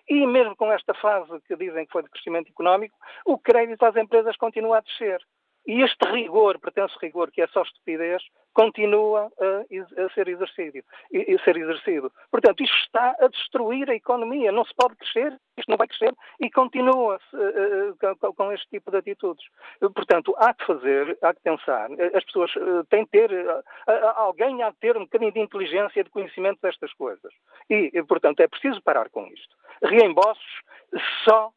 E 0.09 0.25
mesmo 0.27 0.55
com 0.55 0.71
esta 0.71 0.93
fase 0.93 1.31
que 1.47 1.55
dizem 1.55 1.85
que 1.85 1.91
foi 1.91 2.03
de 2.03 2.09
crescimento 2.09 2.49
económico, 2.49 2.95
o 3.25 3.37
crédito 3.37 3.83
às 3.83 3.95
empresas 3.95 4.37
continua 4.37 4.77
a 4.77 4.81
descer. 4.81 5.19
E 5.67 5.81
este 5.81 6.05
rigor, 6.09 6.57
pretenso 6.59 6.97
rigor, 7.01 7.29
que 7.29 7.41
é 7.41 7.47
só 7.47 7.61
estupidez, 7.61 8.23
continua 8.53 9.29
a, 9.39 10.03
a 10.03 10.09
ser, 10.13 10.29
exercido, 10.29 10.79
a 10.79 11.43
ser 11.43 11.57
exercido. 11.57 12.11
Portanto, 12.31 12.63
isto 12.63 12.75
está 12.77 13.15
a 13.19 13.27
destruir 13.27 13.89
a 13.89 13.93
economia. 13.93 14.49
Não 14.51 14.63
se 14.63 14.73
pode 14.73 14.95
crescer, 14.95 15.37
isto 15.57 15.69
não 15.69 15.77
vai 15.77 15.87
crescer 15.87 16.15
e 16.39 16.49
continua-se 16.49 17.35
uh, 17.35 18.17
com, 18.19 18.33
com, 18.33 18.51
este 18.53 18.67
tipo 18.69 18.89
de 18.91 18.97
atitudes. 18.97 19.45
Portanto, 19.93 20.33
há 20.37 20.53
que 20.53 20.65
fazer, 20.65 21.17
há 21.21 21.33
que 21.33 21.41
pensar. 21.41 21.89
As 22.15 22.23
pessoas 22.23 22.51
têm 22.89 23.03
de 23.03 23.09
ter, 23.09 23.29
alguém 24.15 24.63
há 24.63 24.69
de 24.69 24.77
ter 24.77 24.95
um 24.95 25.01
bocadinho 25.01 25.33
de 25.33 25.39
inteligência 25.41 26.01
de 26.01 26.09
conhecimento 26.09 26.59
destas 26.61 26.93
coisas. 26.93 27.33
E, 27.69 27.91
portanto, 28.07 28.39
é 28.39 28.47
preciso 28.47 28.81
parar 28.81 29.09
com 29.09 29.27
isto. 29.27 29.53
Reembolsos 29.83 30.61
só 31.25 31.51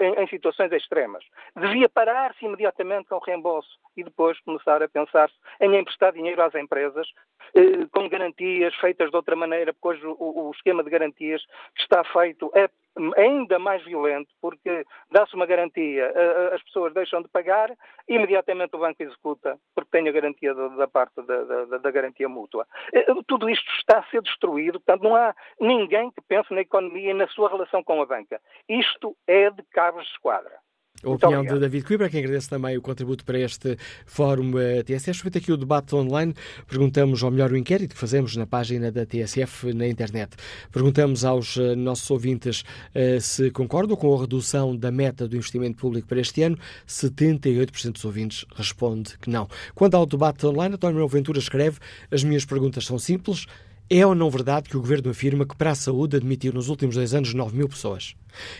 em, 0.00 0.22
em 0.22 0.26
situações 0.28 0.72
extremas. 0.72 1.24
Devia 1.56 1.88
parar-se 1.88 2.44
imediatamente 2.44 3.08
com 3.08 3.16
o 3.16 3.24
reembolso 3.24 3.70
e 3.96 4.04
depois 4.04 4.38
começar 4.40 4.82
a 4.82 4.88
pensar-se 4.88 5.34
em 5.60 5.76
emprestar 5.76 6.12
dinheiro 6.12 6.42
às 6.42 6.54
empresas 6.54 7.06
eh, 7.54 7.86
com 7.92 8.08
garantias 8.08 8.74
feitas 8.76 9.10
de 9.10 9.16
outra 9.16 9.36
maneira, 9.36 9.72
porque 9.72 9.88
hoje 9.88 10.06
o, 10.06 10.48
o, 10.48 10.50
esquema 10.52 10.82
de 10.82 10.90
garantias 10.90 11.42
que 11.74 11.82
está 11.82 12.04
feito 12.04 12.50
é 12.54 12.68
ainda 13.16 13.58
mais 13.58 13.82
violento, 13.84 14.28
porque 14.40 14.84
dá-se 15.10 15.34
uma 15.34 15.46
garantia, 15.46 16.12
as 16.52 16.62
pessoas 16.62 16.92
deixam 16.92 17.22
de 17.22 17.28
pagar, 17.28 17.72
imediatamente 18.06 18.76
o 18.76 18.78
banco 18.78 19.02
executa, 19.02 19.58
porque 19.74 19.90
tem 19.90 20.08
a 20.08 20.12
garantia 20.12 20.54
da, 20.54 20.86
parte 20.86 21.22
da, 21.22 21.44
da, 21.44 21.78
da, 21.78 21.90
garantia 21.90 22.28
mútua. 22.28 22.66
Eh, 22.92 23.06
tudo 23.26 23.48
isto 23.48 23.70
está 23.78 23.98
a 23.98 24.10
ser 24.10 24.22
destruído, 24.22 24.80
portanto 24.80 25.02
não 25.02 25.16
há 25.16 25.34
ninguém 25.60 26.10
que 26.10 26.20
pense 26.20 26.52
na 26.52 26.60
economia 26.60 27.10
e 27.10 27.14
na 27.14 27.26
sua 27.28 27.48
relação 27.48 27.82
com 27.82 28.00
a 28.02 28.06
banca. 28.06 28.40
Isto 28.68 29.16
é 29.32 29.50
de 29.50 29.62
cabos 29.72 30.04
de 30.04 30.10
esquadra. 30.10 30.62
A 31.04 31.10
opinião 31.10 31.44
de 31.44 31.58
David 31.58 31.84
Coimbra, 31.84 32.08
que 32.08 32.16
agradece 32.16 32.48
também 32.48 32.76
o 32.76 32.82
contributo 32.82 33.24
para 33.24 33.36
este 33.36 33.76
Fórum 34.06 34.56
eh, 34.56 34.84
TSF. 34.84 35.22
Feito 35.22 35.38
aqui 35.38 35.50
o 35.50 35.56
debate 35.56 35.96
online, 35.96 36.32
perguntamos, 36.68 37.24
ou 37.24 37.30
melhor, 37.32 37.50
o 37.50 37.56
inquérito 37.56 37.94
que 37.94 38.00
fazemos 38.00 38.36
na 38.36 38.46
página 38.46 38.92
da 38.92 39.04
TSF 39.04 39.72
na 39.74 39.88
internet. 39.88 40.36
Perguntamos 40.70 41.24
aos 41.24 41.56
eh, 41.56 41.74
nossos 41.74 42.08
ouvintes 42.08 42.62
uh, 42.94 43.20
se 43.20 43.50
concordam 43.50 43.96
com 43.96 44.14
a 44.14 44.20
redução 44.20 44.76
da 44.76 44.92
meta 44.92 45.26
do 45.26 45.34
investimento 45.34 45.78
público 45.78 46.06
para 46.06 46.20
este 46.20 46.40
ano. 46.44 46.56
78% 46.86 47.92
dos 47.94 48.04
ouvintes 48.04 48.46
responde 48.54 49.18
que 49.18 49.28
não. 49.28 49.48
Quanto 49.74 49.96
ao 49.96 50.06
debate 50.06 50.46
online, 50.46 50.76
António 50.76 51.08
Ventura 51.08 51.40
escreve: 51.40 51.80
As 52.12 52.22
minhas 52.22 52.44
perguntas 52.44 52.86
são 52.86 52.96
simples. 52.96 53.46
É 53.90 54.06
ou 54.06 54.14
não 54.14 54.30
verdade 54.30 54.68
que 54.70 54.76
o 54.76 54.80
Governo 54.80 55.10
afirma 55.10 55.44
que 55.44 55.56
para 55.56 55.72
a 55.72 55.74
saúde 55.74 56.16
admitiu 56.16 56.52
nos 56.52 56.68
últimos 56.68 56.94
dois 56.94 57.12
anos 57.12 57.34
9 57.34 57.56
mil 57.56 57.68
pessoas? 57.68 58.14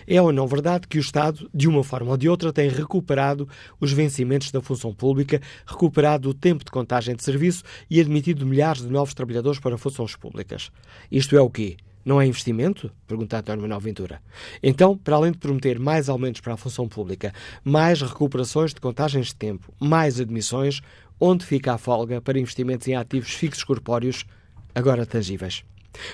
É 0.07 0.20
ou 0.20 0.31
não 0.31 0.47
verdade 0.47 0.86
que 0.86 0.99
o 0.99 1.01
Estado, 1.01 1.49
de 1.55 1.66
uma 1.66 1.82
forma 1.82 2.11
ou 2.11 2.16
de 2.16 2.28
outra, 2.28 2.53
tem 2.53 2.69
recuperado 2.69 3.49
os 3.81 3.93
vencimentos 3.93 4.51
da 4.51 4.61
função 4.61 4.93
pública, 4.93 5.40
recuperado 5.66 6.28
o 6.28 6.35
tempo 6.35 6.65
de 6.65 6.70
contagem 6.70 7.16
de 7.16 7.23
serviço 7.23 7.62
e 7.89 8.01
admitido 8.01 8.44
milhares 8.44 8.82
de 8.82 8.89
novos 8.89 9.15
trabalhadores 9.15 9.59
para 9.59 9.78
funções 9.78 10.15
públicas? 10.15 10.70
Isto 11.11 11.36
é 11.36 11.40
o 11.40 11.49
quê? 11.49 11.77
Não 12.05 12.20
é 12.20 12.27
investimento? 12.27 12.90
Pergunta 13.07 13.39
António 13.39 13.62
Manuel 13.62 13.81
Ventura. 13.81 14.20
Então, 14.62 14.99
para 14.99 15.16
além 15.16 15.32
de 15.32 15.39
prometer 15.39 15.78
mais 15.78 16.09
aumentos 16.09 16.40
para 16.40 16.55
a 16.55 16.57
função 16.57 16.89
pública, 16.89 17.32
mais 17.65 18.03
recuperações 18.03 18.74
de 18.74 18.81
contagens 18.81 19.28
de 19.28 19.36
tempo, 19.36 19.73
mais 19.81 20.20
admissões, 20.20 20.81
onde 21.19 21.47
fica 21.47 21.73
a 21.73 21.78
folga 21.78 22.20
para 22.20 22.40
investimentos 22.40 22.89
em 22.89 22.97
ativos 22.97 23.32
fixos 23.32 23.62
corpóreos 23.62 24.27
agora 24.74 25.07
tangíveis. 25.07 25.65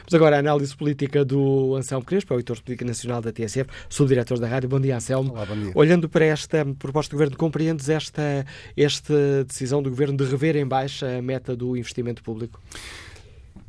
Mas 0.05 0.15
agora 0.15 0.37
a 0.37 0.39
análise 0.41 0.77
política 0.77 1.25
do 1.25 1.77
Anselmo 1.77 2.05
Crespo, 2.05 2.35
editor 2.35 2.57
de 2.57 2.63
política 2.63 2.85
nacional 2.85 3.23
da 3.23 3.33
TSF, 3.33 3.71
subdiretor 3.89 4.39
da 4.39 4.49
rádio. 4.49 4.69
Bom 4.69 4.81
dia, 4.81 4.97
Anselmo. 4.97 5.33
Olá, 5.33 5.47
bom 5.47 5.55
dia. 5.55 5.73
Olhando 5.75 6.09
para 6.09 6.25
esta 6.25 6.65
proposta 6.79 7.11
do 7.11 7.15
Governo, 7.15 7.37
compreendes 7.37 7.89
esta, 7.89 8.45
esta 8.77 9.45
decisão 9.45 9.83
do 9.83 9.91
Governo 9.91 10.17
de 10.17 10.25
rever 10.25 10.57
em 10.57 10.67
baixa 10.67 11.19
a 11.19 11.23
meta 11.23 11.55
do 11.55 11.77
investimento 11.77 12.23
público? 12.23 12.61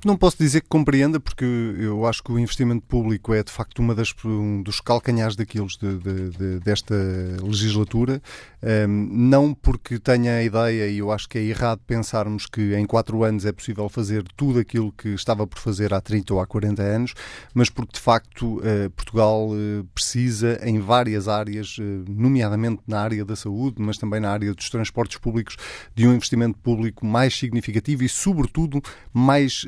Não 0.05 0.15
posso 0.15 0.37
dizer 0.37 0.61
que 0.61 0.69
compreenda, 0.69 1.19
porque 1.19 1.43
eu 1.43 2.05
acho 2.05 2.23
que 2.23 2.31
o 2.31 2.39
investimento 2.39 2.85
público 2.85 3.33
é 3.33 3.43
de 3.43 3.51
facto 3.51 3.79
uma 3.79 3.93
das, 3.93 4.13
um 4.23 4.63
dos 4.63 4.79
calcanhares 4.79 5.35
daqueles 5.35 5.75
de, 5.75 5.97
de, 5.97 6.29
de, 6.29 6.59
desta 6.61 6.95
legislatura. 7.43 8.21
Um, 8.63 9.09
não 9.11 9.53
porque 9.53 9.99
tenha 9.99 10.35
a 10.35 10.43
ideia, 10.43 10.87
e 10.87 10.99
eu 10.99 11.11
acho 11.11 11.27
que 11.27 11.37
é 11.37 11.41
errado 11.41 11.81
pensarmos 11.85 12.45
que 12.45 12.75
em 12.75 12.85
quatro 12.85 13.25
anos 13.25 13.45
é 13.45 13.51
possível 13.51 13.89
fazer 13.89 14.23
tudo 14.37 14.59
aquilo 14.59 14.91
que 14.93 15.09
estava 15.09 15.45
por 15.45 15.59
fazer 15.59 15.93
há 15.93 15.99
30 15.99 16.33
ou 16.33 16.39
há 16.39 16.47
40 16.47 16.81
anos, 16.81 17.13
mas 17.53 17.69
porque 17.69 17.93
de 17.93 17.99
facto 17.99 18.59
uh, 18.59 18.89
Portugal 18.91 19.49
uh, 19.49 19.83
precisa 19.93 20.59
em 20.63 20.79
várias 20.79 21.27
áreas, 21.27 21.77
uh, 21.77 22.05
nomeadamente 22.07 22.81
na 22.87 23.01
área 23.01 23.25
da 23.25 23.35
saúde, 23.35 23.75
mas 23.79 23.97
também 23.97 24.21
na 24.21 24.31
área 24.31 24.53
dos 24.53 24.69
transportes 24.69 25.17
públicos, 25.17 25.57
de 25.93 26.07
um 26.07 26.13
investimento 26.13 26.57
público 26.59 27.05
mais 27.05 27.37
significativo 27.37 28.03
e, 28.03 28.09
sobretudo, 28.09 28.81
mais 29.13 29.65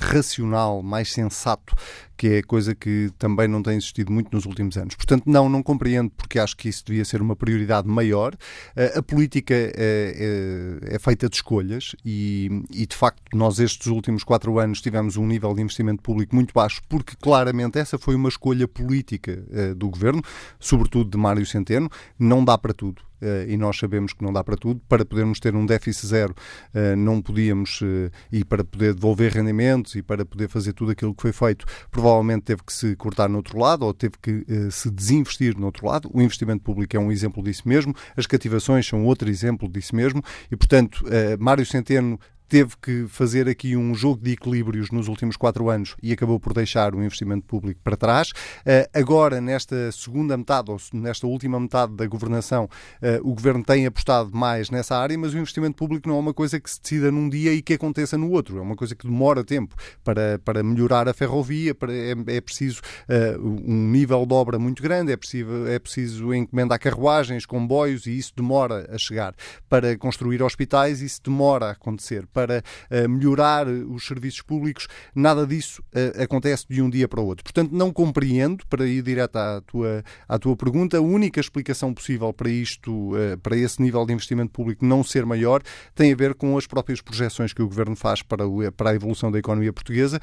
racional, 0.00 0.82
mais 0.82 1.12
sensato, 1.12 1.74
que 2.22 2.28
é 2.28 2.42
coisa 2.42 2.72
que 2.72 3.10
também 3.18 3.48
não 3.48 3.62
tem 3.62 3.76
existido 3.76 4.12
muito 4.12 4.32
nos 4.32 4.46
últimos 4.46 4.76
anos. 4.76 4.94
Portanto, 4.94 5.24
não, 5.26 5.48
não 5.48 5.60
compreendo 5.60 6.08
porque 6.16 6.38
acho 6.38 6.56
que 6.56 6.68
isso 6.68 6.84
devia 6.86 7.04
ser 7.04 7.20
uma 7.20 7.34
prioridade 7.34 7.88
maior. 7.88 8.34
Uh, 8.76 8.98
a 9.00 9.02
política 9.02 9.52
é, 9.52 9.72
é, 9.76 10.94
é, 10.94 10.98
feita 11.00 11.28
de 11.28 11.34
escolhas 11.34 11.96
e, 12.04 12.62
e, 12.70 12.86
de 12.86 12.94
facto, 12.94 13.20
nós 13.34 13.58
estes 13.58 13.88
últimos 13.88 14.22
quatro 14.22 14.58
anos 14.60 14.80
tivemos 14.80 15.16
um 15.16 15.26
nível 15.26 15.52
de 15.52 15.62
investimento 15.62 16.00
público 16.00 16.32
muito 16.32 16.54
baixo 16.54 16.80
porque, 16.88 17.16
claramente, 17.20 17.78
essa 17.78 17.98
foi 17.98 18.14
uma 18.14 18.28
escolha 18.28 18.68
política 18.68 19.42
do 19.76 19.88
governo, 19.90 20.22
sobretudo 20.60 21.10
de 21.10 21.18
Mário 21.18 21.44
Centeno. 21.44 21.90
Não 22.18 22.44
dá 22.44 22.56
para 22.56 22.72
tudo. 22.72 23.02
Uh, 23.22 23.48
e 23.48 23.56
nós 23.56 23.78
sabemos 23.78 24.12
que 24.12 24.24
não 24.24 24.32
dá 24.32 24.42
para 24.42 24.56
tudo. 24.56 24.80
Para 24.88 25.04
podermos 25.04 25.38
ter 25.38 25.54
um 25.54 25.64
déficit 25.64 26.08
zero, 26.08 26.34
uh, 26.74 26.96
não 26.96 27.22
podíamos, 27.22 27.80
uh, 27.80 28.10
e 28.32 28.44
para 28.44 28.64
poder 28.64 28.94
devolver 28.94 29.32
rendimentos 29.32 29.94
e 29.94 30.02
para 30.02 30.24
poder 30.24 30.48
fazer 30.48 30.72
tudo 30.72 30.90
aquilo 30.90 31.14
que 31.14 31.22
foi 31.22 31.32
feito, 31.32 31.64
provavelmente 31.88 32.42
teve 32.42 32.64
que 32.64 32.72
se 32.72 32.96
cortar 32.96 33.28
no 33.28 33.36
outro 33.36 33.56
lado 33.56 33.86
ou 33.86 33.94
teve 33.94 34.14
que 34.20 34.44
se 34.70 34.90
desinvestir 34.90 35.56
no 35.56 35.66
outro 35.66 35.86
lado. 35.86 36.10
O 36.12 36.20
investimento 36.20 36.64
público 36.64 36.96
é 36.96 36.98
um 36.98 37.12
exemplo 37.12 37.42
disso 37.42 37.62
mesmo, 37.66 37.94
as 38.16 38.26
cativações 38.26 38.86
são 38.86 39.04
outro 39.04 39.28
exemplo 39.30 39.68
disso 39.68 39.94
mesmo, 39.94 40.22
e 40.50 40.56
portanto, 40.56 41.04
Mário 41.38 41.64
Centeno 41.64 42.18
teve 42.48 42.74
que 42.80 43.06
fazer 43.08 43.48
aqui 43.48 43.76
um 43.76 43.94
jogo 43.94 44.22
de 44.22 44.32
equilíbrios 44.32 44.90
nos 44.90 45.08
últimos 45.08 45.36
quatro 45.36 45.70
anos 45.70 45.94
e 46.02 46.12
acabou 46.12 46.38
por 46.38 46.52
deixar 46.52 46.94
o 46.94 47.02
investimento 47.02 47.46
público 47.46 47.80
para 47.82 47.96
trás. 47.96 48.30
Uh, 48.30 48.88
agora, 48.92 49.40
nesta 49.40 49.90
segunda 49.92 50.36
metade, 50.36 50.70
ou 50.70 50.78
nesta 50.92 51.26
última 51.26 51.58
metade 51.58 51.94
da 51.94 52.06
governação, 52.06 52.64
uh, 52.64 53.28
o 53.28 53.34
governo 53.34 53.64
tem 53.64 53.86
apostado 53.86 54.36
mais 54.36 54.70
nessa 54.70 54.96
área, 54.96 55.16
mas 55.16 55.32
o 55.32 55.38
investimento 55.38 55.76
público 55.76 56.08
não 56.08 56.16
é 56.16 56.18
uma 56.18 56.34
coisa 56.34 56.60
que 56.60 56.70
se 56.70 56.80
decida 56.80 57.10
num 57.10 57.28
dia 57.28 57.52
e 57.54 57.62
que 57.62 57.74
aconteça 57.74 58.18
no 58.18 58.30
outro. 58.30 58.58
É 58.58 58.60
uma 58.60 58.76
coisa 58.76 58.94
que 58.94 59.06
demora 59.06 59.42
tempo 59.42 59.74
para, 60.04 60.38
para 60.44 60.62
melhorar 60.62 61.08
a 61.08 61.14
ferrovia, 61.14 61.74
para, 61.74 61.92
é, 61.92 62.14
é 62.26 62.40
preciso 62.40 62.80
uh, 63.08 63.40
um 63.42 63.88
nível 63.90 64.26
de 64.26 64.34
obra 64.34 64.58
muito 64.58 64.82
grande, 64.82 65.12
é 65.12 65.16
preciso, 65.16 65.66
é 65.66 65.78
preciso 65.78 66.34
encomendar 66.34 66.78
carruagens, 66.78 67.46
comboios 67.46 68.06
e 68.06 68.18
isso 68.18 68.32
demora 68.36 68.88
a 68.92 68.98
chegar. 68.98 69.34
Para 69.68 69.96
construir 69.96 70.42
hospitais, 70.42 71.00
isso 71.00 71.20
demora 71.22 71.66
a 71.66 71.70
acontecer. 71.70 72.26
Para 72.26 72.41
para 72.42 72.62
uh, 72.90 73.08
melhorar 73.08 73.68
os 73.68 74.06
serviços 74.06 74.42
públicos, 74.42 74.88
nada 75.14 75.46
disso 75.46 75.82
uh, 75.94 76.22
acontece 76.22 76.66
de 76.68 76.82
um 76.82 76.90
dia 76.90 77.06
para 77.06 77.20
o 77.20 77.26
outro. 77.26 77.44
Portanto, 77.44 77.70
não 77.72 77.92
compreendo, 77.92 78.66
para 78.66 78.86
ir 78.86 79.02
direto 79.02 79.36
à 79.36 79.60
tua, 79.60 80.02
à 80.28 80.38
tua 80.38 80.56
pergunta, 80.56 80.98
a 80.98 81.00
única 81.00 81.40
explicação 81.40 81.94
possível 81.94 82.32
para 82.32 82.50
isto, 82.50 83.12
para 83.42 83.56
esse 83.56 83.80
nível 83.80 84.04
de 84.04 84.12
investimento 84.12 84.50
público 84.50 84.84
não 84.84 85.04
ser 85.04 85.24
maior, 85.24 85.62
tem 85.94 86.12
a 86.12 86.16
ver 86.16 86.34
com 86.34 86.56
as 86.56 86.66
próprias 86.66 87.00
projeções 87.00 87.52
que 87.52 87.62
o 87.62 87.68
Governo 87.68 87.94
faz 87.94 88.22
para, 88.22 88.44
para 88.76 88.90
a 88.90 88.94
evolução 88.94 89.30
da 89.30 89.38
economia 89.38 89.72
portuguesa, 89.72 90.18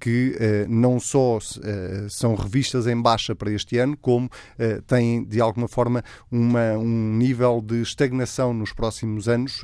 que 0.00 0.36
não 0.68 0.98
só 0.98 1.38
são 2.08 2.34
revistas 2.34 2.86
em 2.86 3.00
baixa 3.00 3.34
para 3.34 3.50
este 3.50 3.78
ano, 3.78 3.96
como 3.96 4.28
têm, 4.86 5.24
de 5.24 5.40
alguma 5.40 5.68
forma, 5.68 6.02
uma, 6.30 6.72
um 6.72 7.16
nível 7.16 7.60
de 7.60 7.80
estagnação 7.82 8.52
nos 8.52 8.72
próximos 8.72 9.28
anos, 9.28 9.62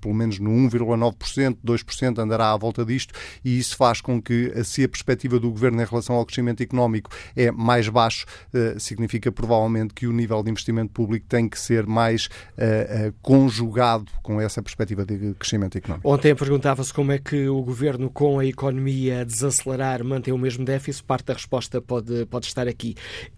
pelo 0.00 0.14
menos 0.14 0.38
no 0.38 0.50
1,9% 0.50 1.21
1%, 1.22 1.56
2% 1.64 2.18
andará 2.18 2.52
à 2.52 2.56
volta 2.56 2.84
disto, 2.84 3.14
e 3.44 3.58
isso 3.58 3.76
faz 3.76 4.00
com 4.00 4.20
que, 4.20 4.52
se 4.64 4.84
a 4.84 4.88
perspectiva 4.88 5.38
do 5.38 5.50
governo 5.50 5.80
em 5.80 5.84
relação 5.84 6.16
ao 6.16 6.26
crescimento 6.26 6.62
económico 6.62 7.10
é 7.36 7.50
mais 7.50 7.88
baixo, 7.88 8.26
eh, 8.52 8.76
significa 8.78 9.30
provavelmente 9.30 9.94
que 9.94 10.06
o 10.06 10.12
nível 10.12 10.42
de 10.42 10.50
investimento 10.50 10.92
público 10.92 11.26
tem 11.28 11.48
que 11.48 11.58
ser 11.58 11.86
mais 11.86 12.26
uh, 12.26 13.08
uh, 13.08 13.14
conjugado 13.22 14.06
com 14.22 14.40
essa 14.40 14.62
perspectiva 14.62 15.04
de 15.04 15.34
crescimento 15.34 15.78
económico. 15.78 16.08
Ontem 16.08 16.34
perguntava-se 16.34 16.92
como 16.92 17.12
é 17.12 17.18
que 17.18 17.48
o 17.48 17.62
governo, 17.62 18.10
com 18.10 18.38
a 18.38 18.46
economia 18.46 19.20
a 19.20 19.24
desacelerar, 19.24 20.04
mantém 20.04 20.32
o 20.32 20.38
mesmo 20.38 20.64
déficit. 20.64 21.04
Parte 21.04 21.26
da 21.26 21.34
resposta 21.34 21.80
pode, 21.80 22.26
pode 22.26 22.46
estar 22.46 22.68
aqui. 22.68 22.94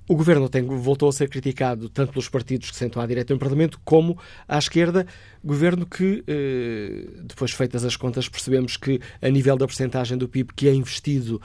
O 0.06 0.14
governo 0.14 0.50
tem, 0.50 0.62
voltou 0.62 1.08
a 1.08 1.12
ser 1.12 1.30
criticado 1.30 1.88
tanto 1.88 2.12
pelos 2.12 2.28
partidos 2.28 2.70
que 2.70 2.76
sentam 2.76 3.00
à 3.00 3.06
direita 3.06 3.32
no 3.32 3.40
Parlamento 3.40 3.80
como 3.84 4.18
à 4.46 4.58
esquerda. 4.58 5.06
Governo 5.42 5.86
que, 5.86 6.22
depois 7.22 7.52
feitas 7.52 7.84
as 7.84 7.96
contas, 7.96 8.28
percebemos 8.28 8.76
que 8.76 9.00
a 9.22 9.28
nível 9.30 9.56
da 9.56 9.66
percentagem 9.66 10.18
do 10.18 10.28
PIB 10.28 10.52
que 10.54 10.68
é 10.68 10.74
investido 10.74 11.40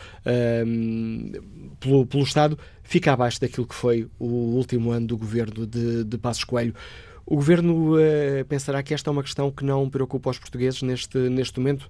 um, 0.65 1.31
pelo, 1.79 2.05
pelo 2.05 2.23
Estado 2.23 2.59
fica 2.83 3.13
abaixo 3.13 3.39
daquilo 3.39 3.65
que 3.65 3.75
foi 3.75 4.09
o 4.19 4.25
último 4.25 4.91
ano 4.91 5.07
do 5.07 5.17
governo 5.17 5.65
de, 5.65 6.03
de 6.03 6.17
Passos 6.17 6.43
Coelho. 6.43 6.75
O 7.25 7.35
governo 7.35 7.95
uh, 7.95 8.45
pensará 8.47 8.83
que 8.83 8.93
esta 8.93 9.09
é 9.09 9.11
uma 9.11 9.23
questão 9.23 9.51
que 9.51 9.63
não 9.63 9.89
preocupa 9.89 10.31
os 10.31 10.39
portugueses 10.39 10.81
neste, 10.81 11.17
neste 11.17 11.59
momento? 11.59 11.89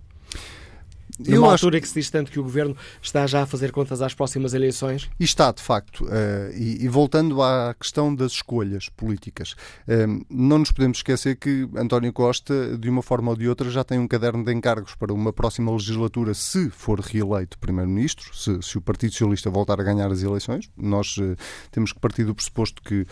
Numa 1.20 1.36
eu 1.36 1.46
altura 1.46 1.78
acho... 1.78 1.82
que 1.82 1.88
se 1.90 2.00
diz 2.00 2.10
tanto 2.10 2.32
que 2.32 2.40
o 2.40 2.44
Governo 2.44 2.76
está 3.02 3.28
já 3.28 3.44
a 3.44 3.46
fazer 3.46 3.72
contas 3.72 4.02
às 4.02 4.14
próximas 4.14 4.54
eleições? 4.54 5.10
E 5.20 5.24
está, 5.26 5.52
de 5.52 5.62
facto. 5.62 6.06
Uh, 6.06 6.54
e, 6.56 6.86
e, 6.86 6.88
voltando 6.88 7.42
à 7.42 7.76
questão 7.78 8.14
das 8.16 8.34
escolhas 8.34 8.88
políticas, 8.88 9.52
uh, 9.52 10.26
não 10.30 10.60
nos 10.60 10.72
podemos 10.72 11.00
esquecer 11.00 11.36
que 11.36 11.68
António 11.76 12.14
Costa, 12.14 12.78
de 12.78 12.90
uma 12.90 13.02
forma 13.02 13.32
ou 13.32 13.38
de 13.38 13.50
outra, 13.50 13.70
já 13.70 13.84
tem 13.84 14.00
um 14.00 14.08
caderno 14.08 14.44
de 14.44 14.54
encargos 14.54 14.96
para 14.96 15.14
uma 15.14 15.34
próxima 15.34 15.72
legislatura, 15.72 16.34
se 16.34 16.70
for 16.70 17.00
reeleito 17.02 17.60
Primeiro-Ministro, 17.60 18.34
se, 18.36 18.62
se, 18.62 18.78
o 18.78 18.82
Partido 18.82 19.12
Socialista 19.12 19.50
voltar 19.50 19.80
a 19.80 19.84
ganhar 19.84 20.10
as 20.10 20.24
eleições. 20.24 20.70
Nós 20.78 21.18
uh, 21.18 21.36
temos 21.70 21.92
que 21.92 22.00
partir 22.00 22.24
do 22.24 22.34
pressuposto 22.34 22.82
que 22.82 23.06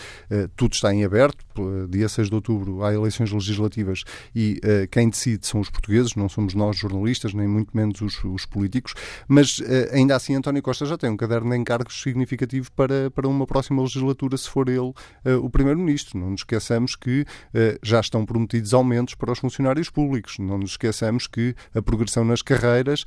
tudo 0.55 0.73
está 0.73 0.93
em 0.93 1.03
aberto. 1.03 1.45
Dia 1.89 2.07
6 2.07 2.29
de 2.29 2.35
outubro 2.35 2.83
há 2.83 2.93
eleições 2.93 3.31
legislativas 3.31 4.03
e 4.35 4.59
quem 4.91 5.09
decide 5.09 5.45
são 5.45 5.59
os 5.59 5.69
portugueses, 5.69 6.15
não 6.15 6.29
somos 6.29 6.53
nós 6.53 6.77
jornalistas, 6.77 7.33
nem 7.33 7.47
muito 7.47 7.75
menos 7.75 7.96
os, 8.01 8.23
os 8.23 8.45
políticos, 8.45 8.93
mas 9.27 9.61
eh, 9.65 9.91
ainda 9.93 10.15
assim 10.15 10.35
António 10.35 10.61
Costa 10.61 10.85
já 10.85 10.97
tem 10.97 11.09
um 11.09 11.17
caderno 11.17 11.49
de 11.49 11.57
encargos 11.57 12.01
significativo 12.01 12.71
para, 12.71 13.11
para 13.11 13.27
uma 13.27 13.45
próxima 13.45 13.81
legislatura, 13.81 14.37
se 14.37 14.49
for 14.49 14.69
ele 14.69 14.93
eh, 15.23 15.35
o 15.35 15.49
Primeiro-Ministro. 15.49 16.19
Não 16.19 16.31
nos 16.31 16.41
esqueçamos 16.41 16.95
que 16.95 17.25
eh, 17.53 17.77
já 17.83 17.99
estão 17.99 18.25
prometidos 18.25 18.73
aumentos 18.73 19.15
para 19.15 19.31
os 19.31 19.39
funcionários 19.39 19.89
públicos. 19.89 20.37
Não 20.39 20.57
nos 20.57 20.71
esqueçamos 20.71 21.27
que 21.27 21.55
a 21.73 21.81
progressão 21.81 22.23
nas 22.23 22.41
carreiras 22.41 23.05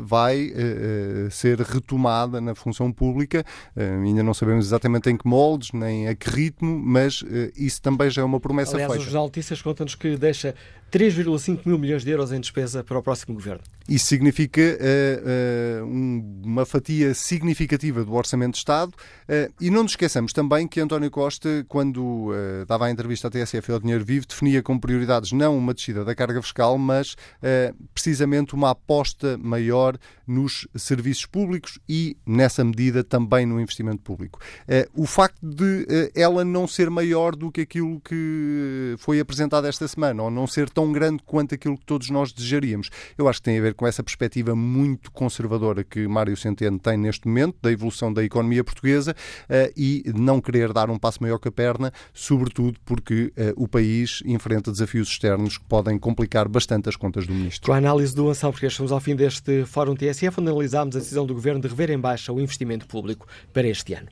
vai 0.00 0.52
ser 1.30 1.60
retomada 1.60 2.40
na 2.40 2.54
função 2.54 2.92
pública. 2.92 3.44
ainda 3.76 4.22
não 4.22 4.34
sabemos 4.34 4.66
exatamente 4.66 5.10
em 5.10 5.16
que 5.16 5.26
moldes, 5.26 5.72
nem 5.72 6.08
a 6.08 6.14
que 6.14 6.28
ritmo, 6.30 6.78
mas 6.78 7.24
isso 7.56 7.80
também 7.80 8.10
já 8.10 8.22
é 8.22 8.24
uma 8.24 8.40
promessa 8.40 8.74
Aliás, 8.74 8.92
feita. 8.92 8.92
Aliás, 8.92 9.06
os 9.06 9.12
Jornal 9.12 9.26
Notícias 9.26 9.62
contam-nos 9.62 9.94
que 9.94 10.16
deixa 10.16 10.54
3,5 10.92 11.60
mil 11.64 11.78
milhões 11.78 12.04
de 12.04 12.10
euros 12.10 12.32
em 12.32 12.40
despesa 12.40 12.84
para 12.84 12.98
o 12.98 13.02
próximo 13.02 13.34
governo. 13.34 13.62
Isso 13.88 14.06
significa 14.06 14.60
uh, 14.60 15.82
uh, 15.82 15.86
um, 15.86 16.42
uma 16.44 16.66
fatia 16.66 17.14
significativa 17.14 18.04
do 18.04 18.12
Orçamento 18.12 18.52
de 18.52 18.58
Estado 18.58 18.90
uh, 18.90 19.52
e 19.58 19.70
não 19.70 19.82
nos 19.82 19.92
esqueçamos 19.92 20.34
também 20.34 20.68
que 20.68 20.80
António 20.80 21.10
Costa, 21.10 21.64
quando 21.66 22.32
dava 22.66 22.86
a 22.86 22.90
entrevista 22.90 23.28
à 23.28 23.30
TSF 23.30 23.72
ao 23.72 23.80
Dinheiro 23.80 24.04
Vivo, 24.04 24.26
definia 24.26 24.62
como 24.62 24.80
prioridades 24.80 25.32
não 25.32 25.56
uma 25.56 25.72
descida 25.72 26.04
da 26.04 26.14
carga 26.14 26.42
fiscal, 26.42 26.76
mas 26.76 27.16
precisamente 27.94 28.54
uma 28.54 28.70
aposta 28.70 29.38
maior 29.38 29.96
nos 30.32 30.66
serviços 30.74 31.26
públicos 31.26 31.78
e, 31.88 32.16
nessa 32.26 32.64
medida, 32.64 33.04
também 33.04 33.46
no 33.46 33.60
investimento 33.60 34.02
público. 34.02 34.40
o 34.94 35.06
facto 35.06 35.38
de 35.42 35.86
ela 36.14 36.44
não 36.44 36.66
ser 36.66 36.90
maior 36.90 37.36
do 37.36 37.50
que 37.50 37.62
aquilo 37.62 38.00
que 38.00 38.94
foi 38.98 39.20
apresentado 39.20 39.66
esta 39.66 39.86
semana, 39.86 40.22
ou 40.22 40.30
não 40.30 40.46
ser 40.46 40.68
tão 40.70 40.92
grande 40.92 41.22
quanto 41.24 41.54
aquilo 41.54 41.76
que 41.76 41.84
todos 41.84 42.10
nós 42.10 42.32
desejaríamos. 42.32 42.90
Eu 43.16 43.28
acho 43.28 43.40
que 43.40 43.44
tem 43.44 43.58
a 43.58 43.62
ver 43.62 43.74
com 43.74 43.86
essa 43.86 44.02
perspectiva 44.02 44.54
muito 44.54 45.10
conservadora 45.10 45.84
que 45.84 46.06
Mário 46.06 46.36
Centeno 46.36 46.78
tem 46.78 46.96
neste 46.96 47.26
momento 47.26 47.56
da 47.60 47.70
evolução 47.70 48.12
da 48.12 48.24
economia 48.24 48.64
portuguesa 48.64 49.12
uh, 49.12 49.72
e 49.76 50.04
não 50.14 50.40
querer 50.40 50.72
dar 50.72 50.90
um 50.90 50.98
passo 50.98 51.22
maior 51.22 51.38
que 51.38 51.48
a 51.48 51.52
perna, 51.52 51.92
sobretudo 52.12 52.78
porque 52.84 53.32
o 53.56 53.66
país 53.66 54.22
enfrenta 54.24 54.70
desafios 54.70 55.08
externos 55.08 55.58
que 55.58 55.64
podem 55.64 55.98
complicar 55.98 56.48
bastante 56.48 56.88
as 56.88 56.96
contas 56.96 57.26
do 57.26 57.34
Ministro. 57.34 57.66
Com 57.66 57.72
a 57.72 57.78
análise 57.78 58.14
do 58.14 58.28
Anselmo 58.28 58.52
porque 58.52 58.66
estamos 58.66 58.92
ao 58.92 59.00
fim 59.00 59.16
deste 59.16 59.64
Fórum 59.64 59.94
TSF, 60.22 60.40
onde 60.40 60.50
analisámos 60.50 60.94
a 60.94 60.98
decisão 61.00 61.26
do 61.26 61.34
Governo 61.34 61.60
de 61.60 61.68
rever 61.68 61.90
em 61.90 61.98
baixa 61.98 62.32
o 62.32 62.40
investimento 62.40 62.86
público 62.86 63.26
para 63.52 63.66
este 63.66 63.94
ano. 63.94 64.08